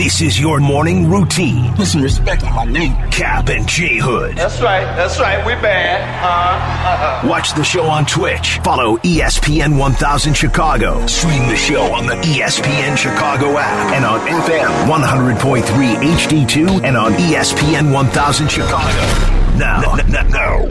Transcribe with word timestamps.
This 0.00 0.22
is 0.22 0.40
your 0.40 0.60
morning 0.60 1.10
routine. 1.10 1.74
Put 1.74 1.86
some 1.88 2.00
respect 2.00 2.42
on 2.42 2.54
my 2.54 2.64
name. 2.64 2.94
Kap 3.10 3.50
and 3.50 3.68
J 3.68 3.98
Hood. 3.98 4.34
That's 4.34 4.58
right. 4.62 4.84
That's 4.96 5.20
right. 5.20 5.44
We 5.44 5.52
bad. 5.60 6.00
Uh, 6.24 7.26
uh, 7.26 7.28
Watch 7.28 7.52
the 7.52 7.62
show 7.62 7.82
on 7.84 8.06
Twitch. 8.06 8.60
Follow 8.64 8.96
ESPN 8.96 9.78
1000 9.78 10.32
Chicago. 10.32 11.06
Stream 11.06 11.46
the 11.50 11.56
show 11.56 11.82
on 11.92 12.06
the 12.06 12.14
ESPN 12.14 12.96
Chicago 12.96 13.58
app 13.58 13.92
and 13.92 14.06
on 14.06 14.20
FM 14.20 14.88
100.3 14.88 15.96
HD2 15.96 16.82
and 16.82 16.96
on 16.96 17.12
ESPN 17.12 17.92
1000 17.92 18.48
Chicago. 18.48 19.58
Now, 19.58 19.96
n- 19.98 20.16
n- 20.16 20.30
now. 20.30 20.66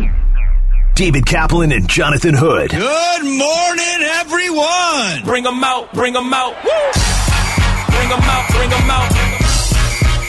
David 0.95 1.27
Kaplan 1.27 1.71
and 1.71 1.87
Jonathan 1.87 2.33
Hood. 2.33 2.71
Good 2.71 3.23
morning, 3.23 4.09
everyone. 4.15 5.23
Bring 5.23 5.43
them 5.43 5.63
out, 5.63 5.93
bring 5.93 6.13
them 6.13 6.33
out. 6.33 6.55
Woo! 6.63 7.38
Bring 7.99 8.11
them 8.11 8.21
out, 8.23 8.47
bring 8.55 8.69
them 8.69 8.89
out. 8.89 9.11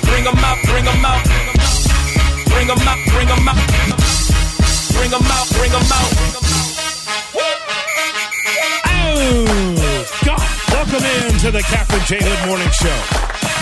Bring 0.03 0.25
them 0.25 0.37
out, 0.39 0.59
bring 0.67 0.85
them 0.85 1.05
out. 1.05 1.23
Bring 2.51 2.67
them 2.67 2.83
out, 2.83 2.99
bring 3.15 3.29
them 3.29 3.49
out. 3.49 3.59
Bring 4.91 5.11
them 5.11 5.23
out, 5.23 5.47
bring 5.55 5.71
them 5.71 5.87
out. 5.87 6.11
Oh. 8.91 9.47
Welcome 10.73 11.05
in 11.05 11.39
to 11.39 11.51
the 11.53 11.63
Kap 11.63 11.89
and 11.93 12.05
J 12.07 12.19
Hood 12.21 12.49
Morning 12.49 12.71
Show 12.71 12.89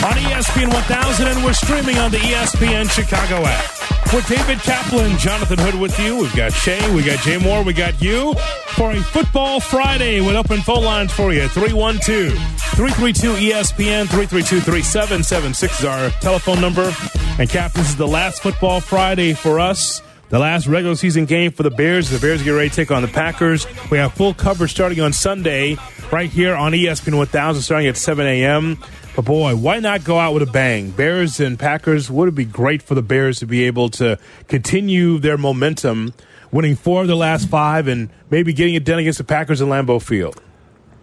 on 0.06 0.16
ESPN 0.16 0.72
1000, 0.72 1.28
and 1.28 1.44
we're 1.44 1.52
streaming 1.52 1.98
on 1.98 2.10
the 2.10 2.16
ESPN 2.16 2.90
Chicago 2.90 3.44
app. 3.44 3.77
With 4.14 4.26
David 4.26 4.58
Kaplan, 4.60 5.18
Jonathan 5.18 5.58
Hood 5.58 5.74
with 5.74 5.98
you. 5.98 6.16
We've 6.16 6.34
got 6.34 6.50
Shay, 6.52 6.80
we 6.94 7.02
got 7.02 7.18
Jay 7.18 7.36
Moore, 7.36 7.62
we 7.62 7.74
got 7.74 8.00
you 8.00 8.32
for 8.74 8.90
a 8.92 9.02
Football 9.02 9.60
Friday 9.60 10.22
with 10.22 10.34
open 10.34 10.62
phone 10.62 10.82
lines 10.82 11.12
for 11.12 11.34
you. 11.34 11.46
312 11.46 12.32
332 12.32 13.32
ESPN 13.34 14.08
332 14.08 14.60
3776 14.60 15.80
is 15.80 15.84
our 15.84 16.08
telephone 16.22 16.58
number. 16.58 16.90
And 17.38 17.50
Kap, 17.50 17.72
this 17.74 17.90
is 17.90 17.96
the 17.96 18.08
last 18.08 18.42
Football 18.42 18.80
Friday 18.80 19.34
for 19.34 19.60
us. 19.60 20.00
The 20.30 20.38
last 20.38 20.66
regular 20.66 20.96
season 20.96 21.26
game 21.26 21.52
for 21.52 21.62
the 21.62 21.70
Bears. 21.70 22.08
The 22.08 22.18
Bears 22.18 22.42
get 22.42 22.52
ready 22.52 22.70
to 22.70 22.74
take 22.74 22.90
on 22.90 23.02
the 23.02 23.08
Packers. 23.08 23.66
We 23.90 23.98
have 23.98 24.14
full 24.14 24.32
coverage 24.32 24.70
starting 24.70 25.00
on 25.00 25.12
Sunday 25.12 25.76
right 26.10 26.30
here 26.30 26.54
on 26.54 26.72
ESPN 26.72 27.18
1000 27.18 27.62
starting 27.62 27.88
at 27.88 27.98
7 27.98 28.26
a.m. 28.26 28.78
But 29.16 29.24
boy, 29.24 29.56
why 29.56 29.80
not 29.80 30.04
go 30.04 30.18
out 30.18 30.32
with 30.32 30.42
a 30.42 30.52
bang? 30.52 30.90
Bears 30.90 31.40
and 31.40 31.58
Packers, 31.58 32.10
would 32.10 32.28
it 32.28 32.34
be 32.34 32.44
great 32.44 32.82
for 32.82 32.94
the 32.94 33.02
Bears 33.02 33.40
to 33.40 33.46
be 33.46 33.64
able 33.64 33.88
to 33.90 34.18
continue 34.46 35.18
their 35.18 35.36
momentum, 35.36 36.14
winning 36.52 36.76
four 36.76 37.02
of 37.02 37.08
the 37.08 37.16
last 37.16 37.48
five 37.48 37.88
and 37.88 38.10
maybe 38.30 38.52
getting 38.52 38.74
it 38.74 38.84
done 38.84 38.98
against 39.00 39.18
the 39.18 39.24
Packers 39.24 39.60
in 39.60 39.68
Lambeau 39.68 40.00
Field? 40.00 40.40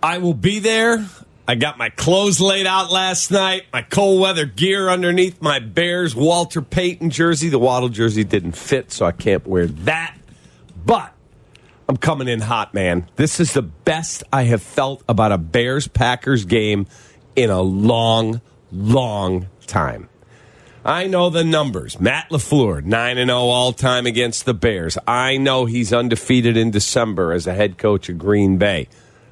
I 0.01 0.19
will 0.19 0.33
be 0.33 0.59
there. 0.59 1.05
I 1.47 1.55
got 1.55 1.77
my 1.77 1.89
clothes 1.89 2.39
laid 2.39 2.65
out 2.65 2.91
last 2.91 3.29
night, 3.29 3.65
my 3.71 3.83
cold 3.83 4.19
weather 4.19 4.45
gear 4.45 4.89
underneath 4.89 5.41
my 5.41 5.59
Bears 5.59 6.15
Walter 6.15 6.61
Payton 6.61 7.11
jersey. 7.11 7.49
The 7.49 7.59
Waddle 7.59 7.89
jersey 7.89 8.23
didn't 8.23 8.53
fit, 8.53 8.91
so 8.91 9.05
I 9.05 9.11
can't 9.11 9.45
wear 9.45 9.67
that. 9.67 10.15
But 10.85 11.13
I'm 11.87 11.97
coming 11.97 12.27
in 12.27 12.41
hot, 12.41 12.73
man. 12.73 13.07
This 13.15 13.39
is 13.39 13.53
the 13.53 13.61
best 13.61 14.23
I 14.33 14.43
have 14.43 14.63
felt 14.63 15.03
about 15.07 15.31
a 15.31 15.37
Bears 15.37 15.87
Packers 15.87 16.45
game 16.45 16.87
in 17.35 17.49
a 17.49 17.61
long, 17.61 18.41
long 18.71 19.47
time. 19.67 20.09
I 20.83 21.07
know 21.07 21.31
the 21.31 21.43
numbers. 21.43 21.99
Matt 21.99 22.29
LaFleur, 22.29 22.83
9 22.83 23.15
0 23.15 23.29
all 23.31 23.73
time 23.73 24.05
against 24.05 24.45
the 24.45 24.53
Bears. 24.53 24.99
I 25.07 25.37
know 25.37 25.65
he's 25.65 25.91
undefeated 25.91 26.55
in 26.55 26.69
December 26.69 27.33
as 27.33 27.47
a 27.47 27.55
head 27.55 27.79
coach 27.79 28.07
of 28.07 28.19
Green 28.19 28.57
Bay. 28.57 28.87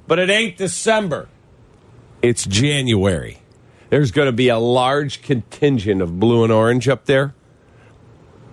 But 0.07 0.17
it 0.17 0.31
ain't 0.31 0.57
December, 0.57 1.29
it's 2.21 2.45
January. 2.45 3.39
There's 3.89 4.09
going 4.09 4.25
to 4.25 4.33
be 4.33 4.49
a 4.49 4.57
large 4.57 5.21
contingent 5.21 6.01
of 6.01 6.19
blue 6.19 6.43
and 6.43 6.51
orange 6.51 6.87
up 6.87 7.05
there. 7.05 7.35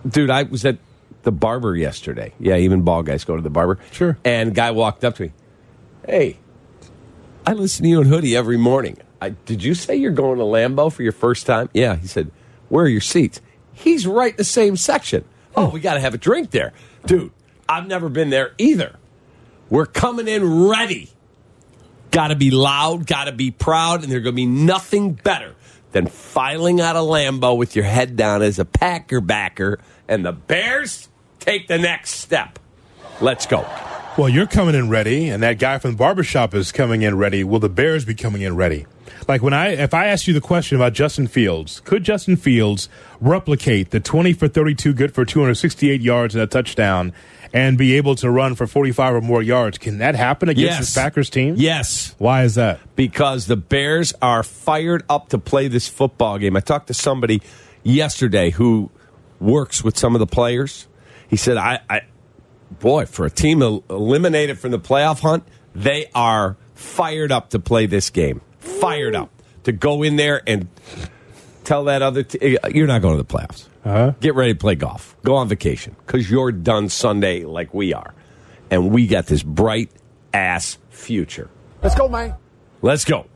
Dude, 0.07 0.29
I 0.29 0.43
was 0.43 0.67
at 0.67 0.77
the 1.23 1.33
barber 1.33 1.75
yesterday. 1.75 2.35
Yeah, 2.39 2.57
even 2.57 2.83
ball 2.83 3.03
guys 3.03 3.25
go 3.25 3.37
to 3.37 3.43
the 3.43 3.49
barber. 3.49 3.79
Sure. 3.93 4.19
And 4.25 4.55
guy 4.55 4.71
walked 4.73 5.05
up 5.05 5.17
to 5.17 5.23
me. 5.25 5.33
Hey, 6.07 6.39
I 7.47 7.55
listen 7.55 7.85
to 7.85 7.89
you 7.89 8.01
and 8.01 8.09
Hoodie 8.11 8.37
every 8.37 8.59
morning. 8.59 8.99
I, 9.21 9.31
did 9.31 9.63
you 9.63 9.75
say 9.75 9.97
you're 9.97 10.13
going 10.13 10.39
to 10.39 10.45
Lambeau 10.45 10.93
for 10.93 11.03
your 11.03 11.13
first 11.13 11.47
time? 11.47 11.69
Yeah. 11.73 11.97
He 11.97 12.07
said, 12.07 12.31
Where 12.69 12.85
are 12.85 12.89
your 12.89 13.01
seats? 13.01 13.41
He's 13.73 14.07
right 14.07 14.33
in 14.33 14.37
the 14.37 14.45
same 14.45 14.77
section. 14.77 15.25
Oh, 15.57 15.71
we 15.71 15.81
got 15.81 15.95
to 15.95 16.01
have 16.01 16.15
a 16.15 16.19
drink 16.19 16.51
there. 16.51 16.73
Dude, 17.07 17.33
I've 17.69 17.87
never 17.87 18.09
been 18.09 18.31
there 18.31 18.53
either. 18.59 18.97
We're 19.69 19.87
coming 19.87 20.29
in 20.29 20.69
ready. 20.69 21.11
Got 22.11 22.29
to 22.29 22.37
be 22.37 22.51
loud, 22.51 23.07
got 23.07 23.25
to 23.25 23.33
be 23.33 23.51
proud, 23.51 24.03
and 24.03 24.11
there's 24.11 24.23
going 24.23 24.35
to 24.35 24.37
be 24.37 24.47
nothing 24.47 25.13
better 25.13 25.55
than 25.93 26.07
filing 26.07 26.81
out 26.81 26.97
of 26.97 27.07
Lambeau 27.07 27.57
with 27.57 27.77
your 27.77 27.85
head 27.85 28.17
down 28.17 28.43
as 28.43 28.59
a 28.59 28.65
Packer 28.65 29.21
backer, 29.21 29.79
and 30.09 30.25
the 30.25 30.33
Bears 30.33 31.09
take 31.39 31.69
the 31.69 31.79
next 31.79 32.11
step. 32.11 32.59
Let's 33.21 33.47
go. 33.47 33.67
Well, 34.19 34.29
you're 34.29 34.47
coming 34.47 34.75
in 34.75 34.89
ready, 34.89 35.29
and 35.29 35.43
that 35.43 35.59
guy 35.59 35.79
from 35.79 35.93
the 35.93 35.97
barbershop 35.97 36.55
is 36.55 36.73
coming 36.73 37.03
in 37.03 37.17
ready. 37.17 37.45
Will 37.45 37.61
the 37.61 37.69
Bears 37.69 38.05
be 38.05 38.15
coming 38.15 38.43
in 38.43 38.57
ready? 38.57 38.87
Like 39.29 39.43
when 39.43 39.53
I, 39.53 39.69
if 39.69 39.95
I 39.95 40.07
asked 40.07 40.27
you 40.27 40.35
the 40.35 40.41
question 40.41 40.77
about 40.77 40.93
Justin 40.93 41.27
Fields, 41.27 41.81
could 41.81 42.05
Justin 42.05 42.37
Fields 42.37 42.89
replicate 43.21 43.91
the 43.91 44.01
20 44.01 44.33
for 44.33 44.49
32, 44.49 44.93
good 44.95 45.15
for 45.15 45.25
268 45.25 46.01
yards 46.01 46.35
and 46.35 46.43
a 46.43 46.47
touchdown, 46.47 47.13
and 47.53 47.77
be 47.77 47.97
able 47.97 48.15
to 48.17 48.31
run 48.31 48.55
for 48.55 48.67
45 48.67 49.15
or 49.17 49.21
more 49.21 49.43
yards? 49.43 49.79
Can 49.79 49.99
that 49.99 50.15
happen 50.15 50.49
against 50.49 50.71
Yes. 50.71 50.79
this 50.81 50.95
Packers 50.95 51.31
team? 51.31 51.55
Yes. 51.59 52.15
Why 52.19 52.45
is 52.45 52.55
that? 52.57 52.81
because 52.97 53.47
the 53.47 53.57
Bears 53.57 54.13
are 54.21 54.43
fired 54.43 55.03
up 55.09 55.31
to 55.31 55.39
play 55.39 55.69
this 55.69 55.89
football 55.89 56.39
game. 56.39 56.55
I 56.57 56.61
talked 56.61 56.89
to 56.89 56.95
somebody 56.95 57.41
yesterday 57.83 58.51
who 58.51 58.91
works 59.41 59.83
with 59.83 59.97
some 59.99 60.15
of 60.15 60.19
the 60.19 60.27
players. 60.27 60.87
He 61.29 61.37
said, 61.37 61.57
I, 61.57 61.81
I 61.89 62.03
boy, 62.79 63.07
for 63.07 63.25
a 63.27 63.31
team 63.31 63.63
el- 63.63 63.83
eliminated 63.89 64.59
from 64.59 64.71
the 64.71 64.79
playoff 64.79 65.21
hunt, 65.21 65.45
they 65.75 66.07
are 66.15 66.57
fired 66.75 67.33
up 67.33 67.51
to 67.51 67.59
play 67.59 67.87
this 67.87 68.11
game. 68.11 68.41
Fired 68.61 69.15
up 69.15 69.31
to 69.65 69.73
go 69.73 70.03
in 70.03 70.17
there 70.17 70.43
and 70.47 70.69
tell 71.65 71.85
that 71.85 72.03
other 72.03 72.23
t- 72.23 72.59
you're 72.73 72.87
not 72.87 73.03
going 73.03 73.17
to 73.17 73.23
the 73.23 73.29
playoffs. 73.35 73.67
Uh-huh. 73.85 74.13
Get 74.21 74.35
ready 74.35 74.53
to 74.53 74.59
play 74.59 74.75
golf. 74.75 75.17
Go 75.23 75.37
on 75.37 75.49
vacation 75.49 75.97
because 76.07 76.31
you're 76.31 76.53
done 76.53 76.89
Sunday 76.89 77.45
like 77.45 77.73
we 77.73 77.93
are. 77.95 78.15
And 78.71 78.91
we 78.91 79.07
got 79.07 79.27
this 79.27 79.43
bright 79.43 79.91
ass 80.35 80.79
future. 80.91 81.49
Let's 81.83 81.95
go, 81.95 82.09
man. 82.09 82.35
Let's 82.83 83.05
go. 83.05 83.27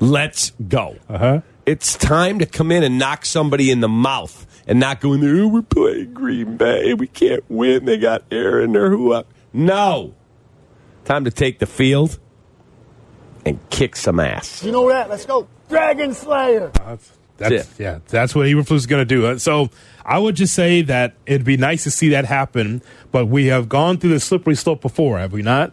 Let's 0.00 0.50
go. 0.68 0.96
Uh-huh. 1.08 1.40
It's 1.64 1.96
time 1.96 2.38
to 2.40 2.46
come 2.46 2.70
in 2.70 2.82
and 2.82 2.98
knock 2.98 3.24
somebody 3.24 3.70
in 3.70 3.80
the 3.80 3.88
mouth 3.88 4.46
and 4.66 4.78
not 4.78 5.00
go 5.00 5.12
in 5.14 5.20
there. 5.20 5.36
"Oh, 5.42 5.48
we're 5.48 5.62
playing 5.62 6.12
Green 6.12 6.56
Bay. 6.56 6.92
We 6.94 7.06
can't 7.06 7.42
win. 7.48 7.84
They 7.86 7.96
got 7.96 8.22
Aaron 8.30 8.76
or 8.76 8.90
who 8.90 9.12
up. 9.12 9.28
No. 9.52 10.14
Time 11.04 11.24
to 11.24 11.30
take 11.30 11.58
the 11.60 11.66
field 11.66 12.18
and 13.46 13.58
kick 13.70 13.96
some 13.96 14.20
ass. 14.20 14.62
You 14.62 14.72
know 14.72 14.88
that? 14.90 15.08
Let's 15.08 15.24
go. 15.24 15.46
Dragon 15.68 16.12
Slayer. 16.12 16.70
That's, 16.74 17.12
that's 17.38 17.52
it. 17.52 17.68
yeah, 17.78 17.98
that's 18.08 18.34
what 18.34 18.46
Eberflus 18.46 18.72
is 18.76 18.86
going 18.86 19.00
to 19.00 19.04
do. 19.06 19.26
Uh, 19.26 19.38
So 19.38 19.70
I 20.04 20.18
would 20.18 20.36
just 20.36 20.54
say 20.54 20.82
that 20.82 21.14
it'd 21.26 21.44
be 21.44 21.56
nice 21.56 21.84
to 21.84 21.90
see 21.90 22.10
that 22.10 22.24
happen, 22.24 22.82
but 23.12 23.26
we 23.26 23.46
have 23.46 23.68
gone 23.68 23.98
through 23.98 24.10
the 24.10 24.20
slippery 24.20 24.54
slope 24.56 24.82
before, 24.82 25.18
have 25.18 25.32
we 25.32 25.42
not? 25.42 25.72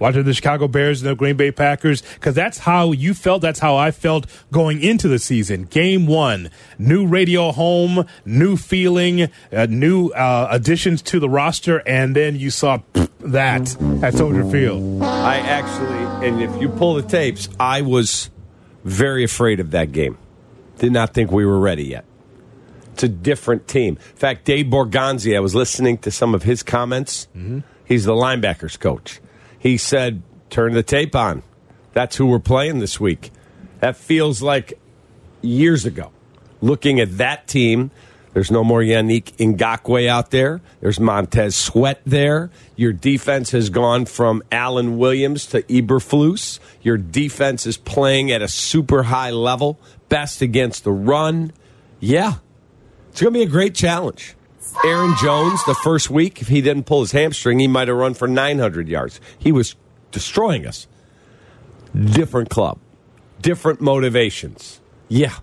Watching 0.00 0.24
the 0.24 0.34
Chicago 0.34 0.66
Bears 0.66 1.02
and 1.02 1.10
the 1.10 1.14
Green 1.14 1.36
Bay 1.36 1.52
Packers, 1.52 2.02
because 2.14 2.34
that's 2.34 2.58
how 2.58 2.90
you 2.90 3.14
felt. 3.14 3.42
That's 3.42 3.60
how 3.60 3.76
I 3.76 3.90
felt 3.92 4.26
going 4.50 4.82
into 4.82 5.06
the 5.06 5.18
season. 5.18 5.64
Game 5.64 6.06
one, 6.06 6.50
new 6.78 7.06
radio 7.06 7.52
home, 7.52 8.06
new 8.24 8.56
feeling, 8.56 9.28
uh, 9.52 9.66
new 9.68 10.08
uh, 10.08 10.48
additions 10.50 11.02
to 11.02 11.20
the 11.20 11.28
roster, 11.28 11.82
and 11.86 12.16
then 12.16 12.34
you 12.34 12.50
saw 12.50 12.78
that 13.20 13.80
at 14.02 14.14
Soldier 14.14 14.50
Field. 14.50 15.02
I 15.02 15.36
actually, 15.36 16.26
and 16.26 16.42
if 16.42 16.60
you 16.60 16.70
pull 16.70 16.94
the 16.94 17.02
tapes, 17.02 17.48
I 17.60 17.82
was 17.82 18.30
very 18.84 19.22
afraid 19.22 19.60
of 19.60 19.70
that 19.72 19.92
game. 19.92 20.16
Did 20.78 20.92
not 20.92 21.12
think 21.12 21.30
we 21.30 21.44
were 21.44 21.58
ready 21.60 21.84
yet. 21.84 22.06
It's 22.94 23.02
a 23.02 23.08
different 23.08 23.68
team. 23.68 23.96
In 23.96 24.16
fact, 24.16 24.46
Dave 24.46 24.66
Borgonzi, 24.66 25.36
I 25.36 25.40
was 25.40 25.54
listening 25.54 25.98
to 25.98 26.10
some 26.10 26.34
of 26.34 26.42
his 26.42 26.62
comments. 26.62 27.28
He's 27.84 28.04
the 28.04 28.12
linebackers 28.12 28.78
coach. 28.80 29.20
He 29.60 29.76
said, 29.76 30.22
turn 30.48 30.72
the 30.72 30.82
tape 30.82 31.14
on. 31.14 31.44
That's 31.92 32.16
who 32.16 32.26
we're 32.26 32.40
playing 32.40 32.80
this 32.80 32.98
week. 32.98 33.30
That 33.80 33.96
feels 33.96 34.42
like 34.42 34.72
years 35.42 35.84
ago. 35.84 36.10
Looking 36.60 36.98
at 36.98 37.18
that 37.18 37.46
team, 37.46 37.90
there's 38.32 38.50
no 38.50 38.64
more 38.64 38.80
Yannick 38.80 39.36
Ngakoue 39.36 40.06
out 40.06 40.30
there. 40.30 40.60
There's 40.80 40.98
Montez 40.98 41.56
Sweat 41.56 42.00
there. 42.06 42.50
Your 42.76 42.92
defense 42.92 43.50
has 43.50 43.70
gone 43.70 44.06
from 44.06 44.42
Alan 44.50 44.98
Williams 44.98 45.46
to 45.46 45.62
Eberflus. 45.62 46.58
Your 46.80 46.96
defense 46.96 47.66
is 47.66 47.76
playing 47.76 48.30
at 48.30 48.40
a 48.40 48.48
super 48.48 49.04
high 49.04 49.30
level, 49.30 49.78
best 50.08 50.42
against 50.42 50.84
the 50.84 50.92
run. 50.92 51.52
Yeah, 51.98 52.34
it's 53.10 53.20
going 53.20 53.34
to 53.34 53.38
be 53.38 53.44
a 53.44 53.48
great 53.48 53.74
challenge. 53.74 54.36
Aaron 54.84 55.14
Jones, 55.20 55.62
the 55.64 55.74
first 55.74 56.10
week, 56.10 56.40
if 56.40 56.48
he 56.48 56.60
didn't 56.60 56.84
pull 56.84 57.00
his 57.00 57.12
hamstring, 57.12 57.58
he 57.58 57.68
might 57.68 57.88
have 57.88 57.96
run 57.96 58.14
for 58.14 58.28
900 58.28 58.88
yards. 58.88 59.20
He 59.38 59.52
was 59.52 59.76
destroying 60.10 60.66
us. 60.66 60.86
Different 61.94 62.50
club, 62.50 62.78
different 63.40 63.80
motivations. 63.80 64.80
Yeah, 65.08 65.34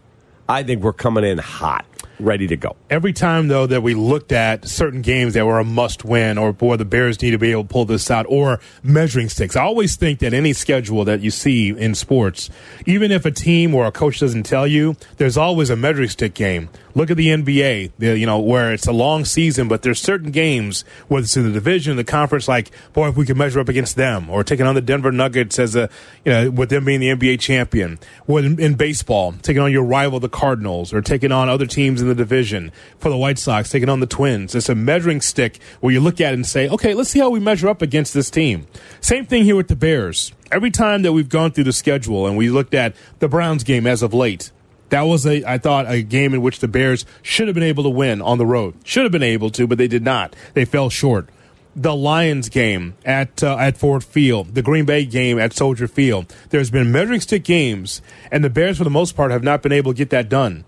I 0.48 0.64
think 0.64 0.82
we're 0.82 0.94
coming 0.94 1.26
in 1.26 1.40
hot, 1.40 1.86
ready 2.20 2.48
to 2.48 2.58
go. 2.58 2.76
Every 2.90 3.14
time, 3.14 3.48
though, 3.48 3.68
that 3.68 3.84
we 3.84 3.94
looked 3.94 4.32
at 4.32 4.68
certain 4.68 5.02
games 5.02 5.34
that 5.34 5.46
were 5.46 5.60
a 5.60 5.64
must 5.64 6.06
win, 6.06 6.38
or 6.38 6.54
boy, 6.54 6.78
the 6.78 6.86
Bears 6.86 7.22
need 7.22 7.32
to 7.32 7.38
be 7.38 7.52
able 7.52 7.64
to 7.64 7.70
pull 7.70 7.86
this 7.86 8.10
out, 8.10 8.26
or 8.30 8.60
measuring 8.84 9.30
sticks, 9.30 9.56
I 9.56 9.64
always 9.64 9.96
think 9.96 10.20
that 10.20 10.34
any 10.34 10.54
schedule 10.54 11.06
that 11.06 11.22
you 11.22 11.32
see 11.32 11.70
in 11.70 11.96
sports, 11.96 12.50
even 12.86 13.12
if 13.12 13.26
a 13.26 13.32
team 13.32 13.76
or 13.76 13.86
a 13.86 13.92
coach 13.92 14.20
doesn't 14.20 14.44
tell 14.44 14.68
you, 14.68 14.96
there's 15.18 15.38
always 15.38 15.70
a 15.70 15.76
measuring 15.76 16.10
stick 16.10 16.34
game. 16.34 16.70
Look 16.96 17.12
at 17.12 17.18
the 17.18 17.28
NBA, 17.28 17.92
the, 18.00 18.18
you 18.18 18.26
know, 18.26 18.40
where 18.40 18.74
it's 18.74 18.88
a 18.88 18.92
long 18.92 19.24
season, 19.24 19.68
but 19.68 19.84
there's 19.84 20.02
certain 20.02 20.32
games, 20.32 20.84
whether 21.08 21.26
it's 21.26 21.38
in 21.38 21.44
the 21.44 21.52
division, 21.52 21.96
the 21.96 22.04
conference, 22.04 22.48
like, 22.48 22.72
boy, 22.94 23.10
if 23.10 23.16
we 23.16 23.26
could 23.26 23.38
measure 23.38 23.60
up 23.60 23.70
against 23.70 23.96
them, 23.96 24.32
or 24.32 24.44
taking 24.44 24.66
on 24.66 24.74
the 24.74 24.82
Denver 24.82 25.12
Nuggets 25.12 25.60
as 25.60 25.76
a, 25.76 25.90
you 26.26 26.32
know, 26.32 26.50
with 26.50 26.70
them 26.70 26.86
being 26.86 27.00
the 27.00 27.10
NBA 27.10 27.40
champion, 27.40 28.00
in, 28.28 28.60
in 28.60 28.74
baseball, 28.74 29.34
taking 29.44 29.62
on 29.62 29.72
your 29.72 29.84
rival, 29.84 30.20
the 30.20 30.28
Cardinals, 30.28 30.92
or 30.92 31.04
taking 31.04 31.32
on 31.32 31.50
other 31.50 31.68
teams 31.68 32.02
in 32.02 32.07
the 32.08 32.16
division 32.16 32.72
for 33.00 33.10
the 33.10 33.18
White 33.18 33.40
Sox, 33.40 33.70
taking 33.70 33.90
on 33.90 34.00
the 34.00 34.08
Twins. 34.08 34.56
It's 34.56 34.70
a 34.70 34.76
measuring 34.76 35.22
stick 35.22 35.60
where 35.80 35.94
you 35.94 36.00
look 36.00 36.20
at 36.22 36.32
it 36.32 36.36
and 36.36 36.46
say, 36.46 36.70
okay, 36.70 36.94
let's 36.94 37.10
see 37.10 37.20
how 37.20 37.30
we 37.30 37.40
measure 37.40 37.70
up 37.70 37.82
against 37.82 38.14
this 38.14 38.30
team. 38.30 38.68
Same 39.02 39.26
thing 39.26 39.44
here 39.44 39.56
with 39.56 39.68
the 39.68 39.76
Bears. 39.76 40.32
Every 40.52 40.72
time 40.72 41.02
that 41.02 41.14
we've 41.14 41.30
gone 41.30 41.52
through 41.52 41.66
the 41.66 41.74
schedule 41.74 42.26
and 42.26 42.38
we 42.38 42.50
looked 42.50 42.74
at 42.74 42.96
the 43.20 43.28
Browns 43.28 43.64
game 43.64 43.86
as 43.86 44.02
of 44.02 44.14
late, 44.14 44.52
that 44.90 45.02
was 45.02 45.26
a, 45.26 45.44
I 45.46 45.58
thought, 45.58 45.90
a 45.90 46.02
game 46.02 46.34
in 46.34 46.42
which 46.42 46.60
the 46.60 46.68
Bears 46.68 47.06
should 47.22 47.48
have 47.48 47.56
been 47.56 47.64
able 47.64 47.84
to 47.84 47.90
win 47.90 48.22
on 48.22 48.38
the 48.38 48.46
road. 48.46 48.76
Should 48.86 49.04
have 49.04 49.12
been 49.12 49.24
able 49.24 49.50
to, 49.52 49.68
but 49.68 49.78
they 49.78 49.88
did 49.88 50.04
not. 50.04 50.36
They 50.54 50.66
fell 50.66 50.90
short. 50.90 51.30
The 51.76 51.96
Lions 51.96 52.50
game 52.50 52.96
at 53.06 53.44
uh, 53.44 53.56
at 53.58 53.78
Ford 53.78 54.04
Field, 54.04 54.56
the 54.56 54.64
Green 54.64 54.86
Bay 54.86 55.06
game 55.06 55.38
at 55.38 55.54
Soldier 55.54 55.88
Field. 55.88 56.34
There's 56.50 56.72
been 56.72 56.92
measuring 56.92 57.20
stick 57.22 57.44
games, 57.44 58.02
and 58.32 58.44
the 58.44 58.50
Bears, 58.50 58.80
for 58.80 58.84
the 58.84 58.90
most 58.90 59.16
part, 59.16 59.30
have 59.30 59.44
not 59.44 59.62
been 59.62 59.72
able 59.72 59.94
to 59.94 59.98
get 59.98 60.10
that 60.10 60.28
done. 60.28 60.66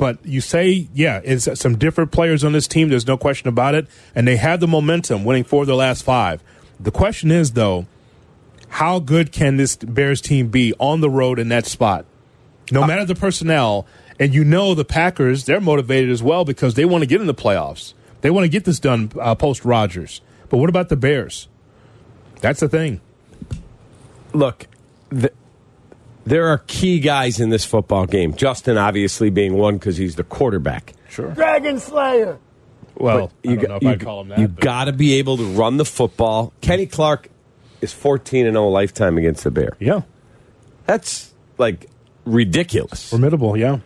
But 0.00 0.24
you 0.24 0.40
say, 0.40 0.88
yeah, 0.94 1.20
it's 1.22 1.60
some 1.60 1.76
different 1.76 2.10
players 2.10 2.42
on 2.42 2.52
this 2.52 2.66
team. 2.66 2.88
There's 2.88 3.06
no 3.06 3.18
question 3.18 3.50
about 3.50 3.74
it, 3.74 3.86
and 4.14 4.26
they 4.26 4.36
have 4.36 4.58
the 4.58 4.66
momentum, 4.66 5.26
winning 5.26 5.44
four 5.44 5.64
of 5.64 5.66
their 5.66 5.76
last 5.76 6.04
five. 6.04 6.42
The 6.80 6.90
question 6.90 7.30
is, 7.30 7.52
though, 7.52 7.86
how 8.70 8.98
good 8.98 9.30
can 9.30 9.58
this 9.58 9.76
Bears 9.76 10.22
team 10.22 10.48
be 10.48 10.72
on 10.78 11.02
the 11.02 11.10
road 11.10 11.38
in 11.38 11.50
that 11.50 11.66
spot? 11.66 12.06
No 12.72 12.86
matter 12.86 13.04
the 13.04 13.14
personnel, 13.14 13.86
and 14.18 14.32
you 14.32 14.42
know 14.42 14.74
the 14.74 14.86
Packers, 14.86 15.44
they're 15.44 15.60
motivated 15.60 16.08
as 16.08 16.22
well 16.22 16.46
because 16.46 16.76
they 16.76 16.86
want 16.86 17.02
to 17.02 17.06
get 17.06 17.20
in 17.20 17.26
the 17.26 17.34
playoffs. 17.34 17.92
They 18.22 18.30
want 18.30 18.44
to 18.44 18.48
get 18.48 18.64
this 18.64 18.80
done 18.80 19.12
uh, 19.20 19.34
post 19.34 19.66
Rodgers. 19.66 20.22
But 20.48 20.56
what 20.56 20.70
about 20.70 20.88
the 20.88 20.96
Bears? 20.96 21.46
That's 22.40 22.60
the 22.60 22.70
thing. 22.70 23.02
Look, 24.32 24.66
the, 25.10 25.30
there 26.24 26.48
are 26.48 26.58
key 26.66 27.00
guys 27.00 27.40
in 27.40 27.50
this 27.50 27.64
football 27.64 28.06
game. 28.06 28.34
Justin, 28.34 28.76
obviously, 28.78 29.30
being 29.30 29.54
one 29.54 29.78
because 29.78 29.96
he's 29.96 30.16
the 30.16 30.24
quarterback. 30.24 30.92
Sure. 31.08 31.30
Dragon 31.32 31.78
Slayer. 31.80 32.38
Well, 32.96 33.32
you 33.42 33.52
I 33.52 33.54
don't 33.56 33.68
know 33.68 33.76
if 33.76 33.82
you, 33.82 33.88
I'd 33.90 34.28
that. 34.28 34.38
You 34.38 34.48
but- 34.48 34.60
got 34.60 34.84
to 34.84 34.92
be 34.92 35.14
able 35.14 35.36
to 35.38 35.44
run 35.44 35.76
the 35.78 35.84
football. 35.84 36.52
Kenny 36.60 36.86
Clark 36.86 37.28
is 37.80 37.92
14 37.92 38.46
and 38.46 38.54
0 38.54 38.68
lifetime 38.68 39.16
against 39.16 39.42
the 39.44 39.50
Bear. 39.50 39.76
yeah, 39.80 40.02
That's 40.86 41.32
like 41.56 41.88
ridiculous. 42.24 43.08
formidable. 43.10 43.56
Yeah. 43.56 43.78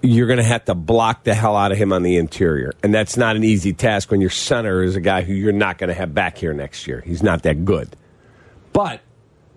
You're 0.00 0.28
going 0.28 0.36
to 0.38 0.44
have 0.44 0.64
to 0.66 0.76
block 0.76 1.24
the 1.24 1.34
hell 1.34 1.56
out 1.56 1.72
of 1.72 1.78
him 1.78 1.92
on 1.92 2.04
the 2.04 2.16
interior. 2.18 2.72
And 2.84 2.94
that's 2.94 3.16
not 3.16 3.34
an 3.34 3.42
easy 3.42 3.72
task 3.72 4.12
when 4.12 4.20
your 4.20 4.30
center 4.30 4.84
is 4.84 4.94
a 4.94 5.00
guy 5.00 5.22
who 5.22 5.32
you're 5.34 5.50
not 5.52 5.76
going 5.78 5.88
to 5.88 5.94
have 5.94 6.14
back 6.14 6.38
here 6.38 6.54
next 6.54 6.86
year. 6.86 7.02
He's 7.04 7.20
not 7.20 7.42
that 7.42 7.64
good. 7.64 7.96
But 8.72 9.00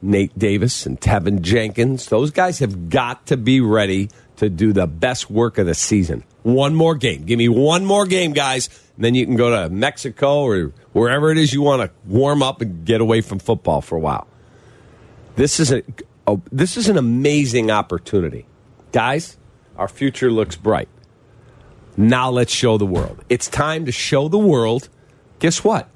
Nate 0.01 0.37
Davis 0.37 0.85
and 0.85 0.99
Teven 0.99 1.41
Jenkins, 1.41 2.07
those 2.07 2.31
guys 2.31 2.59
have 2.59 2.89
got 2.89 3.27
to 3.27 3.37
be 3.37 3.61
ready 3.61 4.09
to 4.37 4.49
do 4.49 4.73
the 4.73 4.87
best 4.87 5.29
work 5.29 5.57
of 5.57 5.67
the 5.67 5.75
season. 5.75 6.23
One 6.43 6.73
more 6.73 6.95
game. 6.95 7.23
Give 7.23 7.37
me 7.37 7.49
one 7.49 7.85
more 7.85 8.05
game, 8.05 8.33
guys. 8.33 8.69
And 8.95 9.05
then 9.05 9.15
you 9.15 9.25
can 9.25 9.35
go 9.35 9.51
to 9.51 9.69
Mexico 9.69 10.41
or 10.41 10.73
wherever 10.93 11.31
it 11.31 11.37
is 11.37 11.53
you 11.53 11.61
want 11.61 11.83
to 11.83 11.91
warm 12.05 12.41
up 12.41 12.61
and 12.61 12.83
get 12.83 13.01
away 13.01 13.21
from 13.21 13.39
football 13.39 13.81
for 13.81 13.95
a 13.95 13.99
while. 13.99 14.27
This 15.35 15.59
is 15.59 15.71
a, 15.71 15.83
a 16.27 16.39
this 16.51 16.77
is 16.77 16.89
an 16.89 16.97
amazing 16.97 17.69
opportunity. 17.71 18.47
Guys, 18.91 19.37
our 19.77 19.87
future 19.87 20.31
looks 20.31 20.55
bright. 20.55 20.89
Now 21.95 22.31
let's 22.31 22.51
show 22.51 22.77
the 22.77 22.85
world. 22.85 23.23
It's 23.29 23.47
time 23.47 23.85
to 23.85 23.91
show 23.91 24.27
the 24.27 24.39
world. 24.39 24.89
Guess 25.39 25.63
what? 25.63 25.87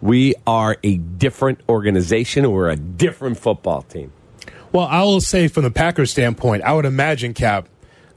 We 0.00 0.34
are 0.46 0.76
a 0.82 0.96
different 0.98 1.60
organization. 1.68 2.50
We're 2.50 2.70
a 2.70 2.76
different 2.76 3.38
football 3.38 3.82
team. 3.82 4.12
Well, 4.72 4.86
I 4.86 5.02
will 5.04 5.20
say 5.20 5.48
from 5.48 5.64
the 5.64 5.70
Packers 5.70 6.10
standpoint, 6.10 6.62
I 6.62 6.72
would 6.72 6.84
imagine, 6.84 7.34
Kap, 7.34 7.68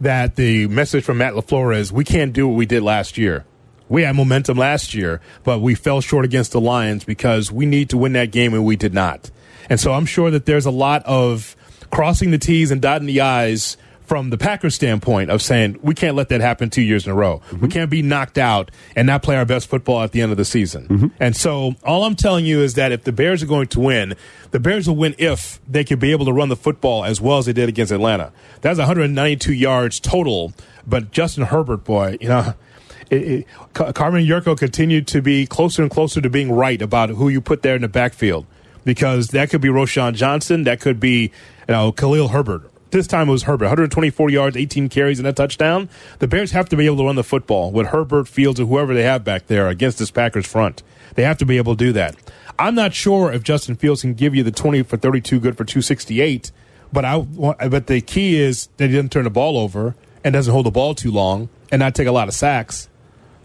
that 0.01 0.35
the 0.35 0.67
message 0.67 1.03
from 1.03 1.17
Matt 1.19 1.33
LaFleur 1.33 1.75
is 1.75 1.91
we 1.91 2.03
can't 2.03 2.33
do 2.33 2.47
what 2.47 2.55
we 2.55 2.65
did 2.65 2.83
last 2.83 3.17
year. 3.17 3.45
We 3.87 4.03
had 4.03 4.15
momentum 4.15 4.57
last 4.57 4.93
year, 4.93 5.19
but 5.43 5.59
we 5.59 5.73
fell 5.73 5.99
short 6.01 6.25
against 6.25 6.51
the 6.51 6.61
Lions 6.61 7.03
because 7.03 7.51
we 7.51 7.65
need 7.65 7.89
to 7.89 7.97
win 7.97 8.13
that 8.13 8.31
game 8.31 8.53
and 8.53 8.65
we 8.65 8.75
did 8.75 8.93
not. 8.93 9.31
And 9.69 9.79
so 9.79 9.93
I'm 9.93 10.05
sure 10.05 10.31
that 10.31 10.45
there's 10.45 10.65
a 10.65 10.71
lot 10.71 11.03
of 11.05 11.55
crossing 11.91 12.31
the 12.31 12.37
T's 12.37 12.71
and 12.71 12.81
dotting 12.81 13.07
the 13.07 13.21
I's 13.21 13.77
from 14.09 14.31
the 14.31 14.39
Packers 14.39 14.73
standpoint 14.73 15.29
of 15.29 15.39
saying 15.39 15.77
we 15.83 15.93
can't 15.93 16.15
let 16.15 16.29
that 16.29 16.41
happen 16.41 16.71
two 16.71 16.81
years 16.81 17.05
in 17.05 17.11
a 17.11 17.15
row. 17.15 17.43
We 17.51 17.57
mm-hmm. 17.57 17.67
can't 17.67 17.91
be 17.91 18.01
knocked 18.01 18.39
out 18.39 18.71
and 18.95 19.05
not 19.05 19.21
play 19.21 19.37
our 19.37 19.45
best 19.45 19.69
football 19.69 20.01
at 20.01 20.13
the 20.13 20.21
end 20.21 20.31
of 20.31 20.37
the 20.39 20.45
season. 20.45 20.87
Mm-hmm. 20.87 21.07
And 21.19 21.35
so 21.35 21.75
all 21.83 22.03
I'm 22.05 22.15
telling 22.15 22.43
you 22.43 22.61
is 22.61 22.73
that 22.73 22.91
if 22.91 23.03
the 23.03 23.11
Bears 23.11 23.43
are 23.43 23.45
going 23.45 23.67
to 23.67 23.79
win, 23.79 24.15
the 24.49 24.59
Bears 24.59 24.87
will 24.87 24.95
win 24.95 25.13
if 25.19 25.61
they 25.69 25.83
can 25.83 25.99
be 25.99 26.11
able 26.11 26.25
to 26.25 26.33
run 26.33 26.49
the 26.49 26.55
football 26.55 27.05
as 27.05 27.21
well 27.21 27.37
as 27.37 27.45
they 27.45 27.53
did 27.53 27.69
against 27.69 27.91
Atlanta. 27.91 28.31
That's 28.61 28.79
192 28.79 29.53
yards 29.53 29.99
total. 29.99 30.53
But 30.87 31.11
Justin 31.11 31.43
Herbert, 31.43 31.83
boy, 31.85 32.17
you 32.19 32.27
know. 32.27 32.53
It, 33.11 33.47
it, 33.73 33.93
Carmen 33.95 34.23
Yurko 34.23 34.55
continued 34.55 35.07
to 35.07 35.19
be 35.19 35.47
closer 35.47 35.81
and 35.81 35.89
closer 35.89 36.21
to 36.21 36.29
being 36.29 36.51
right 36.51 36.79
about 36.79 37.09
who 37.09 37.27
you 37.27 37.41
put 37.41 37.63
there 37.63 37.75
in 37.75 37.81
the 37.81 37.87
backfield 37.87 38.45
because 38.85 39.29
that 39.29 39.49
could 39.49 39.61
be 39.61 39.67
Roschon 39.67 40.13
Johnson, 40.13 40.63
that 40.65 40.79
could 40.79 40.99
be 40.99 41.21
you 41.21 41.29
know 41.69 41.91
Khalil 41.91 42.27
Herbert. 42.27 42.68
This 42.91 43.05
time 43.05 43.29
it 43.29 43.31
was 43.31 43.43
Herbert, 43.43 43.65
124 43.65 44.29
yards, 44.29 44.57
18 44.57 44.89
carries, 44.89 45.19
and 45.19 45.27
a 45.27 45.33
touchdown. 45.33 45.89
The 46.17 46.27
Bears 46.27 46.51
have 46.51 46.69
to 46.69 46.77
be 46.77 46.85
able 46.87 46.97
to 46.97 47.05
run 47.05 47.15
the 47.15 47.23
football 47.23 47.71
with 47.71 47.87
Herbert, 47.87 48.27
Fields, 48.27 48.59
or 48.59 48.65
whoever 48.65 48.95
they 48.95 49.03
have 49.03 49.23
back 49.23 49.47
there 49.47 49.67
against 49.67 49.99
this 49.99 50.09
Packers 50.09 50.47
front. 50.47 50.81
They 51.13 51.23
have 51.23 51.37
to 51.37 51.45
be 51.45 51.57
able 51.57 51.75
to 51.75 51.85
do 51.85 51.93
that. 51.93 52.15
I'm 52.57 52.75
not 52.75 52.93
sure 52.93 53.31
if 53.31 53.43
Justin 53.43 53.75
Fields 53.75 54.01
can 54.01 54.15
give 54.15 54.33
you 54.33 54.43
the 54.43 54.51
20 54.51 54.83
for 54.83 54.97
32, 54.97 55.39
good 55.39 55.55
for 55.55 55.65
268. 55.65 56.51
But 56.91 57.05
I, 57.05 57.19
but 57.19 57.87
the 57.87 58.01
key 58.01 58.39
is 58.39 58.67
that 58.77 58.89
he 58.89 58.95
doesn't 58.95 59.11
turn 59.11 59.25
the 59.25 59.29
ball 59.29 59.57
over 59.57 59.95
and 60.23 60.33
doesn't 60.33 60.51
hold 60.51 60.65
the 60.65 60.71
ball 60.71 60.95
too 60.95 61.11
long 61.11 61.49
and 61.71 61.79
not 61.79 61.93
take 61.93 62.07
a 62.07 62.11
lot 62.11 62.27
of 62.27 62.33
sacks. 62.33 62.89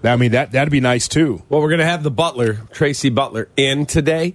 I 0.02 0.16
mean 0.16 0.32
that 0.32 0.52
that'd 0.52 0.70
be 0.70 0.80
nice 0.80 1.08
too. 1.08 1.42
Well, 1.48 1.60
we're 1.60 1.74
to 1.76 1.84
have 1.84 2.02
the 2.02 2.10
Butler, 2.10 2.60
Tracey 2.72 3.08
Butler, 3.08 3.48
in 3.56 3.86
today. 3.86 4.34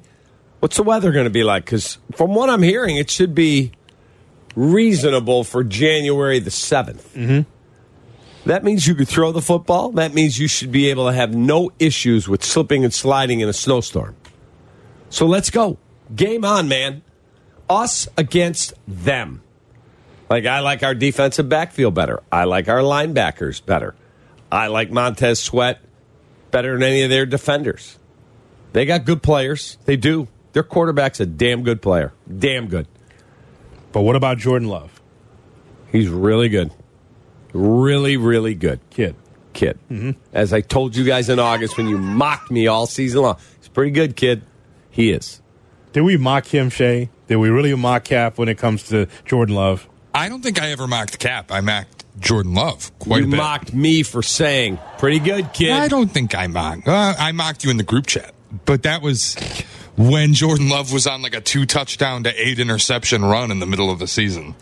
What's 0.60 0.78
the 0.78 0.84
weather 0.84 1.12
going 1.12 1.25
to 1.25 1.30
be 1.30 1.44
like? 1.44 1.66
Because 1.66 2.00
from 2.16 2.34
what 2.34 2.50
I'm 2.50 2.63
hearing, 2.63 2.98
it 2.98 3.10
should 3.10 3.36
be 3.36 3.72
reasonable 4.60 5.46
for 5.46 5.63
January 5.63 6.39
the 6.39 6.50
7th. 6.50 7.01
Mm-hmm. 7.13 7.50
That 8.50 8.63
means 8.63 8.88
you 8.88 8.96
could 8.96 9.08
throw 9.08 9.32
the 9.32 9.42
football. 9.42 9.92
That 9.92 10.13
means 10.13 10.38
you 10.38 10.48
should 10.48 10.72
be 10.72 10.89
able 10.89 11.08
to 11.08 11.13
have 11.13 11.34
no 11.34 11.72
issues 11.80 12.28
with 12.28 12.44
slipping 12.44 12.84
and 12.84 12.94
sliding 12.94 13.39
in 13.39 13.48
a 13.48 13.54
snowstorm. 13.54 14.16
So 15.10 15.25
let's 15.25 15.50
go. 15.50 15.78
Game 16.13 16.44
on, 16.44 16.68
man. 16.68 17.04
Us 17.70 18.08
against 18.18 18.74
them. 18.88 19.44
Like, 20.30 20.46
I 20.46 20.60
like 20.60 20.84
our 20.84 20.94
defensive 20.94 21.48
backfield 21.48 21.94
better. 21.94 22.22
I 22.32 22.44
like 22.44 22.68
our 22.68 22.80
linebackers 22.80 23.66
better. 23.66 23.96
I 24.51 24.68
like 24.68 24.92
Montez 24.92 25.39
Sweat 25.39 25.80
better 26.51 26.74
than 26.74 26.84
any 26.84 27.04
of 27.04 27.10
their 27.10 27.25
defenders. 27.25 27.98
They 28.74 28.86
got 28.86 29.06
good 29.06 29.24
players. 29.24 29.78
They 29.86 29.96
do. 29.96 30.28
Their 30.54 30.63
quarterback's 30.63 31.20
a 31.20 31.25
damn 31.25 31.63
good 31.63 31.82
player. 31.82 32.13
Damn 32.28 32.68
good. 32.68 32.88
But 33.91 34.01
what 34.01 34.15
about 34.15 34.38
Jordan 34.38 34.67
Love, 34.67 35.01
He's 35.91 36.08
really 36.08 36.50
good. 36.50 36.72
Really, 37.53 38.15
really 38.17 38.53
good. 38.53 38.79
kid? 38.91 39.15
Kid. 39.53 39.79
As 40.31 40.53
I 40.53 40.62
told 40.62 40.96
you 40.96 41.03
guys 41.03 41.29
in 41.29 41.39
August 41.39 41.75
when 41.77 41.88
you 41.88 41.98
mocked 41.98 42.51
me 42.51 42.67
all 42.67 42.86
season 42.86 43.24
long, 43.24 43.38
he's 43.60 43.67
pretty 43.67 43.89
good 43.91 44.15
kid. 44.15 44.43
He 44.91 45.12
is. 45.12 45.41
Did 45.91 46.01
we 46.01 46.17
mock 46.17 46.46
him, 46.46 46.69
Shay? 46.69 47.10
Did 47.27 47.38
we 47.38 47.50
really 47.50 47.74
mock 47.75 48.03
Kap 48.03 48.38
when 48.38 48.48
it 48.50 48.60
comes 48.60 48.84
to 48.89 49.08
Jordan 49.25 49.55
Love? 49.55 49.88
I 50.13 50.29
don't 50.29 50.43
think 50.43 50.62
I 50.62 50.72
ever 50.72 50.88
mocked 50.88 51.17
Kap. 51.17 51.51
I 51.51 51.62
mocked 51.62 52.05
Jordan 52.19 52.53
Love 52.53 52.91
quite 53.00 53.22
you 53.22 53.27
a 53.27 53.31
bit. 53.31 53.38
mocked 53.38 53.74
me 53.74 54.03
for 54.03 54.22
saying, 54.22 54.77
pretty 55.00 55.19
good 55.19 55.51
kid. 55.53 55.72
I 55.72 55.88
don't 55.88 56.10
think 56.12 56.36
I 56.36 56.46
mocked. 56.48 56.88
Uh, 56.88 57.15
I 57.17 57.31
mocked 57.31 57.63
you 57.63 57.72
in 57.72 57.77
the 57.77 57.84
group 57.84 58.05
chat, 58.05 58.34
but 58.65 58.84
that 58.84 59.01
was 59.01 59.36
when 60.00 60.34
Jordan 60.34 60.70
Love 60.70 60.94
was 60.94 61.06
on 61.06 61.22
like 61.22 61.36
a 61.36 61.41
two 61.41 61.65
touchdown 61.65 62.24
to 62.24 62.34
eight 62.48 62.58
interception 62.58 63.24
run 63.25 63.51
in 63.51 63.60
the 63.60 63.65
middle 63.65 63.91
of 63.91 64.00
the 64.00 64.08
season. 64.08 64.56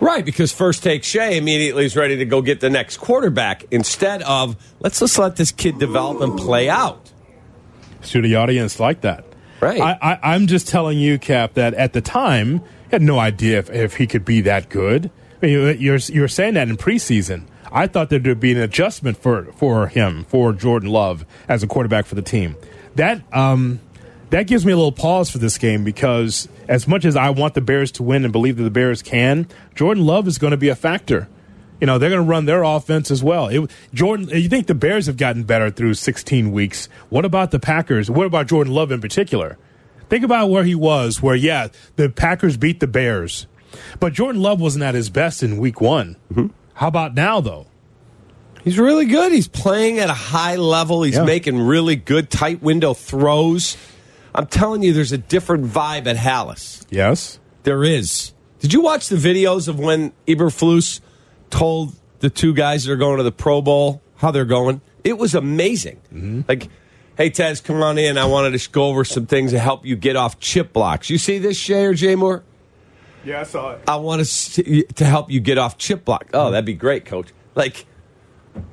Right, 0.00 0.24
because 0.24 0.52
first 0.52 0.82
take 0.82 1.04
Shea 1.04 1.36
immediately 1.36 1.84
is 1.84 1.94
ready 1.96 2.16
to 2.18 2.24
go 2.24 2.40
get 2.42 2.60
the 2.60 2.70
next 2.70 2.96
quarterback 2.98 3.64
instead 3.70 4.22
of 4.22 4.56
let's 4.80 4.98
just 5.00 5.18
let 5.18 5.36
this 5.36 5.52
kid 5.52 5.78
develop 5.78 6.20
and 6.22 6.38
play 6.38 6.68
out. 6.68 7.10
To 8.04 8.22
the 8.22 8.36
audience 8.36 8.80
like 8.80 9.02
that. 9.02 9.24
Right. 9.60 9.80
I, 9.80 9.98
I, 10.00 10.34
I'm 10.34 10.46
just 10.46 10.66
telling 10.68 10.98
you, 10.98 11.18
Kap, 11.18 11.54
that 11.54 11.74
at 11.74 11.92
the 11.92 12.00
time, 12.00 12.62
I 12.86 12.92
had 12.92 13.02
no 13.02 13.18
idea 13.18 13.58
if, 13.58 13.70
if 13.70 13.96
he 13.96 14.06
could 14.06 14.24
be 14.24 14.40
that 14.42 14.68
good. 14.70 15.10
I 15.42 15.46
mean, 15.46 15.52
you- 15.52 15.68
you're 15.70 15.98
you're 15.98 16.28
saying 16.28 16.54
that 16.54 16.68
in 16.68 16.76
preseason. 16.76 17.44
I 17.72 17.86
thought 17.86 18.08
there 18.10 18.20
would 18.20 18.40
be 18.40 18.52
an 18.52 18.58
adjustment 18.58 19.18
for 19.18 19.44
for 19.52 19.86
him 19.88 20.24
for 20.24 20.52
Jordan 20.52 20.88
Love 20.88 21.24
as 21.48 21.62
a 21.62 21.66
quarterback 21.66 22.06
for 22.06 22.14
the 22.16 22.22
team. 22.22 22.56
That 22.96 23.22
um, 23.32 23.80
that 24.30 24.46
gives 24.46 24.64
me 24.64 24.72
a 24.72 24.76
little 24.76 24.92
pause 24.92 25.30
for 25.30 25.38
this 25.38 25.58
game 25.58 25.84
because 25.84 26.48
as 26.68 26.86
much 26.88 27.04
as 27.04 27.16
I 27.16 27.30
want 27.30 27.54
the 27.54 27.60
Bears 27.60 27.92
to 27.92 28.02
win 28.02 28.24
and 28.24 28.32
believe 28.32 28.56
that 28.56 28.62
the 28.62 28.70
Bears 28.70 29.02
can, 29.02 29.46
Jordan 29.74 30.04
Love 30.06 30.26
is 30.28 30.38
going 30.38 30.52
to 30.52 30.56
be 30.56 30.68
a 30.68 30.76
factor. 30.76 31.28
You 31.80 31.86
know 31.86 31.98
they're 31.98 32.10
going 32.10 32.22
to 32.22 32.28
run 32.28 32.44
their 32.44 32.62
offense 32.62 33.10
as 33.10 33.22
well. 33.24 33.48
It, 33.48 33.70
Jordan, 33.94 34.28
you 34.28 34.48
think 34.50 34.66
the 34.66 34.74
Bears 34.74 35.06
have 35.06 35.16
gotten 35.16 35.44
better 35.44 35.70
through 35.70 35.94
16 35.94 36.52
weeks? 36.52 36.88
What 37.08 37.24
about 37.24 37.50
the 37.52 37.58
Packers? 37.58 38.10
What 38.10 38.26
about 38.26 38.46
Jordan 38.48 38.72
Love 38.74 38.92
in 38.92 39.00
particular? 39.00 39.56
Think 40.10 40.22
about 40.24 40.50
where 40.50 40.64
he 40.64 40.74
was. 40.74 41.22
Where 41.22 41.34
yeah, 41.34 41.68
the 41.96 42.10
Packers 42.10 42.56
beat 42.58 42.80
the 42.80 42.86
Bears, 42.86 43.46
but 43.98 44.12
Jordan 44.12 44.42
Love 44.42 44.60
wasn't 44.60 44.84
at 44.84 44.94
his 44.94 45.08
best 45.08 45.42
in 45.42 45.56
Week 45.56 45.80
One. 45.80 46.16
Mm-hmm. 46.32 46.48
How 46.74 46.88
about 46.88 47.14
now 47.14 47.40
though? 47.40 47.66
He's 48.62 48.78
really 48.78 49.06
good. 49.06 49.32
He's 49.32 49.48
playing 49.48 50.00
at 50.00 50.10
a 50.10 50.14
high 50.14 50.56
level. 50.56 51.02
He's 51.02 51.16
Yeah. 51.16 51.24
making 51.24 51.58
really 51.60 51.96
good 51.96 52.28
tight 52.28 52.62
window 52.62 52.92
throws. 52.92 53.78
I'm 54.34 54.46
telling 54.46 54.82
you, 54.82 54.92
there's 54.92 55.12
a 55.12 55.18
different 55.18 55.66
vibe 55.66 56.06
at 56.06 56.16
Halas. 56.16 56.84
Yes. 56.90 57.38
There 57.62 57.84
is. 57.84 58.32
Did 58.60 58.72
you 58.72 58.80
watch 58.80 59.08
the 59.08 59.16
videos 59.16 59.68
of 59.68 59.78
when 59.78 60.12
Eberflus 60.26 61.00
told 61.50 61.94
the 62.20 62.30
two 62.30 62.54
guys 62.54 62.84
that 62.84 62.92
are 62.92 62.96
going 62.96 63.16
to 63.16 63.22
the 63.22 63.32
Pro 63.32 63.62
Bowl 63.62 64.02
how 64.16 64.30
they're 64.30 64.44
going? 64.44 64.80
It 65.02 65.18
was 65.18 65.34
amazing. 65.34 66.00
Mm-hmm. 66.12 66.42
Like, 66.46 66.68
hey, 67.16 67.30
Tez, 67.30 67.60
come 67.60 67.82
on 67.82 67.98
in. 67.98 68.18
I 68.18 68.26
wanted 68.26 68.58
to 68.58 68.70
go 68.70 68.84
over 68.84 69.04
some 69.04 69.26
things 69.26 69.52
to 69.52 69.58
help 69.58 69.84
you 69.84 69.96
get 69.96 70.16
off 70.16 70.38
chip 70.38 70.72
blocks. 70.72 71.10
You 71.10 71.18
see 71.18 71.38
this, 71.38 71.56
Shay 71.56 71.86
or 71.86 71.94
Jay 71.94 72.14
Moore? 72.14 72.44
Yeah, 73.24 73.40
I 73.40 73.42
saw 73.44 73.72
it. 73.72 73.80
I 73.86 73.96
want 73.96 74.20
to 74.20 74.24
see, 74.24 74.84
to 74.84 75.04
help 75.04 75.30
you 75.30 75.40
get 75.40 75.58
off 75.58 75.76
chip 75.76 76.04
block. 76.04 76.30
Oh, 76.32 76.50
that'd 76.50 76.64
be 76.64 76.74
great, 76.74 77.04
coach. 77.04 77.28
Like, 77.54 77.84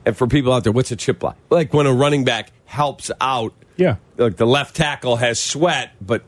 and 0.06 0.16
for 0.16 0.28
people 0.28 0.54
out 0.54 0.64
there, 0.64 0.72
what's 0.72 0.92
a 0.92 0.96
chip 0.96 1.20
block? 1.20 1.38
Like 1.50 1.74
when 1.74 1.86
a 1.86 1.94
running 1.94 2.24
back 2.24 2.52
helps 2.66 3.12
out. 3.20 3.54
Yeah. 3.78 3.98
Like 4.18 4.38
the 4.38 4.48
left 4.48 4.76
tackle 4.76 5.16
has 5.16 5.40
sweat, 5.40 5.92
but 6.02 6.24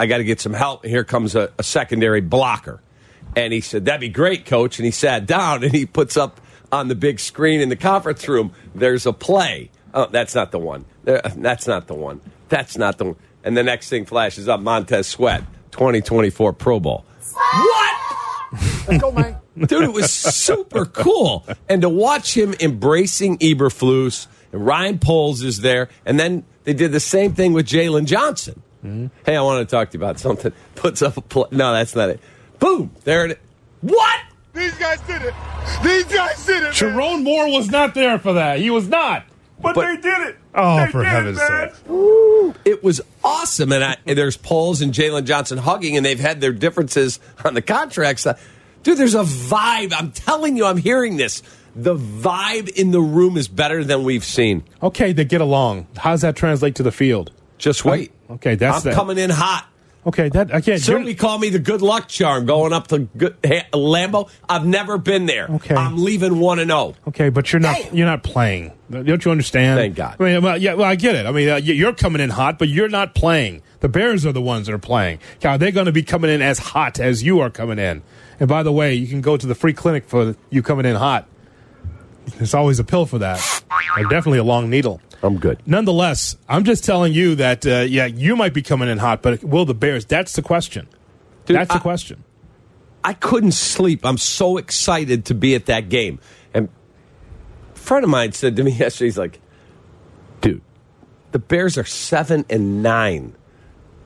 I 0.00 0.06
got 0.06 0.18
to 0.18 0.24
get 0.24 0.40
some 0.40 0.54
help. 0.54 0.84
Here 0.84 1.04
comes 1.04 1.34
a, 1.34 1.52
a 1.58 1.62
secondary 1.62 2.20
blocker. 2.20 2.82
And 3.36 3.52
he 3.52 3.60
said, 3.60 3.84
That'd 3.84 4.00
be 4.00 4.08
great, 4.08 4.46
coach. 4.46 4.78
And 4.78 4.86
he 4.86 4.90
sat 4.90 5.26
down 5.26 5.62
and 5.64 5.72
he 5.72 5.86
puts 5.86 6.16
up 6.16 6.40
on 6.72 6.88
the 6.88 6.94
big 6.94 7.20
screen 7.20 7.60
in 7.60 7.68
the 7.68 7.76
conference 7.76 8.26
room, 8.28 8.52
there's 8.74 9.06
a 9.06 9.12
play. 9.12 9.70
Oh, 9.94 10.06
that's 10.06 10.34
not 10.34 10.50
the 10.50 10.58
one. 10.58 10.84
There, 11.04 11.20
that's 11.36 11.66
not 11.66 11.86
the 11.86 11.94
one. 11.94 12.20
That's 12.48 12.76
not 12.76 12.98
the 12.98 13.06
one. 13.06 13.16
And 13.44 13.56
the 13.56 13.62
next 13.62 13.88
thing 13.88 14.04
flashes 14.04 14.48
up 14.48 14.60
Montez 14.60 15.06
Sweat, 15.06 15.44
2024 15.70 16.52
Pro 16.52 16.80
Bowl. 16.80 17.04
What? 17.32 17.96
Let's 18.86 19.02
go, 19.02 19.12
man. 19.12 19.38
Dude, 19.56 19.84
it 19.84 19.92
was 19.92 20.10
super 20.10 20.86
cool. 20.86 21.46
And 21.68 21.82
to 21.82 21.88
watch 21.88 22.36
him 22.36 22.54
embracing 22.60 23.38
Eberflus, 23.38 24.26
and 24.52 24.64
Ryan 24.64 24.98
Poles 24.98 25.42
is 25.42 25.60
there, 25.60 25.88
and 26.06 26.18
then 26.18 26.44
they 26.68 26.74
did 26.74 26.92
the 26.92 27.00
same 27.00 27.32
thing 27.32 27.54
with 27.54 27.66
Jaylon 27.66 28.04
Johnson. 28.04 28.62
Mm-hmm. 28.84 29.06
Hey, 29.24 29.36
I 29.36 29.40
want 29.40 29.66
to 29.66 29.74
talk 29.74 29.90
to 29.90 29.98
you 29.98 30.04
about 30.04 30.18
something. 30.20 30.52
Puts 30.74 31.00
up 31.00 31.16
a 31.16 31.22
play. 31.22 31.46
No, 31.50 31.72
that's 31.72 31.96
not 31.96 32.10
it. 32.10 32.20
Boom! 32.58 32.90
There 33.04 33.24
it 33.24 33.30
is. 33.32 33.36
What? 33.80 34.20
These 34.52 34.74
guys 34.74 35.00
did 35.06 35.22
it. 35.22 35.32
These 35.82 36.04
guys 36.04 36.44
did 36.44 36.62
it. 36.64 36.74
Jerome 36.74 37.24
Moore 37.24 37.48
was 37.50 37.70
not 37.70 37.94
there 37.94 38.18
for 38.18 38.34
that. 38.34 38.58
He 38.58 38.68
was 38.68 38.86
not. 38.86 39.24
But, 39.62 39.74
But- 39.76 39.86
they 39.86 39.96
did 39.96 40.28
it. 40.28 40.36
Oh, 40.54 40.84
They 40.84 40.90
for 40.92 40.98
did 41.02 41.06
it, 41.06 41.10
heaven's 41.10 41.38
man. 41.38 41.72
sake. 41.72 42.62
It 42.66 42.84
was 42.84 43.00
awesome. 43.24 43.72
And, 43.72 43.82
I, 43.84 43.96
and 44.06 44.18
there's 44.18 44.36
Poles 44.36 44.82
and 44.82 44.92
Jaylon 44.92 45.24
Johnson 45.24 45.56
hugging, 45.56 45.96
and 45.96 46.04
they've 46.04 46.18
had 46.20 46.40
their 46.40 46.52
differences 46.52 47.18
on 47.44 47.54
the 47.54 47.62
contracts. 47.62 48.26
Dude, 48.82 48.98
there's 48.98 49.14
a 49.14 49.22
vibe. 49.22 49.92
I'm 49.96 50.10
telling 50.12 50.56
you, 50.56 50.64
I'm 50.66 50.76
hearing 50.76 51.16
this. 51.16 51.42
The 51.80 51.94
vibe 51.96 52.68
in 52.70 52.90
the 52.90 53.00
room 53.00 53.36
is 53.36 53.46
better 53.46 53.84
than 53.84 54.02
we've 54.02 54.24
seen. 54.24 54.64
Okay, 54.82 55.12
they 55.12 55.24
get 55.24 55.40
along. 55.40 55.86
How 55.96 56.10
does 56.10 56.22
that 56.22 56.34
translate 56.34 56.74
to 56.76 56.82
the 56.82 56.90
field? 56.90 57.30
Just 57.56 57.84
wait. 57.84 58.10
Okay, 58.28 58.56
that's 58.56 58.78
I'm 58.78 58.90
that. 58.90 58.94
coming 58.96 59.16
in 59.16 59.30
hot. 59.30 59.68
Okay, 60.04 60.28
that 60.30 60.52
again. 60.52 60.78
Certainly 60.80 61.12
you're- 61.12 61.18
call 61.20 61.38
me 61.38 61.50
the 61.50 61.58
good 61.60 61.80
luck 61.80 62.08
charm 62.08 62.46
going 62.46 62.72
up 62.72 62.88
to 62.88 63.00
good, 63.16 63.36
Ha- 63.46 63.66
Lambeau. 63.72 64.28
I've 64.48 64.66
never 64.66 64.98
been 64.98 65.26
there. 65.26 65.46
Okay. 65.48 65.74
I'm 65.74 66.02
leaving 66.02 66.40
1 66.40 66.58
and 66.58 66.72
oh. 66.72 66.94
0. 66.94 66.94
Okay, 67.08 67.28
but 67.28 67.52
you're 67.52 67.60
not 67.60 67.94
you're 67.94 68.06
not 68.06 68.24
playing. 68.24 68.72
Don't 68.90 69.24
you 69.24 69.30
understand? 69.30 69.78
Thank 69.78 69.94
God. 69.94 70.16
I 70.18 70.22
mean, 70.24 70.42
well, 70.42 70.56
yeah, 70.60 70.74
well, 70.74 70.86
I 70.88 70.96
get 70.96 71.14
it. 71.14 71.26
I 71.26 71.30
mean, 71.30 71.48
uh, 71.48 71.56
you're 71.56 71.92
coming 71.92 72.20
in 72.20 72.30
hot, 72.30 72.58
but 72.58 72.68
you're 72.68 72.88
not 72.88 73.14
playing. 73.14 73.62
The 73.80 73.88
Bears 73.88 74.26
are 74.26 74.32
the 74.32 74.42
ones 74.42 74.66
that 74.66 74.72
are 74.72 74.78
playing. 74.78 75.20
Are 75.44 75.58
they 75.58 75.70
going 75.70 75.86
to 75.86 75.92
be 75.92 76.02
coming 76.02 76.30
in 76.30 76.42
as 76.42 76.58
hot 76.58 76.98
as 76.98 77.22
you 77.22 77.38
are 77.40 77.50
coming 77.50 77.78
in? 77.78 78.02
And 78.40 78.48
by 78.48 78.62
the 78.64 78.72
way, 78.72 78.94
you 78.94 79.06
can 79.06 79.20
go 79.20 79.36
to 79.36 79.46
the 79.46 79.54
free 79.54 79.72
clinic 79.74 80.08
for 80.08 80.34
you 80.50 80.62
coming 80.62 80.86
in 80.86 80.96
hot. 80.96 81.28
There's 82.36 82.54
always 82.54 82.78
a 82.78 82.84
pill 82.84 83.06
for 83.06 83.18
that, 83.18 83.38
or 83.96 84.04
definitely 84.04 84.38
a 84.38 84.44
long 84.44 84.70
needle. 84.70 85.00
I'm 85.22 85.38
good. 85.38 85.60
Nonetheless, 85.66 86.36
I'm 86.48 86.64
just 86.64 86.84
telling 86.84 87.12
you 87.12 87.34
that 87.36 87.66
uh, 87.66 87.80
yeah, 87.88 88.06
you 88.06 88.36
might 88.36 88.54
be 88.54 88.62
coming 88.62 88.88
in 88.88 88.98
hot, 88.98 89.20
but 89.22 89.42
will 89.42 89.64
the 89.64 89.74
Bears? 89.74 90.04
That's 90.04 90.32
the 90.34 90.42
question. 90.42 90.88
Dude, 91.46 91.56
That's 91.56 91.68
the 91.70 91.76
I- 91.76 91.80
question. 91.80 92.24
I 93.04 93.14
couldn't 93.14 93.52
sleep. 93.52 94.04
I'm 94.04 94.18
so 94.18 94.58
excited 94.58 95.26
to 95.26 95.34
be 95.34 95.54
at 95.54 95.66
that 95.66 95.88
game. 95.88 96.18
And 96.52 96.68
a 97.74 97.78
friend 97.78 98.04
of 98.04 98.10
mine 98.10 98.32
said 98.32 98.56
to 98.56 98.64
me 98.64 98.72
yesterday, 98.76 99.06
he's 99.06 99.16
like, 99.18 99.40
dude, 100.40 100.60
the 101.32 101.38
Bears 101.38 101.78
are 101.78 101.84
7 101.84 102.44
and 102.50 102.82
9. 102.82 103.34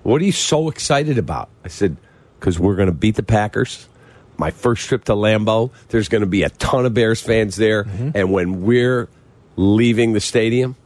What 0.02 0.21
are 0.21 0.25
you 0.25 0.31
so 0.33 0.69
excited 0.69 1.17
about? 1.19 1.49
I 1.64 1.69
said, 1.69 1.97
because 2.38 2.61
we're 2.61 2.76
going 2.76 2.87
to 2.88 2.93
beat 2.95 3.17
the 3.17 3.23
Packers. 3.23 3.88
My 4.36 4.50
first 4.50 4.88
trip 4.88 5.04
to 5.04 5.12
Lambeau, 5.12 5.70
there's 5.88 6.08
going 6.08 6.22
to 6.22 6.26
be 6.26 6.42
a 6.42 6.50
ton 6.50 6.86
of 6.86 6.94
Bears 6.94 7.20
fans 7.20 7.56
there. 7.56 7.86
And 8.14 8.32
when 8.32 8.62
we're 8.62 9.08
leaving 9.56 10.12
the 10.12 10.20
stadium, 10.20 10.76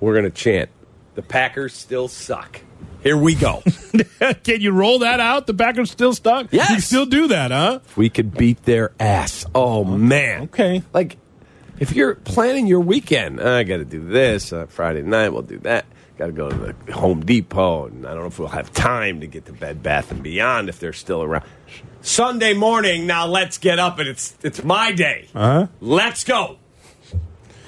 we're 0.00 0.14
going 0.14 0.24
to 0.24 0.30
chant, 0.30 0.70
the 1.14 1.22
Packers 1.22 1.74
still 1.74 2.08
suck. 2.08 2.60
Here 3.02 3.16
we 3.16 3.34
go. 3.34 3.62
Can 4.44 4.60
you 4.60 4.72
roll 4.72 5.00
that 5.00 5.20
out? 5.20 5.46
The 5.46 5.54
Packers 5.54 5.90
still 5.90 6.12
stuck. 6.14 6.48
Yes. 6.52 6.70
you 6.70 6.80
still 6.80 7.06
do 7.06 7.28
that, 7.28 7.50
huh? 7.50 7.80
we 7.96 8.08
could 8.10 8.34
beat 8.34 8.64
their 8.64 8.92
ass. 8.98 9.44
Oh 9.54 9.84
man. 9.84 10.42
Okay. 10.44 10.82
Like 10.92 11.16
if 11.78 11.92
you're 11.94 12.16
planning 12.16 12.66
your 12.66 12.80
weekend, 12.80 13.40
I 13.40 13.62
got 13.62 13.76
to 13.76 13.84
do 13.84 14.04
this 14.04 14.52
uh, 14.52 14.66
Friday 14.66 15.02
night. 15.02 15.28
We'll 15.28 15.42
do 15.42 15.58
that. 15.60 15.86
Got 16.18 16.26
to 16.26 16.32
go 16.32 16.50
to 16.50 16.74
the 16.86 16.92
Home 16.92 17.24
Depot, 17.24 17.86
and 17.86 18.04
I 18.04 18.10
don't 18.10 18.22
know 18.22 18.26
if 18.26 18.40
we'll 18.40 18.48
have 18.48 18.72
time 18.72 19.20
to 19.20 19.28
get 19.28 19.46
to 19.46 19.52
Bed 19.52 19.80
Bath 19.84 20.10
and 20.10 20.20
Beyond 20.20 20.68
if 20.68 20.80
they're 20.80 20.92
still 20.92 21.22
around. 21.22 21.44
Sunday 22.08 22.54
morning. 22.54 23.06
Now 23.06 23.26
let's 23.26 23.58
get 23.58 23.78
up, 23.78 23.98
and 23.98 24.08
it's 24.08 24.36
it's 24.42 24.64
my 24.64 24.92
day. 24.92 25.28
Uh 25.34 25.40
huh. 25.40 25.66
Let's 25.80 26.24
go. 26.24 26.58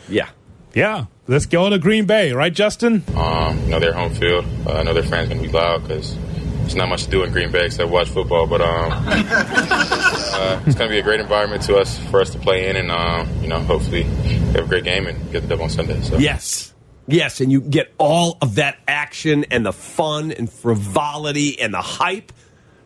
Yeah. 0.09 0.30
Yeah. 0.75 1.06
Let's 1.28 1.47
go 1.47 1.68
to 1.68 1.78
Green 1.78 2.06
Bay, 2.06 2.32
right, 2.32 2.52
Justin? 2.52 3.04
Um, 3.14 3.59
you 3.61 3.68
know, 3.68 3.78
their 3.78 3.92
home 3.92 4.12
field. 4.14 4.47
Uh, 4.66 4.73
I 4.73 4.82
know 4.82 4.94
their 4.94 5.02
fans 5.02 5.28
going 5.28 5.42
to 5.42 5.47
be 5.47 5.52
loud 5.52 5.82
because 5.82 6.16
there's 6.16 6.75
not 6.75 6.88
much 6.88 7.04
to 7.04 7.11
do 7.11 7.23
in 7.23 7.30
Green 7.32 7.52
Bay 7.52 7.66
except 7.66 7.90
watch 7.90 8.09
football. 8.09 8.47
But 8.47 8.62
um, 8.62 8.92
uh, 8.92 10.61
it's 10.66 10.75
going 10.75 10.88
to 10.88 10.94
be 10.94 10.99
a 10.99 11.02
great 11.02 11.20
environment 11.20 11.62
to 11.64 11.76
us 11.76 11.99
for 12.11 12.20
us 12.20 12.30
to 12.30 12.38
play 12.38 12.68
in, 12.68 12.76
and 12.76 12.90
um, 12.90 13.28
you 13.42 13.49
know, 13.49 13.61
hopefully, 13.61 14.04
have 14.04 14.64
a 14.64 14.66
great 14.66 14.85
game 14.85 15.06
and 15.06 15.30
get 15.30 15.42
the 15.42 15.49
dub 15.49 15.61
on 15.61 15.68
Sunday. 15.68 16.00
So. 16.02 16.16
Yes. 16.16 16.73
Yes, 17.06 17.40
and 17.40 17.50
you 17.50 17.61
get 17.61 17.92
all 17.99 18.38
of 18.40 18.54
that 18.54 18.78
action 18.87 19.44
and 19.50 19.66
the 19.66 19.73
fun 19.73 20.30
and 20.30 20.50
frivolity 20.50 21.61
and 21.61 21.75
the 21.75 21.82
hype 21.82 22.32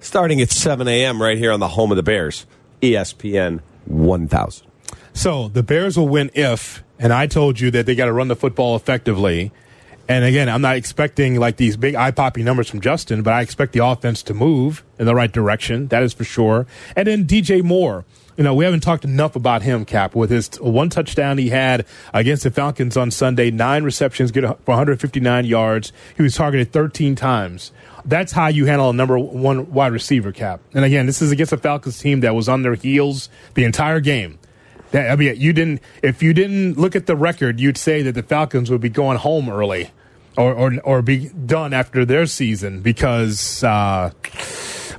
starting 0.04 0.40
at 0.40 0.50
7 0.50 0.86
a.m. 0.86 1.20
right 1.20 1.38
here 1.38 1.50
on 1.50 1.60
the 1.60 1.68
home 1.68 1.90
of 1.90 1.96
the 1.96 2.02
Bears, 2.02 2.46
ESPN 2.82 3.60
1000. 3.86 4.66
So 5.14 5.48
the 5.48 5.62
Bears 5.62 5.96
will 5.96 6.08
win 6.08 6.30
if, 6.34 6.84
and 6.98 7.12
I 7.12 7.26
told 7.26 7.58
you 7.58 7.70
that 7.70 7.86
they 7.86 7.94
got 7.94 8.06
to 8.06 8.12
run 8.12 8.28
the 8.28 8.36
football 8.36 8.76
effectively. 8.76 9.52
And 10.06 10.24
again, 10.24 10.48
I'm 10.50 10.60
not 10.60 10.76
expecting 10.76 11.40
like 11.40 11.56
these 11.56 11.76
big 11.76 11.94
eye 11.94 12.10
popping 12.10 12.44
numbers 12.44 12.68
from 12.68 12.80
Justin, 12.80 13.22
but 13.22 13.32
I 13.32 13.40
expect 13.40 13.72
the 13.72 13.84
offense 13.84 14.22
to 14.24 14.34
move 14.34 14.84
in 14.98 15.06
the 15.06 15.14
right 15.14 15.32
direction. 15.32 15.88
That 15.88 16.02
is 16.02 16.12
for 16.12 16.24
sure. 16.24 16.66
And 16.94 17.08
then 17.08 17.24
DJ 17.24 17.62
Moore. 17.62 18.04
You 18.36 18.42
know, 18.42 18.52
we 18.52 18.64
haven't 18.64 18.80
talked 18.80 19.04
enough 19.04 19.36
about 19.36 19.62
him, 19.62 19.84
Kap, 19.84 20.16
with 20.16 20.30
his 20.30 20.48
one 20.60 20.90
touchdown 20.90 21.38
he 21.38 21.50
had 21.50 21.86
against 22.12 22.42
the 22.42 22.50
Falcons 22.50 22.96
on 22.96 23.12
Sunday, 23.12 23.52
nine 23.52 23.84
receptions, 23.84 24.32
get 24.32 24.42
for 24.42 24.72
159 24.72 25.44
yards. 25.44 25.92
He 26.16 26.22
was 26.24 26.34
targeted 26.34 26.72
13 26.72 27.14
times. 27.14 27.70
That's 28.04 28.32
how 28.32 28.48
you 28.48 28.66
handle 28.66 28.90
a 28.90 28.92
number 28.92 29.18
one 29.18 29.72
wide 29.72 29.92
receiver, 29.92 30.32
Kap. 30.32 30.60
And 30.74 30.84
again, 30.84 31.06
this 31.06 31.22
is 31.22 31.32
against 31.32 31.52
a 31.52 31.56
Falcons 31.56 31.98
team 31.98 32.20
that 32.20 32.34
was 32.34 32.48
on 32.48 32.62
their 32.62 32.74
heels 32.74 33.28
the 33.54 33.64
entire 33.64 34.00
game. 34.00 34.38
That, 34.90 35.10
I 35.10 35.16
mean, 35.16 35.34
you 35.36 35.52
didn't. 35.52 35.80
If 36.02 36.22
you 36.22 36.32
didn't 36.34 36.78
look 36.78 36.94
at 36.94 37.06
the 37.06 37.16
record, 37.16 37.58
you'd 37.58 37.76
say 37.78 38.02
that 38.02 38.12
the 38.12 38.22
Falcons 38.22 38.70
would 38.70 38.80
be 38.80 38.88
going 38.90 39.18
home 39.18 39.48
early, 39.48 39.90
or 40.36 40.54
or, 40.54 40.78
or 40.84 41.02
be 41.02 41.30
done 41.30 41.72
after 41.72 42.04
their 42.04 42.26
season 42.26 42.80
because 42.80 43.64
uh, 43.64 44.12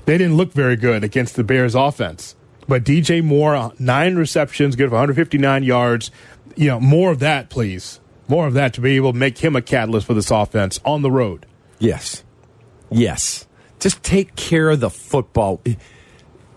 they 0.05 0.17
didn't 0.17 0.35
look 0.35 0.51
very 0.51 0.75
good 0.75 1.03
against 1.03 1.35
the 1.35 1.43
Bears' 1.43 1.75
offense. 1.75 2.35
But 2.67 2.83
DJ 2.83 3.23
Moore, 3.23 3.71
nine 3.79 4.15
receptions, 4.15 4.75
good 4.75 4.89
for 4.89 4.95
159 4.95 5.63
yards. 5.63 6.11
You 6.55 6.67
know, 6.67 6.79
more 6.81 7.11
of 7.11 7.19
that, 7.19 7.49
please. 7.49 8.01
More 8.27 8.47
of 8.47 8.53
that 8.55 8.73
to 8.73 8.81
be 8.81 8.97
able 8.97 9.13
to 9.13 9.17
make 9.17 9.37
him 9.37 9.55
a 9.55 9.61
catalyst 9.61 10.07
for 10.07 10.13
this 10.13 10.29
offense 10.31 10.79
on 10.83 11.03
the 11.03 11.11
road. 11.11 11.45
Yes. 11.79 12.24
Yes. 12.95 13.45
Just 13.79 14.01
take 14.03 14.35
care 14.37 14.69
of 14.69 14.79
the 14.79 14.89
football. 14.89 15.61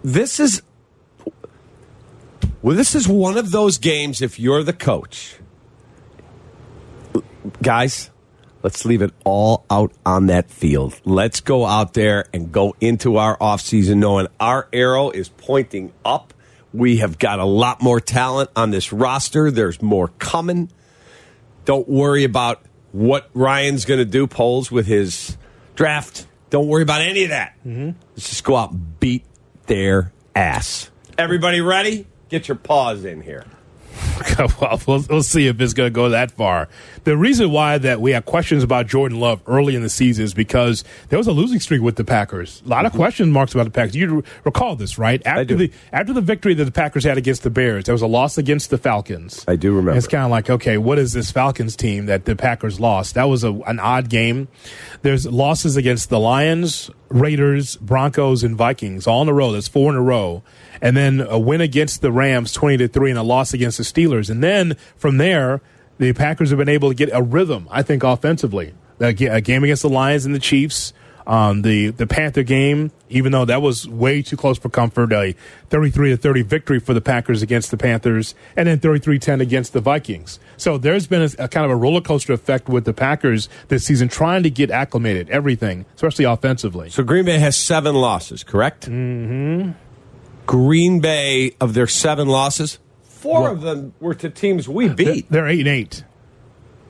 This 0.05 0.39
is 0.39 0.63
Well, 2.63 2.77
this 2.77 2.95
is 2.95 3.09
one 3.09 3.37
of 3.37 3.51
those 3.51 3.79
games, 3.79 4.23
if 4.23 4.39
you're 4.39 4.63
the 4.63 4.73
coach, 4.73 5.37
guys, 7.61 8.11
let's 8.63 8.85
leave 8.85 9.03
it 9.03 9.13
all 9.25 9.65
out 9.69 9.93
on 10.07 10.27
that 10.27 10.49
field. 10.49 11.01
Let's 11.05 11.41
go 11.41 11.67
out 11.67 11.95
there 11.95 12.27
and 12.33 12.53
go 12.53 12.77
into 12.81 13.17
our 13.17 13.37
offseason 13.39 13.97
knowing 13.97 14.29
our 14.39 14.69
arrow 14.73 15.11
is 15.11 15.29
pointing 15.29 15.93
up. 16.05 16.35
We 16.73 16.99
have 16.99 17.19
got 17.19 17.41
a 17.41 17.45
lot 17.45 17.83
more 17.83 18.01
talent 18.01 18.51
on 18.55 18.71
this 18.71 18.93
roster. 18.93 19.51
There's 19.51 19.83
more 19.83 20.09
coming. 20.19 20.71
Don't 21.65 21.89
worry 21.89 22.23
about 22.23 22.63
what 22.93 23.29
Ryan's 23.35 23.85
going 23.85 23.99
to 23.99 24.05
do, 24.05 24.29
Poles 24.29 24.71
with 24.71 24.87
his 24.87 25.37
draft. 25.75 26.27
Don't 26.51 26.67
worry 26.67 26.83
about 26.83 27.03
any 27.03 27.25
of 27.25 27.31
that. 27.31 27.55
Mm-hmm. 27.67 27.91
Let's 28.11 28.29
just 28.29 28.45
go 28.45 28.57
out 28.57 28.73
and 28.73 28.99
beat 29.01 29.25
their 29.67 30.13
ass. 30.35 30.91
Everybody 31.17 31.61
ready? 31.61 32.07
Get 32.29 32.49
your 32.49 32.57
paws 32.57 33.05
in 33.05 33.21
here. 33.23 33.45
well, 34.61 34.81
we'll, 34.87 35.05
we'll 35.09 35.23
see 35.23 35.47
if 35.47 35.61
it's 35.61 35.75
going 35.75 35.89
to 35.89 35.95
go 35.95 36.09
that 36.11 36.31
far. 36.31 36.69
The 37.05 37.17
reason 37.17 37.51
why 37.51 37.79
that 37.79 38.01
we 38.01 38.13
had 38.13 38.25
questions 38.25 38.63
about 38.63 38.87
Jordan 38.87 39.21
Love 39.21 39.43
early 39.47 39.75
in 39.75 39.83
the 39.83 39.89
season 39.89 40.25
is 40.25 40.35
because 40.35 40.85
there 41.09 41.19
was 41.19 41.27
a 41.27 41.33
losing 41.33 41.61
streak 41.61 41.83
with 41.83 41.97
the 41.97 42.05
Packers. 42.05 42.63
A 42.65 42.69
lot 42.69 42.87
of 42.87 42.93
mm-hmm. 42.93 43.01
question 43.01 43.31
marks 43.31 43.55
about 43.55 43.65
the 43.65 43.71
Packers. 43.71 43.95
You 43.95 44.23
recall 44.45 44.77
this, 44.77 44.99
right? 44.99 45.23
After 45.27 45.45
do. 45.45 45.57
the 45.57 45.73
after 45.93 46.13
the 46.13 46.21
victory 46.21 46.55
that 46.55 46.65
the 46.65 46.73
Packers 46.73 47.05
had 47.05 47.19
against 47.19 47.43
the 47.43 47.51
Bears, 47.51 47.85
there 47.85 47.95
was 47.95 48.03
a 48.03 48.07
loss 48.07 48.39
against 48.39 48.71
the 48.71 48.79
Falcons. 48.79 49.45
I 49.49 49.57
do 49.57 49.75
remember. 49.75 49.97
It's 49.97 50.09
kind 50.09 50.25
of 50.25 50.31
like, 50.31 50.51
okay, 50.51 50.79
what 50.79 50.99
is 50.99 51.13
this 51.13 51.31
Falcons 51.31 51.77
team 51.77 52.07
that 52.07 52.25
the 52.25 52.37
Packers 52.37 52.81
lost? 52.81 53.15
That 53.15 53.25
was 53.25 53.45
a, 53.45 53.53
an 53.53 53.81
odd 53.81 54.09
game. 54.09 54.49
There's 55.03 55.27
losses 55.27 55.77
against 55.77 56.11
the 56.11 56.21
Lions, 56.21 56.91
Raiders, 57.09 57.77
Broncos, 57.77 58.43
and 58.45 58.57
Vikings 58.57 59.07
all 59.07 59.23
in 59.23 59.29
a 59.29 59.33
row. 59.33 59.53
That's 59.53 59.69
four 59.69 59.91
in 59.91 59.97
a 59.97 60.03
row. 60.03 60.43
And 60.81 60.97
then 60.97 61.21
a 61.21 61.39
win 61.39 61.61
against 61.61 62.03
the 62.03 62.13
Rams, 62.13 62.53
20 62.53 62.77
to 62.79 62.89
3, 62.89 63.11
and 63.11 63.19
a 63.19 63.23
loss 63.23 63.53
against 63.55 63.79
the 63.79 63.85
Steelers. 63.85 64.31
And 64.31 64.43
then 64.43 64.77
from 64.97 65.17
there, 65.17 65.61
the 65.99 66.13
Packers 66.13 66.51
have 66.51 66.59
been 66.59 66.69
able 66.69 66.91
to 66.91 66.95
get 66.95 67.11
a 67.13 67.23
rhythm, 67.23 67.67
I 67.71 67.83
think, 67.83 68.05
offensively. 68.05 68.75
A 69.01 69.13
game 69.13 69.65
against 69.65 69.83
the 69.83 69.89
Lions 69.89 70.27
and 70.27 70.35
the 70.35 70.41
Chiefs. 70.41 70.93
Um, 71.29 71.61
the 71.61 71.91
the 71.91 72.07
Panther 72.07 72.43
game, 72.43 72.91
even 73.11 73.33
though 73.33 73.45
that 73.45 73.61
was 73.61 73.87
way 73.87 74.23
too 74.23 74.37
close 74.39 74.57
for 74.59 74.71
comfort, 74.71 75.13
a 75.13 75.35
33 75.69 76.09
to 76.11 76.17
30 76.17 76.41
victory 76.41 76.81
for 76.81 76.95
the 76.95 77.03
Packers 77.03 77.43
against 77.43 77.71
the 77.71 77.77
Panthers, 77.77 78.35
and 78.57 78.67
then 78.67 78.79
33-10 78.81 79.43
against 79.43 79.75
the 79.75 79.81
Vikings. 79.83 80.41
So 80.57 80.79
there's 80.79 81.07
been 81.07 81.21
a, 81.21 81.45
a 81.45 81.49
kind 81.49 81.67
of 81.67 81.71
a 81.71 81.77
roller 81.77 82.01
coaster 82.01 82.33
effect 82.33 82.71
with 82.71 82.87
the 82.87 82.95
Packers 82.95 83.51
this 83.69 83.85
season, 83.85 84.09
trying 84.09 84.43
to 84.45 84.49
get 84.51 84.71
acclimated, 84.71 85.29
everything, 85.29 85.85
especially 85.95 86.25
offensively. 86.25 86.89
So 86.89 87.03
Green 87.03 87.27
Bay 87.27 87.39
has 87.39 87.57
seven 87.59 87.95
losses, 87.95 88.43
correct? 88.43 88.89
Mm-hmm. 88.89 89.73
Green 90.47 91.01
Bay, 91.01 91.55
of 91.61 91.75
their 91.75 91.87
seven 91.87 92.27
losses, 92.27 92.79
four 93.03 93.51
of 93.51 93.61
them 93.61 93.93
were 94.01 94.15
to 94.15 94.31
teams 94.31 94.67
we 94.67 94.89
beat. 94.89 95.31
They're 95.31 95.47
eight 95.47 95.61
and 95.61 95.69
eight, 95.69 96.05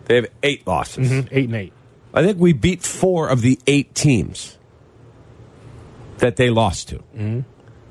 They 0.05 0.15
have 0.15 0.27
eight 0.45 0.65
losses. 0.65 1.11
eight 1.33 1.47
and 1.47 1.57
eight. 1.57 1.73
I 2.15 2.23
think 2.23 2.39
we 2.39 2.53
beat 2.53 2.83
four 2.83 3.29
of 3.29 3.43
the 3.43 3.59
eight 3.67 3.95
teams 3.95 4.59
that 6.19 6.37
they 6.37 6.51
lost 6.51 6.89
to. 6.89 6.97
Mm-hmm. 7.17 7.41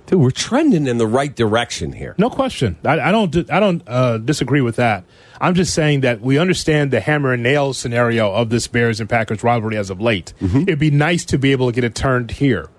Dude, 0.07 0.21
we're 0.21 0.31
trending 0.31 0.87
in 0.87 0.97
the 0.97 1.07
right 1.07 1.35
direction 1.35 1.91
here. 1.91 2.15
No 2.17 2.29
question. 2.29 2.77
I, 2.85 2.99
I 2.99 3.11
don't. 3.11 3.51
I 3.51 3.59
don't 3.59 3.83
uh, 3.85 4.17
disagree 4.17 4.61
with 4.61 4.77
that. 4.77 5.03
I'm 5.41 5.53
just 5.53 5.73
saying 5.73 6.01
that 6.01 6.21
we 6.21 6.37
understand 6.37 6.91
the 6.91 7.01
hammer 7.01 7.33
and 7.33 7.43
nail 7.43 7.73
scenario 7.73 8.31
of 8.31 8.49
this 8.49 8.67
Bears 8.67 9.01
and 9.01 9.09
Packers 9.09 9.43
rivalry 9.43 9.75
as 9.75 9.89
of 9.89 9.99
late. 9.99 10.33
It'd 10.61 10.79
be 10.79 10.91
nice 10.91 11.25
to 11.25 11.37
be 11.37 11.51
able 11.51 11.67
to 11.67 11.73
get 11.73 11.83
it 11.83 11.93
turned 11.93 12.31
here 12.31 12.69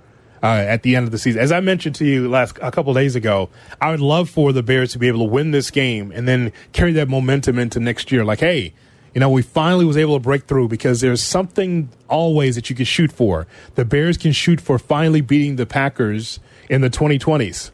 uh, 0.43 0.47
at 0.47 0.83
the 0.83 0.97
end 0.97 1.05
of 1.05 1.13
the 1.13 1.19
season. 1.19 1.41
As 1.41 1.53
I 1.53 1.61
mentioned 1.61 1.97
to 1.97 2.07
you 2.07 2.29
last 2.29 2.59
a 2.63 2.71
couple 2.71 2.95
days 2.95 3.15
ago, 3.15 3.51
I 3.81 3.91
would 3.91 4.01
love 4.01 4.31
for 4.31 4.53
the 4.53 4.63
Bears 4.63 4.93
to 4.93 4.99
be 4.99 5.09
able 5.09 5.21
to 5.21 5.31
win 5.31 5.51
this 5.51 5.71
game 5.71 6.11
and 6.13 6.27
then 6.27 6.53
carry 6.73 6.93
that 6.93 7.09
momentum 7.09 7.59
into 7.59 7.79
next 7.79 8.11
year. 8.11 8.25
Like, 8.25 8.41
hey, 8.41 8.73
you 9.19 9.21
know, 9.21 9.31
we 9.31 9.43
finally 9.43 9.85
was 9.85 9.97
able 9.97 10.15
to 10.15 10.21
break 10.21 10.45
through 10.45 10.69
because 10.69 11.01
there's 11.01 11.21
something 11.21 11.89
always 12.07 12.55
that 12.55 12.71
you 12.71 12.77
can 12.77 12.85
shoot 12.85 13.11
for. 13.11 13.49
The 13.75 13.85
Bears 13.85 14.17
can 14.17 14.31
shoot 14.31 14.61
for 14.61 14.79
finally 14.79 15.21
beating 15.21 15.57
the 15.57 15.67
Packers 15.67 16.39
in 16.71 16.83
the 16.83 16.89
2020s. 16.89 17.73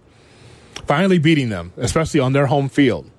Finally 0.87 1.19
beating 1.19 1.51
them, 1.51 1.75
especially 1.77 2.19
on 2.19 2.33
their 2.33 2.47
home 2.47 2.71
field. 2.71 3.11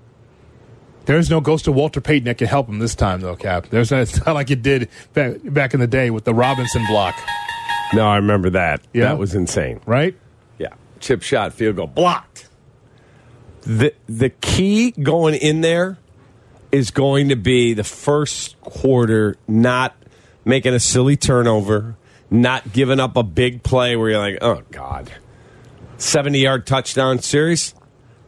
There's 1.06 1.30
no 1.30 1.40
ghost 1.40 1.68
of 1.68 1.76
Walter 1.76 2.02
Payton 2.02 2.26
that 2.26 2.40
can 2.40 2.48
help 2.48 2.66
them 2.66 2.80
this 2.80 2.96
time, 2.96 3.22
though, 3.22 3.36
Kap. 3.36 3.68
There's 3.68 3.92
not, 3.92 4.00
it's 4.02 4.26
not 4.26 4.34
like 4.34 4.50
it 4.50 4.64
did 4.64 4.90
back, 5.14 5.36
back 5.44 5.76
in 5.76 5.80
the 5.80 5.86
day 5.86 6.10
with 6.10 6.24
the 6.24 6.34
Robinson 6.34 6.84
block, 6.88 7.14
No, 7.94 8.08
I 8.08 8.16
remember 8.16 8.50
that. 8.50 8.82
Yeah. 8.92 9.04
That 9.04 9.20
was 9.20 9.36
insane. 9.36 9.82
right? 9.86 10.18
Yeah. 10.58 10.74
Chip 11.00 11.22
shot, 11.22 11.54
field 11.54 11.76
goal, 11.76 11.86
blocked. 11.86 12.50
The 13.62 13.94
the 14.08 14.32
key 14.32 14.90
going 14.92 15.36
in 15.36 15.62
there 15.62 16.00
is 16.76 16.92
going 16.92 17.30
to 17.30 17.36
be 17.38 17.74
the 17.74 17.86
first 17.86 18.60
quarter 18.60 19.38
not 19.48 19.96
making 20.44 20.74
a 20.74 20.80
silly 20.80 21.16
turnover, 21.16 21.96
not 22.30 22.74
giving 22.74 23.00
up 23.00 23.16
a 23.16 23.24
big 23.24 23.64
play 23.64 23.96
where 23.96 24.10
you're 24.10 24.20
like, 24.20 24.38
oh 24.42 24.62
God. 24.72 25.10
70 25.98 26.40
yard 26.40 26.68
touchdown 26.68 27.20
series? 27.20 27.74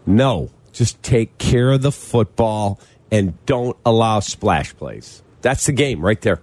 No. 0.05 0.49
Just 0.71 1.03
take 1.03 1.37
care 1.37 1.71
of 1.71 1.81
the 1.81 1.91
football 1.91 2.79
and 3.11 3.33
don't 3.45 3.75
allow 3.85 4.21
splash 4.21 4.75
plays. 4.75 5.21
That's 5.41 5.65
the 5.65 5.73
game 5.73 5.99
right 5.99 6.21
there. 6.21 6.39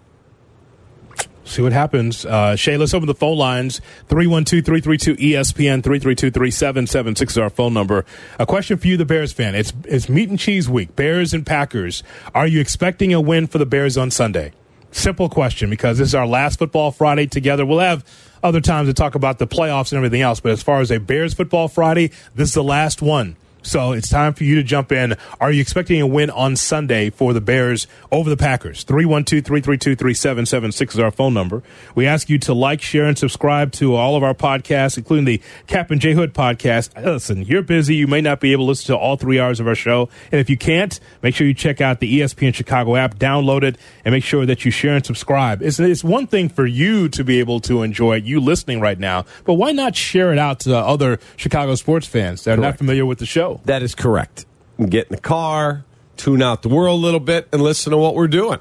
See 1.45 1.61
what 1.61 1.73
happens. 1.73 2.25
Uh, 2.25 2.57
Shay, 2.57 2.77
let's 2.79 2.95
open 2.95 3.07
the 3.07 3.15
phone 3.15 3.37
lines. 3.37 3.81
312-332-ESPN, 4.09 5.83
332-3776 5.83 7.31
is 7.31 7.39
our 7.39 7.51
phone 7.51 7.75
number. 7.75 8.07
A 8.39 8.47
question 8.47 8.79
for 8.79 8.87
you, 8.87 8.97
the 8.97 9.05
Bears 9.05 9.33
fan. 9.33 9.55
It's, 9.55 9.73
it's 9.85 10.09
meat 10.09 10.31
and 10.31 10.39
cheese 10.39 10.69
week, 10.69 10.97
Bears 10.97 11.35
and 11.35 11.45
Packers. 11.45 12.03
Are 12.35 12.47
you 12.47 12.61
expecting 12.61 13.13
a 13.13 13.21
win 13.21 13.47
for 13.47 13.59
the 13.59 13.67
Bears 13.67 13.99
on 13.99 14.11
Sunday? 14.11 14.53
Simple 14.91 15.29
question 15.29 15.69
because 15.71 15.99
this 15.99 16.09
is 16.09 16.15
our 16.15 16.27
last 16.27 16.59
football 16.59 16.93
Friday 16.93 17.27
together. 17.27 17.67
We'll 17.67 17.81
have 17.81 18.05
other 18.43 18.61
times 18.61 18.89
to 18.89 18.95
talk 18.95 19.15
about 19.15 19.39
the 19.39 19.47
playoffs 19.47 19.93
and 19.93 19.99
everything 19.99 20.23
else, 20.23 20.41
but 20.41 20.53
as 20.53 20.63
far 20.63 20.81
as 20.81 20.91
a 20.91 20.99
Bears 20.99 21.35
football 21.35 21.69
Friday, 21.69 22.11
this 22.35 22.49
is 22.49 22.55
the 22.55 22.65
last 22.65 23.03
one. 23.03 23.37
So 23.65 23.93
it's 23.93 24.09
time 24.11 24.35
for 24.35 24.45
you 24.45 24.57
to 24.57 24.63
jump 24.63 24.93
in. 24.93 25.17
Are 25.41 25.51
you 25.51 25.63
expecting 25.63 26.03
a 26.03 26.07
win 26.07 26.29
on 26.29 26.55
Sunday 26.55 27.09
for 27.09 27.33
the 27.33 27.41
Bears 27.41 27.87
over 28.13 28.29
the 28.29 28.37
Packers? 28.37 28.85
312-332-3776 28.85 30.91
is 30.91 30.99
our 30.99 31.11
phone 31.11 31.33
number. 31.33 31.63
We 31.95 32.07
ask 32.07 32.29
you 32.29 32.39
to 32.41 32.53
like, 32.53 32.83
share, 32.83 33.07
and 33.07 33.17
subscribe 33.17 33.73
to 33.73 33.95
all 33.95 34.17
of 34.17 34.23
our 34.23 34.35
podcasts, 34.35 34.99
including 34.99 35.25
the 35.25 35.41
Kap 35.67 35.91
and 35.91 35.99
J 35.99 36.13
Hood 36.13 36.35
podcast. 36.35 37.03
Listen, 37.03 37.43
you're 37.43 37.63
busy. 37.63 37.97
You 37.97 38.07
may 38.07 38.21
not 38.21 38.39
be 38.39 38.53
able 38.53 38.67
to 38.67 38.69
listen 38.69 38.95
to 38.95 38.99
all 38.99 39.17
three 39.17 39.41
hours 39.41 39.61
of 39.61 39.67
our 39.67 39.75
show. 39.75 40.11
And 40.31 40.43
if 40.43 40.51
you 40.51 40.59
can't, 40.59 41.01
make 41.23 41.35
sure 41.35 41.47
you 41.47 41.55
check 41.55 41.81
out 41.81 42.01
the 42.01 42.21
ESPN 42.21 42.55
Chicago 42.55 42.97
app, 42.97 43.15
download 43.15 43.63
it, 43.63 43.79
and 44.05 44.13
make 44.13 44.25
sure 44.25 44.45
that 44.45 44.67
you 44.67 44.71
share 44.71 44.95
and 44.95 45.07
subscribe. 45.07 45.63
It's, 45.63 45.81
it's 45.81 46.05
one 46.05 46.27
thing 46.27 46.51
for 46.51 46.67
you 46.67 47.09
to 47.09 47.25
be 47.25 47.39
able 47.39 47.61
to 47.61 47.83
enjoy 47.83 48.17
it, 48.17 48.25
you 48.25 48.41
listening 48.41 48.81
right 48.81 48.99
now, 48.99 49.25
but 49.45 49.55
why 49.55 49.73
not 49.73 49.97
share 49.97 50.35
it 50.35 50.39
out 50.39 50.61
to 50.61 50.77
other 50.77 51.19
Chicago 51.37 51.77
sports 51.77 52.07
fans 52.07 52.45
that 52.45 52.59
are 52.59 52.63
not 52.63 52.77
familiar 52.77 53.07
with 53.07 53.21
the 53.21 53.27
show? 53.27 53.54
That 53.65 53.83
is 53.83 53.95
correct. 53.95 54.47
Get 54.79 55.09
in 55.09 55.15
the 55.17 55.21
car, 55.21 55.85
tune 56.17 56.43
out 56.43 56.63
the 56.63 56.69
world 56.69 56.99
a 57.01 57.03
little 57.03 57.21
bit, 57.21 57.49
and 57.53 57.63
listen 57.63 57.93
to 57.93 57.97
what 57.99 58.15
we're 58.15 58.29
doing. 58.29 58.59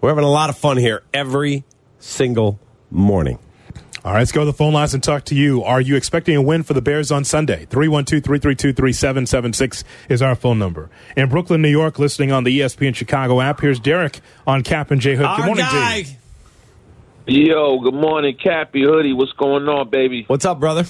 We're 0.00 0.08
having 0.08 0.24
a 0.24 0.30
lot 0.30 0.48
of 0.50 0.56
fun 0.56 0.76
here 0.78 1.02
every 1.12 1.64
single 1.98 2.58
morning. 2.90 3.38
All 4.02 4.12
right, 4.14 4.20
let's 4.20 4.32
go 4.32 4.40
to 4.40 4.46
the 4.46 4.54
phone 4.54 4.72
lines 4.72 4.94
and 4.94 5.02
talk 5.02 5.26
to 5.26 5.34
you. 5.34 5.62
Are 5.62 5.80
you 5.80 5.94
expecting 5.94 6.34
a 6.34 6.40
win 6.40 6.62
for 6.62 6.72
the 6.72 6.80
Bears 6.80 7.12
on 7.12 7.22
Sunday? 7.22 7.66
312 7.66 8.24
332 8.24 8.72
3776 8.72 9.84
is 10.08 10.22
our 10.22 10.34
phone 10.34 10.58
number. 10.58 10.88
In 11.18 11.28
Brooklyn, 11.28 11.60
New 11.60 11.68
York, 11.68 11.98
listening 11.98 12.32
on 12.32 12.44
the 12.44 12.60
ESPN 12.60 12.94
Chicago 12.94 13.42
app, 13.42 13.60
here's 13.60 13.78
Derek 13.78 14.20
on 14.46 14.62
Kap 14.62 14.90
and 14.90 15.02
J 15.02 15.16
Hood. 15.16 15.26
Good 15.26 15.40
Our 15.40 15.46
morning, 15.46 15.64
guy. 15.66 16.02
D. 16.02 16.16
Yo, 17.26 17.78
good 17.80 17.92
morning, 17.92 18.36
Cappy 18.42 18.82
Hoodie. 18.82 19.12
What's 19.12 19.32
going 19.34 19.68
on, 19.68 19.90
baby? 19.90 20.24
What's 20.26 20.46
up, 20.46 20.58
brother? 20.58 20.84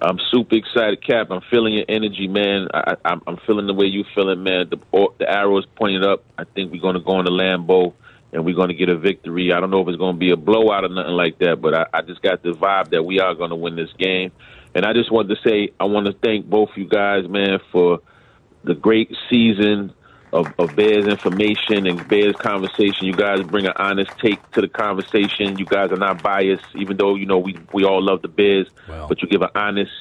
I'm 0.00 0.18
super 0.30 0.56
excited, 0.56 1.04
Kap. 1.04 1.30
I'm 1.30 1.40
feeling 1.50 1.74
your 1.74 1.86
energy, 1.88 2.28
man. 2.28 2.68
I, 2.74 2.96
I'm 3.04 3.38
feeling 3.46 3.66
the 3.66 3.74
way 3.74 3.86
you're 3.86 4.04
feeling, 4.14 4.42
man. 4.42 4.68
The 4.68 4.78
the 5.18 5.30
arrow 5.30 5.58
is 5.58 5.64
pointed 5.74 6.04
up. 6.04 6.24
I 6.36 6.44
think 6.44 6.70
we're 6.70 6.82
going 6.82 6.94
to 6.94 7.00
go 7.00 7.12
on 7.12 7.24
the 7.24 7.30
Lambeau 7.30 7.94
and 8.32 8.44
we're 8.44 8.54
going 8.54 8.68
to 8.68 8.74
get 8.74 8.90
a 8.90 8.98
victory. 8.98 9.52
I 9.52 9.60
don't 9.60 9.70
know 9.70 9.80
if 9.80 9.88
it's 9.88 9.96
going 9.96 10.16
to 10.16 10.18
be 10.18 10.30
a 10.30 10.36
blowout 10.36 10.84
or 10.84 10.88
nothing 10.88 11.12
like 11.12 11.38
that, 11.38 11.60
but 11.62 11.74
I, 11.74 11.86
I 11.94 12.02
just 12.02 12.20
got 12.20 12.42
the 12.42 12.50
vibe 12.50 12.90
that 12.90 13.04
we 13.04 13.20
are 13.20 13.34
going 13.34 13.50
to 13.50 13.56
win 13.56 13.76
this 13.76 13.92
game. 13.98 14.32
And 14.74 14.84
I 14.84 14.92
just 14.92 15.10
wanted 15.10 15.34
to 15.34 15.48
say 15.48 15.72
I 15.80 15.84
want 15.84 16.06
to 16.06 16.12
thank 16.12 16.44
both 16.44 16.68
you 16.76 16.86
guys, 16.86 17.26
man, 17.28 17.58
for 17.72 18.00
the 18.64 18.74
great 18.74 19.10
season 19.30 19.94
of, 20.36 20.52
of 20.58 20.76
Bears 20.76 21.06
information 21.06 21.86
and 21.86 22.06
Bears 22.08 22.36
conversation. 22.36 23.06
You 23.06 23.14
guys 23.14 23.42
bring 23.42 23.66
an 23.66 23.72
honest 23.76 24.10
take 24.18 24.38
to 24.52 24.60
the 24.60 24.68
conversation. 24.68 25.58
You 25.58 25.64
guys 25.64 25.90
are 25.90 25.96
not 25.96 26.22
biased, 26.22 26.64
even 26.74 26.96
though 26.96 27.14
you 27.14 27.26
know 27.26 27.38
we 27.38 27.56
we 27.72 27.84
all 27.84 28.02
love 28.02 28.22
the 28.22 28.28
Bears, 28.28 28.68
but 29.08 29.22
you 29.22 29.28
give 29.28 29.42
an 29.42 29.50
honest, 29.54 29.92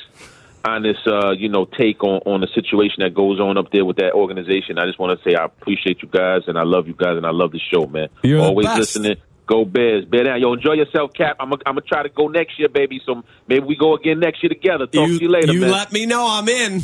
honest, 0.63 1.07
uh, 1.07 1.31
you 1.31 1.49
know, 1.49 1.65
take 1.65 2.03
on 2.03 2.21
on 2.25 2.41
the 2.41 2.47
situation 2.47 2.97
that 2.99 3.13
goes 3.13 3.39
on 3.39 3.57
up 3.57 3.71
there 3.71 3.85
with 3.85 3.97
that 3.97 4.13
organization. 4.13 4.77
I 4.77 4.85
just 4.85 4.99
want 4.99 5.17
to 5.17 5.23
say 5.29 5.35
I 5.35 5.45
appreciate 5.45 6.01
you 6.01 6.09
guys 6.09 6.43
and 6.47 6.57
I 6.57 6.63
love 6.63 6.87
you 6.87 6.93
guys 6.93 7.17
and 7.17 7.25
I 7.25 7.31
love 7.31 7.51
the 7.51 7.59
show, 7.59 7.85
man. 7.87 8.09
You're 8.23 8.41
Always 8.41 8.67
listening. 8.67 9.17
Go 9.47 9.63
Bears, 9.63 10.05
Bear 10.05 10.23
down. 10.23 10.41
Yo, 10.41 10.53
enjoy 10.53 10.73
yourself, 10.73 11.13
Kap. 11.13 11.37
I'm 11.39 11.51
gonna 11.51 11.81
try 11.81 12.01
to 12.01 12.09
go 12.09 12.27
next 12.27 12.57
year, 12.57 12.67
baby. 12.67 12.99
So 13.05 13.23
maybe 13.47 13.65
we 13.65 13.75
go 13.75 13.95
again 13.95 14.19
next 14.19 14.41
year 14.41 14.49
together. 14.49 14.87
Talk 14.87 15.07
to 15.07 15.21
you 15.21 15.29
later, 15.29 15.53
you 15.53 15.61
man. 15.61 15.71
let 15.71 15.91
me 15.93 16.05
know 16.07 16.25
I'm 16.27 16.49
in. 16.49 16.81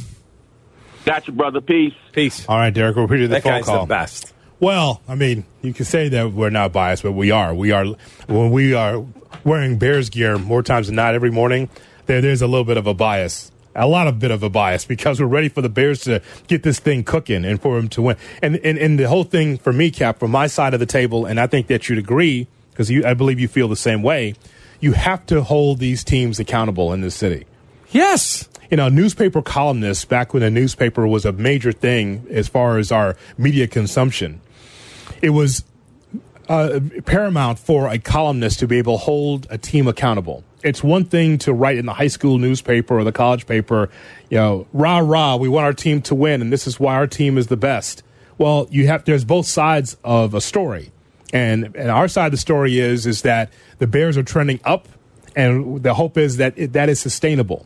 Got 1.06 1.28
you, 1.28 1.34
brother. 1.34 1.62
Peace. 1.62 1.94
Peace. 2.12 2.46
All 2.48 2.58
right, 2.58 2.74
Derek, 2.74 2.96
we'll 2.96 3.06
appreciate 3.06 3.28
the 3.28 3.36
That 3.36 3.44
phone 3.44 3.52
guy's 3.54 3.66
call. 3.66 3.86
the 3.86 3.90
best. 3.90 4.34
Well, 4.60 5.02
I 5.08 5.16
mean, 5.16 5.46
you 5.64 5.74
can 5.74 5.86
say 5.86 6.10
that 6.10 6.34
we're 6.34 6.52
not 6.52 6.72
biased, 6.72 7.02
but 7.04 7.14
we 7.14 7.32
are. 7.32 7.54
We 7.54 7.72
are 7.72 7.86
when 8.28 8.52
we 8.52 8.74
are 8.76 9.04
wearing 9.44 9.78
Bears 9.80 10.10
gear 10.12 10.38
more 10.38 10.62
times 10.62 10.88
than 10.88 10.96
not 10.96 11.16
every 11.16 11.32
morning. 11.32 11.70
There, 12.06 12.22
there's 12.22 12.44
a 12.44 12.48
little 12.48 12.64
bit 12.66 12.78
of 12.78 12.86
a 12.86 12.94
bias, 12.94 13.52
a 13.76 13.88
lot 13.88 14.06
of 14.08 14.20
bit 14.20 14.30
of 14.30 14.44
a 14.44 14.50
bias 14.52 14.86
because 14.86 15.20
we're 15.20 15.26
ready 15.26 15.50
for 15.50 15.64
the 15.64 15.70
Bears 15.70 16.02
to 16.02 16.22
get 16.48 16.62
this 16.62 16.78
thing 16.80 17.04
cooking 17.04 17.44
and 17.44 17.60
for 17.60 17.76
them 17.78 17.90
to 17.90 18.04
win. 18.04 18.18
And 18.44 18.58
and, 18.58 18.78
and 18.78 19.00
the 19.00 19.08
whole 19.08 19.24
thing 19.24 19.58
for 19.58 19.74
me, 19.74 19.90
Kap, 19.90 20.20
from 20.20 20.30
my 20.30 20.46
side 20.46 20.76
of 20.76 20.80
the 20.80 20.86
table, 20.86 21.26
and 21.26 21.40
I 21.40 21.48
think 21.48 21.66
that 21.68 21.90
you'd 21.90 21.98
agree 21.98 22.46
because 22.70 22.92
you, 22.92 23.04
I 23.04 23.16
believe 23.16 23.40
you 23.40 23.48
feel 23.48 23.68
the 23.68 23.76
same 23.76 24.04
way. 24.04 24.36
You 24.80 24.92
have 24.94 25.26
to 25.28 25.42
hold 25.42 25.80
these 25.80 26.04
teams 26.04 26.40
accountable 26.40 26.94
in 26.94 27.02
this 27.02 27.16
city 27.16 27.46
Yes. 27.90 28.48
You 28.72 28.78
know, 28.78 28.88
newspaper 28.88 29.42
columnists 29.42 30.06
back 30.06 30.34
when 30.34 30.42
a 30.44 30.50
newspaper 30.50 31.06
was 31.06 31.26
a 31.26 31.34
major 31.34 31.74
thing 31.74 32.26
as 32.32 32.48
far 32.48 32.78
as 32.78 32.90
our 32.90 33.18
media 33.38 33.68
consumption. 33.68 34.40
It 35.22 35.32
was 35.32 35.66
uh, 36.48 36.80
paramount 37.06 37.60
for 37.60 37.90
a 37.90 38.00
columnist 38.00 38.60
to 38.60 38.68
be 38.68 38.78
able 38.78 38.98
to 38.98 39.04
hold 39.04 39.46
a 39.50 39.58
team 39.58 39.88
accountable. 39.88 40.46
It's 40.64 40.82
one 40.82 41.04
thing 41.04 41.38
to 41.40 41.54
write 41.54 41.78
in 41.78 41.86
the 41.86 41.94
high 41.94 42.08
school 42.08 42.38
newspaper 42.38 42.98
or 42.98 43.04
the 43.04 43.12
college 43.12 43.46
paper, 43.46 43.90
you 44.30 44.38
know, 44.38 44.68
rah 44.72 45.00
rah, 45.00 45.36
we 45.36 45.50
want 45.50 45.66
our 45.66 45.74
team 45.74 46.02
to 46.04 46.16
win, 46.16 46.42
and 46.42 46.54
this 46.54 46.66
is 46.66 46.80
why 46.80 46.96
our 46.96 47.08
team 47.08 47.38
is 47.38 47.48
the 47.48 47.58
best. 47.58 48.04
Well, 48.38 48.68
you 48.72 48.88
have 48.88 49.04
there's 49.04 49.26
both 49.26 49.48
sides 49.48 49.98
of 50.04 50.34
a 50.34 50.42
story, 50.42 50.92
and 51.34 51.76
and 51.76 51.92
our 51.92 52.08
side 52.08 52.28
of 52.28 52.32
the 52.32 52.38
story 52.38 52.80
is 52.80 53.06
is 53.06 53.24
that 53.24 53.52
the 53.80 53.88
Bears 53.88 54.18
are 54.18 54.24
trending 54.24 54.60
up, 54.64 54.88
and 55.36 55.84
the 55.84 55.96
hope 55.96 56.18
is 56.18 56.38
that 56.38 56.54
it, 56.58 56.74
that 56.74 56.90
is 56.90 57.00
sustainable 57.00 57.66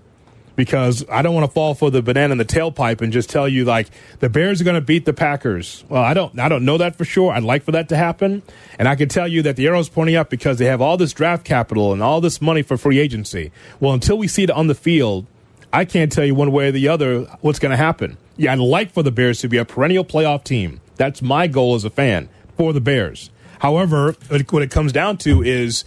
because 0.56 1.06
I 1.10 1.22
don't 1.22 1.34
want 1.34 1.46
to 1.46 1.52
fall 1.52 1.74
for 1.74 1.92
the 1.92 2.02
banana 2.02 2.32
in 2.32 2.38
the 2.38 2.46
tailpipe 2.46 3.02
and 3.02 3.12
just 3.12 3.30
tell 3.30 3.48
you 3.48 3.66
like 3.66 3.90
the 4.20 4.30
Bears 4.30 4.62
are 4.62 4.64
going 4.64 4.76
to 4.76 4.82
beat 4.82 5.06
the 5.06 5.14
Packers. 5.14 5.84
Well, 5.90 6.02
I 6.02 6.14
don't 6.14 6.40
I 6.40 6.50
don't 6.50 6.66
know 6.66 6.78
that 6.78 6.96
for 6.96 7.06
sure. 7.06 7.32
I'd 7.32 7.44
like 7.44 7.64
for 7.64 7.72
that 7.72 7.90
to 7.90 7.98
happen, 7.98 8.44
and 8.80 8.88
I 8.88 8.96
can 8.96 9.10
tell 9.10 9.28
you 9.28 9.42
that 9.44 9.56
the 9.56 9.68
arrow's 9.68 9.90
pointing 9.90 10.16
up 10.16 10.30
because 10.30 10.58
they 10.58 10.66
have 10.66 10.82
all 10.82 10.98
this 10.98 11.14
draft 11.14 11.46
capital 11.46 11.94
and 11.94 12.02
all 12.02 12.22
this 12.22 12.42
money 12.42 12.62
for 12.62 12.78
free 12.78 13.00
agency. 13.00 13.52
Well, 13.80 13.94
until 13.94 14.18
we 14.18 14.28
see 14.28 14.44
it 14.44 14.52
on 14.52 14.68
the 14.68 14.76
field, 14.76 15.26
I 15.72 15.86
can't 15.86 16.12
tell 16.12 16.26
you 16.26 16.36
one 16.36 16.52
way 16.52 16.70
or 16.70 16.72
the 16.72 16.88
other 16.88 17.22
what's 17.42 17.60
going 17.60 17.72
to 17.72 17.78
happen. 17.78 18.18
Yeah, 18.38 18.54
I'd 18.54 18.60
like 18.60 18.92
for 18.92 19.04
the 19.04 19.12
Bears 19.12 19.40
to 19.42 19.48
be 19.48 19.58
a 19.58 19.66
perennial 19.66 20.06
playoff 20.06 20.44
team. 20.44 20.82
That's 20.96 21.22
my 21.22 21.48
goal 21.48 21.76
as 21.76 21.84
a 21.84 21.90
fan 21.90 22.30
for 22.58 22.74
the 22.74 22.82
Bears. 22.82 23.30
However, 23.60 24.16
what 24.30 24.62
it 24.62 24.72
comes 24.72 24.92
down 24.92 25.18
to 25.20 25.42
is 25.42 25.86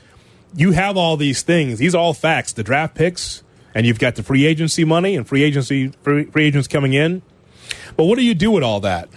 you 0.54 0.72
have 0.72 0.96
all 0.96 1.16
these 1.16 1.42
things. 1.42 1.78
These 1.78 1.94
are 1.94 1.98
all 1.98 2.14
facts. 2.14 2.52
The 2.52 2.62
draft 2.62 2.94
picks, 2.94 3.42
and 3.78 3.86
you've 3.86 4.00
got 4.00 4.16
the 4.16 4.24
free 4.24 4.44
agency 4.44 4.84
money 4.84 5.14
and 5.14 5.24
free 5.24 5.44
agency 5.44 5.88
free, 6.02 6.24
free 6.24 6.46
agents 6.46 6.66
coming 6.66 6.94
in. 6.94 7.22
But 7.96 8.06
what 8.06 8.18
do 8.18 8.24
you 8.24 8.34
do 8.34 8.50
with 8.50 8.64
all 8.64 8.80
that? 8.80 9.08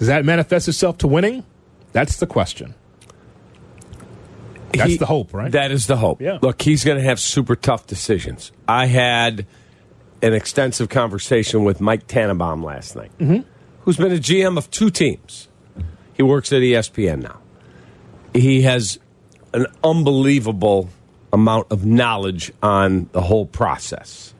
Does 0.00 0.08
that 0.08 0.24
manifest 0.24 0.66
itself 0.66 0.98
to 0.98 1.06
winning? 1.06 1.44
That's 1.92 2.16
the 2.16 2.26
question. 2.26 2.74
That's 4.72 4.90
He- 4.92 4.96
the 4.96 5.06
hope, 5.06 5.32
right? 5.32 5.52
That 5.52 5.70
is 5.70 5.86
the 5.86 5.96
hope. 5.96 6.20
Yeah. 6.20 6.38
Look, 6.42 6.60
he's 6.62 6.82
going 6.84 6.98
to 6.98 7.04
have 7.04 7.20
super 7.20 7.54
tough 7.54 7.86
decisions. 7.86 8.50
I 8.66 8.86
had 8.86 9.46
an 10.22 10.32
extensive 10.34 10.88
conversation 10.88 11.62
with 11.64 11.80
Mike 11.80 12.08
Tannenbaum 12.08 12.64
last 12.64 12.96
night, 12.96 13.10
Mm-hmm. 13.20 13.40
who's 13.82 13.96
been 13.96 14.12
a 14.12 14.16
GM 14.18 14.58
of 14.58 14.70
two 14.72 14.90
teams. 14.90 15.46
He 16.14 16.22
works 16.24 16.52
at 16.52 16.60
ESPN 16.62 17.22
now. 17.22 17.38
He 18.34 18.62
has 18.62 18.98
an 19.54 19.66
unbelievable 19.84 20.88
amount 21.32 21.70
of 21.70 21.84
knowledge 21.84 22.52
on 22.62 23.08
the 23.12 23.20
whole 23.20 23.46
process. 23.46 24.34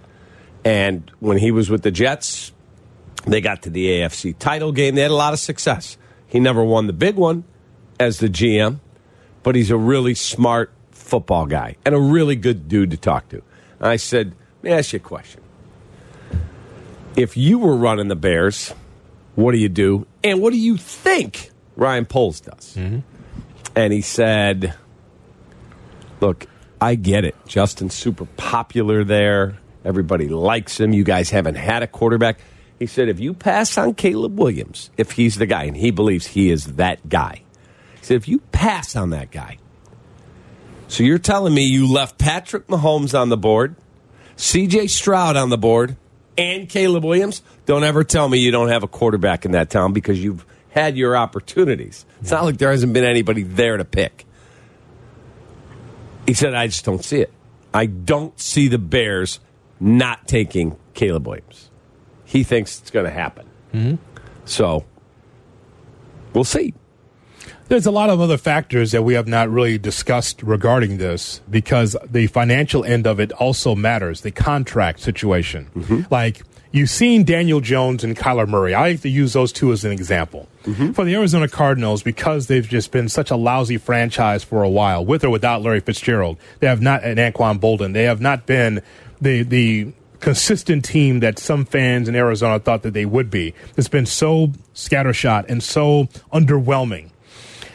And 0.64 1.10
when 1.20 1.38
he 1.38 1.50
was 1.50 1.70
with 1.70 1.82
the 1.82 1.90
Jets, 1.90 2.52
they 3.26 3.40
got 3.40 3.62
to 3.62 3.70
the 3.70 3.86
AFC 3.86 4.38
title 4.38 4.72
game. 4.72 4.94
They 4.94 5.02
had 5.02 5.10
a 5.10 5.14
lot 5.14 5.32
of 5.32 5.38
success. 5.38 5.96
He 6.26 6.40
never 6.40 6.62
won 6.64 6.86
the 6.86 6.92
big 6.92 7.16
one 7.16 7.44
as 7.98 8.18
the 8.18 8.28
GM, 8.28 8.80
but 9.42 9.54
he's 9.54 9.70
a 9.70 9.76
really 9.76 10.14
smart 10.14 10.72
football 10.90 11.46
guy 11.46 11.76
and 11.84 11.94
a 11.94 12.00
really 12.00 12.36
good 12.36 12.68
dude 12.68 12.90
to 12.92 12.96
talk 12.96 13.28
to. 13.30 13.42
And 13.78 13.88
I 13.88 13.96
said, 13.96 14.34
Let 14.62 14.70
me 14.70 14.70
ask 14.70 14.92
you 14.92 14.98
a 14.98 15.00
question. 15.00 15.40
If 17.16 17.36
you 17.36 17.58
were 17.58 17.76
running 17.76 18.08
the 18.08 18.16
Bears, 18.16 18.72
what 19.34 19.52
do 19.52 19.58
you 19.58 19.68
do? 19.68 20.06
And 20.22 20.40
what 20.40 20.52
do 20.52 20.58
you 20.58 20.76
think 20.76 21.50
Ryan 21.76 22.06
Poles 22.06 22.40
does? 22.40 22.76
Mm-hmm. 22.76 23.00
And 23.74 23.92
he 23.92 24.00
said, 24.00 24.74
Look, 26.20 26.46
I 26.80 26.94
get 26.94 27.24
it. 27.24 27.34
Justin's 27.46 27.94
super 27.94 28.24
popular 28.24 29.04
there. 29.04 29.58
Everybody 29.84 30.28
likes 30.28 30.78
him. 30.80 30.92
You 30.92 31.04
guys 31.04 31.30
haven't 31.30 31.56
had 31.56 31.82
a 31.82 31.86
quarterback. 31.86 32.40
He 32.78 32.86
said, 32.86 33.08
if 33.08 33.20
you 33.20 33.34
pass 33.34 33.76
on 33.76 33.94
Caleb 33.94 34.38
Williams, 34.38 34.90
if 34.96 35.12
he's 35.12 35.36
the 35.36 35.46
guy, 35.46 35.64
and 35.64 35.76
he 35.76 35.90
believes 35.90 36.26
he 36.26 36.50
is 36.50 36.64
that 36.76 37.08
guy, 37.08 37.42
he 37.98 38.04
said, 38.04 38.16
if 38.16 38.28
you 38.28 38.38
pass 38.52 38.96
on 38.96 39.10
that 39.10 39.30
guy, 39.30 39.58
so 40.88 41.04
you're 41.04 41.18
telling 41.18 41.54
me 41.54 41.64
you 41.64 41.90
left 41.90 42.18
Patrick 42.18 42.66
Mahomes 42.66 43.18
on 43.18 43.28
the 43.28 43.36
board, 43.36 43.76
CJ 44.36 44.88
Stroud 44.88 45.36
on 45.36 45.50
the 45.50 45.58
board, 45.58 45.96
and 46.38 46.68
Caleb 46.68 47.04
Williams? 47.04 47.42
Don't 47.66 47.84
ever 47.84 48.02
tell 48.02 48.28
me 48.28 48.38
you 48.38 48.50
don't 48.50 48.68
have 48.68 48.82
a 48.82 48.88
quarterback 48.88 49.44
in 49.44 49.52
that 49.52 49.68
town 49.68 49.92
because 49.92 50.22
you've 50.22 50.46
had 50.70 50.96
your 50.96 51.16
opportunities. 51.16 52.06
It's 52.22 52.30
not 52.30 52.44
like 52.44 52.56
there 52.56 52.70
hasn't 52.70 52.94
been 52.94 53.04
anybody 53.04 53.42
there 53.42 53.76
to 53.76 53.84
pick. 53.84 54.24
He 56.30 56.34
said, 56.34 56.54
I 56.54 56.68
just 56.68 56.84
don't 56.84 57.04
see 57.04 57.20
it. 57.20 57.32
I 57.74 57.86
don't 57.86 58.38
see 58.38 58.68
the 58.68 58.78
Bears 58.78 59.40
not 59.80 60.28
taking 60.28 60.76
Caleb 60.94 61.26
Williams. 61.26 61.70
He 62.24 62.44
thinks 62.44 62.78
it's 62.78 62.92
going 62.92 63.06
to 63.06 63.10
happen. 63.10 63.48
Mm-hmm. 63.74 63.96
So 64.44 64.84
we'll 66.32 66.44
see. 66.44 66.72
There's 67.66 67.84
a 67.84 67.90
lot 67.90 68.10
of 68.10 68.20
other 68.20 68.36
factors 68.38 68.92
that 68.92 69.02
we 69.02 69.14
have 69.14 69.26
not 69.26 69.50
really 69.50 69.76
discussed 69.76 70.40
regarding 70.44 70.98
this 70.98 71.40
because 71.50 71.96
the 72.08 72.28
financial 72.28 72.84
end 72.84 73.08
of 73.08 73.18
it 73.18 73.32
also 73.32 73.74
matters, 73.74 74.20
the 74.20 74.30
contract 74.30 75.00
situation. 75.00 76.06
Like 76.12 76.42
you've 76.72 76.90
seen 76.90 77.24
Daniel 77.24 77.60
Jones 77.60 78.04
and 78.04 78.16
Kyler 78.16 78.48
Murray. 78.48 78.74
I 78.74 78.90
like 78.90 79.00
to 79.02 79.08
use 79.08 79.32
those 79.32 79.52
two 79.52 79.72
as 79.72 79.84
an 79.84 79.92
example. 79.92 80.48
Mm-hmm. 80.64 80.92
For 80.92 81.04
the 81.04 81.14
Arizona 81.14 81.48
Cardinals, 81.48 82.02
because 82.02 82.46
they've 82.46 82.68
just 82.68 82.90
been 82.92 83.08
such 83.08 83.30
a 83.30 83.36
lousy 83.36 83.78
franchise 83.78 84.44
for 84.44 84.62
a 84.62 84.68
while, 84.68 85.04
with 85.04 85.24
or 85.24 85.30
without 85.30 85.62
Larry 85.62 85.80
Fitzgerald, 85.80 86.38
they 86.60 86.66
have 86.66 86.80
not, 86.80 87.02
and 87.02 87.18
Anquan 87.18 87.58
Boldin, 87.58 87.92
they 87.92 88.04
have 88.04 88.20
not 88.20 88.46
been 88.46 88.82
the, 89.20 89.42
the, 89.42 89.92
consistent 90.20 90.84
team 90.84 91.20
that 91.20 91.38
some 91.38 91.64
fans 91.64 92.06
in 92.06 92.14
Arizona 92.14 92.60
thought 92.60 92.82
that 92.82 92.92
they 92.92 93.06
would 93.06 93.30
be. 93.30 93.54
It's 93.78 93.88
been 93.88 94.04
so 94.04 94.48
scattershot 94.74 95.46
and 95.48 95.62
so 95.62 96.08
underwhelming 96.30 97.09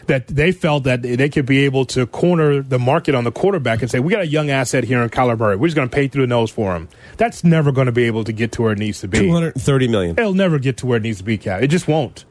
that 0.08 0.28
they 0.28 0.52
felt 0.52 0.84
that 0.84 1.02
they 1.02 1.30
could 1.30 1.46
be 1.46 1.66
able 1.66 1.86
to 1.86 2.06
corner 2.08 2.62
the 2.62 2.80
market 2.80 3.16
on 3.16 3.24
the 3.24 3.32
quarterback 3.32 3.82
and 3.82 3.90
say, 3.90 4.00
we 4.00 4.12
got 4.12 4.22
a 4.22 4.28
young 4.28 4.50
asset 4.50 4.84
here 4.84 5.02
in 5.02 5.10
Kyler 5.10 5.38
Murray. 5.38 5.56
We're 5.56 5.68
just 5.68 5.76
going 5.76 5.90
to 5.90 5.96
pay 5.96 6.08
through 6.08 6.24
the 6.24 6.28
nose 6.28 6.52
for 6.52 6.76
him. 6.76 6.90
That's 7.18 7.44
never 7.44 7.72
going 7.72 7.88
to 7.88 7.92
be 7.92 8.04
able 8.04 8.24
to 8.24 8.34
get 8.34 8.52
to 8.54 8.62
where 8.62 8.72
it 8.72 8.78
needs 8.78 9.02
to 9.02 9.08
be. 9.08 9.20
230 9.20 9.88
million. 9.88 10.20
It'll 10.20 10.34
never 10.34 10.60
get 10.60 10.78
to 10.78 10.86
where 10.86 10.98
it 10.98 11.04
needs 11.04 11.20
to 11.20 11.24
be, 11.24 11.38
Cal. 11.38 11.62
It 11.62 11.68
just 11.68 11.88
won't. 11.88 12.26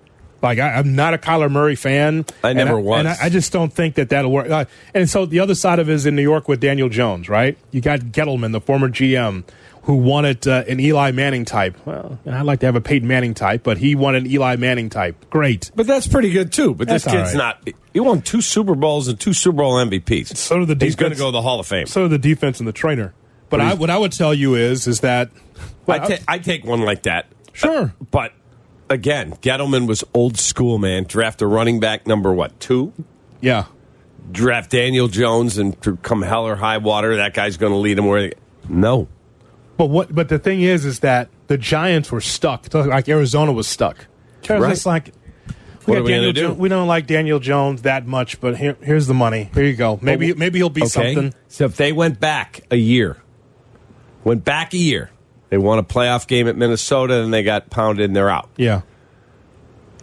Like 0.44 0.58
I, 0.58 0.74
I'm 0.74 0.94
not 0.94 1.14
a 1.14 1.18
Kyler 1.18 1.50
Murray 1.50 1.74
fan. 1.74 2.26
I 2.44 2.50
and 2.50 2.58
never 2.58 2.78
was. 2.78 2.98
and 3.00 3.08
I, 3.08 3.16
I 3.22 3.28
just 3.30 3.50
don't 3.50 3.72
think 3.72 3.94
that 3.94 4.10
that'll 4.10 4.30
work. 4.30 4.50
Uh, 4.50 4.66
and 4.92 5.08
so 5.08 5.24
the 5.24 5.40
other 5.40 5.54
side 5.54 5.78
of 5.78 5.88
it 5.88 5.94
is 5.94 6.04
in 6.04 6.14
New 6.14 6.22
York 6.22 6.48
with 6.48 6.60
Daniel 6.60 6.90
Jones, 6.90 7.30
right? 7.30 7.56
You 7.70 7.80
got 7.80 8.00
Gettleman, 8.00 8.52
the 8.52 8.60
former 8.60 8.90
GM, 8.90 9.44
who 9.84 9.96
wanted 9.96 10.46
uh, 10.48 10.64
an 10.66 10.80
Eli 10.80 11.10
Manning 11.12 11.44
type. 11.44 11.76
Well, 11.86 12.18
I'd 12.26 12.42
like 12.42 12.60
to 12.60 12.66
have 12.66 12.76
a 12.76 12.80
Peyton 12.80 13.06
Manning 13.06 13.34
type, 13.34 13.62
but 13.62 13.78
he 13.78 13.94
wanted 13.94 14.24
an 14.24 14.30
Eli 14.30 14.56
Manning 14.56 14.88
type. 14.90 15.28
Great. 15.30 15.70
But 15.74 15.86
that's 15.86 16.06
pretty 16.06 16.30
good 16.30 16.52
too. 16.52 16.74
But 16.74 16.88
this 16.88 17.04
That's 17.04 17.14
all 17.14 17.22
kid's 17.22 17.34
right. 17.36 17.56
not. 17.66 17.68
He 17.92 18.00
won 18.00 18.22
two 18.22 18.40
Super 18.40 18.74
Bowls 18.74 19.08
and 19.08 19.20
two 19.20 19.32
Super 19.32 19.58
Bowl 19.58 19.74
MVPs. 19.74 20.36
So 20.36 20.64
the 20.64 20.76
He's 20.82 20.96
going 20.96 21.12
to 21.12 21.18
go 21.18 21.26
to 21.26 21.32
the 21.32 21.42
Hall 21.42 21.60
of 21.60 21.66
Fame. 21.66 21.86
So 21.86 22.08
the 22.08 22.18
defense 22.18 22.58
and 22.60 22.66
the 22.68 22.72
trainer. 22.72 23.14
But 23.50 23.60
I, 23.60 23.74
what 23.74 23.90
I 23.90 23.98
would 23.98 24.12
tell 24.12 24.34
you 24.34 24.54
is, 24.56 24.86
is 24.88 25.00
that 25.00 25.30
I, 25.86 25.98
ta- 25.98 26.24
I 26.26 26.38
take 26.38 26.64
one 26.64 26.80
like 26.80 27.04
that. 27.04 27.26
Sure. 27.52 27.94
But 28.10 28.32
again, 28.90 29.34
Gettleman 29.42 29.86
was 29.86 30.02
old 30.12 30.38
school, 30.38 30.78
man. 30.78 31.04
Draft 31.04 31.40
a 31.42 31.46
running 31.46 31.78
back 31.78 32.06
number 32.06 32.32
what 32.32 32.58
two? 32.58 32.92
yeah, 33.40 33.66
Draft 34.32 34.70
Daniel 34.70 35.06
Jones 35.08 35.58
and 35.58 35.80
to 35.82 35.96
come 35.98 36.22
hell 36.22 36.46
or 36.46 36.56
high 36.56 36.78
water, 36.78 37.16
that 37.16 37.34
guy's 37.34 37.56
going 37.58 37.72
to 37.72 37.78
lead 37.78 37.98
him 37.98 38.06
where. 38.06 38.22
They, 38.22 38.34
no, 38.68 39.06
But 39.76 39.86
what? 39.86 40.14
But 40.14 40.28
the 40.28 40.38
thing 40.38 40.62
is, 40.62 40.84
is 40.84 41.00
that 41.00 41.28
the 41.48 41.58
Giants 41.58 42.12
were 42.12 42.20
stuck, 42.20 42.72
like 42.72 43.08
Arizona 43.08 43.52
was 43.52 43.66
stuck. 43.66 44.06
Right. 44.48 44.70
it's 44.72 44.84
like 44.86 45.12
What 45.86 45.94
got 45.94 46.00
are 46.00 46.02
we 46.04 46.10
Daniel 46.12 46.32
gonna 46.32 46.48
do? 46.48 46.54
we 46.54 46.68
don't 46.68 46.86
like 46.86 47.06
Daniel 47.06 47.38
Jones 47.40 47.82
that 47.82 48.06
much, 48.06 48.40
but 48.40 48.56
here, 48.58 48.76
here's 48.82 49.06
the 49.06 49.14
money. 49.14 49.50
Here 49.54 49.64
you 49.64 49.74
go. 49.74 49.98
Maybe 50.02 50.30
But- 50.32 50.38
maybe 50.38 50.58
he'll 50.58 50.68
be 50.70 50.82
okay. 50.82 50.88
something. 51.14 51.34
So 51.48 51.64
if 51.64 51.76
they 51.76 51.92
went 51.92 52.20
back 52.20 52.60
a 52.70 52.76
year, 52.76 53.16
went 54.22 54.44
back 54.44 54.74
a 54.74 54.76
year, 54.78 55.10
they 55.50 55.58
won 55.58 55.78
a 55.78 55.82
playoff 55.82 56.26
game 56.26 56.46
at 56.46 56.56
Minnesota 56.56 57.22
and 57.22 57.32
they 57.32 57.42
got 57.42 57.70
pounded 57.70 58.04
and 58.04 58.14
they're 58.16 58.30
out. 58.30 58.48
Yeah. 58.56 58.82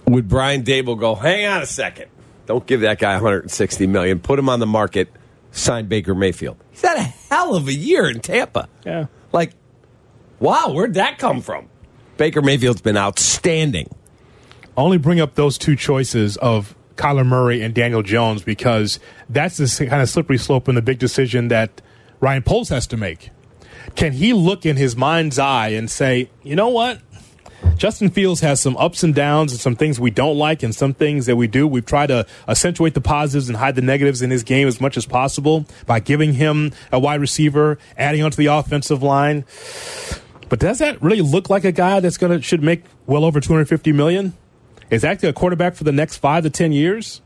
would 0.07 0.27
Brian 0.27 0.63
Daboll 0.63 0.99
go, 0.99 1.15
hang 1.15 1.45
on 1.45 1.61
a 1.61 1.65
second. 1.65 2.07
Don't 2.47 2.65
give 2.65 2.81
that 2.81 2.99
guy 2.99 3.13
160 3.13 3.87
million. 3.87 4.19
Put 4.19 4.37
him 4.39 4.49
on 4.49 4.59
the 4.59 4.65
market. 4.67 5.09
Sign 5.51 5.85
Baker 5.87 6.15
Mayfield. 6.15 6.57
He's 6.71 6.81
had 6.81 6.97
a 6.97 7.01
hell 7.01 7.55
of 7.55 7.67
a 7.67 7.73
year 7.73 8.09
in 8.09 8.19
Tampa. 8.21 8.67
Yeah. 8.85 9.05
Like, 9.31 9.51
wow, 10.41 10.73
where'd 10.73 10.95
that 10.95 11.17
come 11.17 11.39
from? 11.39 11.69
Baker 12.17 12.41
Mayfield's 12.41 12.81
been 12.81 12.97
outstanding. 12.97 13.87
I 14.77 14.81
only 14.81 14.97
bring 14.97 15.21
up 15.21 15.35
those 15.35 15.57
two 15.57 15.77
choices 15.77 16.35
of 16.37 16.75
Kyler 16.95 17.25
Murray 17.25 17.61
and 17.61 17.73
Daniel 17.73 18.03
Jones 18.03 18.43
because 18.43 18.99
that's 19.29 19.57
the 19.57 19.87
kind 19.87 20.01
of 20.01 20.09
slippery 20.09 20.37
slope 20.37 20.67
in 20.67 20.75
the 20.75 20.81
big 20.81 20.99
decision 20.99 21.47
that 21.47 21.81
Ryan 22.19 22.43
Poles 22.43 22.69
has 22.69 22.85
to 22.87 22.97
make. 22.97 23.29
Can 23.95 24.13
he 24.13 24.33
look 24.33 24.65
in 24.65 24.77
his 24.77 24.95
mind's 24.95 25.39
eye 25.39 25.69
and 25.69 25.89
say, 25.89 26.29
you 26.43 26.55
know 26.55 26.69
what? 26.69 26.99
Justin 27.77 28.09
Fields 28.09 28.41
has 28.41 28.59
some 28.59 28.77
ups 28.77 29.03
and 29.03 29.13
downs 29.13 29.51
and 29.51 29.59
some 29.59 29.75
things 29.75 29.99
we 29.99 30.11
don't 30.11 30.37
like 30.37 30.63
and 30.63 30.73
some 30.73 30.93
things 30.93 31.25
that 31.25 31.35
we 31.35 31.47
do. 31.47 31.67
We've 31.67 31.85
tried 31.85 32.07
to 32.07 32.25
accentuate 32.47 32.93
the 32.93 33.01
positives 33.01 33.49
and 33.49 33.57
hide 33.57 33.75
the 33.75 33.81
negatives 33.81 34.21
in 34.21 34.29
his 34.29 34.43
game 34.43 34.67
as 34.67 34.79
much 34.79 34.97
as 34.97 35.05
possible 35.05 35.65
by 35.85 35.99
giving 35.99 36.33
him 36.33 36.71
a 36.91 36.99
wide 36.99 37.21
receiver, 37.21 37.77
adding 37.97 38.21
onto 38.21 38.37
the 38.37 38.47
offensive 38.47 39.03
line. 39.03 39.45
But 40.51 40.59
does 40.59 40.79
that 40.79 41.01
really 41.01 41.21
look 41.21 41.49
like 41.49 41.63
a 41.63 41.71
guy 41.71 42.01
that's 42.01 42.17
going 42.17 42.37
to 42.37 42.41
should 42.41 42.61
make 42.61 42.83
well 43.05 43.23
over 43.23 43.39
250 43.39 43.93
million? 43.93 44.33
Is 44.89 45.03
that 45.03 45.23
a 45.23 45.31
quarterback 45.31 45.75
for 45.75 45.85
the 45.85 45.93
next 45.93 46.17
5 46.17 46.43
to 46.43 46.49
10 46.49 46.73
years? 46.73 47.21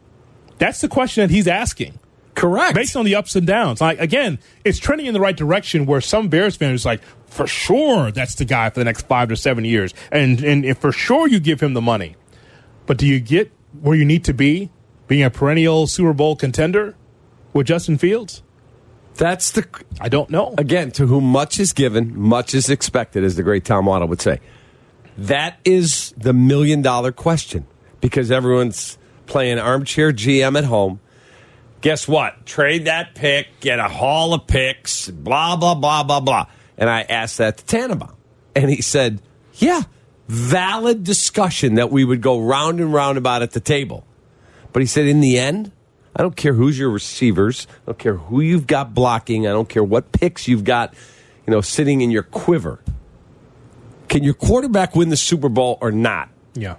That's 0.60 0.80
the 0.80 0.88
question 0.88 1.24
that 1.24 1.32
he's 1.34 1.48
asking. 1.48 1.98
Correct. 2.36 2.76
Based 2.76 2.96
on 2.96 3.04
the 3.04 3.16
ups 3.16 3.36
and 3.36 3.48
downs. 3.48 3.82
Like 3.82 4.00
again, 4.00 4.38
it's 4.64 4.78
trending 4.78 5.08
in 5.08 5.16
the 5.16 5.20
right 5.20 5.36
direction 5.36 5.88
where 5.88 6.02
some 6.02 6.28
Bears 6.28 6.56
fans 6.56 6.86
are 6.86 6.90
like, 6.90 7.02
for 7.26 7.48
sure 7.48 8.12
that's 8.12 8.36
the 8.36 8.46
guy 8.46 8.70
for 8.70 8.80
the 8.80 8.86
next 8.86 9.08
five 9.08 9.30
to 9.30 9.36
seven 9.36 9.66
years. 9.66 9.96
And 10.12 10.44
and 10.44 10.64
if 10.64 10.78
for 10.78 10.92
sure 10.92 11.28
you 11.28 11.40
give 11.40 11.62
him 11.62 11.74
the 11.74 11.82
money. 11.82 12.16
But 12.86 13.00
do 13.00 13.08
you 13.08 13.20
get 13.20 13.52
where 13.82 13.98
you 13.98 14.06
need 14.06 14.24
to 14.26 14.36
be, 14.36 14.70
being 15.08 15.24
a 15.24 15.32
perennial 15.32 15.88
Super 15.88 16.14
Bowl 16.14 16.36
contender 16.36 16.94
with 17.54 17.66
Justin 17.66 17.98
Fields? 17.98 18.44
That's 19.15 19.51
the. 19.51 19.65
I 19.99 20.10
don't 20.10 20.30
know. 20.30 20.54
Again, 20.58 20.91
to 20.91 21.08
whom 21.08 21.23
much 21.23 21.60
is 21.60 21.73
given, 21.73 22.19
much 22.19 22.54
is 22.54 22.69
expected, 22.69 23.23
as 23.23 23.36
the 23.36 23.43
great 23.43 23.65
Tom 23.65 23.86
Waddle 23.86 24.08
would 24.10 24.21
say. 24.21 24.39
That 25.17 25.58
is 25.63 26.13
the 26.17 26.34
million 26.34 26.82
dollar 26.82 27.12
question 27.12 27.65
because 28.01 28.30
everyone's 28.30 28.97
playing 29.25 29.60
armchair 29.60 30.12
GM 30.12 30.58
at 30.58 30.65
home. 30.65 30.99
Guess 31.82 32.08
what? 32.08 32.45
Trade 32.45 32.86
that 32.86 33.15
pick, 33.15 33.47
get 33.60 33.80
a 33.80 33.88
haul 33.88 34.34
of 34.34 34.47
picks, 34.47 35.10
blah, 35.10 35.56
blah, 35.56 35.75
blah, 35.75 36.04
blah, 36.04 36.19
blah. 36.19 36.47
And 36.78 36.89
I 36.89 37.04
asked 37.04 37.38
that 37.38 37.58
to 37.58 37.65
Tannenbaum. 37.65 38.15
And 38.56 38.69
he 38.69 38.82
said, 38.82 39.21
yeah, 39.54 39.84
valid 40.28 41.04
discussion 41.04 41.75
that 41.75 41.91
we 41.91 42.04
would 42.04 42.21
go 42.21 42.39
round 42.39 42.80
and 42.80 42.93
round 42.93 43.17
about 43.17 43.41
at 43.41 43.51
the 43.51 43.60
table. 43.60 44.06
But 44.73 44.82
he 44.82 44.88
said, 44.88 45.06
in 45.06 45.21
the 45.21 45.38
end, 45.38 45.71
I 46.15 46.21
don't 46.21 46.36
care 46.36 46.54
who's 46.54 46.80
your 46.80 46.89
receivers. 46.89 47.67
I 47.84 47.88
don't 47.88 47.99
care 47.99 48.15
who 48.15 48.39
you've 48.41 48.67
got 48.67 48.93
blocking. 48.93 49.47
I 49.47 49.51
don't 49.51 49.67
care 49.67 49.84
what 49.84 50.12
picks 50.12 50.47
you've 50.47 50.63
got, 50.63 50.93
you 51.45 51.51
know, 51.51 51.62
sitting 51.62 52.01
in 52.01 52.10
your 52.12 52.23
quiver. 52.23 52.80
Can 54.08 54.23
your 54.23 54.34
quarterback 54.34 54.95
win 54.95 55.10
the 55.10 55.17
Super 55.17 55.49
Bowl 55.49 55.78
or 55.82 55.91
not? 55.91 56.30
Yeah. 56.54 56.75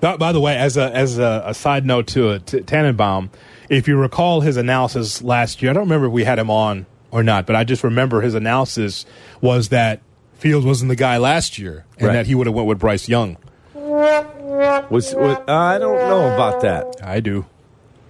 By, 0.00 0.16
by 0.18 0.32
the 0.32 0.40
way, 0.40 0.56
as 0.56 0.76
a 0.76 0.94
as 0.94 1.18
a, 1.18 1.44
a 1.46 1.54
side 1.54 1.86
note 1.86 2.08
to 2.08 2.32
it, 2.32 2.46
to 2.48 2.60
Tannenbaum, 2.60 3.30
if 3.70 3.88
you 3.88 3.96
recall 3.96 4.42
his 4.42 4.58
analysis 4.58 5.22
last 5.22 5.62
year, 5.62 5.70
I 5.70 5.74
don't 5.74 5.84
remember 5.84 6.06
if 6.08 6.12
we 6.12 6.24
had 6.24 6.38
him 6.38 6.50
on 6.50 6.84
or 7.10 7.22
not, 7.22 7.46
but 7.46 7.56
I 7.56 7.64
just 7.64 7.82
remember 7.82 8.20
his 8.20 8.34
analysis 8.34 9.06
was 9.40 9.70
that 9.70 10.02
Fields 10.34 10.66
wasn't 10.66 10.90
the 10.90 10.96
guy 10.96 11.16
last 11.16 11.58
year, 11.58 11.86
and 11.98 12.08
Right. 12.08 12.12
that 12.14 12.26
he 12.26 12.34
would 12.34 12.46
have 12.46 12.54
went 12.54 12.68
with 12.68 12.78
Bryce 12.78 13.08
Young. 13.08 13.38
Was, 13.72 15.14
was 15.14 15.38
I 15.48 15.78
don't 15.78 15.96
know 15.96 16.34
about 16.34 16.60
that. 16.60 16.96
I 17.02 17.20
do. 17.20 17.46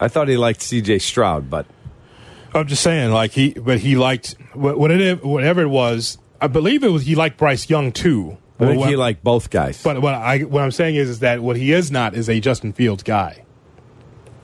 I 0.00 0.09
thought 0.09 0.28
he 0.28 0.37
liked 0.37 0.62
C.J. 0.62 0.98
Stroud, 0.98 1.48
but 1.48 1.66
I'm 2.54 2.66
just 2.66 2.82
saying, 2.82 3.12
like 3.12 3.32
he, 3.32 3.50
but 3.54 3.78
he 3.80 3.96
liked 3.96 4.35
what, 4.52 4.78
what 4.78 4.90
it, 4.90 5.24
whatever 5.24 5.62
it 5.62 5.68
was. 5.68 6.18
I 6.40 6.48
believe 6.48 6.85
it 6.85 6.88
was 6.88 7.04
he 7.04 7.14
liked 7.14 7.38
Bryce 7.38 7.68
Young 7.70 7.92
too. 7.92 8.37
I 8.59 8.66
think 8.66 8.80
What- 8.80 8.88
he 8.88 8.96
liked 8.96 9.22
both 9.22 9.50
guys. 9.50 9.82
But 9.82 10.00
what 10.00 10.14
I 10.14 10.40
what 10.40 10.62
I'm 10.62 10.70
saying 10.70 10.96
is, 10.96 11.09
is 11.09 11.18
that 11.20 11.42
what 11.42 11.56
he 11.56 11.72
is 11.72 11.90
not 11.90 12.14
is 12.14 12.28
a 12.28 12.40
Justin 12.40 12.72
Fields 12.72 13.02
guy. 13.02 13.42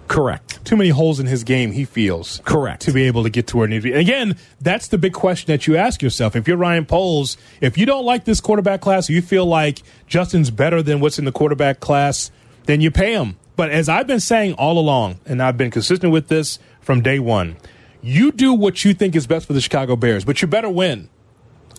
Correct. 0.09 0.63
Too 0.67 0.77
many 0.77 0.91
holes 0.91 1.21
in 1.21 1.27
his 1.27 1.43
game. 1.43 1.73
He 1.73 1.87
feels 1.87 2.43
Correct. 2.45 2.83
to 2.83 2.93
be 2.93 3.05
able 3.05 3.23
to 3.23 3.31
get 3.31 3.47
to 3.49 3.57
where 3.57 3.67
he 3.67 3.73
needs 3.75 3.85
to 3.85 3.89
be. 3.89 3.93
And 3.93 4.01
again, 4.01 4.37
that's 4.61 4.89
the 4.89 4.99
big 4.99 5.15
question 5.15 5.51
that 5.53 5.67
you 5.67 5.77
ask 5.77 6.03
yourself. 6.03 6.37
If 6.37 6.47
you're 6.47 6.59
Ryan 6.59 6.85
Poles, 6.85 7.39
if 7.63 7.79
you 7.79 7.87
don't 7.87 8.05
like 8.05 8.27
this 8.27 8.39
quarterback 8.41 8.83
class, 8.83 9.09
you 9.09 9.23
feel 9.23 9.47
like 9.47 9.83
Justin's 10.07 10.51
better 10.51 10.83
than 10.83 11.01
what's 11.01 11.19
in 11.19 11.25
the 11.25 11.33
quarterback 11.33 11.81
class, 11.81 12.31
then 12.67 12.83
you 12.83 12.91
pay 12.91 13.15
him. 13.15 13.37
But 13.57 13.71
as 13.71 13.89
I've 13.89 14.07
been 14.07 14.21
saying 14.21 14.55
all 14.55 14.79
along, 14.79 15.21
and 15.27 15.43
I've 15.43 15.59
been 15.59 15.71
consistent 15.71 16.13
with 16.13 16.29
this 16.29 16.59
from 16.81 17.03
day 17.03 17.19
one, 17.19 17.57
you 18.01 18.33
do 18.33 18.53
what 18.53 18.85
you 18.85 18.95
think 18.95 19.15
is 19.15 19.27
best 19.27 19.47
for 19.47 19.53
the 19.53 19.61
Chicago 19.61 19.95
Bears, 19.97 20.25
but 20.25 20.41
you 20.43 20.49
better 20.49 20.71
win 20.71 21.09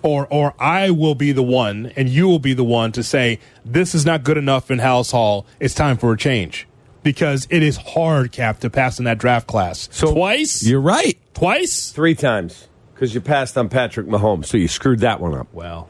or 0.04 0.28
or 0.30 0.54
I 0.60 0.92
will 0.92 1.16
be 1.16 1.32
the 1.32 1.44
one 1.44 1.92
and 1.96 2.08
you 2.10 2.28
will 2.28 2.40
be 2.40 2.54
the 2.54 2.64
one 2.64 2.92
to 2.94 3.04
say 3.04 3.40
this 3.66 3.96
is 3.96 4.06
not 4.06 4.24
good 4.24 4.38
enough 4.38 4.70
in 4.70 4.80
Halas 4.80 5.12
Hall. 5.12 5.46
It's 5.60 5.74
time 5.74 5.98
for 5.98 6.12
a 6.14 6.18
change 6.18 6.68
because 7.04 7.48
it 7.50 7.64
is 7.64 7.78
hard, 7.78 8.32
Kap, 8.32 8.60
to 8.62 8.70
pass 8.70 9.00
in 9.00 9.06
that 9.06 9.18
draft 9.18 9.48
class. 9.48 9.90
So 9.92 10.14
twice, 10.14 10.64
You're 10.64 10.80
right. 10.82 11.18
twice. 11.34 11.92
Three 11.92 12.16
times 12.16 12.68
because 12.94 13.14
you 13.16 13.22
passed 13.22 13.58
on 13.58 13.68
Patrick 13.70 14.08
Mahomes, 14.08 14.46
so 14.46 14.58
you 14.58 14.68
screwed 14.68 15.00
that 15.00 15.20
one 15.20 15.34
up. 15.34 15.48
Well, 15.54 15.90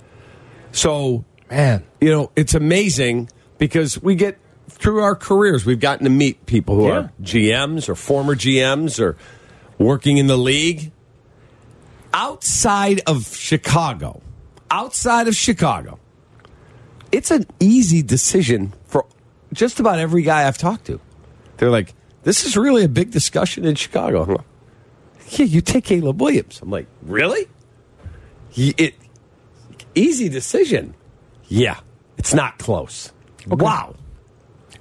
So 0.72 1.26
man, 1.50 1.84
you 2.02 2.10
know 2.12 2.32
it's 2.36 2.54
amazing 2.56 3.30
because 3.58 4.02
we 4.02 4.16
get 4.16 4.38
through 4.70 5.02
our 5.02 5.16
careers 5.16 5.66
we've 5.66 5.80
gotten 5.80 6.04
to 6.06 6.10
meet 6.10 6.46
people 6.46 6.76
who 6.76 6.88
Yeah. 6.88 6.94
are 6.94 7.12
GMs 7.22 7.88
or 7.90 7.96
former 7.96 8.36
GMs 8.36 9.00
or 9.00 9.16
working 9.78 10.18
in 10.18 10.28
the 10.28 10.38
league 10.38 10.92
outside 12.14 13.02
of 13.08 13.36
Chicago. 13.36 14.22
Outside 14.72 15.28
of 15.28 15.36
Chicago, 15.36 16.00
it's 17.12 17.30
an 17.30 17.46
easy 17.60 18.02
decision 18.02 18.74
for 18.88 19.06
just 19.54 19.80
about 19.80 20.00
every 20.00 20.24
guy 20.24 20.48
I've 20.48 20.58
talked 20.58 20.86
to. 20.86 21.00
They're 21.58 21.70
like, 21.70 21.94
"This 22.24 22.44
is 22.46 22.58
really 22.58 22.84
a 22.84 22.88
big 22.90 23.12
discussion 23.12 23.66
in 23.66 23.76
Chicago." 23.76 24.44
Yeah, 25.30 25.46
you 25.46 25.62
take 25.62 25.86
Caleb 25.86 26.22
Williams. 26.22 26.60
I'm 26.62 26.70
like, 26.72 26.88
really? 27.04 27.48
It 28.56 28.96
easy 29.96 30.28
decision. 30.30 30.96
Yeah, 31.48 31.78
it's 32.18 32.34
not 32.34 32.58
close. 32.58 33.12
Wow, 33.48 33.96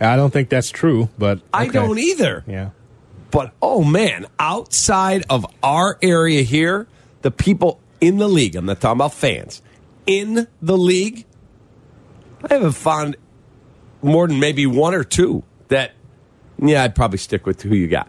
I 0.02 0.16
don't 0.16 0.32
think 0.32 0.48
that's 0.48 0.70
true, 0.70 1.08
but 1.18 1.40
I 1.52 1.68
don't 1.68 1.98
either. 1.98 2.44
Yeah, 2.46 2.70
But 3.30 3.52
oh 3.62 3.84
man, 3.84 4.26
outside 4.38 5.24
of 5.30 5.46
our 5.62 5.98
area 6.02 6.42
here, 6.42 6.86
the 7.22 7.30
people 7.30 7.80
in 8.00 8.18
the 8.18 8.28
league, 8.28 8.56
I'm 8.56 8.66
not 8.66 8.80
talking 8.80 8.98
about 8.98 9.14
fans, 9.14 9.62
in 10.06 10.48
the 10.60 10.76
league, 10.76 11.24
I 12.42 12.54
haven't 12.54 12.72
found 12.72 13.16
more 14.02 14.26
than 14.26 14.40
maybe 14.40 14.66
one 14.66 14.94
or 14.94 15.04
two 15.04 15.44
that, 15.68 15.92
yeah, 16.58 16.82
I'd 16.82 16.94
probably 16.94 17.18
stick 17.18 17.46
with 17.46 17.62
who 17.62 17.74
you 17.74 17.86
got. 17.86 18.08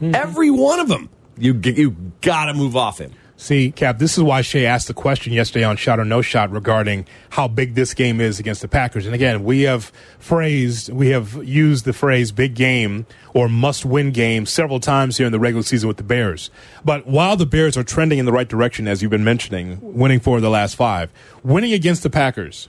Mm-hmm. 0.00 0.14
Every 0.14 0.50
one 0.50 0.78
of 0.78 0.88
them, 0.88 1.10
you, 1.36 1.54
you 1.54 1.90
got 2.20 2.46
to 2.46 2.54
move 2.54 2.76
off 2.76 2.98
him. 2.98 3.12
See, 3.40 3.70
Kap, 3.70 3.98
this 3.98 4.18
is 4.18 4.24
why 4.24 4.40
Shea 4.40 4.66
asked 4.66 4.88
the 4.88 4.94
question 4.94 5.32
yesterday 5.32 5.64
on 5.64 5.76
Shot 5.76 6.00
or 6.00 6.04
No 6.04 6.22
Shot 6.22 6.50
regarding 6.50 7.06
how 7.30 7.46
big 7.46 7.76
this 7.76 7.94
game 7.94 8.20
is 8.20 8.40
against 8.40 8.62
the 8.62 8.68
Packers. 8.68 9.06
And 9.06 9.14
again, 9.14 9.44
we 9.44 9.62
have 9.62 9.92
phrased, 10.18 10.92
we 10.92 11.10
have 11.10 11.34
used 11.44 11.84
the 11.84 11.92
phrase 11.92 12.32
big 12.32 12.56
game 12.56 13.06
or 13.34 13.48
must 13.48 13.84
win 13.84 14.10
game 14.10 14.44
several 14.44 14.80
times 14.80 15.18
here 15.18 15.26
in 15.26 15.30
the 15.30 15.38
regular 15.38 15.62
season 15.62 15.86
with 15.86 15.98
the 15.98 16.02
Bears. 16.02 16.50
But 16.84 17.06
while 17.06 17.36
the 17.36 17.46
Bears 17.46 17.76
are 17.76 17.84
trending 17.84 18.18
in 18.18 18.26
the 18.26 18.32
right 18.32 18.48
direction, 18.48 18.88
as 18.88 19.02
you've 19.02 19.12
been 19.12 19.22
mentioning, 19.22 19.78
winning 19.82 20.18
four 20.18 20.38
of 20.38 20.42
the 20.42 20.50
last 20.50 20.74
five, 20.74 21.08
winning 21.44 21.72
against 21.72 22.02
the 22.02 22.10
Packers, 22.10 22.68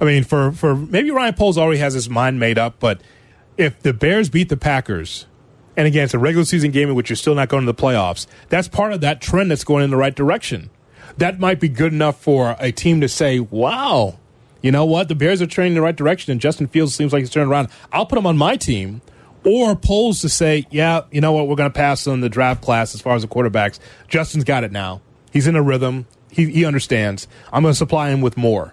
I 0.00 0.06
mean, 0.06 0.24
for, 0.24 0.50
for 0.50 0.74
maybe 0.74 1.12
Ryan 1.12 1.34
Poles 1.34 1.56
already 1.56 1.78
has 1.78 1.94
his 1.94 2.10
mind 2.10 2.40
made 2.40 2.58
up, 2.58 2.80
but 2.80 3.00
if 3.56 3.78
the 3.78 3.92
Bears 3.92 4.28
beat 4.28 4.48
the 4.48 4.56
Packers, 4.56 5.26
and 5.76 5.86
again, 5.86 6.04
it's 6.04 6.14
a 6.14 6.18
regular 6.18 6.44
season 6.44 6.70
game 6.70 6.88
in 6.88 6.94
which 6.94 7.10
you're 7.10 7.16
still 7.16 7.34
not 7.34 7.48
going 7.48 7.66
to 7.66 7.72
the 7.72 7.80
playoffs, 7.80 8.26
that's 8.48 8.68
part 8.68 8.92
of 8.92 9.00
that 9.00 9.20
trend 9.20 9.50
that's 9.50 9.64
going 9.64 9.84
in 9.84 9.90
the 9.90 9.96
right 9.96 10.14
direction. 10.14 10.70
That 11.16 11.38
might 11.38 11.60
be 11.60 11.68
good 11.68 11.92
enough 11.92 12.20
for 12.20 12.56
a 12.58 12.72
team 12.72 13.00
to 13.00 13.08
say, 13.08 13.38
wow, 13.38 14.18
you 14.62 14.72
know 14.72 14.84
what? 14.84 15.08
The 15.08 15.14
Bears 15.14 15.42
are 15.42 15.46
trending 15.46 15.72
in 15.72 15.74
the 15.74 15.82
right 15.82 15.94
direction, 15.94 16.32
and 16.32 16.40
Justin 16.40 16.66
Fields 16.66 16.94
seems 16.94 17.12
like 17.12 17.20
he's 17.20 17.30
turning 17.30 17.50
around. 17.50 17.68
I'll 17.92 18.06
put 18.06 18.18
him 18.18 18.26
on 18.26 18.36
my 18.36 18.56
team. 18.56 19.02
Or 19.44 19.76
Poles 19.76 20.20
to 20.20 20.30
say, 20.30 20.66
yeah, 20.70 21.02
you 21.10 21.20
know 21.20 21.32
what? 21.32 21.48
We're 21.48 21.56
going 21.56 21.70
to 21.70 21.76
pass 21.76 22.06
on 22.06 22.22
the 22.22 22.30
draft 22.30 22.62
class 22.62 22.94
as 22.94 23.02
far 23.02 23.14
as 23.14 23.20
the 23.20 23.28
quarterbacks. 23.28 23.78
Justin's 24.08 24.44
got 24.44 24.64
it 24.64 24.72
now. 24.72 25.02
He's 25.32 25.46
in 25.46 25.54
a 25.54 25.62
rhythm. 25.62 26.06
He, 26.30 26.46
he 26.50 26.64
understands. 26.64 27.28
I'm 27.52 27.62
going 27.62 27.72
to 27.72 27.76
supply 27.76 28.08
him 28.08 28.22
with 28.22 28.38
more. 28.38 28.72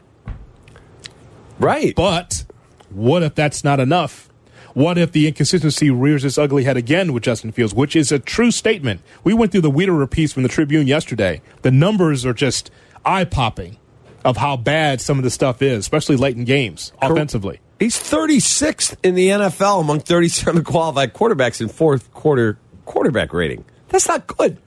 Right. 1.59 1.93
But 1.93 2.45
what 2.89 3.21
if 3.21 3.35
that's 3.35 3.65
not 3.65 3.81
enough? 3.81 4.30
What 4.73 4.97
if 4.97 5.11
the 5.11 5.27
inconsistency 5.27 5.89
rears 5.89 6.23
its 6.23 6.37
ugly 6.37 6.63
head 6.63 6.77
again 6.77 7.13
with 7.13 7.23
Justin 7.23 7.51
Fields, 7.51 7.73
which 7.73 7.95
is 7.95 8.11
a 8.11 8.19
true 8.19 8.51
statement? 8.51 9.01
We 9.23 9.33
went 9.33 9.51
through 9.51 9.61
the 9.61 9.71
Wiederer 9.71 10.09
piece 10.09 10.31
from 10.31 10.43
the 10.43 10.49
Tribune 10.49 10.87
yesterday. 10.87 11.41
The 11.61 11.71
numbers 11.71 12.25
are 12.25 12.33
just 12.33 12.71
eye 13.05 13.25
popping 13.25 13.77
of 14.23 14.37
how 14.37 14.55
bad 14.55 15.01
some 15.01 15.17
of 15.17 15.23
the 15.23 15.29
stuff 15.29 15.61
is, 15.61 15.79
especially 15.79 16.15
late 16.15 16.37
in 16.37 16.45
games 16.45 16.93
offensively. 17.01 17.59
He's 17.79 17.97
36th 17.97 18.95
in 19.03 19.15
the 19.15 19.29
NFL 19.29 19.81
among 19.81 20.01
37 20.01 20.63
qualified 20.63 21.13
quarterbacks 21.13 21.59
in 21.59 21.67
fourth 21.67 22.13
quarter 22.13 22.57
quarterback 22.85 23.33
rating. 23.33 23.65
That's 23.89 24.07
not 24.07 24.27
good. 24.27 24.57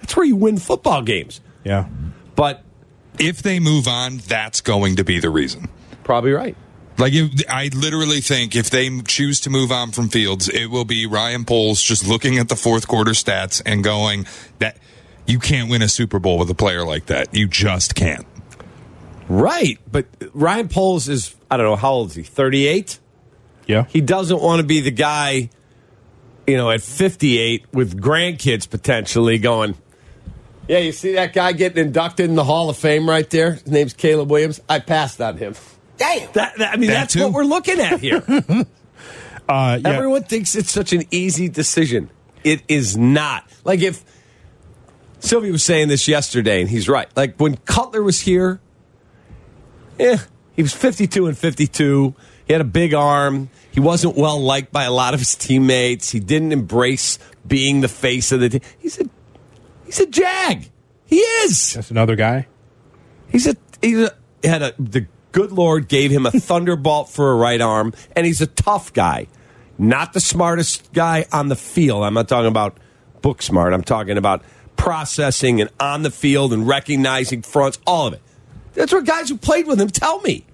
That's 0.00 0.14
where 0.16 0.26
you 0.26 0.36
win 0.36 0.58
football 0.58 1.02
games. 1.02 1.40
Yeah. 1.64 1.86
But 2.36 2.62
If 3.18 3.42
they 3.42 3.58
move 3.60 3.88
on, 3.88 4.18
that's 4.18 4.60
going 4.60 4.96
to 4.96 5.04
be 5.04 5.18
the 5.18 5.30
reason. 5.30 5.68
probably 6.04 6.32
right. 6.32 6.56
Like 7.00 7.14
if, 7.14 7.42
I 7.48 7.70
literally 7.74 8.20
think 8.20 8.54
if 8.54 8.68
they 8.68 9.00
choose 9.00 9.40
to 9.40 9.50
move 9.50 9.72
on 9.72 9.90
from 9.90 10.10
Fields, 10.10 10.50
it 10.50 10.66
will 10.66 10.84
be 10.84 11.06
Ryan 11.06 11.46
Poles 11.46 11.82
just 11.82 12.06
looking 12.06 12.36
at 12.38 12.50
the 12.50 12.56
fourth 12.56 12.86
quarter 12.86 13.12
stats 13.12 13.62
and 13.64 13.82
going 13.82 14.26
that 14.58 14.76
you 15.26 15.38
can't 15.38 15.70
win 15.70 15.80
a 15.80 15.88
Super 15.88 16.18
Bowl 16.18 16.38
with 16.38 16.50
a 16.50 16.54
player 16.54 16.84
like 16.84 17.06
that. 17.06 17.34
You 17.34 17.48
just 17.48 17.94
can't. 17.94 18.26
Right. 19.30 19.78
But 19.90 20.06
Ryan 20.34 20.68
Poles 20.68 21.08
is, 21.08 21.34
I 21.50 21.56
don't 21.56 21.66
know, 21.66 21.76
how 21.76 21.92
old 21.92 22.10
is 22.10 22.16
he? 22.16 22.22
38? 22.22 22.98
Yeah. 23.66 23.86
He 23.88 24.02
doesn't 24.02 24.42
want 24.42 24.60
to 24.60 24.66
be 24.66 24.80
the 24.80 24.90
guy, 24.90 25.48
you 26.46 26.56
know, 26.56 26.70
at 26.70 26.82
58 26.82 27.72
with 27.72 27.98
grandkids 27.98 28.68
potentially 28.68 29.38
going, 29.38 29.74
yeah, 30.68 30.78
you 30.78 30.92
see 30.92 31.14
that 31.14 31.32
guy 31.32 31.52
getting 31.52 31.86
inducted 31.86 32.28
in 32.28 32.36
the 32.36 32.44
Hall 32.44 32.68
of 32.68 32.76
Fame 32.76 33.08
right 33.08 33.28
there? 33.30 33.52
His 33.52 33.66
name's 33.68 33.94
Caleb 33.94 34.30
Williams. 34.30 34.60
I 34.68 34.80
passed 34.80 35.20
on 35.20 35.38
him. 35.38 35.54
Damn. 36.00 36.32
That, 36.32 36.58
that- 36.58 36.72
I 36.72 36.76
mean, 36.76 36.88
That 36.90 36.94
that's 36.94 37.12
too. 37.14 37.22
what 37.22 37.32
we're 37.32 37.44
looking 37.44 37.78
at 37.78 38.00
here. 38.00 38.24
Uh, 39.48 39.80
yeah. 39.82 39.88
Everyone 39.90 40.22
thinks 40.22 40.54
it's 40.54 40.70
such 40.70 40.92
an 40.92 41.02
easy 41.10 41.48
decision. 41.48 42.08
It 42.44 42.62
is 42.68 42.96
not. 42.96 43.44
Like 43.64 43.80
if 43.80 44.04
Sylvia 45.18 45.50
was 45.50 45.64
saying 45.64 45.88
this 45.88 46.06
yesterday, 46.06 46.60
and 46.60 46.70
he's 46.70 46.88
right. 46.88 47.08
Like 47.16 47.34
when 47.38 47.56
Cutler 47.56 48.00
was 48.00 48.20
here, 48.20 48.60
yeah, 49.98 50.18
he 50.54 50.62
was 50.62 50.72
52 50.72 51.26
and 51.26 51.36
52. 51.36 52.14
He 52.46 52.52
had 52.52 52.60
a 52.60 52.64
big 52.64 52.94
arm. 52.94 53.50
He 53.72 53.80
wasn't 53.80 54.16
well 54.16 54.40
liked 54.40 54.70
by 54.70 54.84
a 54.84 54.92
lot 54.92 55.14
of 55.14 55.20
his 55.20 55.34
teammates. 55.34 56.10
He 56.10 56.20
didn't 56.20 56.52
embrace 56.52 57.18
being 57.44 57.80
the 57.80 57.88
face 57.88 58.30
of 58.30 58.38
the 58.38 58.50
team. 58.50 58.60
He's 58.78 59.00
a 59.00 59.04
he's 59.84 59.98
a 59.98 60.06
jag. 60.06 60.70
He 61.06 61.16
is. 61.16 61.72
That's 61.74 61.90
another 61.90 62.14
guy. 62.14 62.46
He's 63.32 63.48
a 63.48 63.56
he's 63.82 63.98
a 63.98 64.12
had 64.46 64.62
a 64.62 64.74
the 64.78 65.06
good 65.32 65.52
Lord 65.52 65.88
gave 65.88 66.10
him 66.10 66.26
a 66.26 66.30
thunderbolt 66.30 67.08
for 67.08 67.30
a 67.32 67.34
right 67.34 67.60
arm, 67.60 67.92
and 68.14 68.26
he's 68.26 68.40
a 68.40 68.46
tough 68.46 68.92
guy. 68.92 69.26
Not 69.78 70.12
the 70.12 70.20
smartest 70.20 70.92
guy 70.92 71.26
on 71.32 71.48
the 71.48 71.56
field. 71.56 72.04
I'm 72.04 72.14
not 72.14 72.28
talking 72.28 72.48
about 72.48 72.76
book 73.22 73.42
smart. 73.42 73.72
I'm 73.72 73.82
talking 73.82 74.18
about 74.18 74.42
processing 74.76 75.60
and 75.60 75.70
on 75.78 76.02
the 76.02 76.10
field 76.10 76.52
and 76.52 76.66
recognizing 76.66 77.42
fronts, 77.42 77.78
all 77.86 78.06
of 78.06 78.14
it. 78.14 78.22
That's 78.74 78.92
what 78.92 79.04
guys 79.04 79.28
who 79.28 79.36
played 79.36 79.66
with 79.66 79.80
him 79.80 79.88
tell 79.88 80.20
me. 80.20 80.46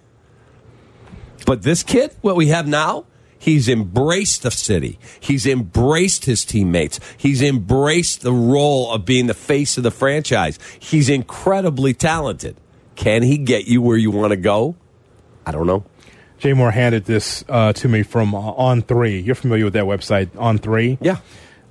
But 1.44 1.62
this 1.62 1.82
kid, 1.82 2.14
what 2.22 2.34
we 2.34 2.48
have 2.48 2.66
now, 2.66 3.04
he's 3.38 3.68
embraced 3.68 4.42
the 4.42 4.50
city. 4.50 4.98
He's 5.20 5.46
embraced 5.46 6.24
his 6.24 6.44
teammates. 6.44 6.98
He's 7.16 7.42
embraced 7.42 8.22
the 8.22 8.32
role 8.32 8.92
of 8.92 9.04
being 9.04 9.26
the 9.26 9.34
face 9.34 9.76
of 9.76 9.84
the 9.84 9.90
franchise. 9.90 10.58
He's 10.78 11.08
incredibly 11.08 11.94
talented. 11.94 12.56
Can 12.96 13.22
he 13.22 13.38
get 13.38 13.66
you 13.66 13.82
where 13.82 13.96
you 13.96 14.10
want 14.10 14.30
to 14.30 14.36
go? 14.36 14.74
I 15.44 15.52
don't 15.52 15.66
know. 15.66 15.84
Jay 16.38 16.52
Moore 16.52 16.70
handed 16.70 17.04
this 17.04 17.44
uh, 17.48 17.72
to 17.74 17.88
me 17.88 18.02
from 18.02 18.34
uh, 18.34 18.38
On 18.38 18.82
Three. 18.82 19.20
You're 19.20 19.34
familiar 19.34 19.64
with 19.64 19.74
that 19.74 19.84
website, 19.84 20.30
On 20.36 20.58
Three? 20.58 20.98
Yeah. 21.00 21.18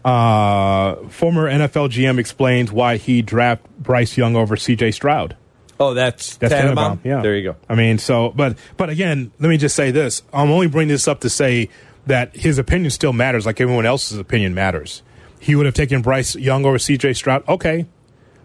Uh, 0.04 1.08
former 1.10 1.50
NFL 1.50 1.90
GM 1.90 2.20
explains 2.20 2.72
why 2.72 2.98
he 2.98 3.22
drafted 3.22 3.70
Bryce 3.80 4.18
Young 4.18 4.36
over 4.36 4.56
C.J. 4.56 4.92
Stroud. 4.92 5.36
Oh, 5.80 5.94
that's, 5.94 6.38
That's 6.38 6.54
Tannenbaum? 6.54 7.00
Tannenbaum. 7.00 7.00
Yeah, 7.04 7.22
There 7.22 7.36
you 7.36 7.44
go. 7.52 7.56
I 7.68 7.76
mean, 7.76 7.98
so, 7.98 8.30
but, 8.30 8.58
but 8.78 8.90
again, 8.90 9.32
let 9.40 9.50
me 9.50 9.58
just 9.58 9.76
say 9.76 9.92
this: 9.92 10.22
I'm 10.32 10.52
only 10.52 10.68
bringing 10.68 10.94
this 10.94 11.08
up 11.08 11.22
to 11.22 11.30
say 11.30 11.70
that 12.06 12.36
his 12.36 12.60
opinion 12.60 12.92
still 12.92 13.14
matters, 13.14 13.46
like 13.46 13.60
everyone 13.60 13.86
else's 13.86 14.20
opinion 14.20 14.54
matters. 14.54 15.02
He 15.40 15.56
would 15.56 15.66
have 15.66 15.76
taken 15.76 16.02
Bryce 16.02 16.36
Young 16.36 16.66
over 16.66 16.80
C.J. 16.80 17.14
Stroud, 17.14 17.44
okay, 17.48 17.88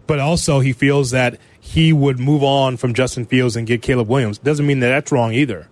but 0.07 0.19
also 0.19 0.59
he 0.59 0.73
feels 0.73 1.11
that 1.11 1.39
he 1.63 1.93
would 1.93 2.19
move 2.19 2.43
on 2.43 2.75
from 2.75 2.93
Justin 2.93 3.23
Fields 3.25 3.55
and 3.55 3.65
get 3.67 3.81
Caleb 3.81 4.09
Williams. 4.09 4.39
Doesn't 4.39 4.65
mean 4.65 4.79
that 4.81 4.89
that's 4.89 5.11
wrong 5.11 5.31
either. 5.31 5.69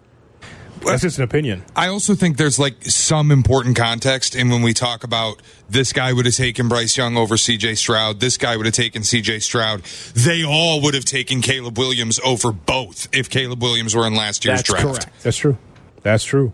That's 0.86 1.02
just 1.02 1.17
an 1.17 1.23
opinion. 1.25 1.63
I 1.75 1.88
also 1.88 2.15
think 2.15 2.38
there's 2.38 2.58
like 2.58 2.86
some 2.86 3.32
important 3.32 3.75
context 3.75 4.34
in 4.36 4.49
when 4.49 4.62
we 4.62 4.73
talk 4.73 5.04
about 5.04 5.41
this 5.69 5.91
guy 5.91 6.13
would 6.13 6.25
have 6.25 6.36
taken 6.36 6.69
Bryce 6.69 6.95
Young 6.95 7.17
over 7.17 7.36
CJ 7.36 7.78
Stroud, 7.78 8.19
this 8.19 8.38
guy 8.38 8.56
would 8.56 8.65
have 8.65 8.75
taken 8.75 9.02
CJ 9.02 9.41
Stroud. 9.41 9.82
They 10.13 10.45
all 10.45 10.82
would 10.82 10.93
have 10.93 11.04
taken 11.06 11.41
Caleb 11.41 11.78
Williams 11.78 12.19
over 12.23 12.52
both 12.54 13.10
if 13.13 13.30
Caleb 13.30 13.62
Williams 13.62 13.95
were 13.95 14.08
in 14.08 14.15
last 14.15 14.45
year's 14.45 14.60
That's 14.60 14.69
draft. 14.69 14.86
correct. 14.86 15.23
That's 15.23 15.38
true. 15.38 15.58
That's 16.02 16.23
true. 16.23 16.54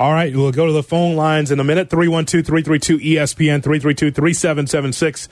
All 0.00 0.12
right, 0.12 0.34
we'll 0.34 0.50
go 0.50 0.66
to 0.66 0.72
the 0.72 0.82
phone 0.82 1.14
lines 1.14 1.50
in 1.52 1.60
a 1.60 1.64
minute. 1.64 1.90
312 1.90 2.44
332 2.46 2.98
ESPN 2.98 3.62
332 3.62 4.10
3776. 4.10 5.28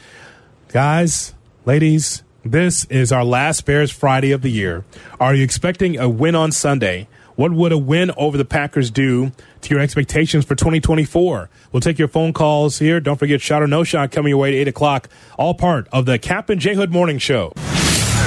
Guys, 0.69 1.35
ladies, 1.65 2.23
this 2.45 2.85
is 2.87 3.13
our 3.13 3.25
last 3.25 3.67
Bears 3.67 3.91
Friday 3.91 4.33
of 4.33 4.43
the 4.43 4.51
year. 4.51 4.85
Are 5.21 5.35
you 5.35 5.45
expecting 5.45 5.99
a 5.99 6.09
win 6.09 6.35
on 6.35 6.53
Sunday? 6.53 7.09
What 7.37 7.53
would 7.53 7.71
a 7.71 7.79
win 7.79 8.11
over 8.17 8.37
the 8.37 8.45
Packers 8.45 8.91
do 8.91 9.31
to 9.61 9.71
your 9.71 9.81
expectations 9.81 10.45
for 10.45 10.55
2024? 10.55 11.49
We'll 11.71 11.81
take 11.81 11.99
your 11.99 12.09
phone 12.09 12.33
calls 12.33 12.79
here. 12.81 12.99
Don't 12.99 13.17
forget 13.17 13.41
shot 13.41 13.63
or 13.63 13.69
no 13.69 13.85
shot 13.85 14.11
coming 14.11 14.31
your 14.31 14.39
way 14.39 14.49
at 14.49 14.55
8 14.63 14.69
o'clock. 14.69 15.09
All 15.39 15.55
part 15.55 15.87
of 15.93 16.05
the 16.07 16.19
Kap 16.19 16.51
and 16.51 16.61
J 16.61 16.75
Hood 16.75 16.91
Morning 16.91 17.19
Show. 17.19 17.53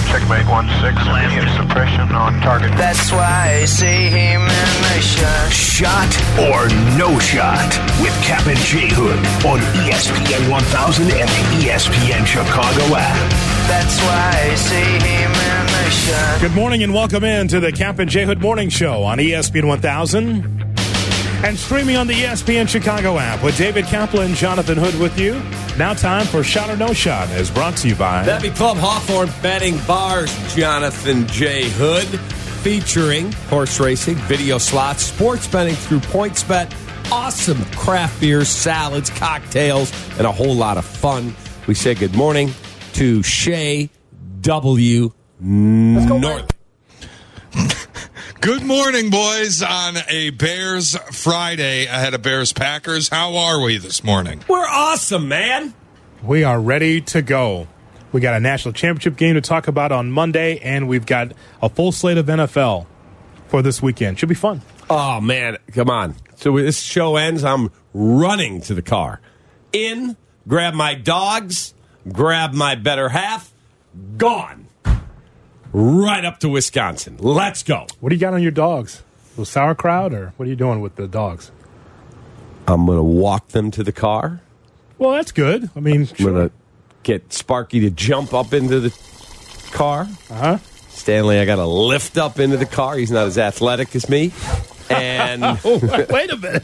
Checkmate 0.08 0.46
1-6, 0.46 1.26
immediate 1.26 1.56
suppression 1.56 2.14
on 2.16 2.40
target. 2.42 2.72
That's 2.78 3.12
why 3.12 3.62
I 3.62 3.66
see 3.66 4.08
him 4.08 4.42
in 4.42 4.48
the 4.48 5.02
shot. 5.02 5.52
Shot 5.52 6.40
or 6.40 6.68
no 6.98 7.18
shot 7.20 7.68
with 8.02 8.14
Kap 8.24 8.46
and 8.48 8.60
J 8.60 8.88
Hood 8.92 9.18
on 9.46 9.60
ESPN 9.84 10.50
1000 10.50 11.04
and 11.12 11.30
the 11.30 11.66
ESPN 11.66 12.26
Chicago 12.26 12.96
app. 12.96 13.51
That's 13.68 14.00
why 14.02 14.52
I 14.52 14.56
see 14.56 14.76
him 14.76 15.32
in 15.32 15.66
the 15.68 15.90
shot. 15.90 16.42
Good 16.42 16.54
morning 16.54 16.84
and 16.84 16.94
welcome 16.94 17.24
in 17.24 17.48
to 17.50 17.60
the 17.60 17.72
Kap 17.72 18.00
and 18.00 18.10
J 18.10 18.26
Hood 18.26 18.42
Morning 18.42 18.70
Show 18.70 19.04
on 19.04 19.18
ESPN 19.18 19.68
1000 19.68 20.62
and 21.44 21.58
streaming 21.58 21.98
on 21.98 22.08
the 22.08 22.14
ESPN 22.14 22.68
Chicago 22.68 23.18
app 23.18 23.44
with 23.44 23.58
David 23.58 23.86
Kaplan, 23.86 24.34
Jonathan 24.36 24.78
Hood 24.78 24.96
with 25.00 25.20
you. 25.20 25.42
Now 25.78 25.94
time 25.94 26.26
for 26.26 26.44
Shot 26.44 26.70
or 26.70 26.78
No 26.78 26.94
Shot 26.94 27.30
is 27.32 27.50
brought 27.50 27.78
to 27.78 27.88
you 27.88 27.96
by 27.96 28.24
That'd 28.24 28.52
be 28.52 28.56
Club 28.56 28.78
Hawthorne 28.78 29.30
Betting 29.42 29.78
Bars, 29.88 30.32
Jonathan 30.56 31.28
J. 31.28 31.70
Hood, 31.70 32.08
featuring 32.62 33.32
horse 33.50 33.80
racing, 33.80 34.16
video 34.16 34.58
slots, 34.58 35.04
sports 35.04 35.48
betting 35.48 35.76
through 35.76 36.00
PointsBet, 36.00 36.72
awesome 37.12 37.64
craft 37.76 38.20
beers, 38.22 38.50
salads, 38.50 39.10
cocktails, 39.10 39.92
and 40.18 40.28
a 40.28 40.32
whole 40.32 40.56
lot 40.56 40.78
of 40.78 40.86
fun. 40.86 41.36
We 41.68 41.74
say 41.74 41.96
good 41.96 42.16
morning 42.16 42.52
to 42.94 43.24
Shay 43.24 43.90
W. 44.42 45.12
North. 45.40 46.52
Good 48.42 48.64
morning, 48.64 49.10
boys, 49.10 49.62
on 49.62 49.98
a 50.10 50.32
Bears 50.32 50.96
Friday 51.12 51.86
ahead 51.86 52.14
of 52.14 52.22
Bears 52.22 52.54
Packers. 52.54 53.10
How 53.10 53.36
are 53.36 53.62
we 53.62 53.78
this 53.78 54.04
morning? 54.04 54.44
We're 54.48 54.68
awesome, 54.68 55.28
man. 55.28 55.74
We 56.24 56.44
are 56.44 56.60
ready 56.60 57.02
to 57.02 57.22
go. 57.22 57.68
We 58.12 58.20
got 58.20 58.36
a 58.36 58.40
national 58.40 58.74
championship 58.74 59.16
game 59.16 59.36
to 59.36 59.42
talk 59.42 59.68
about 59.68 59.92
on 59.92 60.12
Monday, 60.12 60.58
and 60.60 60.88
we've 60.88 61.06
got 61.06 61.34
a 61.62 61.70
full 61.70 61.92
slate 61.92 62.18
of 62.18 62.26
NFL 62.26 62.86
for 63.48 63.62
this 63.62 63.82
weekend. 63.82 64.20
Should 64.20 64.30
be 64.30 64.36
fun. 64.36 64.62
Oh 64.90 65.22
man, 65.22 65.58
come 65.72 65.90
on! 65.90 66.16
So 66.36 66.58
this 66.58 66.82
show 66.82 67.16
ends, 67.16 67.44
I'm 67.44 67.72
running 67.94 68.62
to 68.62 68.74
the 68.74 68.82
car, 68.82 69.22
in, 69.72 70.18
grab 70.48 70.74
my 70.74 70.96
dogs, 70.96 71.74
grab 72.10 72.54
my 72.54 72.76
better 72.76 73.10
half, 73.10 73.52
gone, 74.18 74.68
right 75.74 76.26
up 76.26 76.40
to 76.40 76.50
Wisconsin. 76.50 77.18
Let's 77.20 77.64
go. 77.64 77.88
What 78.00 78.10
do 78.10 78.16
you 78.16 78.22
got 78.22 78.34
on 78.34 78.42
your 78.42 78.52
dogs? 78.52 79.02
A 79.02 79.30
little 79.32 79.46
sauerkraut, 79.46 80.14
or 80.14 80.34
what 80.38 80.46
are 80.48 80.50
you 80.50 80.56
doing 80.56 80.82
with 80.82 80.96
the 80.96 81.08
dogs? 81.08 81.52
I'm 82.68 82.86
gonna 82.86 83.04
walk 83.04 83.50
them 83.50 83.72
to 83.72 83.84
the 83.84 83.92
car. 83.92 84.42
Well, 84.98 85.12
that's 85.12 85.32
good. 85.32 85.70
I 85.76 85.80
mean, 85.80 86.08
I'm 86.20 86.26
gonna 86.26 86.52
get 87.04 87.34
Sparky 87.34 87.80
to 87.82 87.90
jump 87.90 88.34
up 88.34 88.54
into 88.54 88.80
the 88.80 88.96
car. 89.72 90.08
Uh 90.30 90.34
huh. 90.36 90.58
Stanley, 90.90 91.40
I 91.40 91.46
gotta 91.46 91.66
lift 91.66 92.18
up 92.18 92.40
into 92.40 92.58
the 92.58 92.66
car. 92.66 92.98
He's 92.98 93.10
not 93.12 93.26
as 93.26 93.38
athletic 93.38 93.96
as 93.96 94.08
me, 94.10 94.32
and 94.90 95.44
Oh, 95.66 96.06
wait 96.10 96.30
a 96.32 96.38
minute. 96.38 96.64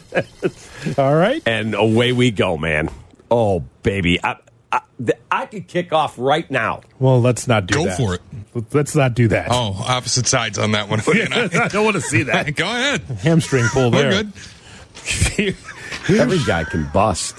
All 1.00 1.16
right. 1.16 1.42
and 1.46 1.74
away 1.74 2.12
we 2.12 2.30
go, 2.32 2.58
man. 2.58 2.90
Oh 3.32 3.62
baby, 3.82 4.24
I 4.24 4.36
I, 4.78 5.14
I 5.32 5.46
could 5.46 5.68
kick 5.68 5.94
off 5.94 6.16
right 6.18 6.50
now. 6.50 6.82
Well, 7.00 7.22
let's 7.22 7.48
not 7.48 7.66
do 7.68 7.76
Go 7.76 7.86
that. 7.86 7.98
for 7.98 8.16
it. 8.16 8.22
Let's 8.74 8.96
not 8.96 9.14
do 9.14 9.28
that. 9.30 9.48
Oh, 9.52 9.76
opposite 9.88 10.28
sides 10.28 10.58
on 10.58 10.72
that 10.72 10.90
one. 10.90 11.00
I 11.08 11.68
don't 11.70 11.84
want 11.86 11.96
to 11.96 12.02
see 12.02 12.24
that. 12.24 12.56
Go 12.56 12.66
ahead. 12.66 13.02
Hamstring 13.02 13.66
pull 13.72 13.92
We're 13.92 14.10
there. 14.10 14.24
good. 14.24 15.56
Every 16.10 16.40
guy 16.46 16.64
can 16.64 16.90
bust. 16.94 17.38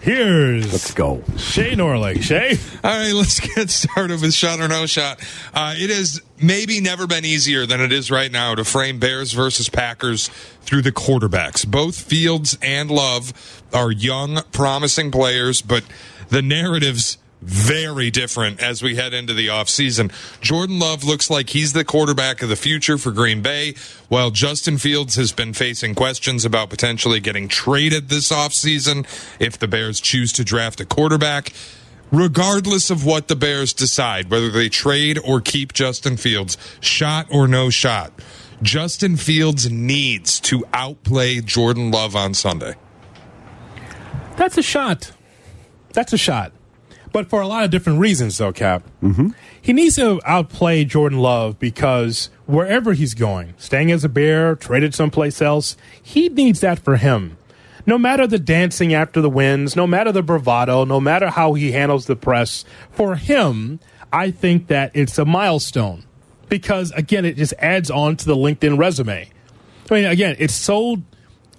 Here's 0.00 0.70
Let's 0.72 0.94
go. 0.94 1.22
Shay 1.36 1.74
Norley. 1.74 2.22
Shay, 2.22 2.56
All 2.84 2.90
right, 2.98 3.12
let's 3.12 3.40
get 3.40 3.68
started 3.68 4.22
with 4.22 4.32
shot 4.32 4.60
or 4.60 4.68
no 4.68 4.86
shot. 4.86 5.20
Uh, 5.52 5.74
it 5.76 5.90
has 5.90 6.22
maybe 6.40 6.80
never 6.80 7.06
been 7.08 7.24
easier 7.24 7.66
than 7.66 7.80
it 7.80 7.90
is 7.92 8.10
right 8.10 8.30
now 8.30 8.54
to 8.54 8.64
frame 8.64 9.00
Bears 9.00 9.32
versus 9.32 9.68
Packers 9.68 10.28
through 10.62 10.82
the 10.82 10.92
quarterbacks. 10.92 11.66
Both 11.66 12.00
Fields 12.00 12.56
and 12.62 12.90
Love 12.90 13.32
are 13.74 13.90
young, 13.90 14.40
promising 14.52 15.10
players, 15.10 15.60
but 15.62 15.82
the 16.28 16.42
narratives 16.42 17.18
very 17.40 18.10
different 18.10 18.60
as 18.60 18.82
we 18.82 18.96
head 18.96 19.14
into 19.14 19.32
the 19.32 19.46
offseason. 19.46 20.12
Jordan 20.40 20.78
Love 20.78 21.04
looks 21.04 21.30
like 21.30 21.50
he's 21.50 21.72
the 21.72 21.84
quarterback 21.84 22.42
of 22.42 22.48
the 22.48 22.56
future 22.56 22.98
for 22.98 23.12
Green 23.12 23.42
Bay, 23.42 23.74
while 24.08 24.30
Justin 24.30 24.78
Fields 24.78 25.14
has 25.14 25.32
been 25.32 25.52
facing 25.52 25.94
questions 25.94 26.44
about 26.44 26.70
potentially 26.70 27.20
getting 27.20 27.48
traded 27.48 28.08
this 28.08 28.32
offseason 28.32 29.06
if 29.38 29.58
the 29.58 29.68
Bears 29.68 30.00
choose 30.00 30.32
to 30.32 30.44
draft 30.44 30.80
a 30.80 30.84
quarterback. 30.84 31.52
Regardless 32.10 32.90
of 32.90 33.04
what 33.04 33.28
the 33.28 33.36
Bears 33.36 33.74
decide, 33.74 34.30
whether 34.30 34.50
they 34.50 34.70
trade 34.70 35.18
or 35.22 35.40
keep 35.40 35.74
Justin 35.74 36.16
Fields, 36.16 36.56
shot 36.80 37.26
or 37.30 37.46
no 37.46 37.68
shot, 37.68 38.12
Justin 38.62 39.16
Fields 39.16 39.70
needs 39.70 40.40
to 40.40 40.64
outplay 40.72 41.40
Jordan 41.40 41.90
Love 41.90 42.16
on 42.16 42.32
Sunday. 42.32 42.74
That's 44.36 44.56
a 44.56 44.62
shot. 44.62 45.12
That's 45.92 46.12
a 46.12 46.18
shot. 46.18 46.52
But 47.12 47.28
for 47.28 47.40
a 47.40 47.46
lot 47.46 47.64
of 47.64 47.70
different 47.70 48.00
reasons, 48.00 48.36
though, 48.38 48.52
Kap. 48.52 48.82
Mm-hmm. 49.02 49.30
He 49.60 49.72
needs 49.72 49.96
to 49.96 50.20
outplay 50.24 50.84
Jordan 50.84 51.18
Love 51.18 51.58
because 51.58 52.30
wherever 52.46 52.92
he's 52.92 53.14
going, 53.14 53.54
staying 53.56 53.90
as 53.90 54.04
a 54.04 54.08
Bear, 54.08 54.54
traded 54.54 54.94
someplace 54.94 55.40
else, 55.40 55.76
he 56.02 56.28
needs 56.28 56.60
that 56.60 56.78
for 56.78 56.96
him. 56.96 57.36
No 57.86 57.96
matter 57.96 58.26
the 58.26 58.38
dancing 58.38 58.92
after 58.92 59.20
the 59.20 59.30
wins, 59.30 59.74
no 59.74 59.86
matter 59.86 60.12
the 60.12 60.22
bravado, 60.22 60.84
no 60.84 61.00
matter 61.00 61.28
how 61.30 61.54
he 61.54 61.72
handles 61.72 62.06
the 62.06 62.16
press, 62.16 62.64
for 62.90 63.16
him, 63.16 63.80
I 64.12 64.30
think 64.30 64.66
that 64.66 64.90
it's 64.94 65.18
a 65.18 65.24
milestone 65.24 66.04
because, 66.48 66.90
again, 66.92 67.24
it 67.24 67.36
just 67.36 67.54
adds 67.58 67.90
on 67.90 68.16
to 68.16 68.26
the 68.26 68.36
LinkedIn 68.36 68.78
resume. 68.78 69.30
I 69.90 69.94
mean, 69.94 70.04
again, 70.04 70.36
it's 70.38 70.54
so 70.54 71.02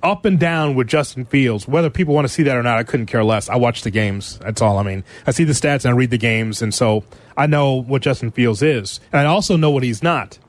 up 0.02 0.26
and 0.26 0.40
down 0.40 0.76
with 0.76 0.88
Justin 0.88 1.26
Fields. 1.26 1.68
Whether 1.68 1.90
people 1.90 2.14
want 2.14 2.26
to 2.26 2.34
see 2.34 2.44
that 2.44 2.56
or 2.56 2.64
not, 2.64 2.78
I 2.78 2.84
couldn't 2.84 3.08
care 3.08 3.24
less. 3.24 3.50
I 3.50 3.56
watch 3.56 3.82
the 3.82 3.92
games. 3.92 4.40
That's 4.40 4.62
all. 4.62 4.78
I 4.78 4.84
mean, 4.84 5.04
I 5.28 5.32
see 5.32 5.44
the 5.44 5.54
stats 5.54 5.86
and 5.86 5.94
I 5.94 5.98
read 5.98 6.12
the 6.12 6.18
games, 6.18 6.62
and 6.62 6.74
so 6.74 7.04
I 7.36 7.48
know 7.48 7.74
what 7.74 8.02
Justin 8.02 8.32
Fields 8.32 8.62
is, 8.62 9.00
and 9.12 9.22
I 9.22 9.26
also 9.26 9.56
know 9.58 9.72
what 9.72 9.84
he's 9.84 10.04
not. 10.04 10.40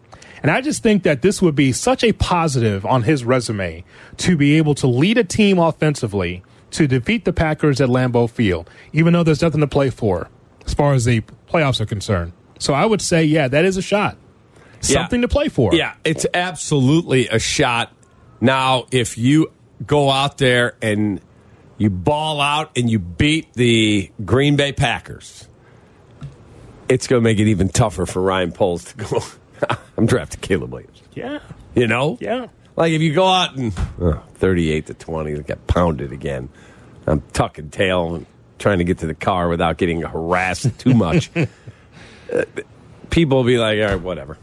And 0.43 0.51
I 0.51 0.61
just 0.61 0.83
think 0.83 1.03
that 1.03 1.23
this 1.23 1.43
would 1.43 1.55
be 1.55 1.73
such 1.73 2.03
a 2.03 2.13
positive 2.13 2.87
on 2.87 3.03
his 3.03 3.25
resume 3.25 3.85
to 4.19 4.37
be 4.37 4.57
able 4.57 4.75
to 4.77 4.87
lead 4.87 5.19
a 5.19 5.25
team 5.25 5.59
offensively 5.59 6.43
to 6.71 6.87
defeat 6.87 7.25
the 7.25 7.33
Packers 7.33 7.81
at 7.81 7.89
Lambeau 7.89 8.31
Field, 8.31 8.71
even 8.93 9.13
though 9.13 9.23
there's 9.23 9.43
nothing 9.43 9.61
to 9.61 9.67
play 9.67 9.91
for 9.91 10.29
as 10.65 10.73
far 10.73 10.95
as 10.95 11.05
the 11.05 11.21
playoffs 11.49 11.81
are 11.81 11.87
concerned. 11.87 12.33
So 12.59 12.75
I 12.75 12.87
would 12.87 13.03
say, 13.03 13.25
yeah, 13.25 13.49
that 13.49 13.65
is 13.65 13.77
a 13.77 13.83
shot. 13.83 14.17
Something 14.81 15.21
to 15.23 15.29
play 15.29 15.49
for. 15.49 15.75
Yeah, 15.75 15.95
it's 16.05 16.25
absolutely 16.33 17.29
a 17.29 17.39
shot. 17.39 17.93
Now, 18.41 18.87
if 18.91 19.19
you 19.19 19.53
go 19.87 20.11
out 20.11 20.39
there 20.39 20.77
and 20.81 21.21
you 21.79 21.91
ball 21.91 22.41
out 22.41 22.77
and 22.77 22.91
you 22.91 22.99
beat 22.99 23.53
the 23.55 24.11
Green 24.25 24.57
Bay 24.57 24.73
Packers, 24.73 25.49
it's 26.89 27.07
going 27.07 27.21
to 27.21 27.25
make 27.25 27.39
it 27.39 27.49
even 27.49 27.69
tougher 27.69 28.07
for 28.07 28.21
Ryan 28.23 28.53
Poles 28.53 28.85
to 28.93 28.97
go. 28.97 29.23
I'm 29.97 30.07
drafting 30.07 30.41
Caleb 30.41 30.73
Williams. 30.73 31.03
Yeah. 31.13 31.41
You 31.75 31.87
know? 31.87 32.19
Yeah. 32.21 32.49
Like 32.77 32.93
if 32.93 33.03
you 33.03 33.15
go 33.15 33.27
out 33.27 33.57
and 33.57 33.73
oh, 34.01 34.23
38 34.35 34.87
to 34.87 34.95
20, 34.95 35.35
they 35.35 35.43
get 35.43 35.67
pounded 35.67 36.13
again. 36.13 36.49
I'm 37.07 37.21
tucking 37.33 37.71
tail 37.71 38.15
and 38.15 38.27
trying 38.59 38.79
to 38.79 38.85
get 38.85 38.99
to 38.99 39.07
the 39.07 39.15
car 39.15 39.49
without 39.49 39.77
getting 39.77 40.03
harassed 40.03 40.79
too 40.79 40.95
much. 40.95 41.31
Uh, 42.33 42.45
people 43.11 43.39
will 43.39 43.45
be 43.45 43.59
like, 43.59 43.81
all 43.81 43.87
right, 43.87 44.01
whatever. 44.01 44.39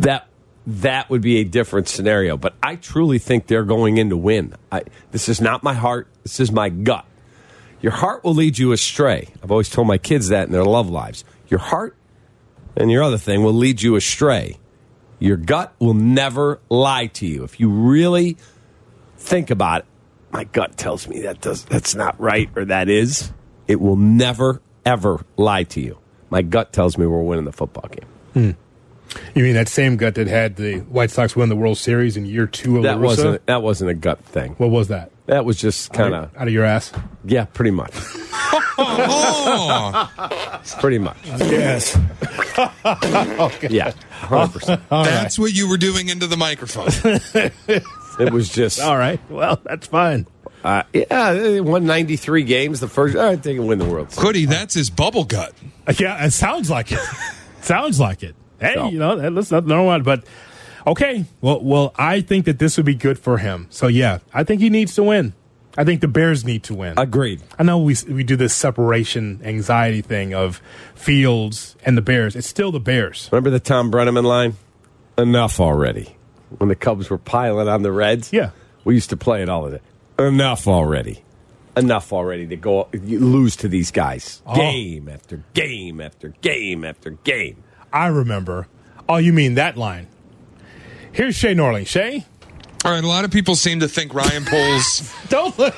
That 0.00 0.26
that 0.66 1.10
would 1.10 1.22
be 1.22 1.38
a 1.38 1.44
different 1.44 1.88
scenario. 1.88 2.36
But 2.36 2.54
I 2.62 2.76
truly 2.76 3.18
think 3.18 3.46
they're 3.46 3.64
going 3.64 3.98
in 3.98 4.10
to 4.10 4.16
win. 4.16 4.54
I, 4.70 4.82
this 5.10 5.28
is 5.28 5.40
not 5.40 5.62
my 5.62 5.74
heart. 5.74 6.08
This 6.22 6.40
is 6.40 6.52
my 6.52 6.68
gut. 6.68 7.04
Your 7.80 7.92
heart 7.92 8.22
will 8.22 8.34
lead 8.34 8.58
you 8.58 8.72
astray. 8.72 9.28
I've 9.42 9.50
always 9.50 9.68
told 9.68 9.88
my 9.88 9.98
kids 9.98 10.28
that 10.28 10.46
in 10.46 10.52
their 10.52 10.64
love 10.64 10.88
lives. 10.88 11.24
Your 11.48 11.58
heart 11.58 11.96
and 12.76 12.90
your 12.90 13.02
other 13.02 13.18
thing 13.18 13.42
will 13.42 13.52
lead 13.52 13.82
you 13.82 13.96
astray. 13.96 14.58
Your 15.18 15.36
gut 15.36 15.74
will 15.78 15.94
never 15.94 16.60
lie 16.68 17.06
to 17.06 17.26
you. 17.26 17.44
If 17.44 17.58
you 17.60 17.68
really 17.68 18.36
think 19.16 19.50
about 19.50 19.80
it, 19.80 19.86
my 20.32 20.44
gut 20.44 20.76
tells 20.76 21.06
me 21.06 21.22
that 21.22 21.40
does 21.40 21.64
that's 21.64 21.94
not 21.94 22.18
right 22.18 22.48
or 22.56 22.64
that 22.64 22.88
is. 22.88 23.32
It 23.68 23.80
will 23.80 23.96
never 23.96 24.62
ever 24.84 25.24
lie 25.36 25.64
to 25.64 25.80
you. 25.80 25.98
My 26.30 26.42
gut 26.42 26.72
tells 26.72 26.96
me 26.96 27.06
we're 27.06 27.22
winning 27.22 27.44
the 27.44 27.52
football 27.52 27.88
game. 27.90 28.08
Hmm. 28.32 28.61
You 29.34 29.42
mean 29.42 29.54
that 29.54 29.68
same 29.68 29.96
gut 29.96 30.14
that 30.16 30.26
had 30.26 30.56
the 30.56 30.78
White 30.80 31.10
Sox 31.10 31.34
win 31.36 31.48
the 31.48 31.56
World 31.56 31.78
Series 31.78 32.16
in 32.16 32.26
year 32.26 32.46
two 32.46 32.78
of 32.78 32.82
That 32.84 32.96
La 32.98 33.02
Russa? 33.02 33.06
wasn't 33.06 33.46
that 33.46 33.62
wasn't 33.62 33.90
a 33.90 33.94
gut 33.94 34.24
thing. 34.24 34.54
What 34.58 34.70
was 34.70 34.88
that? 34.88 35.10
That 35.26 35.44
was 35.44 35.56
just 35.56 35.92
kind 35.92 36.14
of 36.14 36.24
of- 36.24 36.36
out 36.36 36.48
of 36.48 36.52
your 36.52 36.64
ass. 36.64 36.92
Yeah, 37.24 37.44
pretty 37.46 37.70
much. 37.70 37.92
pretty 40.80 40.98
much. 40.98 41.16
Yes. 41.24 41.96
okay. 42.58 43.68
Yeah, 43.70 43.92
hundred 44.10 44.52
percent. 44.52 44.82
That's 44.90 45.38
what 45.38 45.52
you 45.52 45.68
were 45.68 45.76
doing 45.78 46.08
into 46.08 46.26
the 46.26 46.36
microphone. 46.36 46.88
It 48.18 48.32
was 48.32 48.48
just 48.48 48.80
all 48.80 48.96
right. 48.96 49.20
Well, 49.30 49.60
that's 49.64 49.86
fine. 49.86 50.26
Uh, 50.62 50.82
yeah, 50.92 51.32
they 51.32 51.60
won 51.60 51.86
ninety 51.86 52.16
three 52.16 52.42
games. 52.44 52.80
The 52.80 52.88
first, 52.88 53.16
all 53.16 53.24
right, 53.24 53.42
they 53.42 53.54
can 53.54 53.66
win 53.66 53.78
the 53.78 53.86
World 53.86 54.12
Series. 54.12 54.26
Hoodie, 54.26 54.44
that's 54.46 54.74
his 54.74 54.90
bubble 54.90 55.24
gut. 55.24 55.52
Yeah, 55.98 56.24
it 56.24 56.30
sounds 56.32 56.70
like 56.70 56.92
it. 56.92 57.00
sounds 57.62 57.98
like 57.98 58.22
it. 58.22 58.36
Hey, 58.62 58.74
So. 58.74 58.88
you 58.88 58.98
know, 58.98 59.16
that- 59.16 59.32
let's 59.32 59.50
not 59.50 59.66
know 59.66 59.82
what, 59.84 60.04
but 60.04 60.24
okay. 60.86 61.24
Well, 61.40 61.60
well, 61.62 61.92
I 61.96 62.20
think 62.20 62.44
that 62.46 62.58
this 62.58 62.76
would 62.76 62.86
be 62.86 62.94
good 62.94 63.18
for 63.18 63.38
him. 63.38 63.66
So 63.70 63.86
yeah, 63.88 64.18
I 64.32 64.44
think 64.44 64.60
he 64.60 64.70
needs 64.70 64.94
to 64.94 65.02
win. 65.02 65.32
I 65.76 65.84
think 65.84 66.02
the 66.02 66.08
Bears 66.08 66.44
need 66.44 66.64
to 66.64 66.74
win. 66.74 66.98
Agreed. 66.98 67.40
I 67.58 67.62
know 67.62 67.78
we 67.78 67.96
we 68.08 68.24
do 68.24 68.36
this 68.36 68.52
separation 68.54 69.40
anxiety 69.42 70.02
thing 70.02 70.34
of 70.34 70.60
Fields 70.94 71.76
and 71.84 71.96
the 71.96 72.02
Bears. 72.02 72.36
It's 72.36 72.46
still 72.46 72.70
the 72.70 72.78
Bears. 72.80 73.28
Remember 73.32 73.50
the 73.50 73.58
Thom 73.60 73.90
Brennaman 73.90 74.24
line? 74.24 74.54
Enough 75.18 75.60
already. 75.60 76.14
When 76.58 76.68
the 76.68 76.76
Cubs 76.76 77.08
were 77.10 77.18
piling 77.18 77.68
on 77.68 77.82
the 77.82 77.90
Reds, 77.90 78.32
Yeah. 78.32 78.50
we 78.84 78.94
used 78.94 79.10
to 79.10 79.16
play 79.16 79.42
it 79.42 79.48
all 79.48 79.64
the 79.64 79.78
time. 80.18 80.26
Enough 80.34 80.68
already. 80.68 81.22
Enough 81.76 82.12
already 82.12 82.46
to 82.48 82.56
go 82.56 82.88
lose 82.92 83.56
to 83.56 83.68
these 83.68 83.90
guys 83.90 84.42
Oh. 84.46 84.54
game 84.54 85.08
after 85.08 85.42
game 85.54 86.00
after 86.02 86.34
game 86.42 86.84
after 86.84 87.10
game. 87.24 87.56
I 87.92 88.06
remember. 88.06 88.68
Oh, 89.08 89.16
you 89.16 89.32
mean 89.32 89.54
that 89.54 89.76
line? 89.76 90.06
Here's 91.12 91.34
Shay 91.36 91.54
Norling. 91.54 91.86
Shay, 91.86 92.24
All 92.84 92.90
right, 92.92 93.04
a 93.04 93.06
lot 93.06 93.24
of 93.24 93.30
people 93.30 93.54
seem 93.54 93.80
to 93.80 93.88
think 93.88 94.14
Ryan 94.14 94.44
Poles, 94.46 95.12
don't 95.28 95.56
look. 95.58 95.74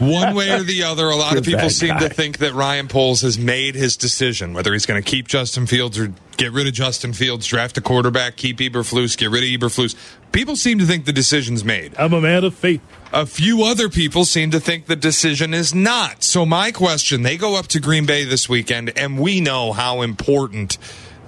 one 0.00 0.34
way 0.34 0.50
or 0.52 0.62
the 0.62 0.84
other, 0.84 1.06
a 1.08 1.16
lot 1.16 1.36
of 1.36 1.46
You're 1.46 1.56
a 1.56 1.58
people 1.58 1.70
seem 1.70 1.88
guy. 1.90 1.98
to 2.00 2.08
think 2.08 2.38
that 2.38 2.54
Ryan 2.54 2.86
Poles 2.86 3.22
has 3.22 3.36
made 3.38 3.74
his 3.74 3.96
decision, 3.96 4.52
whether 4.54 4.72
he's 4.72 4.86
going 4.86 5.02
to 5.02 5.10
keep 5.10 5.26
Justin 5.26 5.66
Fields 5.66 5.98
or 5.98 6.12
get 6.36 6.52
rid 6.52 6.66
of 6.68 6.72
Justin 6.72 7.12
Fields, 7.12 7.46
draft 7.46 7.76
a 7.78 7.80
quarterback, 7.80 8.36
keep 8.36 8.58
Eberflus, 8.58 9.16
get 9.18 9.30
rid 9.30 9.42
of 9.42 9.60
Eberflus. 9.60 9.96
People 10.30 10.54
seem 10.56 10.78
to 10.78 10.84
think 10.86 11.04
the 11.04 11.12
decision's 11.12 11.64
made. 11.64 11.94
I'm 11.98 12.12
a 12.12 12.20
man 12.20 12.44
of 12.44 12.54
faith. 12.54 12.80
A 13.12 13.26
few 13.26 13.62
other 13.64 13.88
people 13.88 14.24
seem 14.24 14.50
to 14.52 14.60
think 14.60 14.86
the 14.86 14.96
decision 14.96 15.52
is 15.54 15.74
not. 15.74 16.22
So, 16.24 16.44
my 16.46 16.72
question 16.72 17.22
they 17.22 17.36
go 17.36 17.56
up 17.56 17.66
to 17.68 17.80
Green 17.80 18.06
Bay 18.06 18.24
this 18.24 18.48
weekend, 18.48 18.96
and 18.98 19.18
we 19.18 19.40
know 19.40 19.72
how 19.72 20.02
important 20.02 20.78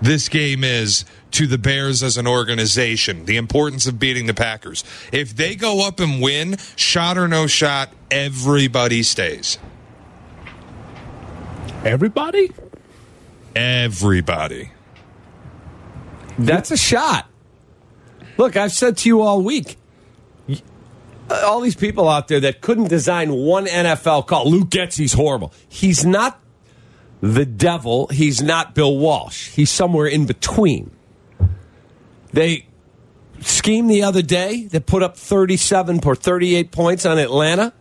this 0.01 0.29
game 0.29 0.63
is 0.65 1.05
to 1.33 1.47
the 1.47 1.59
Bears 1.59 2.03
as 2.03 2.17
an 2.17 2.27
organization, 2.27 3.25
the 3.25 3.37
importance 3.37 3.87
of 3.87 3.99
beating 3.99 4.27
the 4.27 4.35
Packers. 4.35 4.85
If 5.13 5.35
they 5.35 5.55
go 5.55 5.87
up 5.87 6.01
and 6.01 6.21
win, 6.21 6.57
shot 6.77 7.19
or 7.19 7.29
no 7.29 7.47
shot, 7.47 7.91
everybody 8.11 9.03
stays. 9.03 9.59
Everybody? 11.85 12.53
Everybody. 13.55 14.73
That's 16.39 16.71
a 16.71 16.77
shot. 16.77 17.27
Look, 18.37 18.57
I've 18.57 18.73
said 18.73 18.99
to 18.99 19.09
you 19.09 19.23
all 19.23 19.43
week. 19.43 19.77
All 21.31 21.61
these 21.61 21.75
people 21.75 22.09
out 22.09 22.29
there 22.29 22.41
that 22.41 22.61
couldn't 22.61 22.89
design 22.89 23.33
one 23.33 23.67
NFL 23.67 24.27
call. 24.27 24.49
Luke 24.49 24.69
Getsy's 24.69 25.15
horrible. 25.15 25.53
He's 25.69 26.05
not 26.05 26.41
the 27.35 27.45
devil. 27.45 28.07
He's 28.09 28.43
not 28.43 28.75
Bill 28.75 28.97
Walsh. 28.97 29.49
He's 29.49 29.71
somewhere 29.71 30.07
in 30.07 30.27
between. 30.27 30.91
They 32.33 32.67
scheme 33.41 33.89
the 33.89 34.03
other 34.03 34.23
day 34.23 34.65
that 34.67 34.87
put 34.87 35.03
up 35.03 35.17
37 35.17 36.01
or 36.05 36.15
38 36.15 36.71
points 36.71 37.07
on 37.07 37.19
Atlanta 37.19 37.73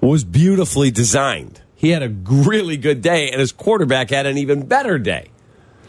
was 0.00 0.24
beautifully 0.24 0.90
designed. 0.90 1.60
He 1.74 1.90
had 1.90 2.02
a 2.02 2.08
really 2.08 2.76
good 2.76 3.02
day, 3.02 3.30
and 3.30 3.40
his 3.40 3.52
quarterback 3.52 4.10
had 4.10 4.26
an 4.26 4.38
even 4.38 4.66
better 4.66 4.98
day. 4.98 5.30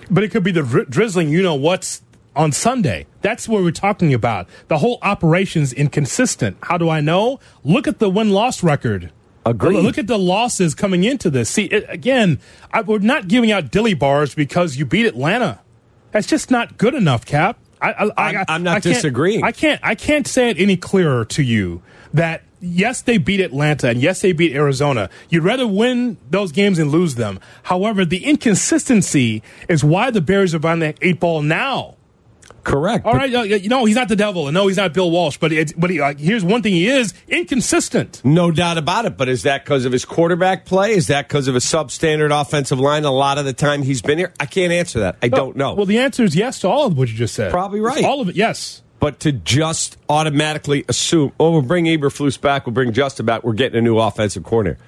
But 0.10 0.24
it 0.24 0.32
could 0.32 0.44
be 0.44 0.52
the 0.52 0.64
dri- 0.64 0.86
drizzling, 0.90 1.30
you 1.30 1.42
know 1.42 1.56
what's 1.56 2.02
on 2.36 2.52
Sunday. 2.52 3.06
That's 3.22 3.48
what 3.48 3.64
we're 3.64 3.72
talking 3.72 4.14
about. 4.14 4.48
The 4.68 4.78
whole 4.78 5.00
operation's 5.02 5.74
inconsistent. 5.74 6.58
How 6.64 6.78
do 6.78 6.90
I 6.90 7.02
know? 7.02 7.40
Look 7.64 7.88
at 7.88 8.00
the 8.00 8.10
win 8.10 8.32
loss 8.32 8.64
record. 8.64 9.12
Agreed. 9.50 9.82
Look 9.84 9.98
at 9.98 10.08
the 10.08 10.18
losses 10.20 10.76
coming 10.76 11.04
into 11.04 11.30
this. 11.30 11.50
See, 11.50 11.66
it, 11.66 11.86
again, 11.90 12.40
I, 12.72 12.82
we're 12.82 13.00
not 13.00 13.28
giving 13.28 13.52
out 13.52 13.72
dilly 13.72 13.94
bars 13.94 14.34
because 14.36 14.78
you 14.78 14.86
beat 14.86 15.06
Atlanta. 15.06 15.60
That's 16.12 16.28
just 16.28 16.50
not 16.52 16.78
good 16.78 16.94
enough, 16.96 17.26
Kap. 17.26 17.60
I, 17.82 17.92
I, 17.92 18.04
I, 18.06 18.10
I'm- 18.34 18.46
I'm 18.48 18.64
not 18.64 18.82
disagreeing. 18.82 19.44
I 19.44 19.52
can't. 19.52 19.80
I 19.84 19.94
can't 19.96 20.26
say 20.28 20.50
it 20.50 20.58
any 20.60 20.78
clearer 20.78 21.26
to 21.26 21.44
you 21.44 21.82
that 22.14 22.42
yes, 22.60 23.02
they 23.04 23.18
beat 23.20 23.40
Atlanta 23.40 23.90
and 23.90 24.02
yes, 24.02 24.22
they 24.22 24.32
beat 24.32 24.56
Arizona. 24.56 25.10
You'd 25.30 25.44
rather 25.44 25.68
win 25.68 26.18
those 26.30 26.52
games 26.52 26.80
and 26.80 26.90
lose 26.90 27.16
them. 27.16 27.40
However, 27.64 28.04
the 28.04 28.26
inconsistency 28.26 29.44
is 29.70 29.84
why 29.84 30.10
the 30.10 30.22
Bears 30.22 30.56
are 30.56 30.68
on 30.68 30.80
the 30.80 30.96
eight 31.02 31.20
ball 31.20 31.42
now. 31.44 31.96
Correct. 32.68 33.06
All 33.06 33.14
right, 33.14 33.32
you 33.32 33.70
know 33.70 33.86
he's 33.86 33.96
not 33.96 34.10
the 34.10 34.18
devil, 34.18 34.50
and 34.50 34.54
no, 34.54 34.68
he's 34.68 34.76
not 34.76 34.92
Bill 34.94 35.10
Walsh. 35.10 35.38
But 35.38 35.54
it's, 35.54 35.72
but 35.72 35.90
he, 35.90 36.02
like, 36.02 36.20
here's 36.20 36.44
one 36.44 36.62
thing: 36.62 36.74
he 36.74 36.90
is 36.90 37.14
inconsistent. 37.30 38.22
No 38.26 38.52
doubt 38.52 38.78
about 38.78 39.06
it. 39.06 39.16
But 39.16 39.30
is 39.30 39.44
that 39.44 39.64
because 39.64 39.86
of 39.86 39.94
his 39.94 40.04
quarterback 40.04 40.66
play? 40.66 40.92
Is 40.92 41.08
that 41.08 41.30
because 41.30 41.48
of 41.48 41.56
a 41.56 41.60
substandard 41.60 42.38
offensive 42.38 42.78
line? 42.78 43.06
A 43.06 43.12
lot 43.12 43.38
of 43.38 43.46
the 43.46 43.54
time 43.54 43.84
he's 43.84 44.02
been 44.02 44.18
here. 44.18 44.34
I 44.38 44.48
can't 44.48 44.74
answer 44.74 45.00
that. 45.00 45.16
I 45.22 45.30
don't 45.30 45.56
know. 45.56 45.76
Well, 45.76 45.86
the 45.86 46.00
answer 46.00 46.26
is 46.26 46.36
yes 46.36 46.60
to 46.60 46.68
all 46.68 46.88
of 46.88 46.98
what 46.98 47.08
you 47.08 47.16
just 47.16 47.36
said. 47.36 47.52
Probably 47.52 47.80
right. 47.80 48.04
All 48.04 48.20
of 48.20 48.28
it, 48.28 48.36
yes. 48.36 48.82
But 49.00 49.22
to 49.22 49.32
just 49.32 49.96
automatically 50.10 50.84
assume, 50.90 51.32
oh, 51.40 51.52
we'll 51.52 51.62
bring 51.62 51.86
Eberflus 51.86 52.42
back, 52.42 52.66
we'll 52.66 52.74
bring 52.74 52.92
Justin 52.92 53.26
back, 53.26 53.46
we're 53.46 53.54
getting 53.54 53.78
a 53.78 53.82
new 53.82 53.98
offensive 53.98 54.44
coordinator. 54.44 54.84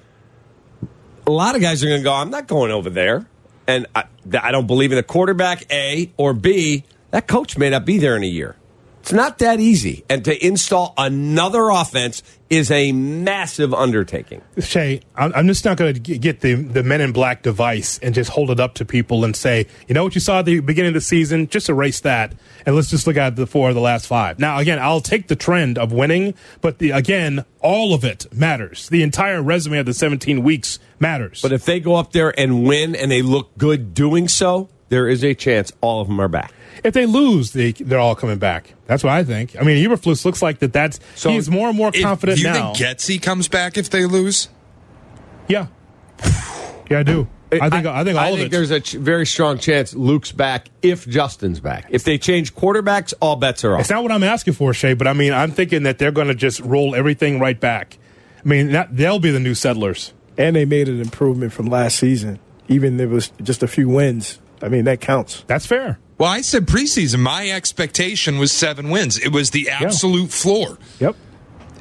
A 1.27 1.31
lot 1.31 1.55
of 1.55 1.61
guys 1.61 1.81
are 1.81 1.87
going 1.87 2.01
to 2.01 2.03
go, 2.03 2.13
I'm 2.13 2.29
not 2.29 2.45
going 2.47 2.71
over 2.71 2.89
there. 2.89 3.25
And 3.67 3.85
I, 3.95 4.03
I 4.41 4.51
don't 4.51 4.67
believe 4.67 4.91
in 4.91 4.97
a 4.97 5.03
quarterback, 5.03 5.71
A, 5.71 6.11
or 6.17 6.33
B, 6.33 6.83
that 7.11 7.27
coach 7.27 7.57
may 7.57 7.69
not 7.69 7.85
be 7.85 7.97
there 7.97 8.15
in 8.15 8.23
a 8.23 8.27
year. 8.27 8.55
It's 9.01 9.13
not 9.13 9.39
that 9.39 9.59
easy. 9.59 10.03
And 10.09 10.23
to 10.25 10.45
install 10.45 10.93
another 10.97 11.69
offense 11.69 12.21
is 12.49 12.69
a 12.69 12.91
massive 12.91 13.73
undertaking. 13.73 14.41
Shay, 14.59 15.01
I'm 15.15 15.47
just 15.47 15.65
not 15.65 15.77
going 15.77 15.93
to 15.93 15.99
get 15.99 16.41
the, 16.41 16.55
the 16.55 16.83
Men 16.83 17.01
in 17.01 17.11
Black 17.11 17.41
device 17.41 17.97
and 17.99 18.13
just 18.13 18.29
hold 18.29 18.51
it 18.51 18.59
up 18.59 18.75
to 18.75 18.85
people 18.85 19.23
and 19.23 19.35
say, 19.35 19.67
you 19.87 19.95
know 19.95 20.03
what 20.03 20.15
you 20.15 20.21
saw 20.21 20.39
at 20.39 20.45
the 20.45 20.59
beginning 20.59 20.89
of 20.89 20.93
the 20.95 21.01
season? 21.01 21.47
Just 21.47 21.69
erase 21.69 22.01
that 22.01 22.33
and 22.65 22.75
let's 22.75 22.89
just 22.89 23.07
look 23.07 23.17
at 23.17 23.35
the 23.35 23.47
four 23.47 23.69
of 23.69 23.75
the 23.75 23.81
last 23.81 24.05
five. 24.05 24.37
Now, 24.37 24.59
again, 24.59 24.79
I'll 24.79 25.01
take 25.01 25.27
the 25.27 25.35
trend 25.35 25.77
of 25.77 25.91
winning, 25.91 26.33
but 26.61 26.79
the, 26.79 26.91
again, 26.91 27.45
all 27.61 27.93
of 27.93 28.03
it 28.03 28.31
matters. 28.33 28.89
The 28.89 29.01
entire 29.01 29.41
resume 29.41 29.79
of 29.79 29.85
the 29.85 29.93
17 29.93 30.43
weeks 30.43 30.77
matters. 30.99 31.41
But 31.41 31.51
if 31.51 31.65
they 31.65 31.79
go 31.79 31.95
up 31.95 32.11
there 32.11 32.37
and 32.37 32.63
win 32.63 32.95
and 32.95 33.09
they 33.09 33.21
look 33.21 33.57
good 33.57 33.93
doing 33.93 34.27
so, 34.27 34.69
there 34.89 35.07
is 35.07 35.23
a 35.23 35.33
chance 35.33 35.71
all 35.81 36.01
of 36.01 36.07
them 36.07 36.19
are 36.19 36.27
back. 36.27 36.53
If 36.83 36.93
they 36.93 37.05
lose, 37.05 37.51
they, 37.53 37.71
they're 37.73 37.99
all 37.99 38.15
coming 38.15 38.37
back. 38.37 38.73
That's 38.87 39.03
what 39.03 39.11
I 39.13 39.23
think. 39.23 39.55
I 39.59 39.63
mean, 39.63 39.83
Eberflus 39.87 40.23
looks 40.25 40.41
like 40.41 40.59
that. 40.59 40.73
That's 40.73 40.99
So 41.15 41.29
he's 41.31 41.49
more 41.49 41.67
and 41.69 41.77
more 41.77 41.91
If- 41.93 42.01
confident 42.01 42.37
do 42.37 42.43
you 42.43 42.49
now. 42.53 42.73
think 42.73 42.97
Getsy 42.97 43.21
comes 43.21 43.47
back 43.47 43.77
if 43.77 43.89
they 43.89 44.05
lose? 44.05 44.49
yeah, 45.47 45.67
yeah, 46.89 46.99
I 46.99 47.03
do. 47.03 47.27
I 47.51 47.67
think 47.71 47.87
I, 47.87 48.03
think 48.03 48.15
all 48.15 48.23
I 48.25 48.29
of 48.29 48.35
think 48.35 48.45
it. 48.47 48.51
there's 48.51 48.69
a 48.69 48.79
ch- 48.79 48.91
very 48.93 49.25
strong 49.25 49.57
chance 49.57 49.95
Luke's 49.95 50.31
back 50.31 50.67
if 50.83 51.07
Justin's 51.07 51.59
back. 51.59 51.87
If 51.89 52.03
they 52.03 52.19
change 52.19 52.53
quarterbacks, 52.53 53.11
all 53.19 53.35
bets 53.37 53.63
are 53.65 53.73
off. 53.73 53.79
It's 53.81 53.89
not 53.89 54.03
what 54.03 54.11
I'm 54.11 54.21
asking 54.23 54.53
for, 54.53 54.71
Shay, 54.71 54.93
but 54.93 55.07
I 55.07 55.13
mean, 55.13 55.33
I'm 55.33 55.49
thinking 55.51 55.81
that 55.83 55.97
they're 55.97 56.11
going 56.11 56.27
to 56.27 56.35
just 56.35 56.59
roll 56.59 56.93
everything 56.93 57.39
right 57.39 57.59
back. 57.59 57.97
I 58.45 58.47
mean, 58.47 58.71
that, 58.73 58.95
they'll 58.95 59.17
be 59.17 59.31
the 59.31 59.39
new 59.39 59.55
settlers. 59.55 60.13
And 60.37 60.55
they 60.55 60.65
made 60.65 60.87
an 60.87 61.01
improvement 61.01 61.51
from 61.51 61.65
last 61.65 61.97
season, 61.97 62.37
even 62.67 62.99
if 62.99 63.09
it 63.09 63.13
was 63.13 63.29
just 63.41 63.63
a 63.63 63.67
few 63.67 63.89
wins. 63.89 64.39
I 64.61 64.69
mean, 64.69 64.85
that 64.85 65.01
counts. 65.01 65.43
That's 65.47 65.65
fair. 65.65 65.97
Well, 66.19 66.29
I 66.29 66.41
said 66.41 66.67
preseason. 66.67 67.19
My 67.19 67.49
expectation 67.49 68.37
was 68.39 68.51
seven 68.51 68.89
wins. 68.89 69.17
It 69.17 69.31
was 69.31 69.51
the 69.51 69.69
absolute 69.69 70.31
floor. 70.31 70.77
Yep. 70.99 71.15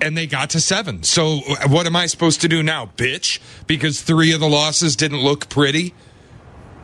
And 0.00 0.16
they 0.16 0.28
got 0.28 0.50
to 0.50 0.60
seven. 0.60 1.02
So 1.02 1.40
uh, 1.48 1.68
what 1.68 1.86
am 1.86 1.96
I 1.96 2.06
supposed 2.06 2.40
to 2.42 2.48
do 2.48 2.62
now, 2.62 2.86
bitch? 2.96 3.40
Because 3.66 4.00
three 4.00 4.32
of 4.32 4.38
the 4.38 4.48
losses 4.48 4.94
didn't 4.94 5.22
look 5.22 5.48
pretty. 5.48 5.92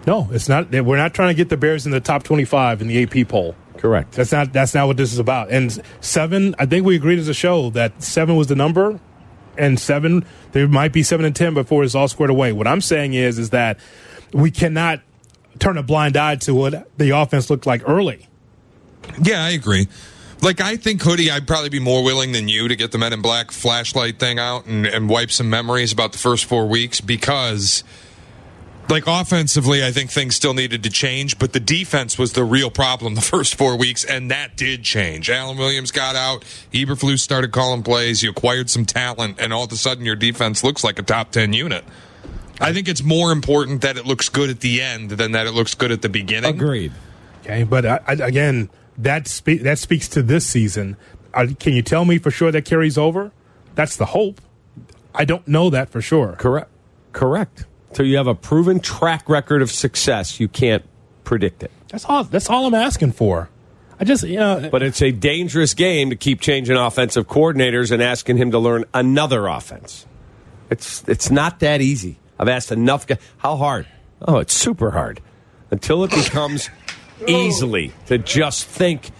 No, 0.04 0.28
it's 0.32 0.48
not. 0.48 0.72
We're 0.72 0.96
not 0.96 1.14
trying 1.14 1.28
to 1.28 1.34
get 1.34 1.48
the 1.48 1.56
Bears 1.56 1.86
in 1.86 1.92
the 1.92 2.00
top 2.00 2.24
25 2.24 2.82
in 2.82 2.88
the 2.88 3.04
AP 3.04 3.28
poll. 3.28 3.54
Correct. 3.78 4.12
That's 4.12 4.32
not. 4.32 4.52
That's 4.52 4.74
not 4.74 4.88
what 4.88 4.96
this 4.96 5.12
is 5.12 5.20
about. 5.20 5.50
And 5.50 5.80
seven. 6.00 6.56
I 6.58 6.66
think 6.66 6.84
we 6.84 6.96
agreed 6.96 7.20
as 7.20 7.28
a 7.28 7.34
show 7.34 7.70
that 7.70 8.02
seven 8.02 8.34
was 8.34 8.48
the 8.48 8.56
number, 8.56 8.98
and 9.56 9.78
seven. 9.78 10.24
There 10.52 10.66
might 10.66 10.92
be 10.92 11.04
seven 11.04 11.24
and 11.24 11.36
ten 11.36 11.54
before 11.54 11.84
it's 11.84 11.94
all 11.94 12.08
squared 12.08 12.30
away. 12.30 12.52
What 12.52 12.66
I'm 12.66 12.80
saying 12.80 13.14
is, 13.14 13.38
is 13.38 13.50
that 13.50 13.78
we 14.32 14.50
cannot 14.50 15.00
turn 15.58 15.78
a 15.78 15.82
blind 15.82 16.16
eye 16.16 16.36
to 16.36 16.54
what 16.54 16.88
the 16.98 17.10
offense 17.10 17.50
looked 17.50 17.66
like 17.66 17.82
early. 17.88 18.28
Yeah, 19.22 19.44
I 19.44 19.50
agree. 19.50 19.88
Like 20.42 20.60
I 20.60 20.76
think 20.76 21.02
hoodie, 21.02 21.30
I'd 21.30 21.46
probably 21.46 21.70
be 21.70 21.80
more 21.80 22.04
willing 22.04 22.32
than 22.32 22.48
you 22.48 22.68
to 22.68 22.76
get 22.76 22.92
the 22.92 22.98
Men 22.98 23.12
in 23.12 23.22
Black 23.22 23.50
flashlight 23.50 24.18
thing 24.18 24.38
out 24.38 24.66
and, 24.66 24.86
and 24.86 25.08
wipe 25.08 25.30
some 25.30 25.48
memories 25.48 25.92
about 25.92 26.12
the 26.12 26.18
first 26.18 26.44
four 26.44 26.66
weeks 26.66 27.00
because, 27.00 27.82
like 28.90 29.04
offensively, 29.06 29.82
I 29.84 29.90
think 29.90 30.10
things 30.10 30.36
still 30.36 30.52
needed 30.52 30.82
to 30.82 30.90
change, 30.90 31.38
but 31.38 31.54
the 31.54 31.60
defense 31.60 32.18
was 32.18 32.34
the 32.34 32.44
real 32.44 32.70
problem 32.70 33.14
the 33.14 33.20
first 33.22 33.54
four 33.54 33.76
weeks, 33.76 34.04
and 34.04 34.30
that 34.30 34.56
did 34.56 34.82
change. 34.82 35.30
Alan 35.30 35.56
Williams 35.56 35.90
got 35.90 36.14
out, 36.14 36.44
Eberflus 36.72 37.20
started 37.20 37.52
calling 37.52 37.82
plays, 37.82 38.22
you 38.22 38.30
acquired 38.30 38.68
some 38.68 38.84
talent, 38.84 39.40
and 39.40 39.52
all 39.52 39.64
of 39.64 39.72
a 39.72 39.76
sudden 39.76 40.04
your 40.04 40.16
defense 40.16 40.62
looks 40.62 40.84
like 40.84 40.98
a 40.98 41.02
top 41.02 41.30
ten 41.30 41.54
unit. 41.54 41.84
I 42.60 42.72
think 42.72 42.88
it's 42.88 43.02
more 43.02 43.32
important 43.32 43.82
that 43.82 43.96
it 43.96 44.06
looks 44.06 44.28
good 44.28 44.50
at 44.50 44.60
the 44.60 44.80
end 44.80 45.10
than 45.10 45.32
that 45.32 45.46
it 45.46 45.52
looks 45.52 45.74
good 45.74 45.90
at 45.90 46.02
the 46.02 46.08
beginning. 46.08 46.54
Agreed. 46.54 46.92
Okay, 47.42 47.64
but 47.64 47.84
I, 47.84 48.00
I, 48.06 48.12
again, 48.12 48.70
that 48.98 49.26
spe- 49.28 49.62
that 49.62 49.78
speaks 49.78 50.08
to 50.08 50.22
this 50.22 50.46
season. 50.46 50.96
Uh, 51.32 51.48
can 51.58 51.72
you 51.74 51.82
tell 51.82 52.04
me 52.04 52.18
for 52.18 52.30
sure 52.30 52.52
that 52.52 52.64
carries 52.64 52.96
over? 52.96 53.32
That's 53.74 53.96
the 53.96 54.06
hope. 54.06 54.40
I 55.14 55.24
don't 55.24 55.46
know 55.46 55.70
that 55.70 55.90
for 55.90 56.00
sure. 56.00 56.32
Correct. 56.38 56.70
Correct. 57.12 57.66
So 57.92 58.02
you 58.02 58.16
have 58.16 58.26
a 58.26 58.34
proven 58.34 58.80
track 58.80 59.28
record 59.28 59.62
of 59.62 59.70
success. 59.70 60.40
You 60.40 60.48
can't 60.48 60.84
predict 61.24 61.62
it. 61.62 61.70
That's 61.88 62.04
all. 62.04 62.24
That's 62.24 62.48
all 62.50 62.66
I'm 62.66 62.74
asking 62.74 63.12
for. 63.12 63.50
I 63.98 64.04
just, 64.04 64.24
you 64.24 64.36
know, 64.38 64.68
But 64.72 64.82
it's 64.82 65.00
a 65.00 65.12
dangerous 65.12 65.74
game 65.74 66.10
to 66.10 66.16
keep 66.16 66.40
changing 66.40 66.76
offensive 66.76 67.28
coordinators 67.28 67.92
and 67.92 68.02
asking 68.02 68.38
him 68.38 68.50
to 68.50 68.58
learn 68.58 68.84
another 68.92 69.46
offense. 69.46 70.06
It's 70.70 71.04
it's 71.08 71.30
not 71.30 71.60
that 71.60 71.80
easy. 71.80 72.18
I've 72.38 72.48
asked 72.48 72.72
enough. 72.72 73.06
Guys, 73.06 73.18
how 73.38 73.56
hard? 73.56 73.86
Oh, 74.22 74.38
it's 74.38 74.54
super 74.54 74.90
hard. 74.90 75.20
Until 75.70 76.04
it 76.04 76.10
becomes 76.10 76.70
easily 77.26 77.92
to 78.06 78.18
just 78.18 78.66
think, 78.66 79.10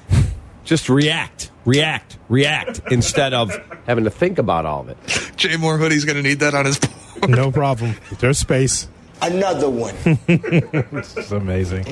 just 0.64 0.88
react, 0.88 1.50
react, 1.64 2.18
react 2.28 2.80
instead 2.90 3.34
of 3.34 3.52
having 3.86 4.04
to 4.04 4.10
think 4.10 4.38
about 4.38 4.66
all 4.66 4.82
of 4.82 4.88
it. 4.88 4.98
Jay 5.36 5.56
Moore 5.56 5.78
hoodie's 5.78 6.04
going 6.04 6.16
to 6.16 6.22
need 6.22 6.40
that 6.40 6.54
on 6.54 6.66
his. 6.66 6.80
no 7.28 7.50
problem. 7.50 7.94
There's 8.18 8.38
space. 8.38 8.88
Another 9.22 9.70
one. 9.70 9.94
this 10.26 11.16
is 11.16 11.32
amazing. 11.32 11.86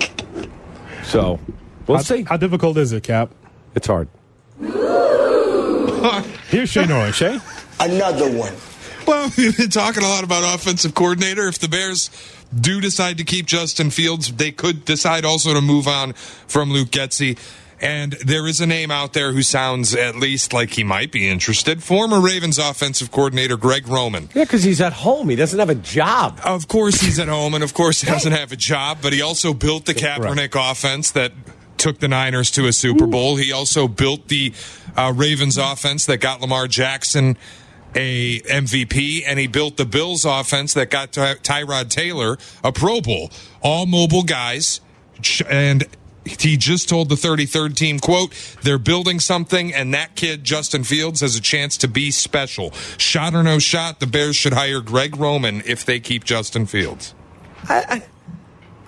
So 1.04 1.40
we'll 1.86 1.98
how, 1.98 2.02
see. 2.02 2.22
How 2.22 2.36
difficult 2.36 2.76
is 2.76 2.92
it, 2.92 3.04
Kap? 3.04 3.30
It's 3.74 3.86
hard. 3.86 4.08
Here's 6.48 6.68
Shay 6.68 6.84
Norris. 6.84 7.16
Shay? 7.16 7.38
Another 7.80 8.30
one. 8.36 8.52
Well, 9.06 9.30
we've 9.38 9.56
been 9.56 9.70
talking 9.70 10.02
a 10.02 10.08
lot 10.08 10.24
about 10.24 10.54
offensive 10.54 10.94
coordinator. 10.94 11.48
If 11.48 11.58
the 11.58 11.68
Bears 11.68 12.10
do 12.58 12.80
decide 12.80 13.18
to 13.18 13.24
keep 13.24 13.46
Justin 13.46 13.90
Fields, 13.90 14.32
they 14.32 14.52
could 14.52 14.84
decide 14.84 15.24
also 15.24 15.54
to 15.54 15.60
move 15.60 15.88
on 15.88 16.12
from 16.12 16.70
Luke 16.72 16.88
Getsy. 16.88 17.38
And 17.80 18.12
there 18.24 18.46
is 18.46 18.60
a 18.60 18.66
name 18.66 18.92
out 18.92 19.12
there 19.12 19.32
who 19.32 19.42
sounds 19.42 19.92
at 19.92 20.14
least 20.14 20.52
like 20.52 20.70
he 20.70 20.84
might 20.84 21.10
be 21.10 21.28
interested. 21.28 21.82
Former 21.82 22.20
Ravens 22.20 22.56
offensive 22.56 23.10
coordinator 23.10 23.56
Greg 23.56 23.88
Roman. 23.88 24.28
Yeah, 24.34 24.44
because 24.44 24.62
he's 24.62 24.80
at 24.80 24.92
home. 24.92 25.28
He 25.28 25.34
doesn't 25.34 25.58
have 25.58 25.68
a 25.68 25.74
job. 25.74 26.40
Of 26.44 26.68
course, 26.68 27.00
he's 27.00 27.18
at 27.18 27.26
home, 27.26 27.54
and 27.54 27.64
of 27.64 27.74
course, 27.74 28.00
he 28.00 28.06
doesn't 28.06 28.30
have 28.30 28.52
a 28.52 28.56
job, 28.56 28.98
but 29.02 29.12
he 29.12 29.20
also 29.20 29.52
built 29.52 29.86
the 29.86 29.94
Kaepernick 29.94 30.54
offense 30.54 31.10
that 31.10 31.32
took 31.76 31.98
the 31.98 32.06
Niners 32.06 32.52
to 32.52 32.68
a 32.68 32.72
Super 32.72 33.08
Bowl. 33.08 33.34
He 33.34 33.50
also 33.50 33.88
built 33.88 34.28
the 34.28 34.52
uh, 34.96 35.12
Ravens 35.16 35.58
offense 35.58 36.06
that 36.06 36.18
got 36.18 36.40
Lamar 36.40 36.68
Jackson 36.68 37.36
a 37.94 38.40
MVP, 38.40 39.22
and 39.26 39.38
he 39.38 39.46
built 39.46 39.76
the 39.76 39.84
Bills 39.84 40.24
offense 40.24 40.74
that 40.74 40.90
got 40.90 41.12
Ty- 41.12 41.36
Tyrod 41.36 41.88
Taylor 41.88 42.38
a 42.64 42.72
Pro 42.72 43.00
Bowl. 43.00 43.30
All 43.60 43.86
mobile 43.86 44.22
guys, 44.22 44.80
and 45.48 45.84
he 46.24 46.56
just 46.56 46.88
told 46.88 47.08
the 47.08 47.16
33rd 47.16 47.74
team, 47.74 47.98
quote, 47.98 48.32
they're 48.62 48.78
building 48.78 49.20
something, 49.20 49.74
and 49.74 49.92
that 49.92 50.14
kid, 50.14 50.44
Justin 50.44 50.84
Fields, 50.84 51.20
has 51.20 51.36
a 51.36 51.40
chance 51.40 51.76
to 51.78 51.88
be 51.88 52.10
special. 52.10 52.70
Shot 52.96 53.34
or 53.34 53.42
no 53.42 53.58
shot, 53.58 54.00
the 54.00 54.06
Bears 54.06 54.36
should 54.36 54.52
hire 54.52 54.80
Greg 54.80 55.16
Roman 55.16 55.62
if 55.66 55.84
they 55.84 56.00
keep 56.00 56.24
Justin 56.24 56.66
Fields. 56.66 57.14
I, 57.68 58.02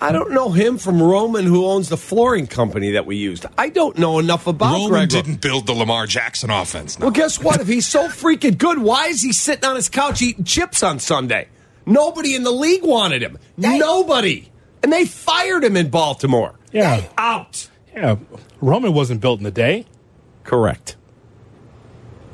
I, 0.01 0.09
I 0.09 0.11
don't 0.11 0.31
know 0.31 0.51
him 0.51 0.77
from 0.77 1.01
Roman, 1.01 1.45
who 1.45 1.65
owns 1.65 1.89
the 1.89 1.97
flooring 1.97 2.47
company 2.47 2.91
that 2.91 3.05
we 3.05 3.15
used. 3.15 3.45
I 3.57 3.69
don't 3.69 3.97
know 3.97 4.19
enough 4.19 4.47
about 4.47 4.73
Roman 4.73 4.89
Greg. 4.89 5.09
didn't 5.09 5.41
build 5.41 5.67
the 5.67 5.73
Lamar 5.73 6.05
Jackson 6.07 6.49
offense. 6.49 6.99
Well, 6.99 7.11
guess 7.11 7.41
what? 7.41 7.61
if 7.61 7.67
he's 7.67 7.87
so 7.87 8.07
freaking 8.07 8.57
good, 8.57 8.79
why 8.79 9.07
is 9.07 9.21
he 9.21 9.31
sitting 9.33 9.65
on 9.65 9.75
his 9.75 9.89
couch 9.89 10.21
eating 10.21 10.43
chips 10.43 10.83
on 10.83 10.99
Sunday? 10.99 11.47
Nobody 11.85 12.35
in 12.35 12.43
the 12.43 12.51
league 12.51 12.83
wanted 12.83 13.21
him. 13.21 13.37
Nobody. 13.57 14.49
And 14.83 14.91
they 14.91 15.05
fired 15.05 15.63
him 15.63 15.75
in 15.77 15.89
Baltimore. 15.89 16.55
Yeah. 16.71 17.03
Out. 17.17 17.69
Yeah. 17.95 18.17
Roman 18.61 18.93
wasn't 18.93 19.21
built 19.21 19.39
in 19.39 19.45
a 19.45 19.51
day. 19.51 19.85
Correct. 20.43 20.95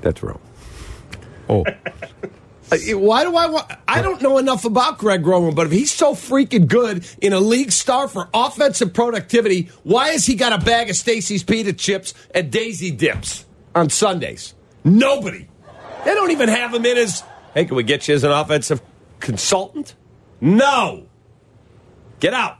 That's 0.01 0.21
wrong. 0.23 0.39
Oh. 1.49 1.65
Uh, 2.71 2.77
Why 2.97 3.23
do 3.23 3.35
I 3.35 3.47
want? 3.47 3.71
I 3.87 4.01
don't 4.01 4.21
know 4.21 4.37
enough 4.37 4.63
about 4.65 4.97
Greg 4.97 5.25
Roman, 5.25 5.53
but 5.53 5.65
if 5.67 5.71
he's 5.73 5.91
so 5.91 6.13
freaking 6.13 6.67
good 6.67 7.05
in 7.21 7.33
a 7.33 7.39
league 7.39 7.71
star 7.71 8.07
for 8.07 8.29
offensive 8.33 8.93
productivity, 8.93 9.69
why 9.83 10.09
has 10.09 10.25
he 10.25 10.35
got 10.35 10.53
a 10.53 10.63
bag 10.63 10.89
of 10.89 10.95
Stacy's 10.95 11.43
pita 11.43 11.73
chips 11.73 12.13
and 12.33 12.51
Daisy 12.51 12.91
dips 12.91 13.45
on 13.75 13.89
Sundays? 13.89 14.53
Nobody. 14.83 15.47
They 16.05 16.13
don't 16.13 16.31
even 16.31 16.49
have 16.49 16.73
him 16.73 16.85
in 16.85 16.97
as, 16.97 17.23
hey, 17.53 17.65
can 17.65 17.75
we 17.75 17.83
get 17.83 18.07
you 18.07 18.15
as 18.15 18.23
an 18.23 18.31
offensive 18.31 18.81
consultant? 19.19 19.95
No. 20.39 21.05
Get 22.19 22.33
out. 22.33 22.57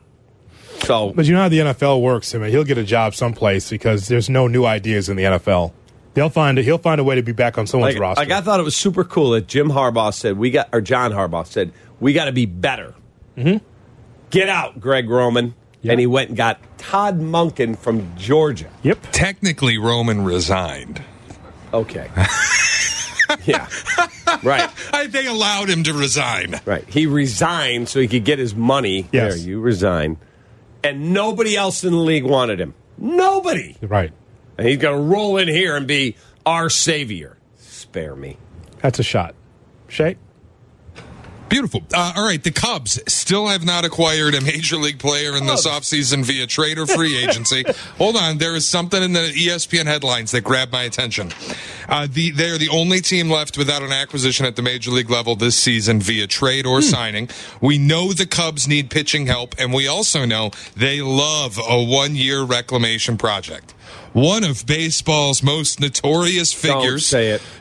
So, 0.84 1.14
But 1.16 1.26
you 1.26 1.34
know 1.34 1.42
how 1.42 1.50
the 1.50 1.60
NFL 1.60 2.02
works. 2.02 2.34
I 2.36 2.40
mean, 2.40 2.50
he'll 2.52 2.64
get 2.64 2.78
a 2.78 2.84
job 2.84 3.14
someplace 3.16 3.70
because 3.70 4.08
there's 4.08 4.30
no 4.30 4.48
new 4.48 4.66
ideas 4.66 5.10
in 5.10 5.16
the 5.16 5.24
NFL. 5.24 5.74
They'll 6.14 6.30
find 6.30 6.60
it. 6.60 6.66
He'll 6.66 6.78
find 6.78 7.00
a 7.00 7.04
way 7.04 7.16
to 7.16 7.22
be 7.24 7.32
back 7.32 7.58
on 7.58 7.68
someone's 7.68 7.96
like, 7.96 8.02
roster. 8.02 8.22
like 8.26 8.32
I 8.32 8.42
thought 8.42 8.60
it 8.60 8.64
was 8.64 8.76
super 8.76 9.04
cool 9.04 9.32
that 9.32 9.48
Jim 9.48 9.70
Harbaugh 9.70 10.14
said 10.14 10.38
we 10.38 10.52
got, 10.52 10.70
or 10.74 10.82
John 10.82 11.12
Harbaugh 11.12 11.46
said 11.48 11.72
we 12.00 12.14
got 12.14 12.26
to 12.26 12.32
be 12.32 12.46
better. 12.46 12.94
Mhm. 13.38 13.62
Get 14.30 14.50
out, 14.50 14.80
Greg 14.80 15.10
Roman. 15.10 15.56
And 15.84 16.00
he 16.00 16.06
went 16.06 16.28
and 16.30 16.38
got 16.38 16.60
Todd 16.78 17.20
Monken 17.20 17.76
from 17.76 18.16
Georgia. 18.16 18.70
Yep. 18.84 19.00
Technically, 19.12 19.80
Roman 19.80 20.24
resigned. 20.24 21.02
Okay. 21.74 22.08
yeah. 23.46 23.68
Right. 24.44 24.70
I, 24.94 25.08
they 25.08 25.26
allowed 25.26 25.70
him 25.70 25.82
to 25.86 25.94
resign. 25.94 26.60
Right. 26.66 26.88
He 26.88 27.08
resigned 27.08 27.90
so 27.90 28.00
he 28.00 28.08
could 28.08 28.26
get 28.26 28.38
his 28.38 28.54
money. 28.54 29.08
Yes. 29.12 29.36
There, 29.38 29.48
you 29.50 29.60
resign. 29.60 30.18
And 30.84 31.14
nobody 31.14 31.56
else 31.56 31.84
in 31.84 31.94
the 31.94 31.98
league 32.00 32.26
wanted 32.26 32.60
him. 32.62 32.76
Nobody. 33.00 33.76
Right. 33.82 34.12
And 34.62 34.70
he's 34.70 34.78
going 34.78 34.96
to 34.96 35.04
roll 35.04 35.38
in 35.38 35.48
here 35.48 35.76
and 35.76 35.88
be 35.88 36.16
our 36.46 36.70
savior. 36.70 37.36
Spare 37.58 38.16
me. 38.16 38.38
That's 38.84 39.00
a 39.00 39.04
shot. 39.04 39.34
Shay? 39.88 40.18
Beautiful. 41.50 41.82
Uh, 41.92 42.14
all 42.16 42.28
right, 42.28 42.44
the 42.44 42.52
Cubs 42.52 43.02
still 43.12 43.48
have 43.48 43.66
not 43.66 43.86
acquired 43.86 44.36
a 44.36 44.42
major 44.42 44.76
league 44.76 45.00
player 45.00 45.36
in 45.36 45.48
this 45.48 45.66
offseason 45.66 46.24
via 46.24 46.46
trade 46.46 46.78
or 46.78 46.86
free 46.86 47.18
agency. 47.18 47.66
Hold 47.98 48.18
on, 48.18 48.38
there 48.38 48.56
is 48.56 48.68
something 48.68 49.02
in 49.02 49.14
the 49.14 49.34
ESPN 49.36 49.88
headlines 49.88 50.30
that 50.30 50.44
grabbed 50.44 50.72
my 50.72 50.84
attention. 50.84 51.32
Uh, 51.90 52.08
the, 52.08 52.30
they 52.30 52.52
are 52.52 52.60
the 52.60 52.70
only 52.70 53.02
team 53.02 53.32
left 53.32 53.58
without 53.58 53.82
an 53.82 53.92
acquisition 53.92 54.46
at 54.46 54.56
the 54.56 54.62
major 54.62 54.92
league 54.92 55.10
level 55.10 55.36
this 55.36 55.56
season 55.56 56.00
via 56.00 56.28
trade 56.28 56.68
or 56.68 56.84
signing. 56.84 57.30
We 57.62 57.80
know 57.80 58.14
the 58.14 58.28
Cubs 58.28 58.68
need 58.68 58.92
pitching 58.92 59.26
help, 59.26 59.56
and 59.58 59.74
we 59.74 59.88
also 59.88 60.24
know 60.24 60.52
they 60.76 61.02
love 61.02 61.58
a 61.58 61.84
one 61.84 62.16
year 62.16 62.44
reclamation 62.44 63.18
project. 63.18 63.74
One 64.14 64.44
of 64.44 64.66
baseball's 64.66 65.42
most 65.42 65.80
notorious 65.80 66.52
figures. 66.52 67.06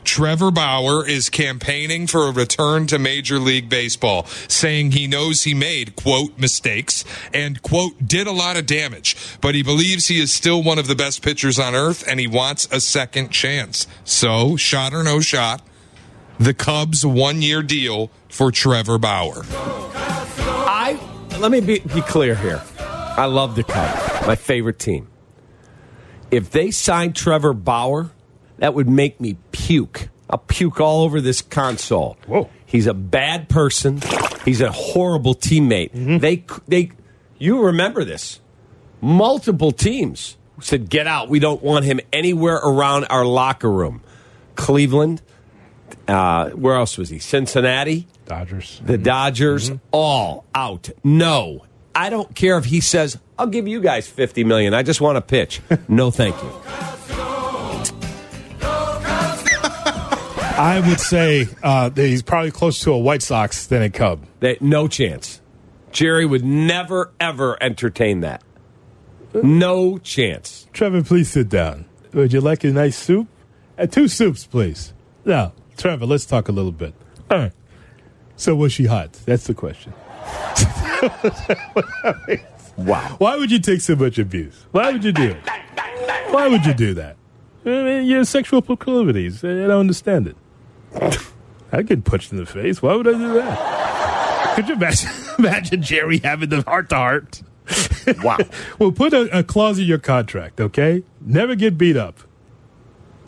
Trevor 0.03 0.51
Bauer 0.51 1.07
is 1.07 1.29
campaigning 1.29 2.07
for 2.07 2.27
a 2.27 2.31
return 2.31 2.87
to 2.87 2.99
Major 2.99 3.39
League 3.39 3.69
Baseball, 3.69 4.25
saying 4.49 4.91
he 4.91 5.07
knows 5.07 5.43
he 5.43 5.53
made, 5.53 5.95
quote, 5.95 6.37
mistakes 6.37 7.05
and, 7.33 7.61
quote, 7.61 8.05
did 8.05 8.27
a 8.27 8.33
lot 8.33 8.57
of 8.57 8.65
damage, 8.65 9.15
but 9.39 9.55
he 9.55 9.63
believes 9.63 10.07
he 10.07 10.19
is 10.19 10.33
still 10.33 10.61
one 10.61 10.77
of 10.77 10.87
the 10.87 10.95
best 10.95 11.21
pitchers 11.21 11.57
on 11.57 11.73
earth 11.73 12.05
and 12.05 12.19
he 12.19 12.27
wants 12.27 12.67
a 12.69 12.81
second 12.81 13.29
chance. 13.29 13.87
So, 14.03 14.57
shot 14.57 14.93
or 14.93 15.03
no 15.03 15.21
shot, 15.21 15.61
the 16.37 16.53
Cubs 16.53 17.05
one 17.05 17.41
year 17.41 17.63
deal 17.63 18.11
for 18.27 18.51
Trevor 18.51 18.97
Bauer. 18.97 19.43
I 19.47 20.99
let 21.39 21.49
me 21.49 21.61
be, 21.61 21.79
be 21.79 22.01
clear 22.01 22.35
here. 22.35 22.61
I 22.77 23.25
love 23.25 23.55
the 23.55 23.63
Cubs, 23.63 24.27
my 24.27 24.35
favorite 24.35 24.79
team. 24.79 25.07
If 26.31 26.51
they 26.51 26.71
signed 26.71 27.15
Trevor 27.15 27.53
Bauer, 27.53 28.09
that 28.57 28.73
would 28.73 28.89
make 28.89 29.19
me 29.19 29.37
puke. 29.51 30.09
I'll 30.29 30.39
puke 30.39 30.79
all 30.79 31.03
over 31.03 31.19
this 31.19 31.41
console. 31.41 32.17
Whoa. 32.25 32.49
He's 32.65 32.87
a 32.87 32.93
bad 32.93 33.49
person. 33.49 34.01
He's 34.45 34.61
a 34.61 34.71
horrible 34.71 35.35
teammate. 35.35 35.91
Mm-hmm. 35.91 36.17
They 36.19 36.45
they 36.67 36.91
you 37.37 37.65
remember 37.65 38.05
this. 38.05 38.39
Multiple 39.01 39.71
teams 39.71 40.37
said 40.61 40.89
get 40.89 41.05
out. 41.05 41.27
We 41.27 41.39
don't 41.39 41.61
want 41.61 41.85
him 41.85 41.99
anywhere 42.13 42.55
around 42.55 43.05
our 43.05 43.25
locker 43.25 43.69
room. 43.69 44.01
Cleveland, 44.55 45.21
uh, 46.07 46.51
where 46.51 46.75
else 46.75 46.97
was 46.97 47.09
he? 47.09 47.19
Cincinnati, 47.19 48.07
Dodgers. 48.25 48.79
the 48.85 48.93
mm-hmm. 48.93 49.03
Dodgers, 49.03 49.69
mm-hmm. 49.69 49.85
all 49.91 50.45
out. 50.55 50.89
No. 51.03 51.65
I 51.93 52.09
don't 52.09 52.33
care 52.35 52.57
if 52.57 52.65
he 52.65 52.79
says, 52.79 53.19
I'll 53.41 53.47
give 53.47 53.67
you 53.67 53.81
guys 53.81 54.07
50 54.07 54.43
million. 54.43 54.75
I 54.75 54.83
just 54.83 55.01
want 55.01 55.15
to 55.15 55.21
pitch. 55.21 55.61
No, 55.87 56.11
thank 56.11 56.35
you. 56.43 56.49
I 60.59 60.83
would 60.87 60.99
say 60.99 61.47
uh, 61.63 61.89
that 61.89 62.05
he's 62.05 62.21
probably 62.21 62.51
closer 62.51 62.83
to 62.83 62.91
a 62.91 62.99
White 62.99 63.23
Sox 63.23 63.65
than 63.65 63.81
a 63.81 63.89
Cub. 63.89 64.27
They, 64.41 64.59
no 64.61 64.87
chance. 64.87 65.41
Jerry 65.91 66.23
would 66.23 66.45
never, 66.45 67.11
ever 67.19 67.57
entertain 67.59 68.19
that. 68.19 68.43
No 69.33 69.97
chance. 69.97 70.67
Trevor, 70.71 71.01
please 71.01 71.31
sit 71.31 71.49
down. 71.49 71.85
Would 72.13 72.33
you 72.33 72.41
like 72.41 72.63
a 72.63 72.67
nice 72.67 72.95
soup? 72.95 73.27
Uh, 73.75 73.87
two 73.87 74.07
soups, 74.07 74.45
please. 74.45 74.93
Now, 75.25 75.53
Trevor, 75.77 76.05
let's 76.05 76.27
talk 76.27 76.47
a 76.47 76.51
little 76.51 76.71
bit. 76.71 76.93
All 77.31 77.39
right. 77.39 77.53
So, 78.35 78.53
was 78.53 78.71
she 78.71 78.85
hot? 78.85 79.13
That's 79.25 79.47
the 79.47 79.55
question. 79.55 79.93
Wow. 82.77 83.15
Why 83.17 83.37
would 83.37 83.51
you 83.51 83.59
take 83.59 83.81
so 83.81 83.95
much 83.95 84.17
abuse? 84.17 84.65
Why 84.71 84.91
would 84.91 85.03
you 85.03 85.11
do 85.11 85.31
it? 85.31 85.37
Why 86.29 86.47
would 86.47 86.65
you 86.65 86.73
do 86.73 86.93
that? 86.95 87.17
I 87.65 87.69
mean, 87.69 88.05
your 88.05 88.23
sexual 88.25 88.61
proclivities. 88.61 89.43
I 89.43 89.47
don't 89.49 89.71
understand 89.71 90.27
it. 90.27 90.37
I 91.71 91.81
get 91.83 92.03
punched 92.03 92.31
in 92.31 92.37
the 92.37 92.45
face. 92.45 92.81
Why 92.81 92.95
would 92.95 93.07
I 93.07 93.11
do 93.11 93.33
that? 93.33 94.55
Could 94.55 94.67
you 94.67 94.75
imagine, 94.75 95.09
imagine 95.39 95.81
Jerry 95.81 96.17
having 96.19 96.49
the 96.49 96.61
heart 96.63 96.89
to 96.89 96.95
heart? 96.95 97.41
Wow. 98.23 98.37
well, 98.79 98.91
put 98.91 99.13
a, 99.13 99.39
a 99.39 99.43
clause 99.43 99.77
in 99.77 99.85
your 99.85 99.99
contract, 99.99 100.59
okay? 100.59 101.03
Never 101.21 101.53
get 101.53 101.77
beat 101.77 101.95
up. 101.95 102.19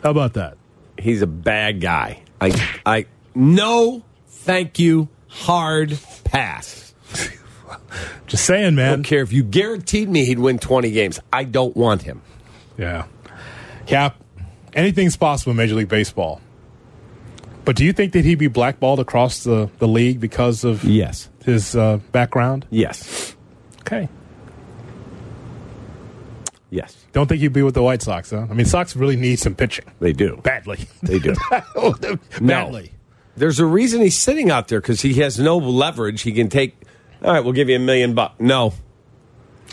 How 0.02 0.10
about 0.10 0.34
that? 0.34 0.58
He's 0.98 1.22
a 1.22 1.28
bad 1.28 1.80
guy. 1.80 2.22
I, 2.40 2.76
I, 2.84 3.06
no, 3.36 4.02
thank 4.26 4.80
you. 4.80 5.08
Hard 5.28 5.96
pass. 6.24 6.83
Just 8.26 8.44
saying, 8.44 8.66
I 8.66 8.70
man. 8.70 8.90
don't 8.98 9.02
care 9.02 9.22
if 9.22 9.32
you 9.32 9.42
guaranteed 9.44 10.08
me 10.08 10.24
he'd 10.24 10.38
win 10.38 10.58
20 10.58 10.90
games. 10.90 11.20
I 11.32 11.44
don't 11.44 11.76
want 11.76 12.02
him. 12.02 12.22
Yeah. 12.78 13.04
Kap, 13.86 14.16
anything's 14.72 15.16
possible 15.16 15.50
in 15.52 15.56
Major 15.56 15.74
League 15.74 15.88
Baseball. 15.88 16.40
But 17.64 17.76
do 17.76 17.84
you 17.84 17.92
think 17.92 18.12
that 18.12 18.24
he'd 18.24 18.38
be 18.38 18.48
blackballed 18.48 19.00
across 19.00 19.42
the, 19.44 19.70
the 19.78 19.88
league 19.88 20.20
because 20.20 20.64
of 20.64 20.84
Yes. 20.84 21.30
his 21.44 21.74
uh, 21.74 21.98
background? 22.12 22.66
Yes. 22.70 23.34
Okay. 23.80 24.08
Yes. 26.70 27.06
Don't 27.12 27.28
think 27.28 27.40
he'd 27.40 27.52
be 27.52 27.62
with 27.62 27.74
the 27.74 27.82
White 27.82 28.02
Sox, 28.02 28.30
huh? 28.30 28.46
I 28.50 28.54
mean, 28.54 28.66
Sox 28.66 28.96
really 28.96 29.16
need 29.16 29.38
some 29.38 29.54
pitching 29.54 29.84
They 30.00 30.12
do. 30.12 30.38
badly. 30.42 30.80
They 31.02 31.18
do. 31.20 31.34
badly. 32.40 32.92
There's 33.36 33.60
a 33.60 33.66
reason 33.66 34.00
he's 34.00 34.16
sitting 34.18 34.50
out 34.50 34.68
there 34.68 34.80
because 34.80 35.00
he 35.00 35.14
has 35.14 35.38
no 35.38 35.56
leverage. 35.58 36.22
He 36.22 36.32
can 36.32 36.48
take. 36.48 36.76
All 37.24 37.32
right, 37.32 37.42
we'll 37.42 37.54
give 37.54 37.68
you 37.70 37.76
a 37.76 37.80
million 37.80 38.14
bucks. 38.14 38.34
No, 38.38 38.74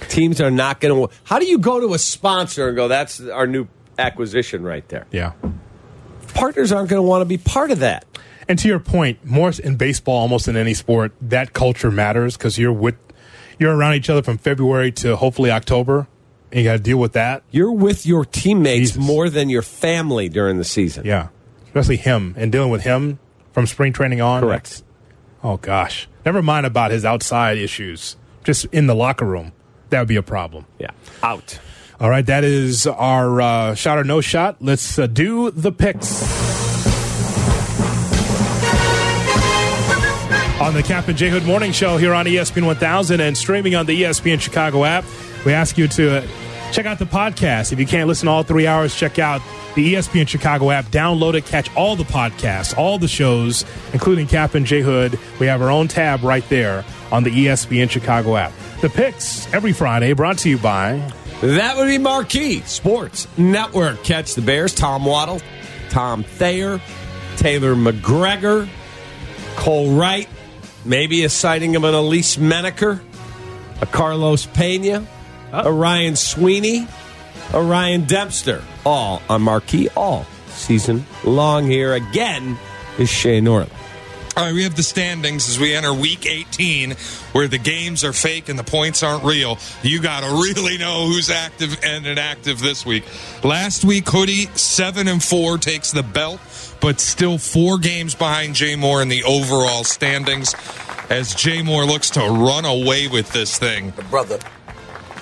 teams 0.08 0.39
are 0.39 0.49
not 0.49 0.80
going 0.80 1.08
to. 1.08 1.14
How 1.26 1.38
do 1.38 1.45
you 1.45 1.60
go 1.60 1.80
to 1.82 1.93
a 1.93 1.99
sponsor 1.99 2.70
and 2.70 2.76
go, 2.78 2.88
"That's 2.88 3.20
our 3.20 3.45
new 3.45 3.68
acquisition 3.99 4.64
right 4.64 4.88
there"? 4.88 5.06
Yeah. 5.12 5.34
Partners 6.34 6.72
aren't 6.72 6.89
going 6.89 6.99
to 7.02 7.08
want 7.08 7.22
to 7.22 7.26
be 7.26 7.38
part 7.38 7.72
of 7.72 7.80
that. 7.80 8.06
And 8.47 8.58
to 8.60 8.68
your 8.68 8.80
point, 8.80 9.26
more 9.26 9.52
in 9.64 9.76
baseball, 9.76 10.18
almost 10.18 10.47
in 10.47 10.56
any 10.56 10.74
sport, 10.74 11.12
that 11.22 11.54
culture 11.54 11.91
matters 11.91 12.38
because 12.38 12.58
you're 12.58 12.74
with, 12.74 12.95
you're 13.60 13.76
around 13.76 13.95
each 13.95 14.10
other 14.10 14.24
from 14.24 14.38
February 14.38 14.91
to 14.93 15.16
hopefully 15.18 15.52
October, 15.52 16.08
and 16.52 16.60
you 16.60 16.64
got 16.66 16.74
to 16.74 16.80
deal 16.80 16.97
with 16.97 17.14
that. 17.14 17.43
You're 17.52 17.72
with 17.72 18.06
your 18.06 18.26
teammates 18.26 18.91
Jesus. 18.91 19.06
more 19.06 19.30
than 19.30 19.49
your 19.49 19.62
family 19.62 20.30
during 20.30 20.58
the 20.58 20.64
season. 20.64 21.06
Yeah, 21.06 21.28
especially 21.66 21.97
him 21.97 22.34
and 22.38 22.52
dealing 22.52 22.72
with 22.72 22.84
him 22.84 23.20
from 23.52 23.68
spring 23.68 23.93
training 23.93 24.22
on. 24.22 24.41
Correct. 24.41 24.84
Oh 25.43 25.58
gosh, 25.58 26.08
never 26.26 26.42
mind 26.42 26.66
about 26.66 26.92
his 26.92 27.06
outside 27.06 27.58
issues. 27.58 28.16
Just 28.44 28.66
in 28.66 28.88
the 28.88 28.96
locker 28.96 29.26
room, 29.26 29.52
that 29.90 30.00
would 30.00 30.08
be 30.08 30.16
a 30.16 30.24
problem. 30.24 30.66
Yeah, 30.80 30.92
out. 31.22 31.60
All 32.00 32.10
right, 32.10 32.26
that 32.26 32.44
is 32.44 32.88
our 32.88 33.40
uh, 33.42 33.76
shot 33.76 34.00
or 34.00 34.04
no 34.04 34.22
shot. 34.22 34.58
Let's 34.60 34.98
uh, 34.98 35.06
do 35.06 35.52
the 35.52 35.72
picks. 35.72 36.24
On 40.60 40.74
the 40.74 40.84
Kap 40.84 41.08
and 41.08 41.18
J 41.18 41.30
Hood 41.30 41.44
Morning 41.44 41.72
Show 41.72 41.98
here 41.98 42.14
on 42.14 42.26
ESPN 42.26 42.66
1000 42.66 43.20
and 43.20 43.38
streaming 43.38 43.76
on 43.76 43.86
the 43.86 44.04
ESPN 44.04 44.40
Chicago 44.40 44.84
app, 44.86 45.06
we 45.46 45.54
ask 45.54 45.78
you 45.78 45.88
to 45.90 46.18
uh, 46.18 46.28
check 46.72 46.86
out 46.86 47.00
the 47.00 47.06
podcast. 47.06 47.72
If 47.72 47.80
you 47.80 47.86
can't 47.86 48.08
listen 48.08 48.28
all 48.28 48.44
three 48.44 48.66
hours, 48.66 48.96
check 48.96 49.20
out 49.20 49.42
the 49.76 49.94
ESPN 49.94 50.28
Chicago 50.28 50.72
app. 50.72 50.86
Download 50.86 51.34
it, 51.34 51.46
catch 51.46 51.74
all 51.76 51.96
the 51.96 52.04
podcasts, 52.04 52.78
all 52.78 52.98
the 52.98 53.08
shows, 53.08 53.66
including 53.94 54.28
Kap 54.28 54.56
and 54.56 54.66
J 54.66 54.82
Hood. 54.82 55.20
We 55.40 55.48
have 55.48 55.62
our 55.62 55.70
own 55.70 55.88
tab 55.88 56.24
right 56.24 56.48
there 56.50 56.86
on 57.12 57.24
the 57.24 57.30
ESPN 57.30 57.90
Chicago 57.90 58.36
app. 58.38 58.54
The 58.82 58.90
picks 58.90 59.52
every 59.54 59.74
Friday 59.74 60.14
brought 60.14 60.40
to 60.40 60.50
you 60.50 60.58
by 60.58 61.12
That 61.42 61.78
would 61.78 61.88
be 61.88 61.98
Marquee 61.98 62.62
Sports 62.62 63.28
Network. 63.38 64.04
Catch 64.04 64.36
the 64.36 64.42
Bears, 64.42 64.74
Tom 64.74 65.06
Waddle, 65.06 65.42
Tom 65.90 66.24
Thayer, 66.24 66.82
Taylor 67.38 67.76
McGregor, 67.76 68.68
Cole 69.56 69.94
Wright, 69.94 70.30
maybe 70.86 71.24
a 71.24 71.30
sighting 71.30 71.76
of 71.76 71.84
an 71.84 71.94
Elise 71.94 72.38
Menaker, 72.38 73.02
a 73.82 73.86
Carlos 73.86 74.46
Pena, 74.46 75.06
a 75.52 75.72
Ryan 75.72 76.16
Sweeney, 76.16 76.88
a 77.54 77.62
Ryan 77.62 78.06
Dempster. 78.06 78.64
All 78.86 79.22
on 79.30 79.41
Marquee 79.41 79.89
all 79.95 80.26
season 80.47 81.06
long 81.24 81.66
here 81.66 81.93
again 81.93 82.58
is 82.97 83.10
Shea 83.10 83.41
Norley. 83.41 83.70
All 84.38 84.45
right, 84.45 84.54
we 84.54 84.64
have 84.64 84.78
the 84.78 84.84
standings 84.84 85.49
as 85.49 85.60
we 85.60 85.76
enter 85.76 85.93
week 85.93 86.26
18, 86.26 86.91
where 87.34 87.49
the 87.49 87.58
games 87.58 88.06
are 88.06 88.14
fake 88.14 88.47
and 88.47 88.58
the 88.58 88.64
points 88.64 89.04
aren't 89.04 89.26
real. 89.26 89.58
You 89.84 90.02
got 90.02 90.22
to 90.22 90.28
really 90.28 90.78
know 90.78 91.06
who's 91.06 91.30
active 91.30 91.78
and 91.84 92.08
inactive 92.08 92.62
this 92.62 92.86
week. 92.86 93.04
Last 93.43 93.84
week, 93.84 94.08
Hoodie, 94.08 94.45
7 94.56 95.10
and 95.10 95.22
4, 95.22 95.58
takes 95.58 95.91
the 95.91 96.02
belt, 96.02 96.39
but 96.80 97.02
still 97.02 97.38
four 97.38 97.78
games 97.78 98.16
behind 98.16 98.56
Jay 98.56 98.78
Moore 98.78 99.02
in 99.02 99.10
the 99.10 99.26
overall 99.26 99.84
standings 99.84 100.56
as 101.10 101.36
Jay 101.36 101.62
Moore 101.62 101.84
looks 101.84 102.10
to 102.12 102.22
run 102.22 102.64
away 102.64 103.10
with 103.10 103.34
this 103.34 103.60
thing. 103.60 103.91
Brother. 104.10 104.39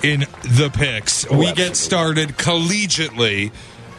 In 0.02 0.20
the 0.42 0.70
picks. 0.72 1.28
we 1.30 1.52
get 1.52 1.76
started 1.76 2.30
collegiately. 2.30 3.52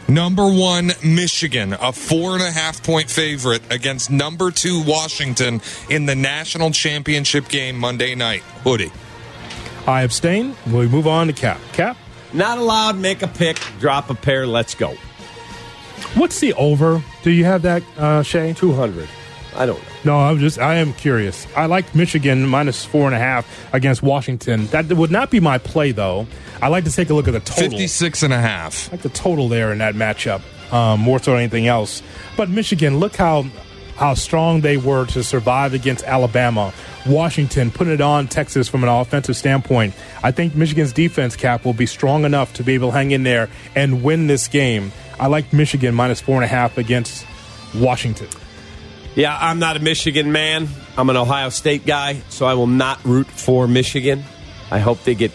Number 0.08 0.46
one, 0.46 0.92
Michigan, 1.04 1.74
a 1.74 1.92
four 1.92 2.34
and 2.34 2.42
a 2.42 2.50
half 2.50 2.82
point 2.82 3.08
favorite 3.08 3.62
against 3.70 4.10
number 4.10 4.50
two, 4.50 4.82
Washington, 4.84 5.62
in 5.88 6.06
the 6.06 6.16
national 6.16 6.72
championship 6.72 7.48
game 7.48 7.78
Monday 7.78 8.14
night. 8.14 8.42
Hoodie. 8.64 8.90
I 9.86 10.02
abstain. 10.02 10.56
We 10.66 10.88
move 10.88 11.06
on 11.06 11.28
to 11.28 11.32
Kap. 11.32 11.60
Kap? 11.72 11.96
Not 12.32 12.58
allowed, 12.58 12.96
make 12.96 13.22
a 13.22 13.28
pick, 13.28 13.58
drop 13.78 14.10
a 14.10 14.14
pair, 14.14 14.46
let's 14.46 14.74
go. 14.74 14.94
What's 16.14 16.40
the 16.40 16.52
over? 16.54 17.02
Do 17.22 17.30
you 17.30 17.44
have 17.44 17.62
that, 17.62 17.82
uh, 17.96 18.22
Shay? 18.22 18.52
200. 18.54 19.08
I 19.56 19.66
don't 19.66 19.78
know. 19.82 19.91
No, 20.04 20.18
I'm 20.18 20.38
just, 20.38 20.58
I 20.58 20.76
am 20.76 20.92
curious. 20.94 21.46
I 21.56 21.66
like 21.66 21.94
Michigan 21.94 22.46
minus 22.48 22.84
four 22.84 23.06
and 23.06 23.14
a 23.14 23.18
half 23.18 23.46
against 23.72 24.02
Washington. 24.02 24.66
That 24.68 24.92
would 24.92 25.10
not 25.10 25.30
be 25.30 25.38
my 25.38 25.58
play, 25.58 25.92
though. 25.92 26.26
I 26.60 26.68
like 26.68 26.84
to 26.84 26.92
take 26.92 27.10
a 27.10 27.14
look 27.14 27.28
at 27.28 27.32
the 27.32 27.40
total. 27.40 27.70
56 27.70 28.22
and 28.24 28.32
a 28.32 28.38
half. 28.38 28.88
I 28.88 28.92
like 28.92 29.02
the 29.02 29.08
total 29.10 29.48
there 29.48 29.70
in 29.72 29.78
that 29.78 29.94
matchup, 29.94 30.42
um, 30.72 31.00
more 31.00 31.18
so 31.20 31.32
than 31.32 31.40
anything 31.40 31.68
else. 31.68 32.02
But 32.36 32.48
Michigan, 32.48 32.98
look 32.98 33.16
how 33.16 33.44
how 33.96 34.14
strong 34.14 34.62
they 34.62 34.76
were 34.76 35.06
to 35.06 35.22
survive 35.22 35.74
against 35.74 36.02
Alabama. 36.04 36.72
Washington 37.06 37.70
putting 37.70 37.92
it 37.92 38.00
on 38.00 38.26
Texas 38.26 38.68
from 38.68 38.82
an 38.82 38.88
offensive 38.88 39.36
standpoint. 39.36 39.94
I 40.24 40.32
think 40.32 40.56
Michigan's 40.56 40.92
defense 40.92 41.36
Kap 41.36 41.64
will 41.64 41.74
be 41.74 41.86
strong 41.86 42.24
enough 42.24 42.54
to 42.54 42.64
be 42.64 42.72
able 42.74 42.88
to 42.88 42.94
hang 42.96 43.10
in 43.10 43.22
there 43.22 43.48
and 43.76 44.02
win 44.02 44.26
this 44.26 44.48
game. 44.48 44.92
I 45.20 45.26
like 45.26 45.52
Michigan 45.52 45.94
minus 45.94 46.20
four 46.20 46.36
and 46.36 46.44
a 46.44 46.48
half 46.48 46.78
against 46.78 47.26
Washington. 47.74 48.28
Yeah, 49.14 49.36
I'm 49.38 49.58
not 49.58 49.76
a 49.76 49.80
Michigan 49.80 50.32
man. 50.32 50.68
I'm 50.96 51.10
an 51.10 51.16
Ohio 51.16 51.50
State 51.50 51.84
guy, 51.86 52.22
so 52.28 52.46
I 52.46 52.54
will 52.54 52.66
not 52.66 53.04
root 53.04 53.26
for 53.26 53.66
Michigan. 53.68 54.22
I 54.70 54.78
hope 54.78 55.02
they 55.04 55.14
get 55.14 55.32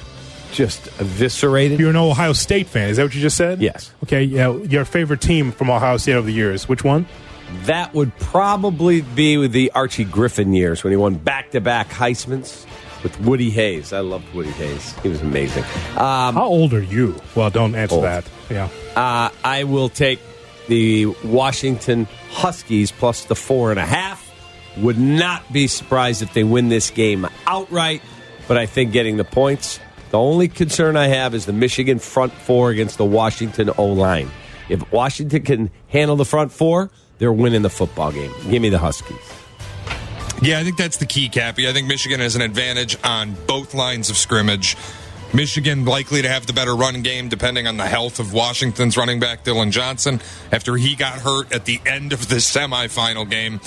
just 0.51 0.88
eviscerated. 0.99 1.80
You're 1.80 1.91
an 1.91 1.95
Ohio 1.95 2.34
State 2.34 2.67
fan. 2.67 2.89
Is 2.89 2.97
that 2.97 3.03
what 3.03 3.13
you 3.15 3.21
just 3.21 3.38
said? 3.38 3.61
Yes. 3.61 3.91
Okay. 4.03 4.23
Yeah. 4.23 4.55
Your 4.57 4.86
favorite 4.86 5.21
team 5.21 5.51
from 5.51 5.69
Ohio 5.69 5.97
State 5.97 6.13
over 6.13 6.25
the 6.25 6.34
years? 6.34 6.67
Which 6.67 6.84
one? 6.84 7.05
That 7.65 7.93
would 7.93 8.17
probably 8.17 9.01
be 9.01 9.38
with 9.38 9.51
the 9.51 9.71
Archie 9.71 10.03
Griffin 10.05 10.53
years 10.53 10.84
when 10.84 10.91
he 10.91 10.97
won 10.97 11.15
back 11.15 11.51
to 11.51 11.61
back 11.61 11.89
Heisman's 11.89 12.65
with 13.03 13.17
Woody 13.21 13.49
Hayes. 13.51 13.93
I 13.93 13.99
loved 13.99 14.34
Woody 14.34 14.49
Hayes. 14.51 14.97
He 15.03 15.09
was 15.09 15.21
amazing. 15.21 15.63
Um, 15.97 16.34
How 16.36 16.45
old 16.45 16.73
are 16.73 16.82
you? 16.84 17.15
Well, 17.36 17.49
don't 17.49 17.75
answer 17.75 17.95
Old. 17.95 18.03
that. 18.05 18.25
Yeah. 18.49 18.69
uh, 18.95 19.30
I 19.43 19.63
will 19.65 19.88
take 19.89 20.19
the 20.68 21.07
Washington 21.24 22.07
Huskies 22.30 22.91
plus 22.91 23.26
the 23.26 23.36
four 23.36 23.72
and 23.72 23.80
a 23.80 23.86
half. 23.86 24.26
Would 24.78 24.99
not 24.99 25.51
be 25.51 25.68
surprised 25.68 26.22
if 26.22 26.34
they 26.34 26.43
win 26.43 26.70
this 26.70 26.91
game 26.91 27.28
outright, 27.47 28.03
but 28.47 28.57
I 28.57 28.68
think 28.68 28.91
getting 28.91 29.18
the 29.18 29.24
points. 29.24 29.80
The 30.11 30.20
only 30.20 30.47
concern 30.47 30.95
I 30.95 31.07
have 31.07 31.34
is 31.34 31.45
the 31.45 31.53
Michigan 31.53 31.99
front 31.99 32.32
four 32.32 32.70
against 32.70 32.97
the 32.97 33.05
Washington 33.05 33.72
O 33.78 33.88
line. 33.88 34.30
If 34.70 34.91
Washington 34.91 35.43
can 35.43 35.72
handle 35.89 36.15
the 36.15 36.26
front 36.26 36.51
four, 36.51 36.91
they're 37.18 37.34
winning 37.34 37.63
the 37.63 37.70
football 37.70 38.11
game. 38.11 38.32
Give 38.49 38.61
me 38.61 38.70
the 38.70 38.78
Huskies. 38.78 39.18
Yeah, 40.41 40.59
I 40.59 40.63
think 40.63 40.78
that's 40.78 40.97
the 40.97 41.07
key, 41.07 41.30
Cappy. 41.30 41.68
I 41.68 41.74
think 41.74 41.88
Michigan 41.88 42.20
has 42.20 42.36
an 42.36 42.41
advantage 42.43 42.95
on 43.03 43.36
both 43.47 43.74
lines 43.74 44.11
of 44.11 44.18
scrimmage. 44.18 44.78
Michigan 45.34 45.86
likely 45.86 46.21
to 46.21 46.30
have 46.30 46.45
the 46.45 46.53
better 46.53 46.75
run 46.75 47.01
game 47.01 47.30
depending 47.30 47.67
on 47.67 47.78
the 47.78 47.86
health 47.86 48.19
of 48.19 48.34
Washington's 48.34 48.97
running 48.97 49.19
back 49.19 49.43
Dillon 49.43 49.71
Johnson 49.71 50.21
after 50.51 50.78
he 50.78 50.95
got 50.95 51.19
hurt 51.19 51.51
at 51.53 51.65
the 51.65 51.82
end 51.86 52.13
of 52.13 52.30
the 52.30 52.36
semifinal 52.36 53.30
game. 53.30 53.59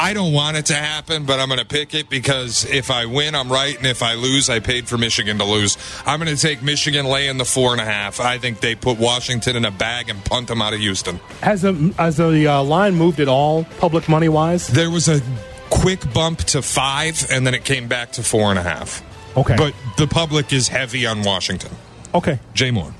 I 0.00 0.14
don't 0.14 0.32
want 0.32 0.56
it 0.56 0.66
to 0.66 0.74
happen, 0.74 1.24
but 1.24 1.40
I'm 1.40 1.48
going 1.48 1.58
to 1.58 1.66
pick 1.66 1.92
it 1.92 2.08
because 2.08 2.64
if 2.64 2.88
I 2.88 3.06
win, 3.06 3.34
I'm 3.34 3.50
right, 3.50 3.76
and 3.76 3.84
if 3.84 4.00
I 4.00 4.14
lose, 4.14 4.48
I 4.48 4.60
paid 4.60 4.86
for 4.86 4.96
Michigan 4.96 5.38
to 5.38 5.44
lose. 5.44 5.76
I'm 6.06 6.20
going 6.20 6.34
to 6.34 6.40
take 6.40 6.62
Michigan 6.62 7.04
laying 7.04 7.36
the 7.36 7.44
four 7.44 7.72
and 7.72 7.80
a 7.80 7.84
half. 7.84 8.20
I 8.20 8.38
think 8.38 8.60
they 8.60 8.76
put 8.76 8.96
Washington 8.98 9.56
in 9.56 9.64
a 9.64 9.72
bag 9.72 10.08
and 10.08 10.24
punt 10.24 10.46
them 10.46 10.62
out 10.62 10.72
of 10.72 10.78
Houston. 10.78 11.16
Has 11.42 11.62
the 11.62 11.72
has 11.98 12.16
the 12.16 12.46
uh, 12.46 12.62
line 12.62 12.94
moved 12.94 13.18
at 13.18 13.26
all, 13.26 13.64
public 13.80 14.08
money 14.08 14.28
wise? 14.28 14.68
There 14.68 14.88
was 14.88 15.08
a 15.08 15.20
quick 15.68 16.12
bump 16.14 16.38
to 16.44 16.62
five, 16.62 17.26
and 17.28 17.44
then 17.44 17.54
it 17.54 17.64
came 17.64 17.88
back 17.88 18.12
to 18.12 18.22
four 18.22 18.50
and 18.50 18.58
a 18.58 18.62
half. 18.62 19.02
Okay. 19.38 19.54
But 19.56 19.72
the 19.96 20.08
public 20.08 20.52
is 20.52 20.66
heavy 20.66 21.06
on 21.06 21.22
Washington. 21.22 21.70
Okay. 22.12 22.40
Jay 22.54 22.72
Moore. 22.72 22.92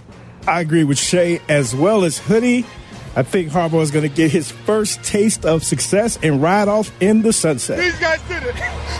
I 0.46 0.60
agree 0.60 0.84
with 0.84 0.98
Shay 0.98 1.40
as 1.48 1.74
well 1.74 2.04
as 2.04 2.18
Hoodie. 2.18 2.64
I 3.16 3.24
think 3.24 3.50
Harbaugh 3.50 3.82
is 3.82 3.90
going 3.90 4.08
to 4.08 4.14
get 4.14 4.30
his 4.30 4.52
first 4.52 5.02
taste 5.02 5.44
of 5.44 5.64
success 5.64 6.18
and 6.22 6.40
ride 6.40 6.68
off 6.68 6.92
in 7.02 7.22
the 7.22 7.32
sunset. 7.32 7.78
These 7.78 7.98
guys 7.98 8.20
did 8.28 8.44
it. 8.44 8.54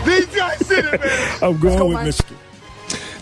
These 0.05 0.35
guys 0.35 0.59
did 0.59 0.85
it, 0.85 0.99
man. 0.99 1.37
I'm 1.41 1.57
going 1.59 1.77
go 1.77 1.87
with 1.87 2.03
Michigan. 2.03 2.37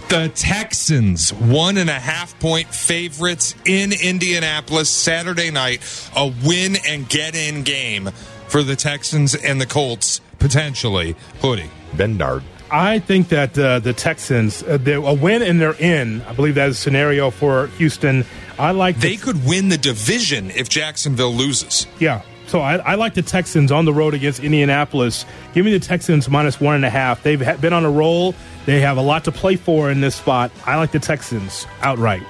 The 0.10 0.32
Texans, 0.34 1.32
one 1.34 1.78
and 1.78 1.90
a 1.90 2.00
half 2.00 2.40
point 2.40 2.70
favorites 2.74 3.54
in 3.66 3.92
Indianapolis 3.92 4.90
Saturday 4.90 5.52
night. 5.52 5.82
A 6.16 6.34
win 6.44 6.78
and 6.88 7.08
get 7.08 7.36
in 7.36 7.64
game 7.64 8.10
for 8.48 8.64
the 8.64 8.76
Texans 8.76 9.36
and 9.36 9.62
the 9.62 9.66
Colts, 9.68 10.22
potentially. 10.40 11.16
Hoodie. 11.42 11.70
Bendard. 11.94 12.44
I 12.70 13.00
think 13.00 13.30
that 13.30 13.58
uh, 13.58 13.80
the 13.80 13.94
Texans, 13.94 14.64
uh, 14.64 14.78
they're 14.80 14.98
a 14.98 15.14
win 15.14 15.42
and 15.42 15.60
they're 15.60 15.74
in. 15.80 16.22
I 16.24 16.34
believe 16.34 16.56
that 16.56 16.70
is 16.70 16.78
a 16.78 16.82
scenario 16.82 17.30
for 17.32 17.68
Houston. 17.78 18.26
I 18.60 18.72
like 18.72 18.98
They 18.98 19.18
could 19.18 19.46
win 19.46 19.70
the 19.70 19.78
division 19.78 20.52
if 20.52 20.68
Jacksonville 20.68 21.34
loses. 21.34 21.88
Yeah. 22.00 22.24
So 22.48 22.62
I, 22.62 22.78
I 22.78 22.96
like 22.96 23.14
the 23.14 23.22
Texans 23.22 23.72
on 23.72 23.86
the 23.86 23.94
road 23.94 24.14
against 24.14 24.42
Indianapolis. 24.42 25.26
Give 25.54 25.66
me 25.66 25.72
the 25.72 25.80
Texans 25.80 26.30
minus 26.30 26.60
one 26.62 26.76
and 26.76 26.86
a 26.86 26.90
half. 26.90 27.22
They've 27.22 27.42
ha- 27.42 27.58
been 27.58 27.74
on 27.74 27.84
a 27.86 27.92
roll. 27.92 28.36
They 28.66 28.80
have 28.82 28.98
a 28.98 29.02
lot 29.02 29.26
to 29.26 29.32
play 29.32 29.58
for 29.58 29.92
in 29.92 30.02
this 30.02 30.16
spot. 30.16 30.52
I 30.66 30.78
like 30.78 30.92
the 30.92 31.00
Texans 31.00 31.68
outright. 31.82 32.24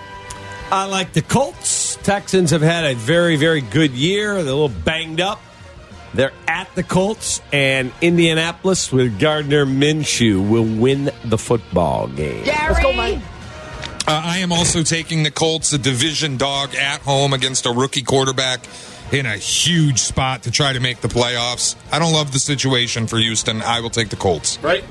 I 0.71 0.85
like 0.85 1.13
the 1.13 1.21
Colts. 1.21 1.97
Texans 2.03 2.51
have 2.51 2.61
had 2.61 2.83
a 2.83 2.95
very, 2.95 3.37
very 3.37 3.61
good 3.61 3.91
year. 3.91 4.33
They're 4.33 4.41
a 4.41 4.43
little 4.43 4.69
banged 4.69 5.21
up. 5.21 5.39
They're 6.13 6.31
at 6.47 6.73
the 6.75 6.83
Colts, 6.83 7.41
and 7.51 7.91
Indianapolis 8.01 8.91
with 8.91 9.19
Gardner 9.19 9.65
Minshew 9.65 10.47
will 10.49 10.63
win 10.63 11.11
the 11.25 11.37
football 11.37 12.07
game. 12.07 12.45
Let's 12.45 12.79
go, 12.81 12.93
man. 12.93 13.21
Uh, 14.07 14.21
I 14.23 14.37
am 14.37 14.53
also 14.53 14.83
taking 14.83 15.23
the 15.23 15.31
Colts, 15.31 15.73
a 15.73 15.77
division 15.77 16.37
dog 16.37 16.75
at 16.75 17.01
home 17.01 17.33
against 17.33 17.65
a 17.65 17.71
rookie 17.71 18.03
quarterback 18.03 18.61
in 19.11 19.25
a 19.25 19.35
huge 19.35 19.99
spot 19.99 20.43
to 20.43 20.51
try 20.51 20.73
to 20.73 20.79
make 20.79 21.01
the 21.01 21.07
playoffs. 21.09 21.75
I 21.91 21.99
don't 21.99 22.13
love 22.13 22.31
the 22.31 22.39
situation 22.39 23.07
for 23.07 23.17
Houston. 23.17 23.61
I 23.61 23.81
will 23.81 23.89
take 23.89 24.09
the 24.09 24.15
Colts. 24.15 24.59
Right. 24.61 24.83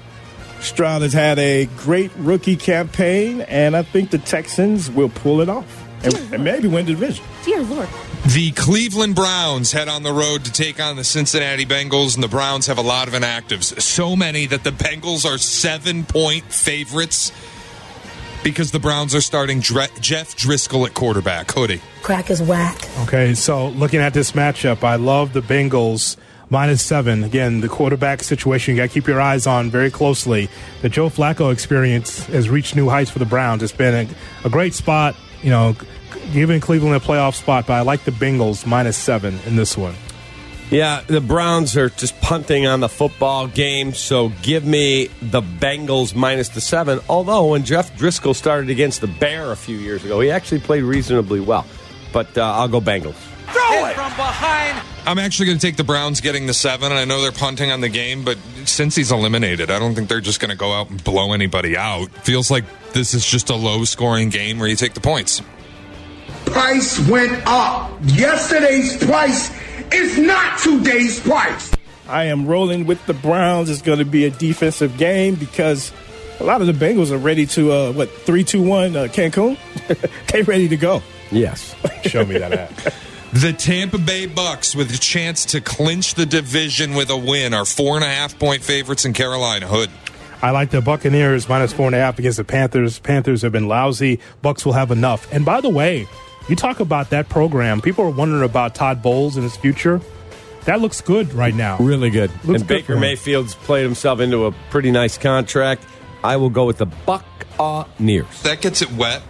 Stroud 0.60 1.02
has 1.02 1.12
had 1.12 1.38
a 1.38 1.66
great 1.76 2.10
rookie 2.16 2.56
campaign, 2.56 3.42
and 3.42 3.76
I 3.76 3.82
think 3.82 4.10
the 4.10 4.18
Texans 4.18 4.90
will 4.90 5.10
pull 5.10 5.40
it 5.40 5.48
off 5.48 5.85
and, 6.02 6.14
and 6.32 6.44
maybe 6.44 6.68
win 6.68 6.86
the 6.86 6.92
division. 6.92 7.24
Dear 7.44 7.62
Lord. 7.62 7.88
The 8.28 8.50
Cleveland 8.52 9.14
Browns 9.14 9.72
head 9.72 9.88
on 9.88 10.02
the 10.02 10.12
road 10.12 10.44
to 10.46 10.52
take 10.52 10.80
on 10.80 10.96
the 10.96 11.04
Cincinnati 11.04 11.64
Bengals, 11.64 12.14
and 12.14 12.24
the 12.24 12.28
Browns 12.28 12.66
have 12.66 12.78
a 12.78 12.82
lot 12.82 13.06
of 13.06 13.14
inactives. 13.14 13.80
So 13.80 14.16
many 14.16 14.46
that 14.46 14.64
the 14.64 14.70
Bengals 14.70 15.24
are 15.24 15.38
seven 15.38 16.04
point 16.04 16.44
favorites 16.52 17.30
because 18.42 18.70
the 18.70 18.78
Browns 18.78 19.14
are 19.14 19.20
starting 19.20 19.60
Dre- 19.60 19.88
Jeff 20.00 20.36
Driskel 20.36 20.86
at 20.86 20.94
quarterback. 20.94 21.50
Hoodie. 21.52 21.80
Crack 22.02 22.30
is 22.30 22.42
whack. 22.42 22.88
Okay, 23.02 23.34
so 23.34 23.68
looking 23.68 24.00
at 24.00 24.12
this 24.14 24.32
matchup, 24.32 24.84
I 24.84 24.96
love 24.96 25.32
the 25.32 25.40
Bengals 25.40 26.16
minus 26.48 26.82
seven. 26.82 27.24
Again, 27.24 27.60
the 27.60 27.68
quarterback 27.68 28.22
situation 28.22 28.74
you 28.74 28.82
got 28.82 28.88
to 28.88 28.94
keep 28.94 29.06
your 29.06 29.20
eyes 29.20 29.46
on 29.46 29.70
very 29.70 29.90
closely. 29.90 30.48
The 30.82 30.88
Joe 30.88 31.10
Flacco 31.10 31.52
experience 31.52 32.24
has 32.26 32.48
reached 32.48 32.76
new 32.76 32.88
heights 32.88 33.10
for 33.10 33.18
the 33.18 33.24
Browns. 33.24 33.62
It's 33.62 33.72
been 33.72 34.08
a, 34.08 34.46
a 34.46 34.50
great 34.50 34.74
spot, 34.74 35.16
you 35.42 35.50
know, 35.50 35.76
giving 36.32 36.60
Cleveland 36.60 36.96
a 36.96 37.00
playoff 37.00 37.34
spot, 37.34 37.66
but 37.66 37.74
I 37.74 37.80
like 37.82 38.04
the 38.04 38.10
Bengals 38.10 38.66
minus 38.66 38.96
seven 38.96 39.38
in 39.46 39.56
this 39.56 39.76
one. 39.76 39.94
Yeah, 40.70 41.02
the 41.06 41.20
Browns 41.20 41.76
are 41.76 41.90
just 41.90 42.20
punting 42.20 42.66
on 42.66 42.80
the 42.80 42.88
football 42.88 43.46
game, 43.46 43.94
so 43.94 44.30
give 44.42 44.64
me 44.64 45.08
the 45.22 45.40
Bengals 45.40 46.12
minus 46.14 46.48
the 46.48 46.60
seven. 46.60 46.98
Although, 47.08 47.50
when 47.50 47.64
Jeff 47.64 47.96
Driskel 47.96 48.34
started 48.34 48.68
against 48.68 49.00
the 49.00 49.06
Bear 49.06 49.52
a 49.52 49.56
few 49.56 49.76
years 49.76 50.04
ago, 50.04 50.18
he 50.18 50.30
actually 50.30 50.58
played 50.60 50.82
reasonably 50.82 51.38
well. 51.38 51.64
But 52.12 52.36
uh, 52.36 52.42
I'll 52.42 52.66
go 52.66 52.80
Bengals. 52.80 53.14
Throw 53.52 53.86
it 53.86 53.94
from 53.94 54.10
behind. 54.10 54.82
I'm 55.06 55.18
actually 55.18 55.46
going 55.46 55.58
to 55.58 55.66
take 55.66 55.76
the 55.76 55.84
Browns 55.84 56.20
getting 56.20 56.46
the 56.46 56.54
seven, 56.54 56.90
and 56.90 56.98
I 56.98 57.04
know 57.04 57.22
they're 57.22 57.32
punting 57.32 57.70
on 57.70 57.80
the 57.80 57.88
game, 57.88 58.24
but 58.24 58.38
since 58.64 58.96
he's 58.96 59.12
eliminated, 59.12 59.70
I 59.70 59.78
don't 59.78 59.94
think 59.94 60.08
they're 60.08 60.20
just 60.20 60.40
going 60.40 60.50
to 60.50 60.56
go 60.56 60.72
out 60.72 60.90
and 60.90 61.02
blow 61.02 61.32
anybody 61.32 61.76
out. 61.76 62.08
Feels 62.24 62.50
like 62.50 62.64
this 62.92 63.14
is 63.14 63.24
just 63.24 63.50
a 63.50 63.54
low 63.54 63.84
scoring 63.84 64.30
game 64.30 64.58
where 64.58 64.68
you 64.68 64.76
take 64.76 64.94
the 64.94 65.00
points. 65.00 65.42
Price 66.46 66.98
went 67.08 67.40
up. 67.46 67.92
Yesterday's 68.02 68.96
price 69.04 69.50
is 69.92 70.18
not 70.18 70.58
today's 70.58 71.20
price. 71.20 71.72
I 72.08 72.24
am 72.24 72.46
rolling 72.46 72.86
with 72.86 73.04
the 73.06 73.14
Browns. 73.14 73.68
It's 73.68 73.82
going 73.82 73.98
to 73.98 74.04
be 74.04 74.24
a 74.24 74.30
defensive 74.30 74.96
game 74.96 75.34
because 75.34 75.92
a 76.40 76.44
lot 76.44 76.60
of 76.60 76.66
the 76.66 76.72
Bengals 76.72 77.10
are 77.10 77.18
ready 77.18 77.46
to 77.46 77.72
uh, 77.72 77.92
what 77.92 78.10
three, 78.10 78.44
two, 78.44 78.62
one, 78.62 78.96
uh, 78.96 79.04
Cancun. 79.04 79.58
they 80.32 80.42
ready 80.42 80.68
to 80.68 80.76
go. 80.76 81.02
Yes. 81.30 81.74
Show 82.04 82.24
me 82.24 82.38
that 82.38 82.52
app. 82.52 82.72
The 83.36 83.52
Tampa 83.52 83.98
Bay 83.98 84.24
Bucks, 84.24 84.74
with 84.74 84.90
a 84.94 84.96
chance 84.96 85.44
to 85.46 85.60
clinch 85.60 86.14
the 86.14 86.24
division 86.24 86.94
with 86.94 87.10
a 87.10 87.16
win, 87.18 87.52
are 87.52 87.66
four 87.66 87.96
and 87.96 88.02
a 88.02 88.08
half 88.08 88.38
point 88.38 88.62
favorites 88.62 89.04
in 89.04 89.12
Carolina. 89.12 89.66
Hood. 89.66 89.90
I 90.40 90.52
like 90.52 90.70
the 90.70 90.80
Buccaneers 90.80 91.46
minus 91.46 91.70
four 91.70 91.84
and 91.84 91.94
a 91.94 91.98
half 91.98 92.18
against 92.18 92.38
the 92.38 92.44
Panthers. 92.44 92.98
Panthers 92.98 93.42
have 93.42 93.52
been 93.52 93.68
lousy. 93.68 94.20
Bucks 94.40 94.64
will 94.64 94.72
have 94.72 94.90
enough. 94.90 95.30
And 95.34 95.44
by 95.44 95.60
the 95.60 95.68
way, 95.68 96.08
you 96.48 96.56
talk 96.56 96.80
about 96.80 97.10
that 97.10 97.28
program. 97.28 97.82
People 97.82 98.06
are 98.06 98.10
wondering 98.10 98.42
about 98.42 98.74
Todd 98.74 99.02
Bowles 99.02 99.36
and 99.36 99.44
his 99.44 99.54
future. 99.54 100.00
That 100.64 100.80
looks 100.80 101.02
good 101.02 101.34
right 101.34 101.54
now. 101.54 101.76
Really 101.76 102.08
good. 102.08 102.30
Looks 102.46 102.62
and 102.62 102.66
good 102.66 102.68
Baker. 102.68 102.96
Mayfield's 102.96 103.54
played 103.54 103.82
himself 103.82 104.20
into 104.20 104.46
a 104.46 104.52
pretty 104.70 104.90
nice 104.90 105.18
contract. 105.18 105.84
I 106.24 106.38
will 106.38 106.48
go 106.48 106.64
with 106.64 106.78
the 106.78 106.86
Buccaneers. 106.86 108.42
That 108.44 108.62
gets 108.62 108.80
it 108.80 108.90
wet. 108.92 109.20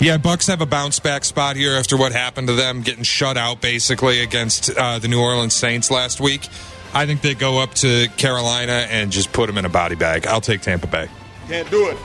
Yeah, 0.00 0.16
Bucks 0.16 0.46
have 0.46 0.62
a 0.62 0.66
bounce 0.66 0.98
back 0.98 1.26
spot 1.26 1.56
here 1.56 1.74
after 1.74 1.94
what 1.94 2.12
happened 2.12 2.48
to 2.48 2.54
them 2.54 2.80
getting 2.80 3.04
shut 3.04 3.36
out 3.36 3.60
basically 3.60 4.22
against 4.22 4.70
uh, 4.70 4.98
the 4.98 5.08
New 5.08 5.20
Orleans 5.20 5.52
Saints 5.52 5.90
last 5.90 6.22
week. 6.22 6.48
I 6.94 7.04
think 7.04 7.20
they 7.20 7.34
go 7.34 7.58
up 7.58 7.74
to 7.74 8.08
Carolina 8.16 8.86
and 8.90 9.12
just 9.12 9.30
put 9.30 9.46
them 9.46 9.58
in 9.58 9.66
a 9.66 9.68
body 9.68 9.96
bag. 9.96 10.26
I'll 10.26 10.40
take 10.40 10.62
Tampa 10.62 10.86
Bay. 10.86 11.08
Can't 11.48 11.70
do 11.70 11.86
it. 11.88 11.98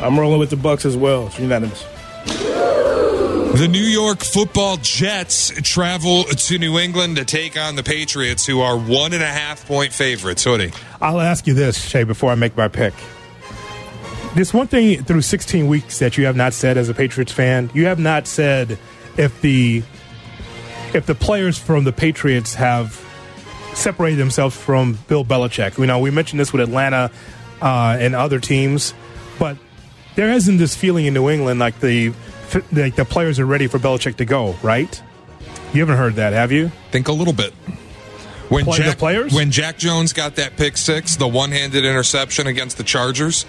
I'm 0.00 0.18
rolling 0.18 0.40
with 0.40 0.50
the 0.50 0.56
Bucks 0.56 0.84
as 0.84 0.96
well. 0.96 1.28
It's 1.28 1.38
unanimous. 1.38 1.84
The 2.24 3.68
New 3.70 3.78
York 3.78 4.24
football 4.24 4.78
Jets 4.78 5.50
travel 5.62 6.24
to 6.24 6.58
New 6.58 6.78
England 6.80 7.16
to 7.16 7.24
take 7.24 7.56
on 7.56 7.76
the 7.76 7.84
Patriots, 7.84 8.44
who 8.44 8.60
are 8.60 8.76
one 8.76 9.12
and 9.12 9.22
a 9.22 9.26
half 9.26 9.66
point 9.68 9.92
favorites. 9.92 10.42
Hoodie. 10.42 10.72
I'll 11.00 11.20
ask 11.20 11.46
you 11.46 11.54
this, 11.54 11.80
Shay, 11.80 12.02
before 12.02 12.32
I 12.32 12.34
make 12.34 12.56
my 12.56 12.66
pick. 12.66 12.94
There's 14.34 14.54
one 14.54 14.68
thing 14.68 15.02
through 15.02 15.22
16 15.22 15.66
weeks 15.66 15.98
that 15.98 16.16
you 16.16 16.26
have 16.26 16.36
not 16.36 16.52
said 16.52 16.76
as 16.76 16.88
a 16.88 16.94
Patriots 16.94 17.32
fan. 17.32 17.68
You 17.74 17.86
have 17.86 17.98
not 17.98 18.26
said 18.26 18.78
if 19.16 19.40
the 19.40 19.82
if 20.94 21.06
the 21.06 21.14
players 21.14 21.58
from 21.58 21.84
the 21.84 21.92
Patriots 21.92 22.54
have 22.54 23.04
separated 23.74 24.18
themselves 24.18 24.56
from 24.56 24.98
Bill 25.08 25.24
Belichick. 25.24 25.78
You 25.78 25.86
know, 25.86 25.98
we 25.98 26.10
mentioned 26.10 26.38
this 26.40 26.52
with 26.52 26.62
Atlanta 26.62 27.10
uh, 27.60 27.96
and 28.00 28.14
other 28.14 28.38
teams, 28.40 28.94
but 29.38 29.56
there 30.14 30.30
isn't 30.30 30.58
this 30.58 30.74
feeling 30.76 31.06
in 31.06 31.14
New 31.14 31.28
England 31.28 31.58
like 31.60 31.80
the 31.80 32.12
like 32.72 32.94
the 32.96 33.04
players 33.04 33.38
are 33.40 33.46
ready 33.46 33.66
for 33.66 33.78
Belichick 33.78 34.16
to 34.16 34.24
go. 34.24 34.54
Right? 34.62 35.02
You 35.72 35.80
haven't 35.80 35.96
heard 35.98 36.14
that, 36.14 36.32
have 36.32 36.52
you? 36.52 36.70
Think 36.92 37.08
a 37.08 37.12
little 37.12 37.32
bit. 37.32 37.52
When 38.48 38.64
Play- 38.64 38.78
the 38.78 38.84
Jack, 38.84 38.98
players? 38.98 39.32
when 39.32 39.50
Jack 39.52 39.78
Jones 39.78 40.12
got 40.12 40.36
that 40.36 40.56
pick 40.56 40.76
six, 40.76 41.14
the 41.16 41.28
one-handed 41.28 41.84
interception 41.84 42.48
against 42.48 42.76
the 42.78 42.82
Chargers, 42.82 43.46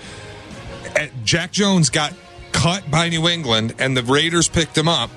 Jack 1.24 1.52
Jones 1.52 1.90
got 1.90 2.14
cut 2.52 2.90
by 2.90 3.10
New 3.10 3.28
England, 3.28 3.76
and 3.80 3.96
the 3.96 4.04
Raiders 4.04 4.48
picked 4.48 4.78
him 4.78 4.88
up. 4.88 5.10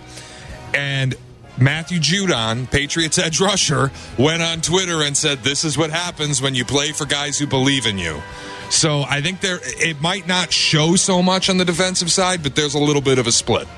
And 0.73 1.15
Matthew 1.57 1.99
Judon, 1.99 2.71
Patriots 2.71 3.19
edge 3.19 3.41
rusher, 3.41 3.93
went 4.19 4.43
on 4.43 4.61
Twitter 4.61 5.03
and 5.03 5.17
said, 5.17 5.45
"This 5.45 5.65
is 5.65 5.79
what 5.79 5.91
happens 5.91 6.43
when 6.43 6.55
you 6.55 6.65
play 6.65 6.93
for 6.93 7.05
guys 7.05 7.39
who 7.39 7.47
believe 7.47 7.87
in 7.87 7.99
you." 7.99 8.23
So 8.71 9.03
I 9.03 9.21
think 9.21 9.41
there 9.41 9.61
it 9.63 10.01
might 10.01 10.27
not 10.27 10.53
show 10.53 10.97
so 10.97 11.23
much 11.23 11.49
on 11.49 11.59
the 11.59 11.65
defensive 11.65 12.11
side, 12.11 12.43
but 12.43 12.57
there's 12.57 12.75
a 12.75 12.79
little 12.79 13.03
bit 13.03 13.19
of 13.19 13.27
a 13.27 13.33
split. 13.33 13.69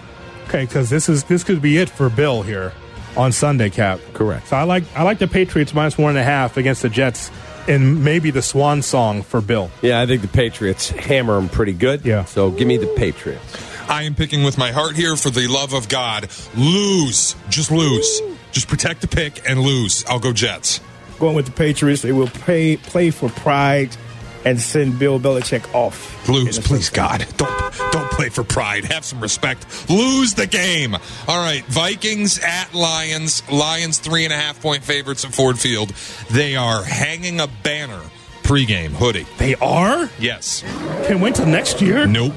Okay, 0.49 0.65
because 0.65 0.89
this 0.89 1.09
is 1.09 1.25
this 1.25 1.45
could 1.45 1.61
be 1.61 1.77
it 1.77 1.91
for 1.91 2.09
Bill 2.09 2.43
here 2.43 2.73
on 3.17 3.33
Sunday, 3.33 3.69
Kap. 3.69 4.01
Correct. 4.15 4.49
So 4.49 4.57
I 4.57 4.63
like 4.63 4.85
I 4.95 5.03
like 5.03 5.19
the 5.19 5.29
Patriots 5.29 5.75
minus 5.75 5.99
one 5.99 6.11
and 6.11 6.19
a 6.19 6.25
half 6.25 6.57
against 6.57 6.83
the 6.83 6.89
Jets, 6.89 7.31
and 7.69 8.05
maybe 8.05 8.31
the 8.31 8.43
swan 8.43 8.83
song 8.83 9.23
for 9.23 9.41
Bill. 9.41 9.71
Yeah, 9.83 10.01
I 10.01 10.07
think 10.07 10.23
the 10.23 10.29
Patriots 10.29 10.91
hammer 10.91 11.35
them 11.35 11.49
pretty 11.49 11.73
good. 11.73 12.05
Yeah. 12.05 12.25
So 12.25 12.51
give 12.51 12.67
me 12.69 12.77
the 12.77 12.87
Patriots. 12.97 13.63
I 13.89 14.03
am 14.03 14.15
picking 14.15 14.43
with 14.43 14.59
my 14.59 14.73
heart 14.73 14.97
here 14.97 15.17
for 15.17 15.31
the 15.31 15.47
love 15.47 15.73
of 15.73 15.89
God. 15.89 16.29
Lose. 16.57 17.37
Just 17.49 17.71
lose. 17.71 18.21
Just 18.51 18.69
protect 18.69 19.01
the 19.01 19.09
pick 19.09 19.49
and 19.49 19.61
lose. 19.61 20.05
I'll 20.07 20.19
go 20.19 20.33
Jets. 20.33 20.81
Going 21.19 21.37
with 21.37 21.47
the 21.47 21.53
Patriots, 21.53 22.03
they 22.03 22.13
will 22.13 22.27
play 22.27 22.77
play 22.77 23.11
for 23.11 23.29
pride 23.29 23.97
and 24.45 24.61
send 24.61 24.99
Bill 24.99 25.19
Belichick 25.19 25.73
off. 25.75 26.29
Lose, 26.29 26.59
please, 26.59 26.91
God. 26.91 27.27
Don't 27.37 27.57
don't 27.93 28.11
play 28.11 28.29
for 28.29 28.45
pride. 28.45 28.85
Have 28.85 29.05
some 29.05 29.21
respect. 29.21 29.89
Lose 29.91 30.35
the 30.35 30.47
game. 30.47 30.95
All 30.95 31.39
right, 31.39 31.65
Vikings 31.67 32.39
at 32.43 32.75
Lions. 32.75 33.43
Lions 33.51 33.99
three 33.99 34.25
and 34.25 34.33
a 34.33 34.37
half 34.37 34.61
point 34.61 34.85
favorites 34.85 35.25
at 35.25 35.35
Ford 35.35 35.59
Field. 35.59 35.91
They 36.31 36.57
are 36.57 36.83
hanging 36.83 37.41
a 37.41 37.47
banner 37.47 38.03
pregame 38.43 38.91
hoodie. 38.91 39.27
They 39.39 39.57
are. 39.57 40.09
Yes. 40.19 40.63
Can 41.07 41.21
wait 41.21 41.35
till 41.35 41.47
next 41.47 41.81
year. 41.81 42.07
Nope. 42.07 42.35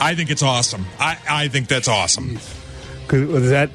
I 0.00 0.14
think 0.14 0.30
it's 0.30 0.42
awesome. 0.42 0.86
I, 0.98 1.18
I 1.28 1.48
think 1.48 1.68
that's 1.68 1.88
awesome. 1.88 2.38
Is 3.12 3.50
that 3.50 3.70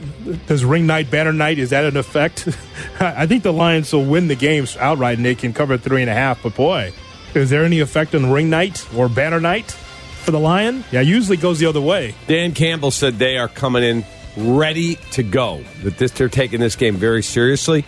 does 0.48 0.66
ring 0.66 0.88
night, 0.88 1.12
banner 1.12 1.34
night? 1.34 1.60
Is 1.60 1.70
that 1.70 1.86
an 1.86 1.98
effect? 1.98 2.48
I 3.00 3.28
think 3.28 3.44
the 3.44 3.54
Lions 3.54 3.92
will 3.94 4.06
win 4.06 4.28
the 4.28 4.36
games 4.36 4.76
outright, 4.78 5.18
and 5.18 5.26
they 5.26 5.36
can 5.36 5.54
cover 5.54 5.78
three 5.78 6.02
and 6.02 6.10
a 6.10 6.14
half. 6.14 6.44
But 6.44 6.56
boy, 6.56 6.94
is 7.36 7.50
there 7.50 7.64
any 7.64 7.80
effect 7.80 8.16
on 8.16 8.32
ring 8.32 8.50
night 8.50 8.88
or 8.96 9.10
banner 9.10 9.40
night 9.40 9.72
for 9.72 10.32
the 10.32 10.40
Lion? 10.40 10.84
Yeah, 10.92 11.02
usually 11.02 11.38
goes 11.38 11.60
the 11.60 11.66
other 11.66 11.82
way. 11.82 12.16
Dan 12.28 12.54
Campbell 12.54 12.92
said 12.92 13.20
they 13.20 13.38
are 13.38 13.48
coming 13.48 13.84
in 13.84 14.06
ready 14.38 14.96
to 15.12 15.24
go. 15.24 15.64
That 15.84 15.98
this 15.98 16.12
they're 16.12 16.30
taking 16.30 16.60
this 16.60 16.76
game 16.76 16.96
very 16.96 17.24
seriously. 17.24 17.86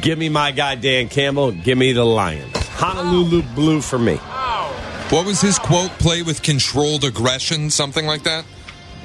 Give 0.00 0.18
me 0.18 0.28
my 0.28 0.50
guy 0.50 0.74
Dan 0.74 1.08
Campbell. 1.08 1.52
Give 1.52 1.78
me 1.78 1.92
the 1.92 2.04
Lions. 2.04 2.56
Honolulu 2.56 3.42
Blue 3.54 3.80
for 3.80 3.98
me. 3.98 4.16
What 5.10 5.24
was 5.24 5.40
his 5.40 5.58
quote? 5.58 5.90
Play 5.92 6.22
with 6.22 6.42
controlled 6.42 7.04
aggression, 7.04 7.70
something 7.70 8.06
like 8.06 8.24
that? 8.24 8.44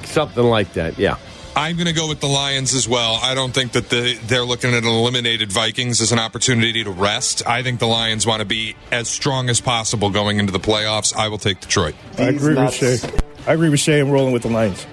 Something 0.04 0.44
like 0.44 0.74
that. 0.74 0.98
Yeah. 0.98 1.16
I'm 1.56 1.76
going 1.76 1.86
to 1.86 1.92
go 1.92 2.08
with 2.08 2.20
the 2.20 2.26
Lions 2.26 2.74
as 2.74 2.88
well. 2.88 3.18
I 3.22 3.34
don't 3.34 3.52
think 3.54 3.72
that 3.72 3.88
the, 3.88 4.18
they're 4.26 4.44
looking 4.44 4.72
at 4.72 4.82
an 4.82 4.88
eliminated 4.88 5.52
Vikings 5.52 6.00
as 6.00 6.10
an 6.10 6.18
opportunity 6.18 6.82
to 6.82 6.90
rest. 6.90 7.46
I 7.46 7.62
think 7.62 7.78
the 7.78 7.86
Lions 7.86 8.26
want 8.26 8.40
to 8.40 8.44
be 8.44 8.74
as 8.90 9.08
strong 9.08 9.48
as 9.48 9.60
possible 9.60 10.10
going 10.10 10.38
into 10.38 10.52
the 10.52 10.58
playoffs. 10.58 11.14
I 11.14 11.28
will 11.28 11.38
take 11.38 11.60
Detroit. 11.60 11.94
I 12.18 12.24
agree 12.24 12.56
with 12.56 12.74
Shay. 12.74 12.98
I 13.46 13.52
agree 13.52 13.68
with 13.68 13.80
Shay. 13.80 14.00
I'm 14.00 14.10
rolling 14.10 14.32
with 14.32 14.42
the 14.42 14.50
Lions. 14.50 14.84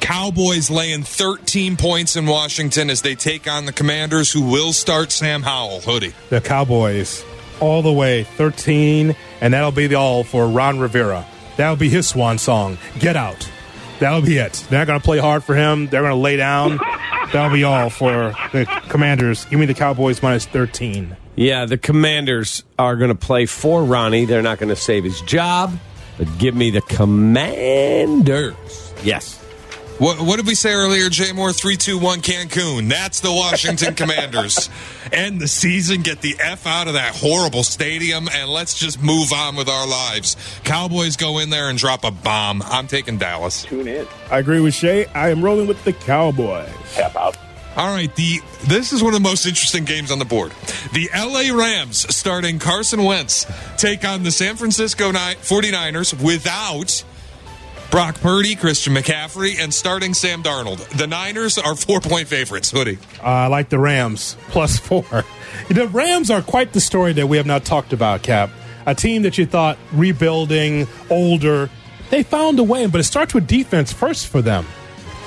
Cowboys 0.00 0.70
laying 0.70 1.02
13 1.02 1.76
points 1.76 2.16
in 2.16 2.26
Washington 2.26 2.90
as 2.90 3.02
they 3.02 3.14
take 3.14 3.48
on 3.48 3.64
the 3.64 3.72
Commanders, 3.72 4.30
who 4.30 4.42
will 4.42 4.72
start 4.72 5.10
Sam 5.10 5.42
Howell. 5.42 5.80
Hoodie. 5.80 6.12
The 6.28 6.40
Cowboys 6.40 7.24
all 7.60 7.82
the 7.82 7.92
way, 7.92 8.24
thirteen, 8.24 9.16
and 9.40 9.54
that'll 9.54 9.72
be 9.72 9.86
the 9.86 9.96
all 9.96 10.24
for 10.24 10.46
Ron 10.48 10.78
Rivera. 10.78 11.26
That'll 11.56 11.76
be 11.76 11.88
his 11.88 12.08
swan 12.08 12.38
song. 12.38 12.78
Get 12.98 13.16
out. 13.16 13.50
That'll 14.00 14.22
be 14.22 14.38
it. 14.38 14.64
They're 14.70 14.78
not 14.80 14.86
going 14.86 15.00
to 15.00 15.04
play 15.04 15.18
hard 15.18 15.42
for 15.44 15.54
him. 15.54 15.88
They're 15.88 16.02
going 16.02 16.12
to 16.12 16.18
lay 16.18 16.36
down. 16.36 16.78
That'll 17.32 17.52
be 17.52 17.64
all 17.64 17.90
for 17.90 18.34
the 18.52 18.64
Commanders. 18.88 19.44
Give 19.46 19.58
me 19.58 19.66
the 19.66 19.74
Cowboys 19.74 20.22
minus 20.22 20.46
thirteen. 20.46 21.16
Yeah, 21.36 21.66
the 21.66 21.78
Commanders 21.78 22.64
are 22.78 22.96
going 22.96 23.10
to 23.10 23.14
play 23.14 23.46
for 23.46 23.84
Ronnie. 23.84 24.24
They're 24.24 24.42
not 24.42 24.58
going 24.58 24.70
to 24.70 24.76
save 24.76 25.04
his 25.04 25.20
job, 25.22 25.78
but 26.16 26.26
give 26.38 26.54
me 26.54 26.70
the 26.70 26.80
Commanders. 26.82 28.54
Yes. 29.04 29.44
What, 29.98 30.20
what 30.20 30.36
did 30.36 30.46
we 30.46 30.54
say 30.54 30.72
earlier, 30.72 31.08
Jay 31.08 31.32
Moore? 31.32 31.52
3 31.52 31.76
2 31.76 31.98
1 31.98 32.20
Cancun. 32.20 32.88
That's 32.88 33.18
the 33.18 33.32
Washington 33.32 33.94
Commanders. 33.96 34.70
End 35.10 35.40
the 35.40 35.48
season, 35.48 36.02
get 36.02 36.20
the 36.20 36.36
F 36.38 36.68
out 36.68 36.86
of 36.86 36.94
that 36.94 37.16
horrible 37.16 37.64
stadium, 37.64 38.28
and 38.32 38.48
let's 38.48 38.78
just 38.78 39.02
move 39.02 39.32
on 39.32 39.56
with 39.56 39.68
our 39.68 39.88
lives. 39.88 40.36
Cowboys 40.62 41.16
go 41.16 41.38
in 41.38 41.50
there 41.50 41.68
and 41.68 41.76
drop 41.78 42.04
a 42.04 42.12
bomb. 42.12 42.62
I'm 42.62 42.86
taking 42.86 43.18
Dallas. 43.18 43.64
Tune 43.64 43.88
in. 43.88 44.06
I 44.30 44.38
agree 44.38 44.60
with 44.60 44.74
Shay. 44.74 45.06
I 45.06 45.30
am 45.30 45.42
rolling 45.44 45.66
with 45.66 45.82
the 45.82 45.92
Cowboys. 45.92 46.70
Tap 46.94 47.16
out. 47.16 47.36
All 47.76 47.92
right, 47.92 48.14
the 48.14 48.38
this 48.68 48.92
is 48.92 49.02
one 49.02 49.14
of 49.14 49.20
the 49.22 49.28
most 49.28 49.46
interesting 49.46 49.84
games 49.84 50.12
on 50.12 50.20
the 50.20 50.24
board. 50.24 50.52
The 50.92 51.08
LA 51.12 51.56
Rams 51.56 52.14
starting 52.14 52.60
Carson 52.60 53.02
Wentz 53.02 53.46
take 53.76 54.04
on 54.04 54.22
the 54.22 54.30
San 54.30 54.54
Francisco 54.54 55.10
Ni- 55.10 55.18
49ers 55.18 56.24
without 56.24 57.04
Brock 57.90 58.16
Purdy, 58.20 58.54
Christian 58.54 58.94
McCaffrey, 58.94 59.58
and 59.58 59.72
starting 59.72 60.12
Sam 60.12 60.42
Darnold. 60.42 60.86
The 60.98 61.06
Niners 61.06 61.56
are 61.56 61.74
four 61.74 62.00
point 62.00 62.28
favorites. 62.28 62.70
Hoodie. 62.70 62.98
Uh, 63.22 63.26
I 63.26 63.46
like 63.46 63.70
the 63.70 63.78
Rams 63.78 64.36
plus 64.48 64.78
four. 64.78 65.24
The 65.68 65.88
Rams 65.88 66.30
are 66.30 66.42
quite 66.42 66.72
the 66.74 66.80
story 66.80 67.14
that 67.14 67.26
we 67.26 67.38
have 67.38 67.46
not 67.46 67.64
talked 67.64 67.92
about, 67.94 68.22
Kap. 68.22 68.50
A 68.84 68.94
team 68.94 69.22
that 69.22 69.38
you 69.38 69.46
thought 69.46 69.78
rebuilding, 69.92 70.86
older, 71.10 71.70
they 72.10 72.22
found 72.22 72.58
a 72.58 72.62
way, 72.62 72.86
but 72.86 73.00
it 73.00 73.04
starts 73.04 73.34
with 73.34 73.46
defense 73.46 73.92
first 73.92 74.28
for 74.28 74.42
them. 74.42 74.66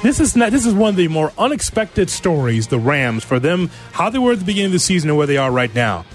This 0.03 0.19
is 0.19 0.35
not. 0.35 0.51
This 0.51 0.65
is 0.65 0.73
one 0.73 0.89
of 0.91 0.95
the 0.95 1.07
more 1.07 1.31
unexpected 1.37 2.09
stories. 2.09 2.67
The 2.67 2.79
Rams 2.79 3.23
for 3.23 3.39
them, 3.39 3.69
how 3.91 4.09
they 4.09 4.19
were 4.19 4.33
at 4.33 4.39
the 4.39 4.45
beginning 4.45 4.67
of 4.67 4.71
the 4.73 4.79
season 4.79 5.09
and 5.09 5.17
where 5.17 5.27
they 5.27 5.37
are 5.37 5.51
right 5.51 5.73
now. 5.73 6.05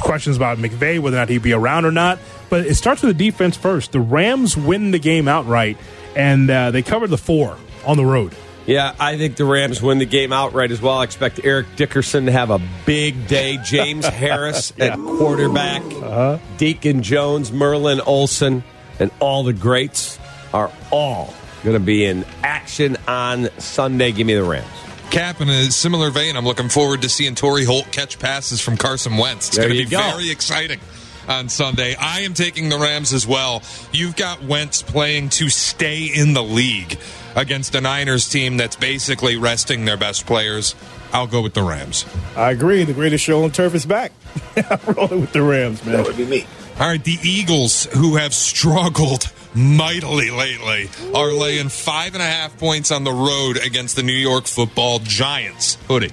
Questions 0.00 0.36
about 0.36 0.58
McVay, 0.58 0.98
whether 0.98 1.16
or 1.16 1.20
not 1.20 1.28
he'd 1.28 1.42
be 1.42 1.52
around 1.52 1.84
or 1.84 1.92
not. 1.92 2.18
But 2.48 2.66
it 2.66 2.74
starts 2.76 3.02
with 3.02 3.16
the 3.16 3.24
defense 3.24 3.56
first. 3.56 3.92
The 3.92 4.00
Rams 4.00 4.56
win 4.56 4.90
the 4.90 4.98
game 4.98 5.28
outright, 5.28 5.78
and 6.14 6.48
uh, 6.48 6.70
they 6.70 6.82
covered 6.82 7.10
the 7.10 7.18
four 7.18 7.56
on 7.84 7.96
the 7.96 8.04
road. 8.04 8.34
Yeah, 8.66 8.96
I 8.98 9.16
think 9.16 9.36
the 9.36 9.44
Rams 9.44 9.80
win 9.80 9.98
the 9.98 10.06
game 10.06 10.32
outright 10.32 10.72
as 10.72 10.82
well. 10.82 10.98
I 10.98 11.04
expect 11.04 11.40
Eric 11.44 11.76
Dickerson 11.76 12.26
to 12.26 12.32
have 12.32 12.50
a 12.50 12.60
big 12.84 13.28
day. 13.28 13.58
James 13.64 14.04
Harris 14.08 14.72
at 14.78 14.98
quarterback. 14.98 15.82
Uh-huh. 15.82 16.38
Deacon 16.58 17.02
Jones, 17.02 17.52
Merlin 17.52 18.00
Olsen, 18.00 18.64
and 18.98 19.12
all 19.20 19.44
the 19.44 19.52
greats 19.52 20.18
are 20.52 20.72
all 20.90 21.32
going 21.62 21.78
to 21.78 21.84
be 21.84 22.04
in 22.04 22.24
action 22.42 22.96
on 23.06 23.48
Sunday. 23.58 24.10
Give 24.10 24.26
me 24.26 24.34
the 24.34 24.42
Rams. 24.42 24.66
Kap, 25.10 25.40
in 25.40 25.48
a 25.48 25.70
similar 25.70 26.10
vein, 26.10 26.36
I'm 26.36 26.44
looking 26.44 26.68
forward 26.68 27.02
to 27.02 27.08
seeing 27.08 27.36
Torry 27.36 27.64
Holt 27.64 27.92
catch 27.92 28.18
passes 28.18 28.60
from 28.60 28.76
Carson 28.76 29.16
Wentz. 29.16 29.48
It's 29.48 29.58
going 29.58 29.70
to 29.70 29.74
be 29.76 29.84
go. 29.84 29.98
very 29.98 30.30
exciting 30.30 30.80
on 31.28 31.48
Sunday. 31.48 31.94
I 31.94 32.20
am 32.20 32.34
taking 32.34 32.68
the 32.68 32.78
Rams 32.78 33.12
as 33.12 33.26
well. 33.26 33.62
You've 33.92 34.16
got 34.16 34.42
Wentz 34.42 34.82
playing 34.82 35.30
to 35.30 35.48
stay 35.48 36.04
in 36.04 36.32
the 36.32 36.42
league 36.42 36.98
against 37.34 37.74
a 37.74 37.80
Niners 37.80 38.28
team 38.28 38.56
that's 38.56 38.76
basically 38.76 39.36
resting 39.36 39.84
their 39.84 39.96
best 39.96 40.26
players. 40.26 40.74
I'll 41.12 41.26
go 41.26 41.42
with 41.42 41.54
the 41.54 41.62
Rams. 41.62 42.04
I 42.36 42.50
agree. 42.50 42.84
The 42.84 42.92
greatest 42.92 43.24
show 43.24 43.44
on 43.44 43.50
turf 43.50 43.74
is 43.74 43.86
back. 43.86 44.12
I'm 44.56 44.94
rolling 44.94 45.20
with 45.20 45.32
the 45.32 45.42
Rams, 45.42 45.84
man. 45.84 45.96
That 45.96 46.06
would 46.06 46.16
be 46.16 46.26
me. 46.26 46.46
All 46.78 46.88
right, 46.88 47.02
the 47.02 47.18
Eagles, 47.22 47.84
who 47.84 48.16
have 48.16 48.34
struggled 48.34 49.32
mightily 49.54 50.30
lately, 50.30 50.90
are 51.14 51.32
laying 51.32 51.70
five 51.70 52.14
and 52.14 52.22
a 52.22 52.26
half 52.26 52.58
points 52.58 52.90
on 52.90 53.04
the 53.04 53.12
road 53.12 53.56
against 53.64 53.96
the 53.96 54.02
New 54.02 54.12
York 54.12 54.46
football 54.46 54.98
Giants. 54.98 55.78
Hoodie. 55.88 56.12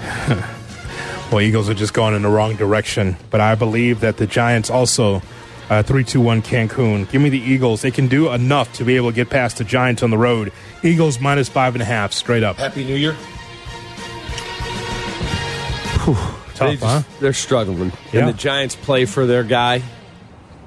Well, 1.32 1.40
Eagles 1.40 1.70
are 1.70 1.74
just 1.74 1.94
going 1.94 2.14
in 2.14 2.20
the 2.20 2.28
wrong 2.28 2.56
direction, 2.56 3.16
but 3.30 3.40
I 3.40 3.54
believe 3.54 4.00
that 4.00 4.18
the 4.18 4.26
Giants 4.26 4.68
also 4.68 5.22
uh, 5.70 5.82
three 5.82 6.04
two 6.04 6.20
one 6.20 6.42
Cancun. 6.42 7.10
Give 7.10 7.22
me 7.22 7.30
the 7.30 7.40
Eagles. 7.40 7.80
They 7.80 7.90
can 7.90 8.06
do 8.06 8.30
enough 8.30 8.70
to 8.74 8.84
be 8.84 8.96
able 8.96 9.08
to 9.08 9.16
get 9.16 9.30
past 9.30 9.56
the 9.56 9.64
Giants 9.64 10.02
on 10.02 10.10
the 10.10 10.18
road. 10.18 10.52
Eagles 10.82 11.20
minus 11.20 11.48
five 11.48 11.74
and 11.74 11.80
a 11.80 11.86
half, 11.86 12.12
straight 12.12 12.42
up. 12.42 12.56
Happy 12.56 12.84
New 12.84 12.96
Year. 12.96 13.16
Tough, 16.54 16.58
they 16.58 16.76
just, 16.76 16.84
huh? 16.84 17.02
They're 17.20 17.32
struggling. 17.32 17.92
Yeah. 18.12 18.20
And 18.20 18.28
the 18.28 18.34
Giants 18.34 18.76
play 18.76 19.06
for 19.06 19.24
their 19.24 19.42
guy, 19.42 19.82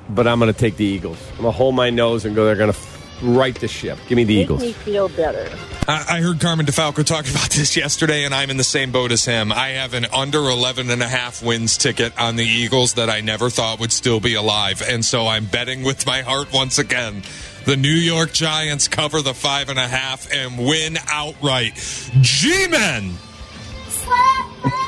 but 0.10 0.28
I'm 0.28 0.40
going 0.40 0.52
to 0.52 0.60
take 0.60 0.78
the 0.78 0.86
Eagles. 0.86 1.20
I'm 1.34 1.42
going 1.42 1.52
to 1.52 1.58
hold 1.58 1.76
my 1.76 1.92
nose 1.92 2.26
and 2.26 2.36
go, 2.36 2.46
they're 2.46 2.56
going 2.56 2.74
to 2.74 2.80
right 3.22 3.54
the 3.54 3.68
ship. 3.68 4.00
Give 4.08 4.16
me 4.16 4.24
the 4.24 4.34
Eagles. 4.34 4.62
Make 4.62 4.78
me 4.78 4.84
feel 4.84 5.10
better. 5.10 5.48
I 5.88 6.06
I 6.18 6.22
heard 6.22 6.40
Carmen 6.40 6.66
DeFalco 6.66 7.06
talk 7.06 7.30
about 7.30 7.50
this 7.52 7.76
yesterday, 7.76 8.24
and 8.26 8.34
I'm 8.34 8.50
in 8.50 8.58
the 8.58 8.64
same 8.64 8.92
boat 8.92 9.12
as 9.12 9.26
him. 9.26 9.52
I 9.52 9.70
have 9.70 9.94
an 9.94 10.06
under 10.14 10.40
11 10.40 10.90
and 10.90 11.02
a 11.02 11.08
half 11.08 11.44
wins 11.44 11.78
ticket 11.78 12.18
on 12.20 12.36
the 12.36 12.46
Eagles 12.46 12.94
that 12.96 13.10
I 13.10 13.22
never 13.22 13.50
thought 13.50 13.80
would 13.80 13.92
still 13.92 14.20
be 14.20 14.36
alive. 14.36 14.82
And 14.88 15.04
so 15.04 15.28
I'm 15.28 15.46
betting 15.46 15.84
with 15.84 16.06
my 16.06 16.22
heart 16.22 16.54
once 16.54 16.78
again. 16.80 17.24
The 17.66 17.76
New 17.76 17.90
York 17.90 18.32
Giants 18.32 18.88
cover 18.88 19.22
the 19.22 19.34
five 19.34 19.70
and 19.70 19.80
a 19.80 19.88
half 19.88 20.32
and 20.32 20.58
win 20.58 20.98
outright. 21.08 21.76
G 22.22 22.68
Men! 22.68 23.14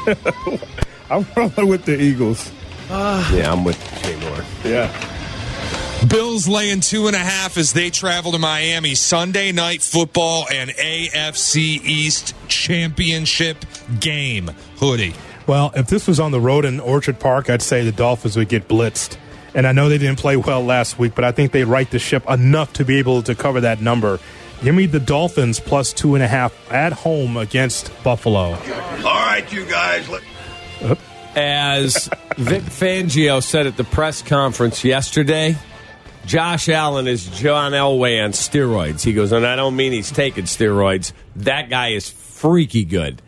I'm 1.09 1.25
rolling 1.35 1.67
with 1.67 1.85
the 1.85 1.99
Eagles. 1.99 2.51
Ah. 2.89 3.33
yeah, 3.33 3.51
I'm 3.51 3.63
with 3.63 3.77
Jay 4.03 4.15
Moore. 4.17 4.43
Yeah. 4.63 5.16
Bills 6.05 6.47
laying 6.47 6.79
two 6.79 7.07
and 7.07 7.15
a 7.15 7.19
half 7.19 7.57
as 7.57 7.73
they 7.73 7.89
travel 7.89 8.31
to 8.31 8.37
Miami. 8.37 8.93
Sunday 8.95 9.51
night 9.51 9.81
football 9.81 10.45
and 10.51 10.69
AFC 10.69 11.83
East 11.83 12.35
championship 12.47 13.65
game. 13.99 14.51
Hoodie. 14.77 15.15
Well, 15.47 15.71
if 15.75 15.87
this 15.87 16.07
was 16.07 16.19
on 16.19 16.31
the 16.31 16.39
road 16.39 16.65
in 16.65 16.79
Orchard 16.79 17.19
Park, 17.19 17.49
I'd 17.49 17.61
say 17.61 17.83
the 17.83 17.91
Dolphins 17.91 18.37
would 18.37 18.49
get 18.49 18.67
blitzed. 18.67 19.17
And 19.53 19.65
I 19.65 19.71
know 19.71 19.89
they 19.89 19.97
didn't 19.97 20.19
play 20.19 20.37
well 20.37 20.63
last 20.63 20.99
week, 20.99 21.15
but 21.15 21.23
I 21.23 21.31
think 21.31 21.51
they 21.51 21.63
right 21.63 21.89
the 21.89 21.99
ship 21.99 22.29
enough 22.29 22.73
to 22.73 22.85
be 22.85 22.99
able 22.99 23.23
to 23.23 23.33
cover 23.33 23.61
that 23.61 23.81
number. 23.81 24.19
Give 24.63 24.75
me 24.75 24.85
the 24.85 24.99
Dolphins 24.99 25.59
plus 25.59 25.93
two 25.93 26.15
and 26.15 26.23
a 26.23 26.27
half 26.27 26.53
at 26.71 26.93
home 26.93 27.37
against 27.37 27.91
Buffalo. 28.03 28.53
All 28.53 28.57
right, 29.03 29.45
you 29.51 29.65
guys. 29.65 30.07
As 31.35 32.09
Vic 32.37 32.63
Fangio 32.63 33.41
said 33.41 33.67
at 33.67 33.77
the 33.77 33.83
press 33.83 34.21
conference 34.21 34.83
yesterday, 34.83 35.55
Josh 36.27 36.67
Allen 36.67 37.07
is 37.07 37.25
John 37.39 37.71
Elway 37.71 38.21
on 38.21 38.31
steroids. 38.33 39.01
He 39.01 39.13
goes, 39.13 39.31
and 39.31 39.47
I 39.47 39.55
don't 39.55 39.77
mean 39.77 39.93
he's 39.93 40.11
taking 40.11 40.43
steroids. 40.43 41.13
That 41.37 41.69
guy 41.69 41.91
is 41.91 42.09
freaky 42.09 42.83
good. 42.83 43.21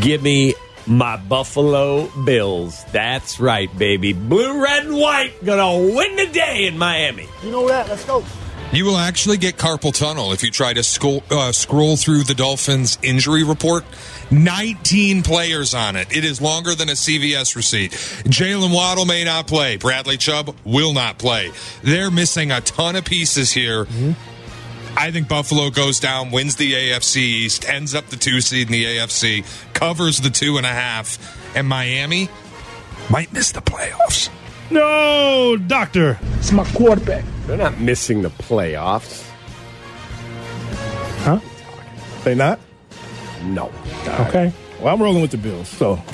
Give 0.00 0.22
me 0.22 0.54
my 0.86 1.16
Buffalo 1.16 2.06
Bills. 2.24 2.84
That's 2.92 3.40
right, 3.40 3.68
baby. 3.76 4.12
Blue, 4.12 4.62
red, 4.62 4.86
and 4.86 4.96
white 4.96 5.44
gonna 5.44 5.92
win 5.92 6.14
the 6.14 6.26
day 6.26 6.66
in 6.66 6.78
Miami. 6.78 7.26
You 7.42 7.50
know 7.50 7.66
that? 7.66 7.88
Let's 7.88 8.04
go. 8.04 8.24
You 8.72 8.84
will 8.84 8.98
actually 8.98 9.38
get 9.38 9.56
carpal 9.56 9.94
tunnel 9.96 10.32
if 10.32 10.42
you 10.42 10.50
try 10.50 10.74
to 10.74 10.82
scroll, 10.82 11.22
uh, 11.30 11.52
scroll 11.52 11.96
through 11.96 12.24
the 12.24 12.34
Dolphins' 12.34 12.98
injury 13.02 13.42
report. 13.42 13.84
19 14.30 15.22
players 15.22 15.72
on 15.72 15.96
it. 15.96 16.14
It 16.14 16.24
is 16.24 16.42
longer 16.42 16.74
than 16.74 16.88
a 16.88 16.92
CVS 16.92 17.56
receipt. 17.56 17.92
Jaylen 17.92 18.74
Waddle 18.74 19.06
may 19.06 19.24
not 19.24 19.46
play. 19.46 19.76
Bradley 19.76 20.16
Chubb 20.16 20.54
will 20.64 20.92
not 20.92 21.16
play. 21.16 21.52
They're 21.82 22.10
missing 22.10 22.50
a 22.50 22.60
ton 22.60 22.96
of 22.96 23.04
pieces 23.04 23.52
here. 23.52 23.86
I 24.96 25.10
think 25.10 25.28
Buffalo 25.28 25.70
goes 25.70 26.00
down, 26.00 26.30
wins 26.30 26.56
the 26.56 26.72
AFC 26.72 27.16
East, 27.18 27.68
ends 27.68 27.94
up 27.94 28.06
the 28.06 28.16
two 28.16 28.40
seed 28.40 28.66
in 28.68 28.72
the 28.72 28.84
AFC, 28.84 29.44
covers 29.74 30.20
the 30.20 30.30
two 30.30 30.56
and 30.56 30.66
a 30.66 30.70
half, 30.70 31.18
and 31.54 31.68
Miami 31.68 32.28
might 33.10 33.32
miss 33.32 33.52
the 33.52 33.60
playoffs. 33.60 34.28
No, 34.70 35.56
doctor. 35.56 36.18
It's 36.38 36.52
my 36.52 36.64
quarterback. 36.72 37.24
They're 37.46 37.56
not 37.56 37.78
missing 37.78 38.22
the 38.22 38.30
playoffs. 38.30 39.28
Huh? 41.20 41.40
They 42.24 42.34
not? 42.34 42.58
No. 43.44 43.72
Okay. 44.06 44.52
Well, 44.80 44.94
I'm 44.94 45.02
rolling 45.02 45.22
with 45.22 45.30
the 45.30 45.38
Bills. 45.38 45.68
So. 45.68 45.96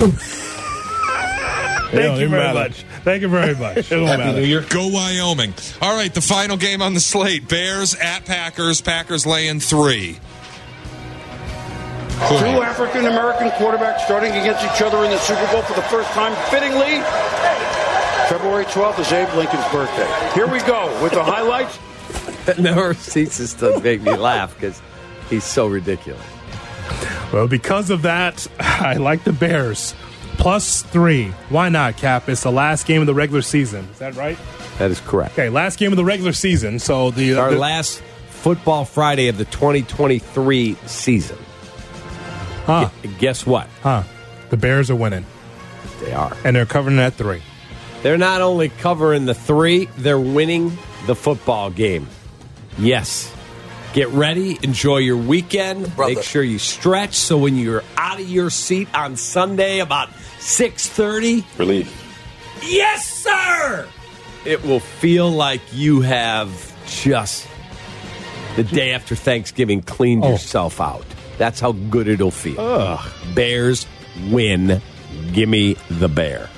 Thank 1.93 2.19
you 2.19 2.27
very 2.27 2.53
much. 2.53 2.85
Thank 3.03 3.21
you 3.21 3.27
very 3.27 3.55
much. 3.55 3.77
It 3.77 3.89
don't 3.89 4.05
matter. 4.05 4.61
Go 4.69 4.87
Wyoming. 4.87 5.53
All 5.81 5.95
right, 5.95 6.11
the 6.11 6.21
final 6.21 6.57
game 6.57 6.81
on 6.81 6.93
the 6.95 6.99
slate 6.99 7.47
Bears 7.47 7.93
at 7.95 8.25
Packers. 8.25 8.81
Packers 8.81 9.25
laying 9.25 9.59
three. 9.59 10.19
Two 12.29 12.61
African 12.63 13.05
American 13.05 13.49
quarterbacks 13.51 13.99
starting 14.05 14.31
against 14.31 14.63
each 14.63 14.81
other 14.81 15.03
in 15.03 15.11
the 15.11 15.17
Super 15.19 15.45
Bowl 15.51 15.61
for 15.63 15.73
the 15.73 15.81
first 15.83 16.09
time, 16.11 16.33
fittingly. 16.49 17.03
February 18.33 18.65
12th 18.65 18.97
is 18.99 19.11
Abe 19.11 19.31
Lincoln's 19.35 19.67
birthday. 19.71 20.31
Here 20.33 20.47
we 20.47 20.59
go 20.61 20.87
with 21.03 21.11
the 21.13 21.23
highlights. 21.23 21.77
That 22.45 22.59
never 22.59 22.93
ceases 22.93 23.53
to 23.55 23.79
make 23.79 24.01
me 24.01 24.15
laugh 24.15 24.53
because 24.55 24.81
he's 25.29 25.43
so 25.45 25.67
ridiculous. 25.67 26.21
Well, 27.31 27.47
because 27.47 27.89
of 27.89 28.01
that, 28.01 28.45
I 28.59 28.95
like 28.95 29.23
the 29.23 29.31
Bears. 29.33 29.93
Plus 30.37 30.81
three. 30.81 31.27
Why 31.49 31.69
not, 31.69 31.95
Kap? 31.97 32.27
It's 32.27 32.43
the 32.43 32.51
last 32.51 32.85
game 32.87 32.99
of 33.01 33.07
the 33.07 33.13
regular 33.13 33.41
season. 33.43 33.87
Is 33.93 33.99
that 33.99 34.15
right? 34.15 34.37
That 34.79 34.89
is 34.91 34.99
correct. 35.01 35.33
Okay, 35.33 35.49
last 35.49 35.77
game 35.79 35.93
of 35.93 35.97
the 35.97 36.03
regular 36.03 36.33
season. 36.33 36.79
So 36.79 37.11
the 37.11 37.35
Our 37.35 37.51
the- 37.51 37.57
last 37.59 38.01
football 38.29 38.83
Friday 38.83 39.27
of 39.29 39.37
the 39.37 39.45
2023 39.45 40.75
season. 40.87 41.37
Huh. 42.65 42.89
Gu- 43.03 43.09
Guess 43.19 43.45
what? 43.45 43.67
Huh. 43.83 44.03
The 44.49 44.57
Bears 44.57 44.89
are 44.91 44.95
winning. 44.95 45.25
They 46.01 46.11
are. 46.13 46.35
And 46.43 46.55
they're 46.55 46.65
covering 46.65 46.99
at 46.99 47.13
three. 47.13 47.41
They're 48.03 48.17
not 48.17 48.41
only 48.41 48.69
covering 48.69 49.25
the 49.25 49.33
three, 49.33 49.85
they're 49.97 50.19
winning 50.19 50.77
the 51.07 51.15
football 51.15 51.69
game. 51.71 52.07
Yes. 52.77 53.33
Get 53.93 54.09
ready, 54.09 54.57
enjoy 54.63 54.97
your 54.97 55.17
weekend. 55.17 55.95
Brother. 55.95 56.15
Make 56.15 56.23
sure 56.23 56.43
you 56.43 56.59
stretch 56.59 57.13
so 57.15 57.37
when 57.37 57.55
you're 57.57 57.83
out 57.97 58.19
of 58.19 58.27
your 58.27 58.49
seat 58.49 58.87
on 58.93 59.15
Sunday 59.15 59.79
about 59.79 60.09
6:30, 60.39 61.43
Relief. 61.57 61.91
yes 62.63 63.07
sir, 63.07 63.87
it 64.45 64.63
will 64.65 64.79
feel 64.79 65.29
like 65.31 65.61
you 65.71 66.01
have 66.01 66.49
just 66.87 67.47
the 68.55 68.63
day 68.63 68.91
after 68.93 69.15
Thanksgiving 69.15 69.81
cleaned 69.81 70.23
Oh. 70.25 70.31
yourself 70.31 70.81
out. 70.81 71.05
That's 71.37 71.59
how 71.59 71.71
good 71.71 72.07
it'll 72.07 72.31
feel. 72.31 72.99
Bears 73.35 73.85
win. 74.29 74.81
Give 75.33 75.47
me 75.49 75.75
the 75.89 76.07
bear. 76.09 76.49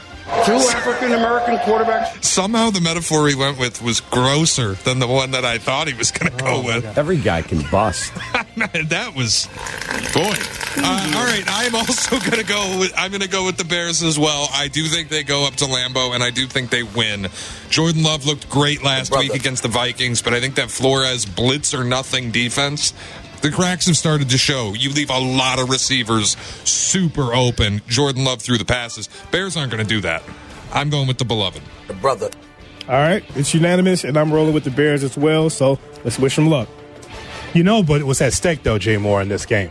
Two 0.45 0.53
African 0.53 1.13
American 1.13 1.57
quarterbacks. 1.57 2.23
Somehow 2.23 2.71
the 2.71 2.81
metaphor 2.81 3.27
he 3.27 3.35
went 3.35 3.59
with 3.59 3.81
was 3.81 4.01
grosser 4.01 4.73
than 4.73 4.97
the 4.97 5.07
one 5.07 5.31
that 5.31 5.45
I 5.45 5.59
thought 5.59 5.87
he 5.87 5.93
was 5.93 6.09
going 6.09 6.31
to 6.31 6.43
go 6.43 6.63
with. 6.63 6.97
Every 6.97 7.17
guy 7.17 7.43
can 7.43 7.61
bust. 7.69 8.11
that 8.55 9.13
was 9.15 9.47
boy. 10.13 10.33
Uh, 10.77 11.13
all 11.15 11.25
right, 11.25 11.43
I'm 11.47 11.75
also 11.75 12.19
going 12.31 12.41
to 12.41 12.45
go. 12.45 12.79
With, 12.79 12.93
I'm 12.97 13.11
going 13.11 13.21
to 13.21 13.29
go 13.29 13.45
with 13.45 13.57
the 13.57 13.65
Bears 13.65 14.01
as 14.01 14.17
well. 14.17 14.47
I 14.51 14.67
do 14.67 14.85
think 14.85 15.09
they 15.09 15.23
go 15.23 15.45
up 15.45 15.55
to 15.57 15.65
Lambeau, 15.65 16.15
and 16.15 16.23
I 16.23 16.31
do 16.31 16.47
think 16.47 16.71
they 16.71 16.83
win. 16.83 17.27
Jordan 17.69 18.01
Love 18.01 18.25
looked 18.25 18.49
great 18.49 18.83
last 18.83 19.15
week 19.15 19.33
against 19.35 19.61
the 19.61 19.69
Vikings, 19.69 20.23
but 20.23 20.33
I 20.33 20.39
think 20.39 20.55
that 20.55 20.71
Flores 20.71 21.25
blitz 21.25 21.73
or 21.73 21.83
nothing 21.83 22.31
defense. 22.31 22.93
The 23.45 23.51
cracks 23.51 23.85
have 23.85 23.95
started 23.95 24.29
to 24.29 24.39
show. 24.39 24.73
You 24.73 24.89
leave 24.89 25.11
a 25.11 25.19
lot 25.19 25.59
of 25.59 25.69
receivers 25.69 26.35
super 26.63 27.35
open. 27.35 27.79
Jordan 27.87 28.23
Love 28.23 28.41
threw 28.41 28.57
the 28.57 28.65
passes. 28.65 29.07
Bears 29.29 29.55
aren't 29.55 29.71
going 29.71 29.83
to 29.83 29.87
do 29.87 30.01
that. 30.01 30.23
I'm 30.73 30.89
going 30.89 31.07
with 31.07 31.19
the 31.19 31.25
beloved. 31.25 31.61
The 31.85 31.93
brother. 31.93 32.31
All 32.89 32.95
right. 32.95 33.23
It's 33.35 33.53
unanimous, 33.53 34.03
and 34.03 34.17
I'm 34.17 34.33
rolling 34.33 34.55
with 34.55 34.63
the 34.63 34.71
Bears 34.71 35.03
as 35.03 35.15
well. 35.15 35.51
So 35.51 35.77
let's 36.03 36.17
wish 36.17 36.35
them 36.35 36.49
luck. 36.49 36.67
You 37.53 37.63
know, 37.63 37.83
but 37.83 38.01
what's 38.01 38.19
at 38.19 38.33
stake 38.33 38.63
though, 38.63 38.79
Jay 38.79 38.97
Moore, 38.97 39.21
in 39.21 39.29
this 39.29 39.45
game? 39.45 39.69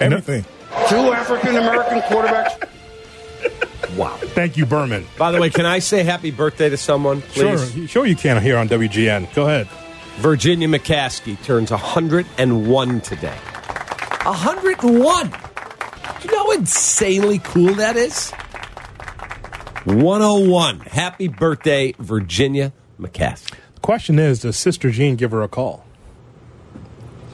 Everything. 0.00 0.44
Two 0.88 0.96
African 1.12 1.54
American 1.54 2.00
quarterbacks. 2.00 2.68
Wow. 3.96 4.16
Thank 4.16 4.56
you, 4.56 4.66
Berman. 4.66 5.06
By 5.16 5.30
the 5.30 5.40
way, 5.40 5.50
can 5.50 5.66
I 5.66 5.78
say 5.78 6.02
happy 6.02 6.32
birthday 6.32 6.68
to 6.68 6.76
someone, 6.76 7.20
please? 7.20 7.72
Sure, 7.72 7.86
sure 7.86 8.06
you 8.06 8.16
can 8.16 8.42
here 8.42 8.56
on 8.56 8.68
WGN. 8.68 9.32
Go 9.34 9.44
ahead. 9.44 9.68
Virginia 10.16 10.68
McCaskey 10.68 11.42
turns 11.42 11.72
101 11.72 13.00
today. 13.00 13.36
101. 14.22 15.28
Do 15.28 15.38
you 16.24 16.32
know 16.32 16.44
how 16.44 16.50
insanely 16.52 17.40
cool 17.40 17.74
that 17.74 17.96
is? 17.96 18.30
101. 19.84 20.80
Happy 20.80 21.26
birthday, 21.28 21.94
Virginia 21.98 22.72
McCaskey. 22.98 23.56
The 23.74 23.80
question 23.80 24.18
is, 24.20 24.40
does 24.40 24.56
Sister 24.56 24.90
Jean 24.90 25.16
give 25.16 25.32
her 25.32 25.42
a 25.42 25.48
call? 25.48 25.84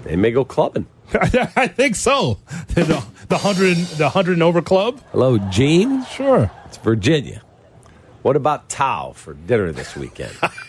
They 0.05 0.16
may 0.16 0.31
go 0.31 0.45
clubbing. 0.45 0.87
I 1.12 1.66
think 1.66 1.97
so. 1.97 2.39
The, 2.68 3.05
the 3.28 3.39
hundred, 3.39 3.76
the 3.76 4.09
hundred 4.09 4.33
and 4.35 4.43
over 4.43 4.62
club. 4.62 5.01
Hello, 5.12 5.37
Jean. 5.51 6.05
Sure. 6.07 6.51
It's 6.64 6.78
Virginia. 6.78 7.43
What 8.22 8.37
about 8.37 8.68
Tao 8.68 9.12
for 9.14 9.35
dinner 9.35 9.70
this 9.70 9.95
weekend? 9.95 10.33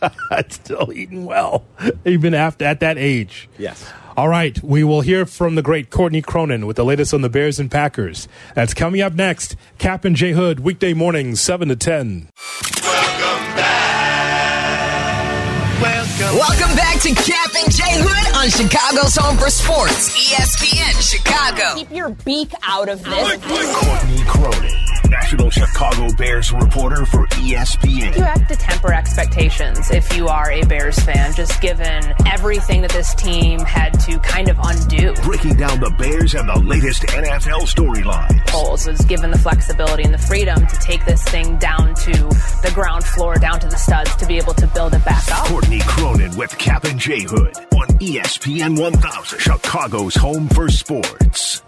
Still 0.48 0.92
eating 0.92 1.24
well, 1.24 1.64
even 2.04 2.34
after 2.34 2.64
at 2.64 2.80
that 2.80 2.98
age. 2.98 3.48
yes. 3.58 3.84
All 4.16 4.28
right, 4.28 4.58
we 4.62 4.82
will 4.82 5.02
hear 5.02 5.26
from 5.26 5.56
the 5.56 5.62
great 5.62 5.90
Courtney 5.90 6.22
Cronin 6.22 6.66
with 6.66 6.76
the 6.76 6.84
latest 6.86 7.12
on 7.12 7.20
the 7.20 7.28
Bears 7.28 7.60
and 7.60 7.70
Packers. 7.70 8.28
That's 8.54 8.72
coming 8.72 9.02
up 9.02 9.12
next. 9.12 9.56
Kap 9.76 10.06
and 10.06 10.16
J 10.16 10.32
Hood, 10.32 10.60
weekday 10.60 10.94
mornings, 10.94 11.42
7 11.42 11.68
to 11.68 11.76
10. 11.76 12.30
Welcome 12.82 13.56
back 13.56 13.96
Welcome. 15.82 16.38
Welcome 16.38 16.76
back 16.76 16.98
to 17.02 17.10
Kap 17.10 17.54
and 17.62 17.70
J 17.70 17.82
Hood 17.86 18.36
on 18.36 18.48
Chicago's 18.48 19.14
Home 19.16 19.36
for 19.36 19.50
Sports, 19.50 20.16
ESPN 20.32 21.12
Chicago. 21.12 21.74
Keep 21.78 21.90
your 21.90 22.08
beak 22.24 22.52
out 22.62 22.88
of 22.88 23.04
this. 23.04 23.44
Courtney 23.76 24.24
Cronin, 24.24 24.72
National 25.08 25.50
Chicago 25.50 26.12
Bears 26.16 26.52
reporter 26.52 27.06
for 27.06 27.26
ESPN. 27.28 28.16
You 28.16 28.22
have 28.22 28.46
to 28.48 28.56
temper 28.56 28.92
expectations 28.92 29.90
if 29.90 30.16
you 30.16 30.28
are 30.28 30.50
a 30.50 30.64
Bears 30.64 30.98
fan, 31.00 31.34
just 31.34 31.60
given 31.60 32.02
everything 32.26 32.82
that 32.82 32.90
this 32.90 33.14
team 33.14 33.60
had 33.60 33.98
to 34.00 34.18
kind 34.20 34.48
of 34.48 34.58
undo. 34.62 35.14
Breaking 35.22 35.56
down 35.56 35.80
the 35.80 35.90
Bears 35.98 36.34
and 36.34 36.48
the 36.48 36.58
latest 36.58 37.02
NFL 37.02 37.62
storylines. 37.62 38.46
Poles 38.46 38.86
was 38.86 39.00
given 39.02 39.30
the 39.30 39.38
flexibility 39.38 40.02
and 40.02 40.12
the 40.12 40.18
freedom 40.18 40.66
to 40.66 40.76
take 40.76 41.04
this 41.04 41.22
thing 41.24 41.56
down 41.58 41.94
to 41.94 42.12
the 42.62 42.72
ground 42.74 43.04
floor, 43.04 43.36
down 43.36 43.60
to 43.60 43.68
the 43.68 43.76
studs, 43.76 44.14
to 44.16 44.26
be 44.26 44.36
able 44.36 44.54
to 44.54 44.66
build 44.68 44.94
it 44.94 45.04
back 45.04 45.30
up. 45.30 45.46
Courtney 45.46 45.80
Cronin 45.80 46.36
with 46.36 46.56
Kap 46.58 46.84
and 46.84 46.98
J 46.98 47.22
Hood 47.22 47.56
on 47.74 47.88
ESPN 47.98 48.78
1000, 48.78 49.38
Chicago's 49.38 50.14
home 50.14 50.48
for 50.48 50.68
sports. 50.68 51.62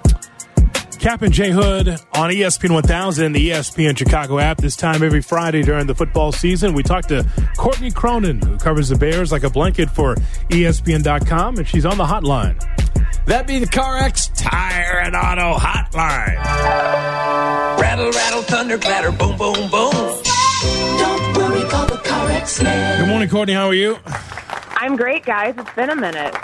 Kap 0.98 1.22
and 1.22 1.32
J 1.32 1.50
Hood 1.50 1.88
on 1.88 2.30
ESPN 2.30 2.72
1000 2.72 3.26
and 3.26 3.34
the 3.34 3.50
ESPN 3.50 3.96
Chicago 3.96 4.38
app. 4.38 4.58
This 4.58 4.74
time 4.74 5.02
every 5.02 5.22
Friday 5.22 5.62
during 5.62 5.86
the 5.86 5.94
football 5.94 6.32
season, 6.32 6.74
we 6.74 6.82
talk 6.82 7.06
to 7.06 7.24
Courtney 7.56 7.90
Cronin, 7.90 8.42
who 8.42 8.58
covers 8.58 8.88
the 8.88 8.96
Bears 8.96 9.30
like 9.30 9.44
a 9.44 9.50
blanket 9.50 9.88
for 9.88 10.16
ESPN.com, 10.50 11.58
and 11.58 11.68
she's 11.68 11.86
on 11.86 11.98
the 11.98 12.04
hotline. 12.04 12.58
That 13.26 13.46
be 13.46 13.58
the 13.60 13.66
CarX 13.66 14.30
Tire 14.34 15.00
and 15.00 15.14
Auto 15.14 15.56
Hotline. 15.58 16.42
Rattle, 17.80 18.10
rattle, 18.10 18.42
thunder, 18.42 18.78
clatter, 18.78 19.12
boom, 19.12 19.36
boom, 19.36 19.70
boom. 19.70 19.92
Don't 19.92 21.36
worry, 21.36 21.62
call 21.68 21.86
the 21.86 22.00
CarX 22.04 22.62
man. 22.64 23.00
Good 23.00 23.08
morning, 23.08 23.28
Courtney. 23.28 23.54
How 23.54 23.68
are 23.68 23.74
you? 23.74 23.98
I'm 24.76 24.96
great, 24.96 25.24
guys. 25.24 25.54
It's 25.58 25.74
been 25.74 25.90
a 25.90 25.96
minute. 25.96 26.34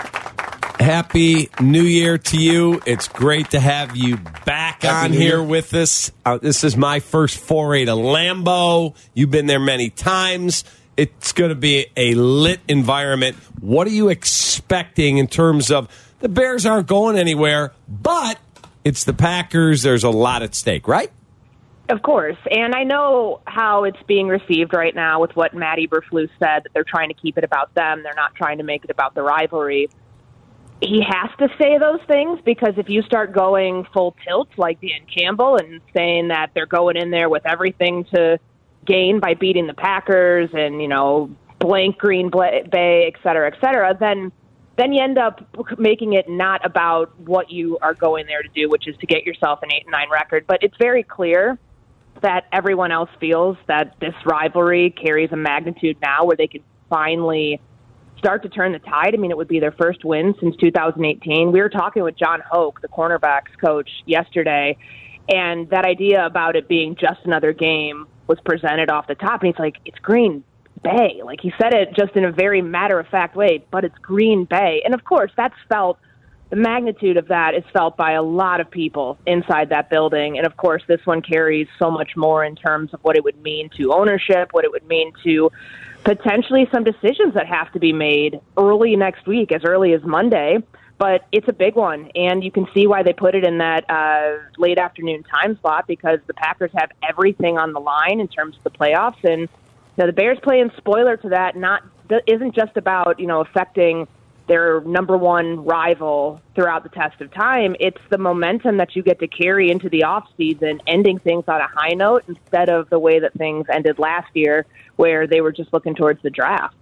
Happy 0.79 1.49
New 1.59 1.81
Year 1.81 2.17
to 2.17 2.37
you. 2.37 2.81
It's 2.85 3.07
great 3.07 3.51
to 3.51 3.59
have 3.59 3.95
you 3.95 4.17
back 4.45 4.83
Happy 4.83 5.05
on 5.05 5.11
New 5.11 5.17
here 5.17 5.37
Year. 5.37 5.43
with 5.43 5.73
us. 5.73 6.11
Uh, 6.25 6.37
this 6.37 6.63
is 6.63 6.77
my 6.77 6.99
first 6.99 7.37
foray 7.37 7.85
to 7.85 7.91
Lambeau. 7.91 8.95
You've 9.13 9.31
been 9.31 9.45
there 9.47 9.59
many 9.59 9.89
times. 9.89 10.63
It's 10.97 11.31
going 11.33 11.49
to 11.49 11.55
be 11.55 11.87
a 11.97 12.13
lit 12.13 12.59
environment. 12.67 13.35
What 13.59 13.87
are 13.87 13.91
you 13.91 14.09
expecting 14.09 15.17
in 15.17 15.27
terms 15.27 15.71
of 15.71 15.89
the 16.19 16.29
Bears 16.29 16.65
aren't 16.65 16.87
going 16.87 17.17
anywhere, 17.17 17.73
but 17.87 18.39
it's 18.83 19.03
the 19.03 19.13
Packers. 19.13 19.81
There's 19.81 20.03
a 20.03 20.09
lot 20.09 20.43
at 20.43 20.55
stake, 20.55 20.87
right? 20.87 21.11
Of 21.89 22.01
course. 22.01 22.37
And 22.49 22.73
I 22.73 22.83
know 22.83 23.41
how 23.45 23.83
it's 23.83 24.01
being 24.07 24.27
received 24.27 24.73
right 24.73 24.95
now 24.95 25.21
with 25.21 25.35
what 25.35 25.53
Matt 25.53 25.77
Eberflus 25.77 26.29
said, 26.39 26.63
that 26.63 26.69
they're 26.73 26.83
trying 26.83 27.09
to 27.09 27.13
keep 27.13 27.37
it 27.37 27.43
about 27.43 27.73
them. 27.75 28.01
They're 28.03 28.13
not 28.15 28.33
trying 28.35 28.57
to 28.57 28.63
make 28.63 28.83
it 28.83 28.89
about 28.89 29.13
the 29.13 29.21
rivalry. 29.21 29.89
He 30.87 31.01
has 31.01 31.31
to 31.39 31.47
say 31.57 31.79
those 31.79 31.99
things 32.07 32.39
because 32.45 32.73
if 32.77 32.89
you 32.89 33.01
start 33.01 33.33
going 33.33 33.85
full 33.91 34.15
tilt 34.23 34.49
like 34.57 34.79
Dan 34.81 35.07
Campbell 35.13 35.57
and 35.57 35.81
saying 35.95 36.27
that 36.27 36.51
they're 36.53 36.67
going 36.67 36.95
in 36.95 37.09
there 37.09 37.27
with 37.27 37.45
everything 37.45 38.05
to 38.13 38.37
gain 38.85 39.19
by 39.19 39.33
beating 39.33 39.65
the 39.65 39.73
Packers 39.73 40.49
and, 40.53 40.79
you 40.79 40.87
know, 40.87 41.31
blank 41.59 41.97
Green 41.97 42.29
Bay, 42.29 43.11
et 43.11 43.19
cetera, 43.23 43.47
et 43.47 43.59
cetera, 43.59 43.97
then 43.99 44.31
then 44.77 44.91
you 44.91 45.01
end 45.01 45.17
up 45.17 45.41
making 45.79 46.13
it 46.13 46.27
not 46.27 46.63
about 46.65 47.17
what 47.21 47.49
you 47.49 47.77
are 47.81 47.93
going 47.93 48.27
there 48.27 48.43
to 48.43 48.49
do, 48.49 48.69
which 48.69 48.87
is 48.87 48.95
to 48.97 49.07
get 49.07 49.23
yourself 49.23 49.59
an 49.63 49.71
eight 49.71 49.83
and 49.85 49.91
nine 49.91 50.09
record. 50.11 50.45
But 50.45 50.59
it's 50.61 50.75
very 50.77 51.01
clear 51.01 51.57
that 52.21 52.45
everyone 52.51 52.91
else 52.91 53.09
feels 53.19 53.57
that 53.67 53.95
this 54.01 54.13
rivalry 54.25 54.91
carries 54.91 55.31
a 55.31 55.37
magnitude 55.37 55.97
now 56.01 56.25
where 56.25 56.35
they 56.35 56.47
can 56.47 56.61
finally 56.89 57.61
start 58.25 58.41
to 58.41 58.49
turn 58.49 58.71
the 58.71 58.79
tide. 58.79 59.13
I 59.13 59.17
mean, 59.17 59.29
it 59.29 59.37
would 59.37 59.47
be 59.47 59.59
their 59.59 59.71
first 59.73 60.03
win 60.03 60.33
since 60.39 60.55
2018. 60.55 61.51
We 61.51 61.61
were 61.61 61.69
talking 61.69 62.01
with 62.01 62.17
Jon 62.17 62.41
Hoke, 62.41 62.81
the 62.81 62.87
cornerbacks 62.87 63.55
coach, 63.63 63.87
yesterday, 64.07 64.77
and 65.29 65.69
that 65.69 65.85
idea 65.85 66.25
about 66.25 66.55
it 66.55 66.67
being 66.67 66.95
just 66.95 67.19
another 67.25 67.53
game 67.53 68.07
was 68.25 68.39
presented 68.43 68.89
off 68.89 69.05
the 69.05 69.13
top. 69.13 69.43
And 69.43 69.53
he's 69.53 69.59
like, 69.59 69.75
it's 69.85 69.99
Green 69.99 70.43
Bay. 70.83 71.21
Like 71.23 71.39
he 71.39 71.53
said 71.61 71.75
it 71.75 71.89
just 71.95 72.15
in 72.15 72.25
a 72.25 72.31
very 72.31 72.63
matter 72.63 72.99
of 72.99 73.07
fact 73.09 73.35
way, 73.35 73.63
but 73.69 73.85
it's 73.85 73.97
Green 73.99 74.45
Bay. 74.45 74.81
And 74.83 74.95
of 74.95 75.03
course, 75.03 75.29
that's 75.37 75.53
felt 75.69 75.99
the 76.49 76.55
magnitude 76.55 77.17
of 77.17 77.27
that 77.27 77.53
is 77.53 77.63
felt 77.73 77.95
by 77.95 78.13
a 78.13 78.23
lot 78.23 78.59
of 78.59 78.71
people 78.71 79.19
inside 79.27 79.69
that 79.69 79.91
building. 79.91 80.39
And 80.39 80.47
of 80.47 80.57
course, 80.57 80.81
this 80.87 81.01
one 81.05 81.21
carries 81.21 81.67
so 81.77 81.91
much 81.91 82.15
more 82.15 82.43
in 82.43 82.55
terms 82.55 82.91
of 82.91 83.01
what 83.03 83.15
it 83.17 83.23
would 83.23 83.39
mean 83.43 83.69
to 83.77 83.93
ownership, 83.93 84.49
what 84.51 84.65
it 84.65 84.71
would 84.71 84.87
mean 84.87 85.11
to 85.23 85.51
potentially 86.05 86.67
some 86.73 86.83
decisions 86.83 87.33
that 87.33 87.47
have 87.47 87.71
to 87.73 87.79
be 87.79 87.91
made 87.91 88.39
early 88.57 88.95
next 88.95 89.27
week, 89.27 89.51
as 89.51 89.63
early 89.65 89.93
as 89.93 90.01
Monday. 90.03 90.59
But 90.97 91.25
it's 91.33 91.49
a 91.49 91.53
big 91.53 91.75
one, 91.75 92.09
and 92.15 92.41
you 92.41 92.51
can 92.51 92.67
see 92.73 92.87
why 92.87 93.03
they 93.03 93.11
put 93.11 93.35
it 93.35 93.43
in 93.43 93.57
that 93.57 93.83
uh, 93.89 94.37
late 94.57 94.77
afternoon 94.77 95.23
time 95.23 95.59
slot 95.59 95.87
because 95.87 96.19
the 96.27 96.33
Packers 96.33 96.71
have 96.77 96.89
everything 97.07 97.57
on 97.57 97.73
the 97.73 97.81
line 97.81 98.21
in 98.21 98.29
terms 98.29 98.55
of 98.55 98.63
the 98.63 98.69
playoffs, 98.69 99.21
and 99.25 99.49
know, 99.97 100.05
the 100.05 100.13
Bears 100.13 100.37
playing 100.41 100.71
spoiler 100.77 101.17
to 101.17 101.29
that 101.29 101.55
not 101.55 101.83
isn't 102.27 102.55
just 102.55 102.77
about 102.77 103.19
you 103.19 103.27
know 103.27 103.41
affecting 103.41 104.07
their 104.47 104.81
number 104.81 105.17
one 105.17 105.65
rival 105.65 106.39
throughout 106.53 106.83
the 106.83 106.89
test 106.89 107.19
of 107.19 107.33
time. 107.33 107.75
It's 107.79 108.01
the 108.11 108.19
momentum 108.19 108.77
that 108.77 108.95
you 108.95 109.01
get 109.01 109.19
to 109.19 109.27
carry 109.27 109.71
into 109.71 109.89
the 109.89 110.03
off 110.03 110.27
season, 110.37 110.81
ending 110.85 111.17
things 111.17 111.45
on 111.47 111.61
a 111.61 111.67
high 111.67 111.95
note 111.95 112.25
instead 112.27 112.69
of 112.69 112.89
the 112.91 112.99
way 112.99 113.19
that 113.19 113.33
things 113.33 113.65
ended 113.73 113.97
last 113.97 114.29
year, 114.35 114.67
where 114.95 115.27
they 115.27 115.41
were 115.41 115.51
just 115.51 115.71
looking 115.73 115.95
towards 115.95 116.21
the 116.21 116.29
draft. 116.29 116.75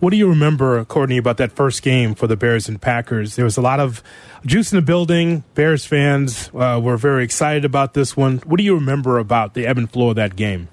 What 0.00 0.10
do 0.10 0.16
you 0.16 0.28
remember, 0.28 0.84
Courtney, 0.84 1.16
about 1.16 1.38
that 1.38 1.50
first 1.50 1.82
game 1.82 2.14
for 2.14 2.28
the 2.28 2.36
Bears 2.36 2.68
and 2.68 2.80
Packers? 2.80 3.34
There 3.34 3.44
was 3.44 3.56
a 3.56 3.60
lot 3.60 3.80
of 3.80 4.00
juice 4.46 4.72
in 4.72 4.76
the 4.76 4.82
building. 4.82 5.42
Bears 5.54 5.84
fans 5.84 6.50
uh, 6.54 6.80
were 6.80 6.96
very 6.96 7.24
excited 7.24 7.64
about 7.64 7.94
this 7.94 8.16
one. 8.16 8.38
What 8.46 8.58
do 8.58 8.64
you 8.64 8.74
remember 8.74 9.18
about 9.18 9.54
the 9.54 9.66
ebb 9.66 9.76
and 9.76 9.90
flow 9.90 10.10
of 10.10 10.16
that 10.16 10.36
game? 10.36 10.68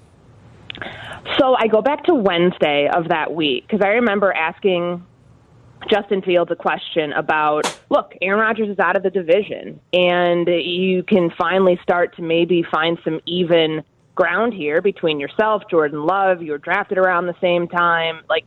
So 1.38 1.56
I 1.58 1.66
go 1.66 1.82
back 1.82 2.04
to 2.04 2.14
Wednesday 2.14 2.88
of 2.94 3.08
that 3.08 3.34
week 3.34 3.66
because 3.66 3.80
I 3.84 3.94
remember 3.94 4.32
asking 4.32 5.04
Justin 5.90 6.22
Fields 6.22 6.50
a 6.50 6.56
question 6.56 7.12
about 7.12 7.80
look, 7.90 8.12
Aaron 8.22 8.40
Rodgers 8.40 8.68
is 8.68 8.78
out 8.78 8.96
of 8.96 9.02
the 9.02 9.10
division, 9.10 9.80
and 9.92 10.46
you 10.46 11.02
can 11.02 11.30
finally 11.36 11.78
start 11.82 12.16
to 12.16 12.22
maybe 12.22 12.64
find 12.70 12.98
some 13.04 13.20
even 13.26 13.84
ground 14.16 14.52
here 14.52 14.82
between 14.82 15.20
yourself, 15.20 15.62
Jordan 15.70 16.04
Love, 16.04 16.42
you 16.42 16.50
were 16.50 16.58
drafted 16.58 16.98
around 16.98 17.26
the 17.26 17.36
same 17.40 17.68
time. 17.68 18.22
Like, 18.28 18.46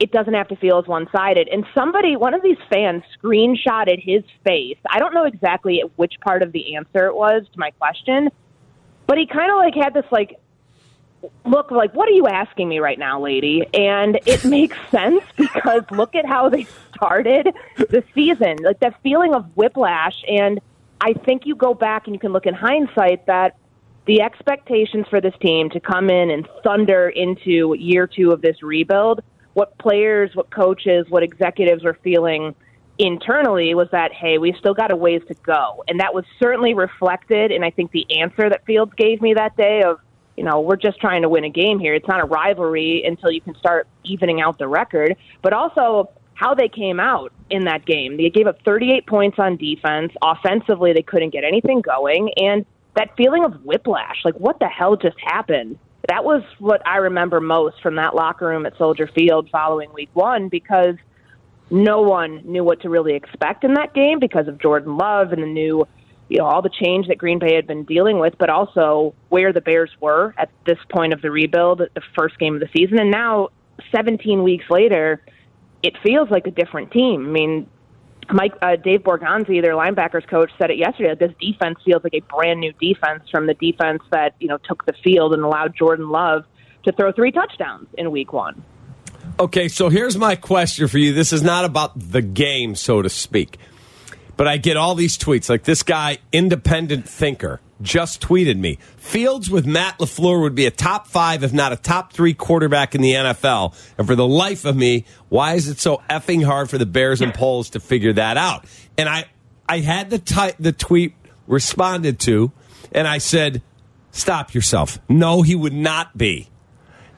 it 0.00 0.12
doesn't 0.12 0.32
have 0.34 0.48
to 0.48 0.56
feel 0.56 0.78
as 0.78 0.86
one 0.86 1.08
sided. 1.14 1.48
And 1.48 1.66
somebody, 1.74 2.16
one 2.16 2.32
of 2.32 2.42
these 2.42 2.56
fans, 2.70 3.02
screenshotted 3.20 4.02
his 4.02 4.22
face. 4.46 4.78
I 4.88 4.98
don't 4.98 5.12
know 5.12 5.24
exactly 5.24 5.82
which 5.96 6.14
part 6.20 6.42
of 6.42 6.52
the 6.52 6.76
answer 6.76 7.06
it 7.06 7.14
was 7.14 7.42
to 7.52 7.58
my 7.58 7.72
question, 7.72 8.30
but 9.06 9.18
he 9.18 9.26
kind 9.26 9.50
of 9.50 9.56
like 9.56 9.74
had 9.74 9.92
this 9.92 10.06
like 10.10 10.38
look 11.44 11.70
like 11.72 11.92
what 11.94 12.08
are 12.08 12.12
you 12.12 12.28
asking 12.28 12.68
me 12.68 12.78
right 12.78 12.98
now 12.98 13.20
lady 13.20 13.66
and 13.74 14.20
it 14.24 14.44
makes 14.44 14.76
sense 14.90 15.24
because 15.36 15.82
look 15.90 16.14
at 16.14 16.24
how 16.24 16.48
they 16.48 16.64
started 16.94 17.48
the 17.76 18.04
season 18.14 18.56
like 18.62 18.78
that 18.78 18.94
feeling 19.02 19.34
of 19.34 19.44
whiplash 19.56 20.14
and 20.28 20.60
i 21.00 21.12
think 21.12 21.44
you 21.44 21.56
go 21.56 21.74
back 21.74 22.06
and 22.06 22.14
you 22.14 22.20
can 22.20 22.32
look 22.32 22.46
in 22.46 22.54
hindsight 22.54 23.26
that 23.26 23.56
the 24.08 24.20
expectations 24.20 25.06
for 25.08 25.20
this 25.20 25.34
team 25.40 25.70
to 25.70 25.78
come 25.78 26.10
in 26.10 26.30
and 26.30 26.48
thunder 26.64 27.08
into 27.10 27.76
year 27.78 28.08
two 28.08 28.32
of 28.32 28.42
this 28.42 28.62
rebuild 28.62 29.20
what 29.52 29.78
players 29.78 30.30
what 30.34 30.50
coaches 30.50 31.06
what 31.08 31.22
executives 31.22 31.84
were 31.84 31.96
feeling 32.02 32.54
internally 32.98 33.74
was 33.74 33.88
that, 33.92 34.12
hey, 34.12 34.38
we've 34.38 34.56
still 34.56 34.74
got 34.74 34.90
a 34.90 34.96
ways 34.96 35.22
to 35.28 35.34
go. 35.34 35.84
And 35.88 36.00
that 36.00 36.12
was 36.12 36.24
certainly 36.38 36.74
reflected 36.74 37.50
in, 37.50 37.62
I 37.62 37.70
think, 37.70 37.92
the 37.92 38.06
answer 38.20 38.48
that 38.50 38.64
Fields 38.66 38.92
gave 38.96 39.22
me 39.22 39.34
that 39.34 39.56
day 39.56 39.82
of, 39.82 40.00
you 40.36 40.44
know, 40.44 40.60
we're 40.60 40.76
just 40.76 41.00
trying 41.00 41.22
to 41.22 41.28
win 41.28 41.44
a 41.44 41.50
game 41.50 41.78
here. 41.78 41.94
It's 41.94 42.08
not 42.08 42.20
a 42.20 42.26
rivalry 42.26 43.04
until 43.04 43.30
you 43.30 43.40
can 43.40 43.54
start 43.56 43.88
evening 44.04 44.40
out 44.40 44.58
the 44.58 44.68
record. 44.68 45.16
But 45.42 45.52
also 45.52 46.10
how 46.34 46.54
they 46.54 46.68
came 46.68 47.00
out 47.00 47.32
in 47.50 47.64
that 47.64 47.84
game. 47.84 48.16
They 48.16 48.30
gave 48.30 48.46
up 48.46 48.62
38 48.64 49.06
points 49.06 49.38
on 49.38 49.56
defense. 49.56 50.12
Offensively, 50.22 50.92
they 50.92 51.02
couldn't 51.02 51.30
get 51.30 51.44
anything 51.44 51.80
going. 51.80 52.32
And 52.36 52.64
that 52.98 53.16
feeling 53.16 53.44
of 53.44 53.64
whiplash, 53.64 54.16
like 54.24 54.34
what 54.34 54.58
the 54.58 54.66
hell 54.66 54.96
just 54.96 55.16
happened? 55.24 55.78
That 56.08 56.24
was 56.24 56.42
what 56.58 56.84
I 56.86 56.96
remember 56.96 57.40
most 57.40 57.80
from 57.80 57.94
that 57.96 58.14
locker 58.14 58.46
room 58.46 58.66
at 58.66 58.76
Soldier 58.76 59.08
Field 59.14 59.48
following 59.52 59.92
week 59.92 60.10
one 60.14 60.48
because 60.48 60.96
no 61.70 62.00
one 62.02 62.42
knew 62.44 62.64
what 62.64 62.80
to 62.82 62.88
really 62.88 63.14
expect 63.14 63.62
in 63.62 63.74
that 63.74 63.94
game 63.94 64.18
because 64.18 64.48
of 64.48 64.60
Jordan 64.60 64.96
Love 64.96 65.32
and 65.32 65.42
the 65.42 65.46
new, 65.46 65.86
you 66.28 66.38
know, 66.38 66.44
all 66.44 66.60
the 66.60 66.70
change 66.70 67.06
that 67.06 67.18
Green 67.18 67.38
Bay 67.38 67.54
had 67.54 67.68
been 67.68 67.84
dealing 67.84 68.18
with, 68.18 68.34
but 68.36 68.50
also 68.50 69.14
where 69.28 69.52
the 69.52 69.60
Bears 69.60 69.90
were 70.00 70.34
at 70.36 70.50
this 70.66 70.78
point 70.90 71.12
of 71.12 71.22
the 71.22 71.30
rebuild, 71.30 71.78
the 71.78 72.02
first 72.18 72.36
game 72.40 72.54
of 72.54 72.60
the 72.60 72.68
season. 72.76 72.98
And 72.98 73.12
now, 73.12 73.50
17 73.94 74.42
weeks 74.42 74.64
later, 74.70 75.22
it 75.84 75.94
feels 76.02 76.30
like 76.30 76.48
a 76.48 76.50
different 76.50 76.90
team. 76.90 77.28
I 77.28 77.30
mean, 77.30 77.68
Mike 78.30 78.54
uh, 78.60 78.76
Dave 78.76 79.00
Borgonzi, 79.00 79.62
their 79.62 79.74
linebackers 79.74 80.26
coach, 80.28 80.50
said 80.58 80.70
it 80.70 80.78
yesterday. 80.78 81.14
This 81.14 81.34
defense 81.40 81.78
feels 81.84 82.04
like 82.04 82.14
a 82.14 82.20
brand 82.20 82.60
new 82.60 82.72
defense 82.80 83.22
from 83.30 83.46
the 83.46 83.54
defense 83.54 84.02
that 84.10 84.34
you 84.38 84.48
know 84.48 84.58
took 84.58 84.84
the 84.86 84.92
field 85.04 85.32
and 85.32 85.42
allowed 85.42 85.74
Jordan 85.76 86.10
Love 86.10 86.44
to 86.84 86.92
throw 86.92 87.12
three 87.12 87.32
touchdowns 87.32 87.88
in 87.96 88.10
Week 88.10 88.32
One. 88.32 88.62
Okay, 89.40 89.68
so 89.68 89.88
here's 89.88 90.16
my 90.16 90.36
question 90.36 90.88
for 90.88 90.98
you. 90.98 91.12
This 91.12 91.32
is 91.32 91.42
not 91.42 91.64
about 91.64 91.92
the 91.96 92.22
game, 92.22 92.74
so 92.74 93.02
to 93.02 93.08
speak, 93.08 93.58
but 94.36 94.48
I 94.48 94.56
get 94.56 94.76
all 94.76 94.94
these 94.94 95.16
tweets 95.16 95.48
like 95.48 95.64
this 95.64 95.82
guy, 95.82 96.18
independent 96.32 97.08
thinker 97.08 97.60
just 97.80 98.20
tweeted 98.20 98.58
me. 98.58 98.78
Fields 98.96 99.50
with 99.50 99.66
Matt 99.66 99.98
LaFleur 99.98 100.40
would 100.42 100.54
be 100.54 100.66
a 100.66 100.70
top 100.70 101.06
five, 101.06 101.42
if 101.42 101.52
not 101.52 101.72
a 101.72 101.76
top 101.76 102.12
three 102.12 102.34
quarterback 102.34 102.94
in 102.94 103.00
the 103.00 103.12
NFL. 103.12 103.74
And 103.96 104.06
for 104.06 104.16
the 104.16 104.26
life 104.26 104.64
of 104.64 104.76
me, 104.76 105.04
why 105.28 105.54
is 105.54 105.68
it 105.68 105.78
so 105.78 106.02
effing 106.10 106.44
hard 106.44 106.70
for 106.70 106.78
the 106.78 106.86
Bears 106.86 107.20
and 107.20 107.32
Poles 107.32 107.70
to 107.70 107.80
figure 107.80 108.12
that 108.14 108.36
out? 108.36 108.64
And 108.96 109.08
I, 109.08 109.26
I 109.68 109.78
had 109.80 110.10
the, 110.10 110.18
t- 110.18 110.52
the 110.58 110.72
tweet 110.72 111.14
responded 111.46 112.18
to, 112.20 112.52
and 112.92 113.06
I 113.06 113.18
said, 113.18 113.62
Stop 114.10 114.54
yourself. 114.54 114.98
No, 115.08 115.42
he 115.42 115.54
would 115.54 115.72
not 115.72 116.16
be. 116.16 116.48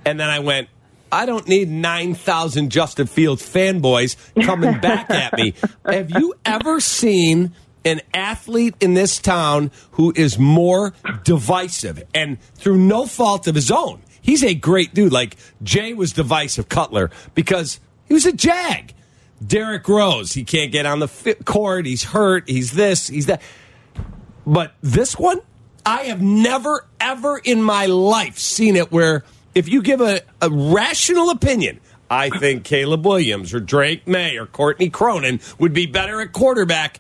And 0.05 0.19
then 0.19 0.29
I 0.29 0.41
went, 0.41 0.69
I 1.13 1.25
don't 1.25 1.49
need 1.49 1.69
9,000 1.69 2.71
Justin 2.71 3.07
Fields 3.07 3.43
fanboys 3.43 4.17
coming 4.45 4.79
back 4.81 5.11
at 5.11 5.37
me. 5.37 5.55
Have 5.85 6.11
you 6.11 6.35
ever 6.45 6.81
seen 6.81 7.53
an 7.85 8.01
athlete 8.13 8.75
in 8.81 8.95
this 8.95 9.19
town 9.19 9.71
who 9.93 10.13
is 10.17 10.39
more 10.39 10.93
divisive 11.25 12.03
and 12.15 12.41
through 12.55 12.79
no 12.79 13.07
fault 13.07 13.47
of 13.47 13.55
his 13.55 13.71
own? 13.71 14.03
He's 14.21 14.45
a 14.45 14.55
great 14.55 14.95
dude. 14.95 15.13
Like 15.13 15.37
Jay 15.63 15.95
was 15.95 16.13
divisive, 16.13 16.69
Cutler, 16.69 17.11
because 17.35 17.81
he 18.07 18.15
was 18.15 18.27
a 18.27 18.33
jag. 18.33 18.95
Derrick 19.45 19.89
Rose, 19.89 20.33
he 20.33 20.45
can't 20.45 20.71
get 20.71 20.85
on 20.85 20.99
the 20.99 21.37
court. 21.45 21.87
He's 21.87 22.05
hurt. 22.05 22.49
He's 22.49 22.73
this. 22.73 23.09
He's 23.09 23.27
that. 23.27 23.41
But 24.47 24.75
this 24.83 25.19
one, 25.19 25.41
I 25.87 26.03
have 26.05 26.21
never, 26.21 26.87
ever 27.01 27.39
in 27.39 27.63
my 27.63 27.87
life 27.87 28.39
seen 28.39 28.77
it 28.77 28.93
where 28.93 29.25
if 29.55 29.69
you 29.69 29.83
give 29.83 30.01
a, 30.01 30.21
a 30.43 30.51
rational 30.51 31.31
opinion, 31.31 31.81
I 32.11 32.29
think 32.29 32.65
Caleb 32.65 33.07
Williams 33.07 33.55
or 33.55 33.61
Drake 33.61 34.07
Maye 34.07 34.37
or 34.37 34.47
Courtney 34.47 34.91
Cronin 34.91 35.41
would 35.59 35.73
be 35.73 35.87
better 35.87 36.21
at 36.21 36.33
quarterback. 36.33 36.99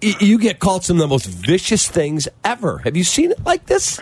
You 0.00 0.38
get 0.38 0.60
called 0.60 0.84
some 0.84 0.96
of 0.96 1.00
the 1.00 1.08
most 1.08 1.26
vicious 1.26 1.88
things 1.88 2.28
ever. 2.44 2.78
Have 2.78 2.96
you 2.96 3.04
seen 3.04 3.32
it 3.32 3.44
like 3.44 3.66
this? 3.66 4.00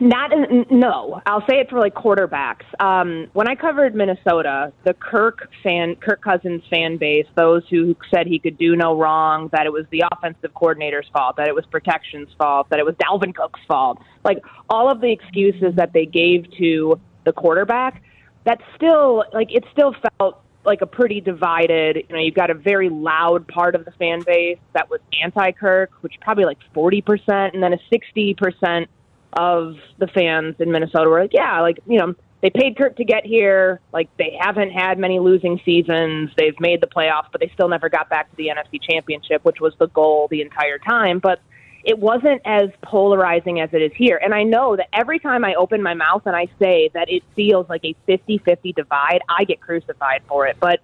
Not 0.00 0.32
in, 0.32 0.66
no. 0.70 1.20
I'll 1.26 1.44
say 1.48 1.56
it 1.56 1.68
for 1.68 1.80
like 1.80 1.94
quarterbacks. 1.94 2.62
Um, 2.80 3.26
when 3.32 3.48
I 3.48 3.56
covered 3.56 3.94
Minnesota, 3.94 4.72
the 4.84 4.94
Kirk 4.94 5.50
fan, 5.62 5.96
Kirk 5.96 6.22
Cousins 6.22 6.62
fan 6.70 6.96
base, 6.96 7.26
those 7.34 7.64
who 7.68 7.96
said 8.12 8.26
he 8.26 8.38
could 8.38 8.56
do 8.56 8.76
no 8.76 8.96
wrong, 8.96 9.48
that 9.52 9.66
it 9.66 9.72
was 9.72 9.84
the 9.90 10.04
offensive 10.12 10.54
coordinator's 10.54 11.08
fault, 11.12 11.36
that 11.36 11.48
it 11.48 11.54
was 11.54 11.66
protection's 11.66 12.28
fault, 12.38 12.68
that 12.70 12.78
it 12.78 12.86
was 12.86 12.94
Dalvin 12.94 13.34
Cook's 13.34 13.60
fault, 13.66 13.98
like 14.24 14.38
all 14.70 14.90
of 14.90 15.00
the 15.00 15.10
excuses 15.10 15.74
that 15.74 15.92
they 15.92 16.06
gave 16.06 16.46
to 16.58 17.00
the 17.24 17.32
quarterback, 17.32 18.02
that 18.44 18.60
still 18.76 19.24
like 19.32 19.52
it 19.52 19.64
still 19.72 19.94
felt 20.18 20.40
like 20.64 20.82
a 20.82 20.86
pretty 20.86 21.20
divided. 21.20 21.96
You 22.08 22.16
know, 22.16 22.20
you've 22.20 22.34
got 22.34 22.50
a 22.50 22.54
very 22.54 22.88
loud 22.88 23.46
part 23.48 23.74
of 23.74 23.84
the 23.84 23.92
fan 23.92 24.22
base 24.26 24.58
that 24.74 24.90
was 24.90 25.00
anti-Kirk, 25.22 25.90
which 26.00 26.14
probably 26.20 26.44
like 26.44 26.58
forty 26.74 27.00
percent, 27.00 27.54
and 27.54 27.62
then 27.62 27.72
a 27.72 27.78
sixty 27.90 28.34
percent 28.34 28.88
of 29.34 29.76
the 29.98 30.06
fans 30.08 30.56
in 30.58 30.72
Minnesota 30.72 31.08
were 31.08 31.20
like, 31.20 31.34
yeah, 31.34 31.60
like, 31.60 31.78
you 31.86 31.98
know, 31.98 32.14
they 32.40 32.50
paid 32.50 32.76
Kirk 32.76 32.96
to 32.96 33.04
get 33.04 33.26
here. 33.26 33.80
Like, 33.92 34.08
they 34.16 34.36
haven't 34.40 34.70
had 34.70 34.98
many 34.98 35.18
losing 35.18 35.60
seasons. 35.64 36.30
They've 36.36 36.58
made 36.60 36.80
the 36.80 36.86
playoffs, 36.86 37.26
but 37.30 37.40
they 37.40 37.50
still 37.52 37.68
never 37.68 37.88
got 37.88 38.08
back 38.08 38.30
to 38.30 38.36
the 38.36 38.48
NFC 38.48 38.80
Championship, 38.80 39.44
which 39.44 39.60
was 39.60 39.74
the 39.78 39.88
goal 39.88 40.28
the 40.30 40.40
entire 40.40 40.78
time. 40.78 41.18
But 41.18 41.40
it 41.88 41.98
wasn't 41.98 42.42
as 42.44 42.68
polarizing 42.82 43.60
as 43.60 43.70
it 43.72 43.80
is 43.80 43.92
here. 43.96 44.20
And 44.22 44.34
I 44.34 44.42
know 44.42 44.76
that 44.76 44.88
every 44.92 45.18
time 45.18 45.42
I 45.42 45.54
open 45.54 45.82
my 45.82 45.94
mouth 45.94 46.20
and 46.26 46.36
I 46.36 46.46
say 46.58 46.90
that 46.92 47.08
it 47.08 47.22
feels 47.34 47.66
like 47.70 47.82
a 47.82 47.94
50 48.04 48.42
50 48.44 48.74
divide, 48.74 49.20
I 49.26 49.44
get 49.44 49.62
crucified 49.62 50.20
for 50.28 50.46
it. 50.46 50.58
But 50.60 50.80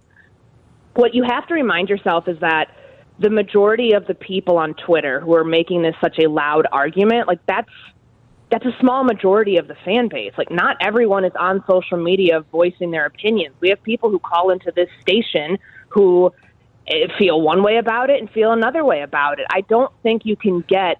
what 0.95 1.15
you 1.15 1.23
have 1.23 1.47
to 1.49 1.55
remind 1.55 1.91
yourself 1.91 2.27
is 2.27 2.41
that 2.41 2.75
the 3.19 3.29
majority 3.29 3.93
of 3.93 4.07
the 4.07 4.15
people 4.15 4.57
on 4.57 4.73
Twitter 4.87 5.21
who 5.21 5.35
are 5.35 5.45
making 5.45 5.83
this 5.83 5.95
such 6.01 6.19
a 6.19 6.27
loud 6.27 6.67
argument, 6.73 7.29
like, 7.29 7.45
that's 7.47 7.71
that's 8.51 8.65
a 8.65 8.77
small 8.81 9.05
majority 9.05 9.59
of 9.59 9.69
the 9.69 9.75
fan 9.85 10.09
base. 10.09 10.33
Like, 10.39 10.51
not 10.51 10.79
everyone 10.81 11.27
is 11.27 11.33
on 11.39 11.63
social 11.69 12.03
media 12.03 12.47
voicing 12.51 12.91
their 12.91 13.05
opinions. 13.05 13.55
We 13.61 13.69
have 13.69 13.83
people 13.83 14.09
who 14.09 14.19
call 14.19 14.51
into 14.51 14.73
this 14.75 14.89
station 15.03 15.59
who 15.89 16.33
Eh, 16.89 17.07
feel 17.19 17.41
one 17.41 17.63
way 17.63 17.79
about 17.79 18.11
it 18.11 18.21
and 18.21 18.31
feel 18.31 18.53
another 18.53 18.85
way 18.85 19.03
about 19.03 19.39
it. 19.39 19.47
I 19.51 19.63
don't 19.63 19.93
think 20.03 20.27
you 20.27 20.37
can 20.37 20.61
get 20.69 20.99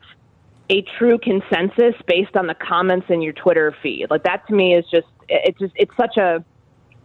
a 0.71 0.83
true 0.99 1.19
consensus 1.19 1.95
based 2.07 2.37
on 2.37 2.47
the 2.47 2.55
comments 2.55 3.07
in 3.11 3.21
your 3.21 3.35
Twitter 3.35 3.77
feed. 3.83 4.07
Like 4.11 4.23
that 4.25 4.47
to 4.49 4.55
me 4.55 4.75
is 4.75 4.85
just 4.91 5.07
it's 5.29 5.59
just 5.59 5.73
it's 5.77 5.95
such 5.97 6.17
a 6.17 6.43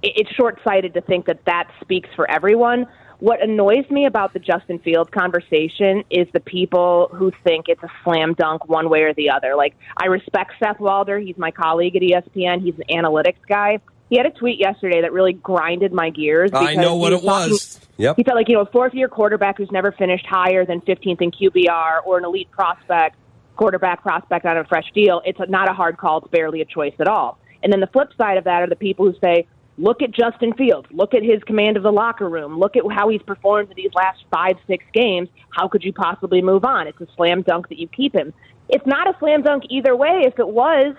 it's 0.01 0.31
short-sighted 0.31 0.93
to 0.93 1.01
think 1.01 1.25
that 1.25 1.43
that 1.45 1.69
speaks 1.81 2.07
for 2.15 2.29
everyone. 2.31 2.87
What 3.19 3.43
annoys 3.43 3.89
me 3.89 4.05
about 4.05 4.31
the 4.31 4.39
Justin 4.39 4.79
Fields 4.79 5.09
conversation 5.13 6.05
is 6.09 6.25
the 6.31 6.39
people 6.39 7.09
who 7.13 7.33
think 7.43 7.65
it's 7.67 7.83
a 7.83 7.91
slam 8.05 8.33
dunk 8.33 8.69
one 8.69 8.89
way 8.89 9.01
or 9.01 9.13
the 9.13 9.29
other. 9.29 9.55
Like, 9.57 9.75
I 9.97 10.05
respect 10.05 10.53
Seth 10.63 10.79
Walder. 10.79 11.19
He's 11.19 11.37
my 11.37 11.51
colleague 11.51 11.97
at 11.97 12.01
ESPN. 12.01 12.61
He's 12.61 12.75
an 12.75 12.85
analytics 12.89 13.45
guy. 13.45 13.79
He 14.09 14.17
had 14.17 14.25
a 14.25 14.31
tweet 14.31 14.59
yesterday 14.59 15.01
that 15.01 15.13
really 15.13 15.33
grinded 15.33 15.93
my 15.93 16.09
gears. 16.09 16.49
I 16.53 16.75
know 16.75 16.95
what 16.95 17.11
was 17.13 17.21
it 17.21 17.25
was. 17.25 17.79
Yep. 17.97 18.15
He 18.15 18.23
felt 18.23 18.35
like, 18.35 18.47
you 18.47 18.55
know, 18.55 18.61
a 18.61 18.71
fourth 18.71 18.93
year 18.93 19.07
quarterback 19.07 19.57
who's 19.57 19.71
never 19.71 19.91
finished 19.91 20.25
higher 20.25 20.65
than 20.65 20.81
15th 20.81 21.21
in 21.21 21.31
QBR 21.31 22.05
or 22.05 22.17
an 22.17 22.25
elite 22.25 22.49
prospect, 22.49 23.17
quarterback 23.55 24.01
prospect 24.01 24.45
on 24.45 24.57
a 24.57 24.63
fresh 24.63 24.89
deal. 24.93 25.21
It's 25.25 25.39
not 25.47 25.69
a 25.69 25.73
hard 25.73 25.97
call. 25.97 26.19
It's 26.19 26.27
barely 26.29 26.61
a 26.61 26.65
choice 26.65 26.95
at 26.99 27.07
all. 27.07 27.37
And 27.61 27.71
then 27.71 27.81
the 27.81 27.87
flip 27.87 28.09
side 28.17 28.37
of 28.37 28.45
that 28.45 28.63
are 28.63 28.67
the 28.67 28.75
people 28.75 29.05
who 29.05 29.17
say, 29.19 29.47
Look 29.77 30.01
at 30.01 30.11
Justin 30.11 30.53
Fields. 30.55 30.89
Look 30.91 31.13
at 31.13 31.23
his 31.23 31.41
command 31.43 31.77
of 31.77 31.83
the 31.83 31.91
locker 31.91 32.27
room. 32.27 32.59
Look 32.59 32.75
at 32.75 32.83
how 32.91 33.07
he's 33.07 33.21
performed 33.21 33.69
in 33.69 33.77
these 33.77 33.93
last 33.93 34.25
five, 34.29 34.57
six 34.67 34.83
games. 34.93 35.29
How 35.51 35.69
could 35.69 35.85
you 35.85 35.93
possibly 35.93 36.41
move 36.41 36.65
on? 36.65 36.87
It's 36.87 36.99
a 36.99 37.07
slam 37.15 37.43
dunk 37.43 37.69
that 37.69 37.79
you 37.79 37.87
keep 37.87 38.13
him. 38.13 38.33
It's 38.67 38.85
not 38.85 39.07
a 39.07 39.17
slam 39.19 39.41
dunk 39.41 39.63
either 39.69 39.95
way. 39.95 40.23
If 40.25 40.37
it 40.37 40.49
was, 40.49 40.95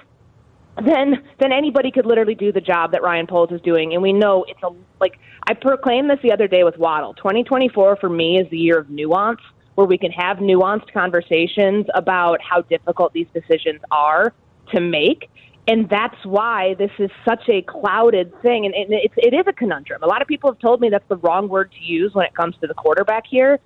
then 0.76 1.22
then 1.38 1.52
anybody 1.52 1.90
could 1.90 2.06
literally 2.06 2.34
do 2.34 2.52
the 2.52 2.60
job 2.60 2.92
that 2.92 3.02
Ryan 3.02 3.26
Poles 3.26 3.50
is 3.52 3.60
doing. 3.60 3.94
And 3.94 4.02
we 4.02 4.12
know 4.12 4.44
it's 4.48 4.62
a 4.62 4.70
like 5.00 5.18
I 5.46 5.54
proclaimed 5.54 6.10
this 6.10 6.18
the 6.22 6.32
other 6.32 6.48
day 6.48 6.64
with 6.64 6.78
Waddle. 6.78 7.14
2024 7.14 7.96
for 7.96 8.08
me 8.08 8.38
is 8.38 8.48
the 8.50 8.58
year 8.58 8.78
of 8.78 8.90
nuance, 8.90 9.40
where 9.74 9.86
we 9.86 9.98
can 9.98 10.12
have 10.12 10.38
nuanced 10.38 10.92
conversations 10.92 11.86
about 11.94 12.40
how 12.42 12.62
difficult 12.62 13.12
these 13.12 13.28
decisions 13.34 13.80
are 13.90 14.32
to 14.72 14.80
make 14.80 15.28
and 15.70 15.88
that's 15.88 16.16
why 16.24 16.74
this 16.74 16.90
is 16.98 17.10
such 17.24 17.48
a 17.48 17.62
clouded 17.62 18.32
thing 18.42 18.66
and 18.66 18.74
it's 18.76 19.14
it 19.16 19.34
is 19.34 19.44
a 19.46 19.52
conundrum 19.52 20.02
a 20.02 20.06
lot 20.06 20.22
of 20.22 20.28
people 20.28 20.50
have 20.50 20.58
told 20.58 20.80
me 20.80 20.88
that's 20.88 21.08
the 21.08 21.16
wrong 21.18 21.48
word 21.48 21.70
to 21.72 21.84
use 21.84 22.14
when 22.14 22.26
it 22.26 22.34
comes 22.34 22.54
to 22.60 22.66
the 22.66 22.74
quarterback 22.74 23.24
here 23.26 23.58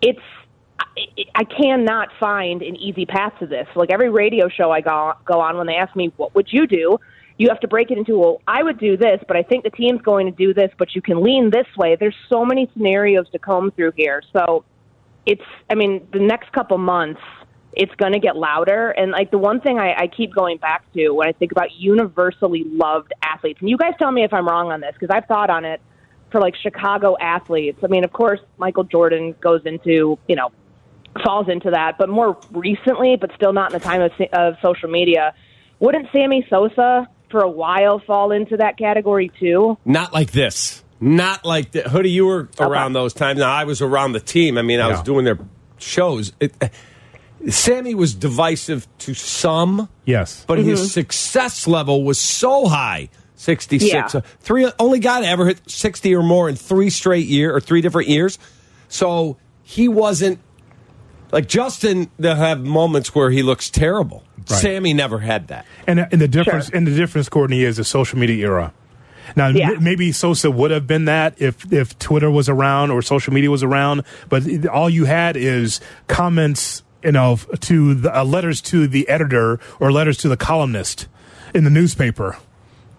it's 0.00 0.20
I 1.34 1.44
cannot 1.44 2.08
find 2.20 2.62
an 2.62 2.76
easy 2.76 3.06
path 3.06 3.32
to 3.40 3.46
this. 3.46 3.66
Like 3.74 3.90
every 3.90 4.10
radio 4.10 4.48
show 4.48 4.70
I 4.70 4.80
go 4.80 5.14
go 5.24 5.40
on, 5.40 5.56
when 5.56 5.66
they 5.66 5.76
ask 5.76 5.94
me 5.96 6.12
what 6.16 6.34
would 6.34 6.48
you 6.52 6.66
do, 6.66 6.98
you 7.38 7.48
have 7.48 7.60
to 7.60 7.68
break 7.68 7.90
it 7.90 7.98
into 7.98 8.18
well, 8.18 8.40
I 8.46 8.62
would 8.62 8.78
do 8.78 8.96
this, 8.96 9.20
but 9.26 9.36
I 9.36 9.42
think 9.42 9.64
the 9.64 9.70
team's 9.70 10.02
going 10.02 10.26
to 10.26 10.32
do 10.32 10.54
this, 10.54 10.70
but 10.78 10.94
you 10.94 11.02
can 11.02 11.22
lean 11.22 11.50
this 11.50 11.66
way. 11.76 11.96
There's 11.98 12.16
so 12.28 12.44
many 12.44 12.70
scenarios 12.74 13.26
to 13.32 13.38
comb 13.38 13.72
through 13.72 13.92
here, 13.96 14.22
so 14.32 14.64
it's. 15.26 15.42
I 15.70 15.74
mean, 15.74 16.06
the 16.12 16.20
next 16.20 16.52
couple 16.52 16.78
months 16.78 17.20
it's 17.76 17.94
going 17.96 18.12
to 18.12 18.18
get 18.18 18.36
louder. 18.36 18.90
And 18.90 19.10
like 19.10 19.30
the 19.30 19.38
one 19.38 19.60
thing 19.60 19.78
I, 19.78 19.94
I 19.94 20.06
keep 20.06 20.34
going 20.34 20.58
back 20.58 20.90
to 20.92 21.10
when 21.10 21.28
I 21.28 21.32
think 21.32 21.52
about 21.52 21.72
universally 21.72 22.64
loved 22.66 23.12
athletes, 23.22 23.60
and 23.60 23.68
you 23.68 23.76
guys 23.76 23.94
tell 23.98 24.12
me 24.12 24.24
if 24.24 24.32
I'm 24.32 24.46
wrong 24.46 24.70
on 24.72 24.80
this 24.80 24.92
because 24.98 25.14
I've 25.14 25.26
thought 25.26 25.50
on 25.50 25.64
it 25.64 25.80
for 26.30 26.40
like 26.40 26.54
Chicago 26.56 27.16
athletes. 27.20 27.78
I 27.82 27.88
mean, 27.88 28.04
of 28.04 28.12
course, 28.12 28.40
Michael 28.58 28.84
Jordan 28.84 29.34
goes 29.40 29.62
into 29.64 30.18
you 30.28 30.36
know 30.36 30.50
falls 31.22 31.48
into 31.48 31.70
that, 31.70 31.96
but 31.98 32.08
more 32.08 32.38
recently, 32.52 33.16
but 33.20 33.30
still 33.36 33.52
not 33.52 33.72
in 33.72 33.78
the 33.78 33.84
time 33.84 34.00
of, 34.02 34.12
of 34.32 34.54
social 34.62 34.88
media. 34.88 35.34
Wouldn't 35.80 36.08
Sammy 36.12 36.46
Sosa 36.48 37.08
for 37.30 37.40
a 37.40 37.50
while 37.50 38.00
fall 38.06 38.32
into 38.32 38.56
that 38.56 38.78
category 38.78 39.30
too? 39.38 39.76
Not 39.84 40.12
like 40.12 40.32
this. 40.32 40.82
Not 41.00 41.44
like 41.44 41.72
the 41.72 41.82
hoodie. 41.82 42.10
You 42.10 42.26
were 42.26 42.48
around 42.58 42.92
those 42.94 43.12
times. 43.12 43.38
Now 43.40 43.52
I 43.52 43.64
was 43.64 43.82
around 43.82 44.12
the 44.12 44.20
team. 44.20 44.56
I 44.56 44.62
mean, 44.62 44.80
I 44.80 44.88
was 44.88 45.02
doing 45.02 45.24
their 45.24 45.38
shows. 45.78 46.32
It, 46.40 46.54
Sammy 47.48 47.94
was 47.94 48.14
divisive 48.14 48.86
to 48.98 49.12
some. 49.14 49.88
Yes, 50.06 50.44
but 50.46 50.58
Mm-hmm. 50.58 50.68
his 50.70 50.92
success 50.92 51.66
level 51.66 52.04
was 52.04 52.18
so 52.18 52.66
high. 52.66 53.10
66. 53.36 53.92
Yeah. 53.92 54.06
Uh, 54.06 54.22
Three 54.40 54.70
only 54.78 55.00
guy 55.00 55.20
to 55.20 55.26
ever 55.26 55.44
hit 55.46 55.68
60 55.68 56.14
or 56.14 56.22
more 56.22 56.48
in 56.48 56.54
three 56.56 56.88
straight 56.88 57.26
year 57.26 57.54
or 57.54 57.60
three 57.60 57.82
different 57.82 58.08
years. 58.08 58.38
So 58.88 59.36
he 59.62 59.88
wasn't 59.88 60.38
like 61.34 61.48
Justin. 61.48 62.10
They'll 62.18 62.34
have 62.36 62.60
moments 62.62 63.14
where 63.14 63.30
he 63.30 63.42
looks 63.42 63.68
terrible. 63.68 64.22
Right. 64.38 64.48
Sammy 64.60 64.94
never 64.94 65.18
had 65.18 65.48
that. 65.48 65.66
And 65.86 66.00
and 66.00 66.20
the 66.20 66.28
difference 66.28 66.70
and 66.70 66.86
the 66.86 66.94
difference, 66.94 67.28
Courtney, 67.28 67.62
is 67.64 67.76
the 67.76 67.84
social 67.84 68.18
media 68.18 68.46
era. 68.46 68.72
Now, 69.36 69.48
Yeah. 69.48 69.70
m- 69.72 69.82
maybe 69.82 70.12
Sosa 70.12 70.50
would 70.50 70.70
have 70.70 70.86
been 70.86 71.06
that 71.06 71.34
if 71.38 71.70
if 71.72 71.98
Twitter 71.98 72.30
was 72.30 72.48
around 72.48 72.90
or 72.90 73.02
social 73.02 73.32
media 73.32 73.50
was 73.50 73.62
around, 73.62 74.02
but 74.28 74.66
all 74.66 74.88
you 74.88 75.06
had 75.06 75.36
is 75.36 75.80
comments, 76.08 76.82
you 77.02 77.12
know, 77.12 77.38
to 77.60 77.94
the 77.94 78.16
uh, 78.18 78.24
letters 78.24 78.60
to 78.62 78.86
the 78.86 79.08
editor 79.08 79.58
or 79.80 79.90
letters 79.92 80.16
to 80.18 80.28
the 80.28 80.36
columnist 80.36 81.08
in 81.54 81.64
the 81.64 81.70
newspaper. 81.70 82.36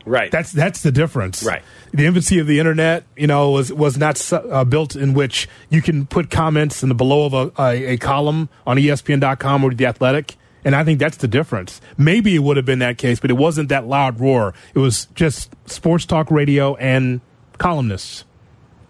Right. 0.06 0.32
That's 0.32 0.52
that's 0.52 0.84
the 0.84 0.91
difference. 0.91 1.44
Right. 1.44 1.64
The 1.91 2.06
infancy 2.06 2.40
of 2.40 2.48
the 2.48 2.60
internet, 2.60 3.06
you 3.18 3.27
know, 3.27 3.52
was 3.52 3.73
was 3.73 3.98
not 3.98 4.32
uh, 4.32 4.64
built 4.64 4.95
in 4.95 5.14
which 5.14 5.49
you 5.69 5.82
can 5.82 6.06
put 6.06 6.30
comments 6.30 6.84
in 6.84 6.90
the 6.90 6.95
below 6.95 7.26
of 7.26 7.34
a, 7.34 7.61
a, 7.61 7.86
a 7.94 7.98
column 7.98 8.49
on 8.68 8.77
ESPN.com 8.77 9.64
or 9.64 9.73
the 9.73 9.86
Athletic. 9.86 10.36
And 10.64 10.76
I 10.76 10.84
think 10.84 10.99
that's 10.99 11.18
the 11.18 11.27
difference. 11.27 11.80
Maybe 11.98 12.36
it 12.36 12.40
would 12.40 12.57
have 12.57 12.65
been 12.65 12.80
that 12.80 12.98
case, 12.98 13.19
but 13.19 13.30
it 13.30 13.36
wasn't 13.36 13.69
that 13.69 13.86
loud 13.86 14.19
roar. 14.19 14.53
It 14.73 14.80
was 14.80 15.06
just 15.14 15.53
sports 15.68 16.06
talk 16.06 16.32
radio 16.32 16.76
and 16.76 17.22
columnists. 17.60 18.26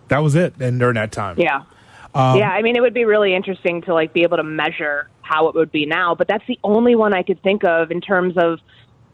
That 0.08 0.20
was 0.20 0.36
it. 0.36 0.54
And 0.60 0.80
during 0.80 0.96
that 0.96 1.12
time, 1.12 1.38
Yeah. 1.40 1.64
Um, 2.14 2.38
yeah, 2.38 2.50
I 2.50 2.62
mean, 2.62 2.78
it 2.78 2.82
would 2.82 2.94
be 2.94 3.04
really 3.04 3.36
interesting 3.36 3.82
to 3.84 3.94
like 3.94 4.14
be 4.14 4.24
able 4.24 4.38
to 4.38 4.44
measure 4.44 5.10
how 5.22 5.50
it 5.50 5.56
would 5.56 5.70
be 5.70 5.86
now, 5.86 6.16
but 6.16 6.30
that's 6.30 6.46
the 6.48 6.58
only 6.64 6.96
one 6.96 7.14
I 7.14 7.24
could 7.24 7.44
think 7.44 7.66
of 7.66 7.92
in 7.92 8.00
terms 8.00 8.36
of 8.38 8.60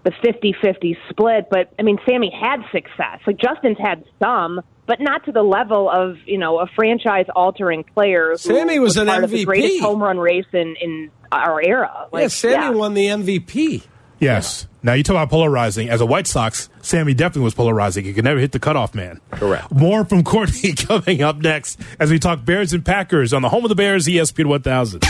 the 0.04 0.12
50-50 0.12 0.98
split. 1.10 1.48
But 1.50 1.74
I 1.80 1.84
mean, 1.84 1.98
Sammy 2.08 2.32
had 2.32 2.62
success. 2.72 3.20
Like 3.26 3.38
Justin's 3.38 3.78
had 3.78 4.04
some, 4.20 4.62
but 4.88 5.00
not 5.00 5.26
to 5.26 5.32
the 5.32 5.44
level 5.44 5.90
of 5.90 6.18
you 6.26 6.38
know 6.38 6.60
a 6.60 6.68
franchise-altering 6.76 7.86
player. 7.94 8.36
Sammy 8.38 8.80
was 8.80 8.98
an 8.98 9.08
part 9.08 9.24
of 9.24 9.30
the 9.30 9.46
greatest 9.46 9.82
home 9.82 10.02
run 10.02 10.18
race 10.18 10.46
in 10.54 10.76
in 10.82 11.12
our 11.32 11.62
era. 11.64 12.08
Like, 12.12 12.24
yeah, 12.24 12.28
Sammy 12.28 12.76
won 12.76 12.94
the 12.94 13.06
MVP. 13.06 13.84
Yes. 14.20 14.68
Now 14.84 14.94
you 14.94 15.02
talk 15.04 15.16
about 15.16 15.32
polarizing. 15.32 15.90
As 15.90 16.00
a 16.00 16.06
White 16.06 16.28
Sox, 16.28 16.70
Sammy 16.82 17.16
definitely 17.16 17.44
was 17.44 17.56
polarizing. 17.56 18.06
He 18.06 18.14
could 18.14 18.24
never 18.24 18.40
hit 18.40 18.52
the 18.52 18.60
cutoff 18.60 18.94
man. 18.94 19.20
Correct. 19.32 19.72
More 19.72 20.06
from 20.06 20.24
Courtney 20.26 20.74
coming 20.74 21.24
up 21.24 21.38
next 21.38 21.80
as 22.00 22.12
we 22.12 22.20
talk 22.20 22.46
Bears 22.46 22.72
and 22.72 22.86
Packers 22.86 23.34
on 23.34 23.42
the 23.42 23.50
home 23.50 23.66
of 23.66 23.70
the 23.70 23.76
Bears, 23.76 24.06
ESPN 24.06 24.46
1000. 24.46 25.04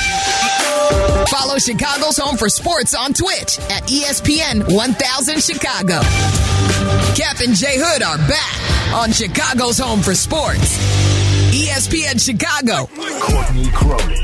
Follow 1.29 1.57
Chicago's 1.57 2.17
Home 2.17 2.37
for 2.37 2.49
Sports 2.49 2.93
on 2.93 3.13
Twitch 3.13 3.59
at 3.69 3.83
ESPN 3.87 4.63
1000 4.73 5.41
Chicago. 5.41 5.99
Kap 7.15 7.39
and 7.39 7.55
J 7.55 7.77
Hood 7.77 8.03
are 8.03 8.17
back 8.27 8.93
on 8.93 9.11
Chicago's 9.11 9.77
Home 9.79 10.01
for 10.01 10.13
Sports. 10.15 10.77
ESPN 11.51 12.19
Chicago. 12.19 12.87
Courtney 13.19 13.69
Cronin. 13.71 14.20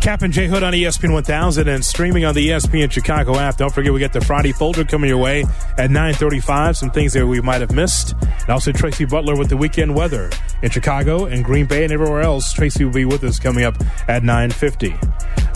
Kap 0.00 0.22
and 0.22 0.32
J 0.32 0.46
Hood 0.46 0.62
on 0.62 0.72
ESPN 0.72 1.12
1000 1.12 1.68
and 1.68 1.84
streaming 1.84 2.24
on 2.24 2.34
the 2.34 2.48
ESPN 2.48 2.90
Chicago 2.90 3.36
app. 3.36 3.56
Don't 3.56 3.74
forget 3.74 3.92
we 3.92 4.00
got 4.00 4.12
the 4.12 4.20
Friday 4.20 4.52
folder 4.52 4.84
coming 4.84 5.08
your 5.08 5.18
way 5.18 5.44
at 5.76 5.90
9:35. 5.90 6.76
Some 6.76 6.90
things 6.90 7.12
that 7.12 7.26
we 7.26 7.40
might 7.40 7.60
have 7.60 7.72
missed, 7.72 8.14
and 8.22 8.48
also 8.48 8.72
Tracey 8.72 9.04
Butler 9.04 9.36
with 9.36 9.48
the 9.48 9.56
weekend 9.56 9.94
weather 9.94 10.30
in 10.62 10.70
Chicago 10.70 11.26
and 11.26 11.44
Green 11.44 11.66
Bay 11.66 11.84
and 11.84 11.92
everywhere 11.92 12.22
else. 12.22 12.52
Tracey 12.52 12.84
will 12.84 12.92
be 12.92 13.04
with 13.04 13.24
us 13.24 13.38
coming 13.38 13.64
up 13.64 13.76
at 14.08 14.22
9:50. 14.22 14.94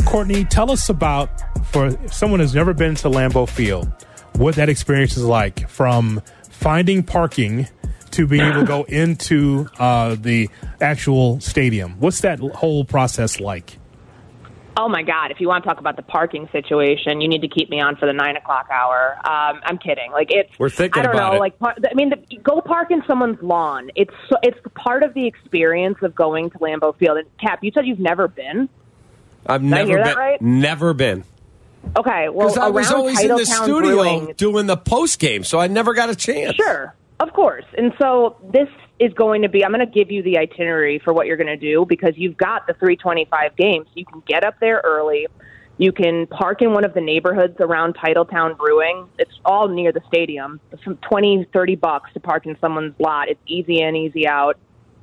Courtney, 0.05 0.45
tell 0.45 0.71
us 0.71 0.89
about 0.89 1.31
for 1.67 1.97
someone 2.09 2.41
who's 2.41 2.55
never 2.55 2.75
been 2.75 2.95
to 2.97 3.09
Lambeau 3.09 3.49
Field, 3.49 3.91
what 4.35 4.57
that 4.57 4.69
experience 4.69 5.17
is 5.17 5.25
like 5.25 5.69
from 5.69 6.21
finding 6.51 7.03
parking 7.03 7.69
to 8.11 8.27
being 8.27 8.43
able 8.43 8.61
to 8.61 8.67
go 8.67 8.83
into 8.85 9.69
uh, 9.79 10.17
the 10.21 10.51
actual 10.81 11.41
stadium. 11.41 11.95
What's 12.01 12.21
that 12.21 12.41
whole 12.41 12.85
process 12.85 13.41
like? 13.41 13.79
Oh 14.75 14.89
my 14.89 15.03
God! 15.03 15.31
If 15.31 15.41
you 15.41 15.49
want 15.49 15.65
to 15.65 15.69
talk 15.69 15.79
about 15.81 15.97
the 15.97 16.03
parking 16.03 16.49
situation, 16.51 17.21
you 17.21 17.29
need 17.29 17.43
to 17.43 17.49
keep 17.49 17.69
me 17.69 17.81
on 17.81 17.97
for 17.97 18.07
the 18.07 18.13
nine 18.15 18.37
o'clock 18.37 18.69
hour. 18.71 19.17
Um, 19.19 19.61
I'm 19.65 19.77
kidding. 19.77 20.11
Like 20.13 20.29
it's. 20.31 20.59
We're 20.59 20.71
thinking 20.71 21.01
I 21.01 21.07
don't 21.07 21.15
about 21.15 21.33
know. 21.33 21.37
it. 21.37 21.41
Like 21.41 21.59
par- 21.59 21.77
I 21.91 21.95
mean, 21.95 22.11
the, 22.11 22.37
go 22.39 22.61
park 22.63 22.91
in 22.91 23.03
someone's 23.07 23.43
lawn. 23.43 23.91
It's 23.97 24.15
so, 24.31 24.37
it's 24.43 24.59
part 24.75 25.03
of 25.03 25.13
the 25.13 25.27
experience 25.27 25.99
of 26.01 26.15
going 26.15 26.49
to 26.51 26.59
Lambeau 26.59 26.97
Field. 26.97 27.19
And 27.19 27.27
Kap, 27.39 27.63
you 27.63 27.71
said 27.75 27.87
you've 27.87 27.99
never 28.01 28.29
been. 28.29 28.69
I've 29.47 29.61
Did 29.61 29.71
never 29.71 30.03
been. 30.05 30.17
right? 30.17 30.41
Never 30.41 30.95
been. 30.95 31.25
Okay, 31.99 32.29
well, 32.29 32.49
Because 32.49 32.59
I 32.59 32.69
was 32.71 32.91
always 32.93 33.21
in 33.21 33.29
the 33.29 33.45
studio 33.45 33.81
Brewing, 34.03 34.35
doing 34.37 34.67
the 34.67 34.77
post 34.77 35.19
game, 35.19 35.43
so 35.45 35.59
I 35.59 35.67
never 35.67 35.95
got 35.95 36.09
a 36.11 36.15
chance. 36.15 36.55
Sure, 36.55 36.95
of 37.21 37.33
course. 37.33 37.65
And 37.77 37.93
so 38.01 38.37
this 38.53 38.69
is 39.03 39.13
going 39.15 39.43
to 39.43 39.49
be. 39.49 39.65
I'm 39.65 39.73
going 39.73 39.85
to 39.85 39.93
give 39.93 40.13
you 40.13 40.23
the 40.23 40.39
itinerary 40.39 41.01
for 41.01 41.13
what 41.13 41.27
you're 41.27 41.37
going 41.37 41.49
to 41.49 41.57
do 41.57 41.85
because 41.89 42.13
you've 42.17 42.37
got 42.37 42.69
the 42.69 42.75
325 42.75 43.57
games. 43.57 43.89
You 43.95 44.07
can 44.07 44.23
get 44.27 44.45
up 44.45 44.55
there 44.61 44.81
early. 44.85 45.27
You 45.79 45.91
can 45.91 46.29
park 46.29 46.63
in 46.63 46.73
one 46.73 46.85
of 46.85 46.95
the 46.95 47.01
neighborhoods 47.01 47.57
around 47.59 47.97
Titletown 47.97 48.57
Brewing. 48.57 49.09
It's 49.19 49.33
all 49.45 49.67
near 49.67 49.91
the 49.91 50.03
stadium. 50.07 50.61
It's 50.71 50.83
from 50.85 50.99
20, 50.99 51.49
30 51.53 51.77
bucks 51.77 52.13
to 52.15 52.21
park 52.21 52.47
in 52.47 52.57
someone's 52.61 52.95
lot. 53.01 53.29
It's 53.29 53.41
easy 53.47 53.81
in, 53.81 53.97
easy 53.97 54.29
out. 54.29 54.57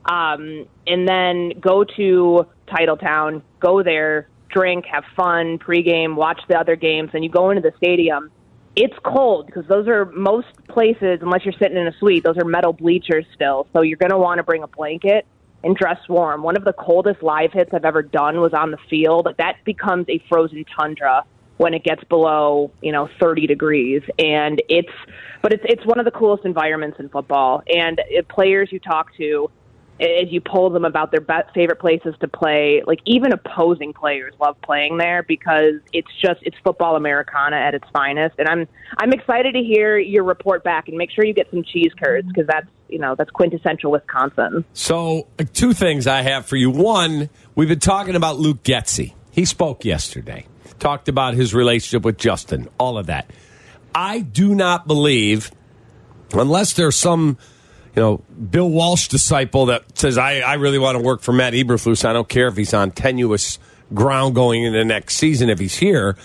Um, 0.06 0.66
and 0.88 1.08
then 1.08 1.60
go 1.60 1.84
to 1.84 2.48
Titletown, 2.68 3.42
go 3.60 3.84
there, 3.84 4.30
drink, 4.50 4.86
have 4.86 5.04
fun, 5.18 5.60
pregame, 5.60 6.16
watch 6.16 6.40
the 6.48 6.58
other 6.58 6.78
games, 6.78 7.10
and 7.14 7.24
you 7.24 7.30
go 7.30 7.50
into 7.50 7.62
the 7.62 7.76
stadium 7.76 8.32
it's 8.76 8.96
cold 9.04 9.46
because 9.46 9.66
those 9.68 9.88
are 9.88 10.06
most 10.06 10.48
places, 10.68 11.20
unless 11.22 11.44
you're 11.46 11.54
sitting 11.60 11.78
in 11.78 11.88
a 11.88 11.94
suite, 12.00 12.24
those 12.24 12.38
are 12.38 12.46
metal 12.46 12.74
bleachers 12.74 13.26
still. 13.34 13.68
So 13.74 13.82
you're 13.82 13.98
going 13.98 14.12
to 14.12 14.18
want 14.18 14.38
to 14.38 14.44
bring 14.44 14.64
a 14.64 14.68
blanket 14.68 15.26
and 15.64 15.76
dress 15.76 16.00
warm. 16.08 16.44
One 16.44 16.56
of 16.56 16.64
the 16.64 16.74
coldest 16.74 17.22
live 17.22 17.52
hits 17.52 17.72
I've 17.74 17.86
ever 17.86 18.02
done 18.02 18.40
was 18.40 18.54
on 18.54 18.72
the 18.72 18.78
field. 18.90 19.28
That 19.38 19.58
becomes 19.66 20.06
a 20.10 20.24
frozen 20.30 20.66
tundra 20.78 21.26
when 21.58 21.74
it 21.74 21.84
gets 21.84 22.02
below, 22.06 22.72
you 22.82 22.94
know, 22.94 23.10
30 23.20 23.46
degrees. 23.46 24.02
And 24.18 24.62
it's, 24.70 24.94
but 25.41 25.52
it's, 25.52 25.64
it's 25.68 25.86
one 25.86 26.00
of 26.00 26.06
the 26.06 26.12
coolest 26.12 26.46
environments 26.46 27.00
in 27.00 27.10
football. 27.10 27.64
And 27.68 28.00
uh, 28.00 28.22
players 28.30 28.70
you 28.72 28.80
talk 28.80 29.14
to, 29.18 29.52
as 30.00 30.32
you 30.32 30.40
poll 30.40 30.70
them 30.70 30.86
about 30.86 31.12
their 31.12 31.22
best, 31.22 31.54
favorite 31.54 31.80
places 31.80 32.16
to 32.22 32.28
play, 32.28 32.82
like 32.86 33.00
even 33.06 33.34
opposing 33.34 33.94
players 33.94 34.34
love 34.40 34.56
playing 34.62 34.98
there 34.98 35.24
because 35.24 35.76
it's 35.92 36.10
just 36.22 36.40
it's 36.44 36.58
football 36.64 36.96
Americana 36.96 37.58
at 37.58 37.74
its 37.74 37.88
finest. 37.92 38.36
And 38.40 38.48
I'm 38.48 38.68
I'm 38.98 39.12
excited 39.12 39.54
to 39.54 39.62
hear 39.62 39.98
your 39.98 40.24
report 40.24 40.64
back 40.64 40.88
and 40.88 40.98
make 40.98 41.12
sure 41.12 41.26
you 41.26 41.34
get 41.34 41.50
some 41.52 41.64
cheese 41.64 41.92
curds 42.02 42.28
because 42.28 42.48
that's 42.48 42.68
you 42.88 43.00
know 43.00 43.16
that's 43.16 43.30
quintessential 43.32 43.92
Wisconsin. 43.92 44.64
So, 44.74 45.28
uh, 45.38 45.44
two 45.54 45.74
things 45.74 46.08
I 46.08 46.22
have 46.22 46.46
for 46.46 46.56
you. 46.56 46.72
One, 46.72 47.30
we've 47.56 47.70
been 47.70 47.80
talking 47.80 48.16
about 48.16 48.38
Luke 48.38 48.64
Getsy. 48.64 49.14
He 49.32 49.46
spoke 49.46 49.86
yesterday, 49.86 50.48
talked 50.80 51.08
about 51.08 51.34
his 51.34 51.54
relationship 51.54 52.04
with 52.04 52.18
Justin, 52.18 52.68
all 52.78 52.98
of 52.98 53.08
that. 53.08 53.30
I 53.94 54.20
do 54.20 54.56
not 54.56 54.88
believe, 54.88 55.52
unless 56.34 56.74
there's 56.74 56.96
some, 56.96 57.38
you 58.00 58.06
know, 58.06 58.24
Bill 58.50 58.70
Walsh 58.70 59.10
disciple 59.10 59.66
that 59.66 59.98
says, 59.98 60.18
I, 60.18 60.40
I 60.40 60.54
really 60.54 60.80
want 60.80 60.98
to 60.98 61.04
work 61.04 61.20
for 61.22 61.34
Matt 61.34 61.52
Eberflus. 61.52 62.06
I 62.06 62.14
don't 62.14 62.30
care 62.30 62.48
if 62.48 62.56
he's 62.56 62.74
on 62.74 62.92
tenuous 62.92 63.60
ground 63.94 64.36
going 64.36 64.64
into 64.64 64.80
the 64.80 64.86
next 64.86 65.18
season 65.18 65.50
if 65.50 65.60
he's 65.60 65.76
here. 65.76 66.16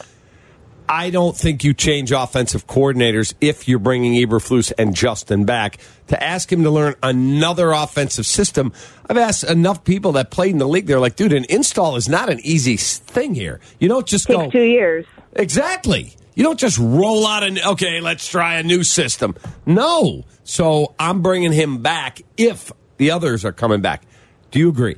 I 0.89 1.11
don't 1.11 1.37
think 1.37 1.65
you 1.65 1.75
change 1.75 2.13
offensive 2.13 2.69
coordinators 2.69 3.35
if 3.41 3.67
you're 3.67 3.81
bringing 3.81 4.13
Eberflus 4.13 4.73
and 4.79 4.95
Justin 4.95 5.47
back 5.47 5.79
to 6.07 6.23
ask 6.23 6.53
him 6.53 6.63
to 6.63 6.71
learn 6.71 6.95
another 7.03 7.73
offensive 7.73 8.27
system. 8.27 8.73
I've 9.11 9.17
asked 9.17 9.43
enough 9.43 9.83
people 9.83 10.13
that 10.13 10.31
played 10.31 10.53
in 10.53 10.59
the 10.59 10.69
league. 10.69 10.87
They're 10.87 11.01
like, 11.01 11.17
dude, 11.17 11.33
an 11.33 11.45
install 11.49 11.97
is 11.97 12.09
not 12.09 12.29
an 12.29 12.39
easy 12.45 12.77
thing 12.77 13.35
here. 13.35 13.59
You 13.81 13.89
don't 13.89 14.07
just 14.07 14.29
Takes 14.29 14.37
go 14.37 14.49
two 14.49 14.63
years. 14.63 15.07
Exactly. 15.33 16.15
You 16.37 16.45
don't 16.45 16.59
just 16.59 16.79
roll 16.79 17.27
out 17.27 17.43
an 17.43 17.59
okay. 17.59 18.01
Let's 18.01 18.29
try 18.29 18.59
a 18.59 18.63
new 18.63 18.85
system. 18.85 19.35
No. 19.67 20.25
So 20.45 20.95
I'm 20.99 21.23
bringing 21.23 21.53
him 21.53 21.79
back 21.79 22.23
if 22.37 22.71
the 22.99 23.11
others 23.11 23.45
are 23.45 23.53
coming 23.53 23.81
back. 23.81 24.05
Do 24.51 24.59
you 24.59 24.69
agree? 24.69 24.97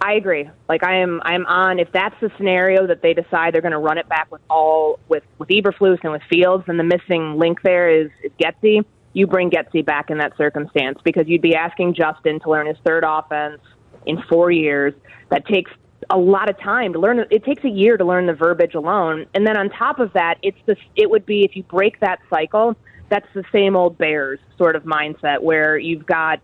I 0.00 0.14
agree. 0.14 0.50
Like 0.68 0.82
I 0.82 0.96
am, 0.96 1.22
I'm 1.24 1.46
on. 1.46 1.78
If 1.78 1.92
that's 1.92 2.14
the 2.20 2.30
scenario 2.36 2.86
that 2.88 3.00
they 3.00 3.14
decide 3.14 3.54
they're 3.54 3.62
going 3.62 3.72
to 3.72 3.78
run 3.78 3.96
it 3.98 4.08
back 4.08 4.30
with 4.30 4.42
all 4.50 4.98
with 5.08 5.22
with 5.38 5.48
Eberflus 5.48 5.98
and 6.02 6.12
with 6.12 6.22
Fields, 6.28 6.64
and 6.66 6.78
the 6.78 6.84
missing 6.84 7.38
link 7.38 7.62
there 7.62 7.88
is 7.88 8.10
is 8.22 8.32
Getsy. 8.38 8.84
you 9.12 9.26
bring 9.26 9.50
Getsy 9.50 9.84
back 9.84 10.10
in 10.10 10.18
that 10.18 10.36
circumstance 10.36 10.98
because 11.04 11.26
you'd 11.26 11.40
be 11.40 11.54
asking 11.54 11.94
Justin 11.94 12.40
to 12.40 12.50
learn 12.50 12.66
his 12.66 12.76
third 12.84 13.04
offense 13.06 13.62
in 14.04 14.20
four 14.28 14.50
years. 14.50 14.92
That 15.30 15.46
takes 15.46 15.70
a 16.10 16.18
lot 16.18 16.50
of 16.50 16.58
time 16.58 16.92
to 16.92 16.98
learn. 16.98 17.24
It 17.30 17.44
takes 17.44 17.64
a 17.64 17.70
year 17.70 17.96
to 17.96 18.04
learn 18.04 18.26
the 18.26 18.34
verbiage 18.34 18.74
alone, 18.74 19.26
and 19.34 19.46
then 19.46 19.56
on 19.56 19.70
top 19.70 20.00
of 20.00 20.12
that, 20.14 20.36
it's 20.42 20.58
the. 20.66 20.76
It 20.96 21.08
would 21.08 21.24
be 21.24 21.44
if 21.44 21.56
you 21.56 21.62
break 21.62 22.00
that 22.00 22.18
cycle. 22.28 22.76
That's 23.08 23.26
the 23.34 23.44
same 23.52 23.76
old 23.76 23.98
Bears 23.98 24.40
sort 24.58 24.76
of 24.76 24.84
mindset 24.84 25.42
where 25.42 25.76
you've 25.78 26.06
got 26.06 26.40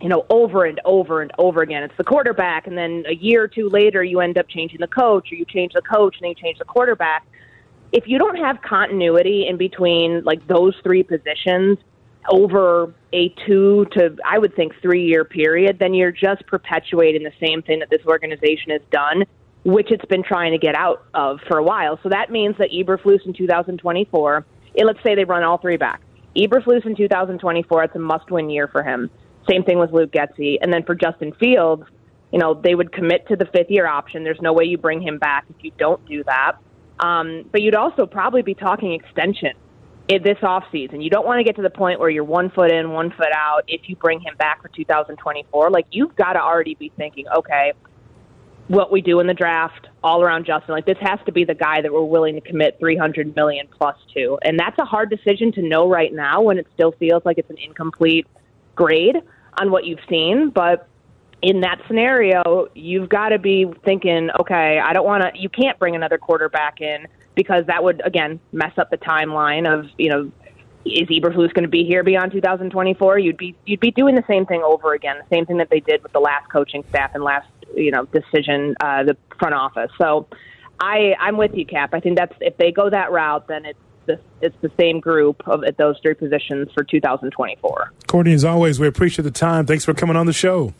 you 0.00 0.08
know, 0.08 0.24
over 0.30 0.64
and 0.64 0.80
over 0.84 1.20
and 1.20 1.30
over 1.38 1.60
again. 1.60 1.82
It's 1.82 1.96
the 1.98 2.04
quarterback, 2.04 2.66
and 2.66 2.76
then 2.76 3.04
a 3.06 3.14
year 3.14 3.44
or 3.44 3.48
two 3.48 3.68
later, 3.68 4.02
you 4.02 4.20
end 4.20 4.38
up 4.38 4.48
changing 4.48 4.80
the 4.80 4.86
coach, 4.86 5.30
or 5.30 5.34
you 5.34 5.44
change 5.44 5.74
the 5.74 5.82
coach, 5.82 6.16
and 6.16 6.24
then 6.24 6.30
you 6.30 6.34
change 6.36 6.58
the 6.58 6.64
quarterback. 6.64 7.26
If 7.92 8.04
you 8.06 8.18
don't 8.18 8.36
have 8.36 8.62
continuity 8.62 9.46
in 9.46 9.56
between 9.56 10.22
like 10.24 10.46
those 10.46 10.74
three 10.82 11.02
positions 11.02 11.78
over 12.28 12.94
a 13.12 13.28
two 13.46 13.86
to 13.92 14.16
I 14.24 14.38
would 14.38 14.54
think 14.54 14.72
three 14.80 15.04
year 15.04 15.24
period, 15.24 15.78
then 15.78 15.92
you're 15.92 16.12
just 16.12 16.46
perpetuating 16.46 17.22
the 17.22 17.32
same 17.44 17.62
thing 17.62 17.80
that 17.80 17.90
this 17.90 18.04
organization 18.06 18.70
has 18.70 18.82
done, 18.90 19.24
which 19.64 19.90
it's 19.90 20.04
been 20.06 20.22
trying 20.22 20.52
to 20.52 20.58
get 20.58 20.74
out 20.76 21.04
of 21.14 21.40
for 21.48 21.58
a 21.58 21.62
while. 21.62 21.98
So 22.02 22.08
that 22.08 22.30
means 22.30 22.56
that 22.58 22.70
Eberflus 22.70 23.26
in 23.26 23.32
2024, 23.32 24.46
eh, 24.76 24.84
let's 24.84 25.02
say 25.02 25.14
they 25.14 25.24
run 25.24 25.42
all 25.42 25.58
three 25.58 25.76
back. 25.76 26.00
Eberflus 26.36 26.86
in 26.86 26.94
2024, 26.94 27.84
it's 27.84 27.96
a 27.96 27.98
must 27.98 28.30
win 28.30 28.50
year 28.50 28.68
for 28.68 28.82
him. 28.82 29.10
Same 29.48 29.64
thing 29.64 29.78
with 29.78 29.92
Luke 29.92 30.12
Getsy. 30.12 30.58
And 30.60 30.72
then 30.72 30.84
for 30.84 30.94
Justin 30.94 31.32
Fields, 31.32 31.84
you 32.32 32.38
know, 32.38 32.54
they 32.54 32.74
would 32.74 32.92
commit 32.92 33.26
to 33.28 33.36
the 33.36 33.46
fifth 33.46 33.70
year 33.70 33.86
option. 33.86 34.22
There's 34.22 34.40
no 34.40 34.52
way 34.52 34.64
you 34.64 34.78
bring 34.78 35.02
him 35.02 35.18
back 35.18 35.44
if 35.50 35.64
you 35.64 35.72
don't 35.78 36.04
do 36.06 36.22
that. 36.24 36.52
Um, 37.00 37.44
but 37.50 37.62
you'd 37.62 37.74
also 37.74 38.06
probably 38.06 38.42
be 38.42 38.54
talking 38.54 38.92
extension 38.92 39.52
in 40.08 40.22
this 40.22 40.38
offseason. 40.38 41.02
You 41.02 41.10
don't 41.10 41.26
want 41.26 41.38
to 41.38 41.44
get 41.44 41.56
to 41.56 41.62
the 41.62 41.70
point 41.70 41.98
where 41.98 42.10
you're 42.10 42.24
one 42.24 42.50
foot 42.50 42.70
in, 42.70 42.90
one 42.90 43.10
foot 43.10 43.32
out 43.34 43.62
if 43.68 43.88
you 43.88 43.96
bring 43.96 44.20
him 44.20 44.36
back 44.36 44.62
for 44.62 44.68
2024. 44.68 45.70
Like, 45.70 45.86
you've 45.90 46.14
got 46.14 46.34
to 46.34 46.40
already 46.40 46.74
be 46.74 46.92
thinking, 46.96 47.26
okay, 47.28 47.72
what 48.68 48.92
we 48.92 49.00
do 49.00 49.20
in 49.20 49.26
the 49.26 49.34
draft 49.34 49.88
all 50.02 50.22
around 50.22 50.46
Justin. 50.46 50.74
Like 50.74 50.86
this 50.86 50.98
has 51.00 51.18
to 51.26 51.32
be 51.32 51.44
the 51.44 51.54
guy 51.54 51.80
that 51.82 51.92
we're 51.92 52.02
willing 52.02 52.34
to 52.34 52.40
commit 52.40 52.78
300 52.78 53.34
million 53.36 53.66
plus 53.70 53.96
to. 54.14 54.38
And 54.42 54.58
that's 54.58 54.78
a 54.78 54.84
hard 54.84 55.10
decision 55.10 55.52
to 55.52 55.62
know 55.62 55.88
right 55.88 56.12
now 56.12 56.40
when 56.40 56.58
it 56.58 56.66
still 56.74 56.92
feels 56.92 57.24
like 57.24 57.38
it's 57.38 57.50
an 57.50 57.58
incomplete 57.58 58.26
grade 58.74 59.16
on 59.60 59.70
what 59.70 59.84
you've 59.84 60.00
seen, 60.08 60.50
but 60.50 60.88
in 61.42 61.60
that 61.60 61.80
scenario, 61.86 62.68
you've 62.74 63.08
got 63.08 63.30
to 63.30 63.38
be 63.38 63.66
thinking, 63.84 64.30
okay, 64.38 64.78
I 64.78 64.92
don't 64.92 65.06
want 65.06 65.22
to. 65.22 65.40
You 65.40 65.48
can't 65.48 65.78
bring 65.78 65.96
another 65.96 66.18
quarterback 66.18 66.80
in 66.80 67.06
because 67.34 67.64
that 67.66 67.82
would 67.82 68.02
again 68.04 68.40
mess 68.52 68.72
up 68.76 68.90
the 68.90 68.98
timeline 68.98 69.66
of 69.66 69.86
you 69.96 70.10
know 70.10 70.30
is 70.84 71.08
Eberflus 71.08 71.52
going 71.52 71.64
to 71.64 71.68
be 71.68 71.84
here 71.84 72.02
beyond 72.02 72.32
2024? 72.32 73.18
You'd 73.18 73.36
be 73.36 73.54
you'd 73.66 73.80
be 73.80 73.90
doing 73.90 74.14
the 74.14 74.24
same 74.26 74.46
thing 74.46 74.62
over 74.62 74.94
again, 74.94 75.16
the 75.18 75.34
same 75.34 75.46
thing 75.46 75.58
that 75.58 75.70
they 75.70 75.80
did 75.80 76.02
with 76.02 76.12
the 76.12 76.20
last 76.20 76.50
coaching 76.50 76.84
staff 76.88 77.12
and 77.14 77.22
last 77.22 77.48
you 77.74 77.90
know 77.90 78.06
decision, 78.06 78.74
uh, 78.80 79.04
the 79.04 79.16
front 79.38 79.54
office. 79.54 79.90
So 79.98 80.26
I 80.80 81.14
I'm 81.18 81.36
with 81.36 81.54
you, 81.54 81.66
Kap. 81.66 81.94
I 81.94 82.00
think 82.00 82.16
that's 82.16 82.34
if 82.40 82.56
they 82.56 82.72
go 82.72 82.90
that 82.90 83.12
route, 83.12 83.46
then 83.48 83.66
it's 83.66 83.78
the, 84.06 84.18
it's 84.40 84.56
the 84.62 84.70
same 84.78 85.00
group 85.00 85.46
of 85.46 85.64
at 85.64 85.76
those 85.76 85.96
three 86.02 86.14
positions 86.14 86.68
for 86.72 86.82
2024. 86.82 87.92
Courtney, 88.06 88.32
as 88.32 88.44
always, 88.44 88.80
we 88.80 88.86
appreciate 88.86 89.24
the 89.24 89.30
time. 89.30 89.66
Thanks 89.66 89.84
for 89.84 89.94
coming 89.94 90.16
on 90.16 90.26
the 90.26 90.32
show. 90.32 90.74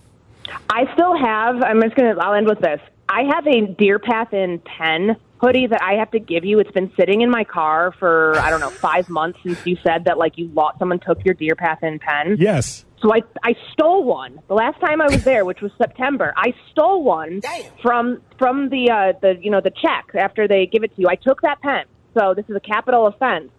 I 0.69 0.93
still 0.95 1.17
have. 1.17 1.63
I'm 1.63 1.83
just 1.83 1.95
gonna. 1.95 2.17
I'll 2.19 2.35
end 2.35 2.47
with 2.47 2.61
this. 2.61 2.81
I 3.09 3.25
have 3.35 3.47
a 3.47 3.67
Deer 3.67 3.99
Path 3.99 4.33
Inn 4.33 4.61
pen 4.61 5.17
hoodie 5.41 5.67
that 5.67 5.83
I 5.83 5.95
have 5.95 6.11
to 6.11 6.19
give 6.19 6.45
you. 6.45 6.61
It's 6.61 6.71
been 6.71 6.93
sitting 6.99 7.23
in 7.23 7.31
my 7.31 7.45
car 7.45 7.93
for 7.99 8.39
I 8.39 8.51
don't 8.51 8.61
know 8.61 8.71
five 8.71 9.09
months 9.09 9.39
since 9.43 9.65
you 9.67 9.77
said 9.83 10.05
that 10.05 10.19
like 10.19 10.37
you 10.37 10.49
lost 10.49 10.79
someone 10.79 11.01
took 11.01 11.25
your 11.25 11.35
Deer 11.35 11.57
Path 11.57 11.83
Inn 11.83 11.99
pen. 11.99 12.37
Yes. 12.39 12.85
So 13.03 13.13
I 13.15 13.23
I 13.43 13.55
stole 13.73 14.05
one 14.05 14.41
the 14.49 14.55
last 14.55 14.79
time 14.81 15.01
I 15.01 15.07
was 15.07 15.25
there, 15.25 15.45
which 15.45 15.63
was 15.63 15.73
September. 15.79 16.35
I 16.37 16.55
stole 16.71 17.03
one 17.03 17.41
from 17.83 18.21
from 18.39 18.69
the 18.69 18.91
uh, 18.91 19.19
the 19.21 19.39
you 19.41 19.51
know 19.51 19.61
the 19.61 19.71
check 19.71 20.11
after 20.15 20.47
they 20.47 20.67
give 20.67 20.85
it 20.85 20.95
to 20.97 21.03
you. 21.03 21.09
I 21.09 21.17
took 21.17 21.41
that 21.43 21.61
pen. 21.63 21.85
So 22.17 22.35
this 22.35 22.45
is 22.49 22.57
a 22.57 22.61
capital 22.61 23.07
offense. 23.07 23.51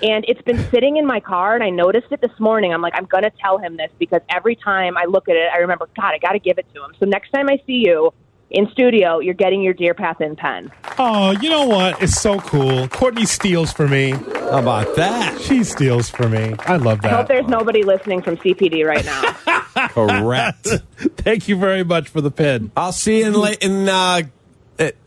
And 0.00 0.24
it's 0.28 0.40
been 0.42 0.58
sitting 0.70 0.96
in 0.96 1.06
my 1.06 1.18
car, 1.18 1.56
and 1.56 1.64
I 1.64 1.70
noticed 1.70 2.06
it 2.12 2.20
this 2.20 2.38
morning. 2.38 2.72
I'm 2.72 2.80
like, 2.80 2.92
I'm 2.94 3.06
going 3.06 3.24
to 3.24 3.32
tell 3.42 3.58
him 3.58 3.76
this 3.76 3.90
because 3.98 4.20
every 4.30 4.54
time 4.54 4.96
I 4.96 5.06
look 5.06 5.28
at 5.28 5.34
it, 5.34 5.48
I 5.52 5.58
remember, 5.58 5.88
God, 5.96 6.14
I 6.14 6.18
got 6.18 6.34
to 6.34 6.38
give 6.38 6.56
it 6.56 6.72
to 6.72 6.84
him. 6.84 6.92
So 7.00 7.06
next 7.06 7.30
time 7.30 7.48
I 7.48 7.60
see 7.66 7.82
you 7.84 8.12
in 8.50 8.68
studio, 8.70 9.18
you're 9.18 9.34
getting 9.34 9.62
your 9.62 9.74
Deer 9.74 9.94
Path 9.94 10.20
Inn 10.20 10.36
pen. 10.36 10.70
Oh, 10.98 11.32
you 11.32 11.50
know 11.50 11.66
what? 11.66 12.02
It's 12.02 12.20
so 12.20 12.38
cool. 12.40 12.88
Courtney 12.88 13.26
steals 13.26 13.72
for 13.72 13.86
me. 13.86 14.10
How 14.10 14.60
about 14.60 14.96
that? 14.96 15.38
She 15.40 15.64
steals 15.64 16.08
for 16.08 16.28
me. 16.28 16.54
I 16.60 16.76
love 16.76 17.02
that. 17.02 17.12
I 17.12 17.16
hope 17.16 17.28
that. 17.28 17.34
there's 17.34 17.48
nobody 17.48 17.82
listening 17.82 18.22
from 18.22 18.36
CPD 18.38 18.86
right 18.86 19.04
now. 19.04 19.88
Correct. 19.88 20.66
Thank 21.18 21.48
you 21.48 21.56
very 21.56 21.84
much 21.84 22.08
for 22.08 22.20
the 22.20 22.30
pin. 22.30 22.72
I'll 22.76 22.92
see 22.92 23.20
you 23.20 23.26
in 23.26 23.34
late 23.34 23.62
in 23.62 23.88
uh, 23.88 24.22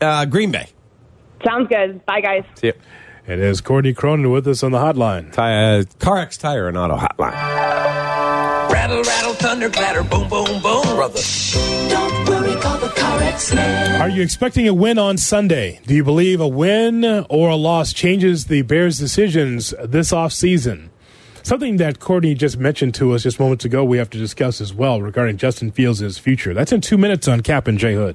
uh, 0.00 0.24
Green 0.26 0.52
Bay. 0.52 0.68
Sounds 1.44 1.68
good. 1.68 2.04
Bye, 2.06 2.20
guys. 2.20 2.44
See 2.54 2.68
you. 2.68 2.74
It 3.26 3.38
is 3.38 3.60
Courtney 3.60 3.92
Cronin 3.92 4.30
with 4.30 4.48
us 4.48 4.62
on 4.62 4.72
the 4.72 4.78
hotline. 4.78 5.32
Uh, 5.32 5.84
CarX 5.98 6.38
Tire 6.38 6.68
and 6.68 6.76
Auto 6.76 6.96
Hotline. 6.96 7.32
Rattle, 8.72 9.02
rattle, 9.02 9.34
thunder, 9.34 9.70
clatter, 9.70 10.02
boom, 10.02 10.28
boom, 10.28 10.60
boom, 10.60 10.82
brother. 10.82 11.20
Don't 11.88 12.24
Are 14.00 14.08
you 14.08 14.20
expecting 14.20 14.66
a 14.66 14.74
win 14.74 14.98
on 14.98 15.16
Sunday? 15.16 15.80
Do 15.86 15.94
you 15.94 16.02
believe 16.02 16.40
a 16.40 16.48
win 16.48 17.04
or 17.28 17.50
a 17.50 17.56
loss 17.56 17.92
changes 17.92 18.46
the 18.46 18.62
Bears' 18.62 18.98
decisions 18.98 19.72
this 19.84 20.10
offseason? 20.10 20.88
Something 21.44 21.76
that 21.76 22.00
Courtney 22.00 22.34
just 22.34 22.58
mentioned 22.58 22.94
to 22.96 23.12
us 23.12 23.22
just 23.22 23.38
moments 23.38 23.64
ago, 23.64 23.84
we 23.84 23.98
have 23.98 24.10
to 24.10 24.18
discuss 24.18 24.60
as 24.60 24.74
well 24.74 25.00
regarding 25.00 25.36
Justin 25.36 25.70
Fields' 25.70 26.18
future. 26.18 26.52
That's 26.52 26.72
in 26.72 26.80
two 26.80 26.98
minutes 26.98 27.28
on 27.28 27.42
Kap 27.42 27.68
and 27.68 27.78
J 27.78 27.94
Hood. 27.94 28.10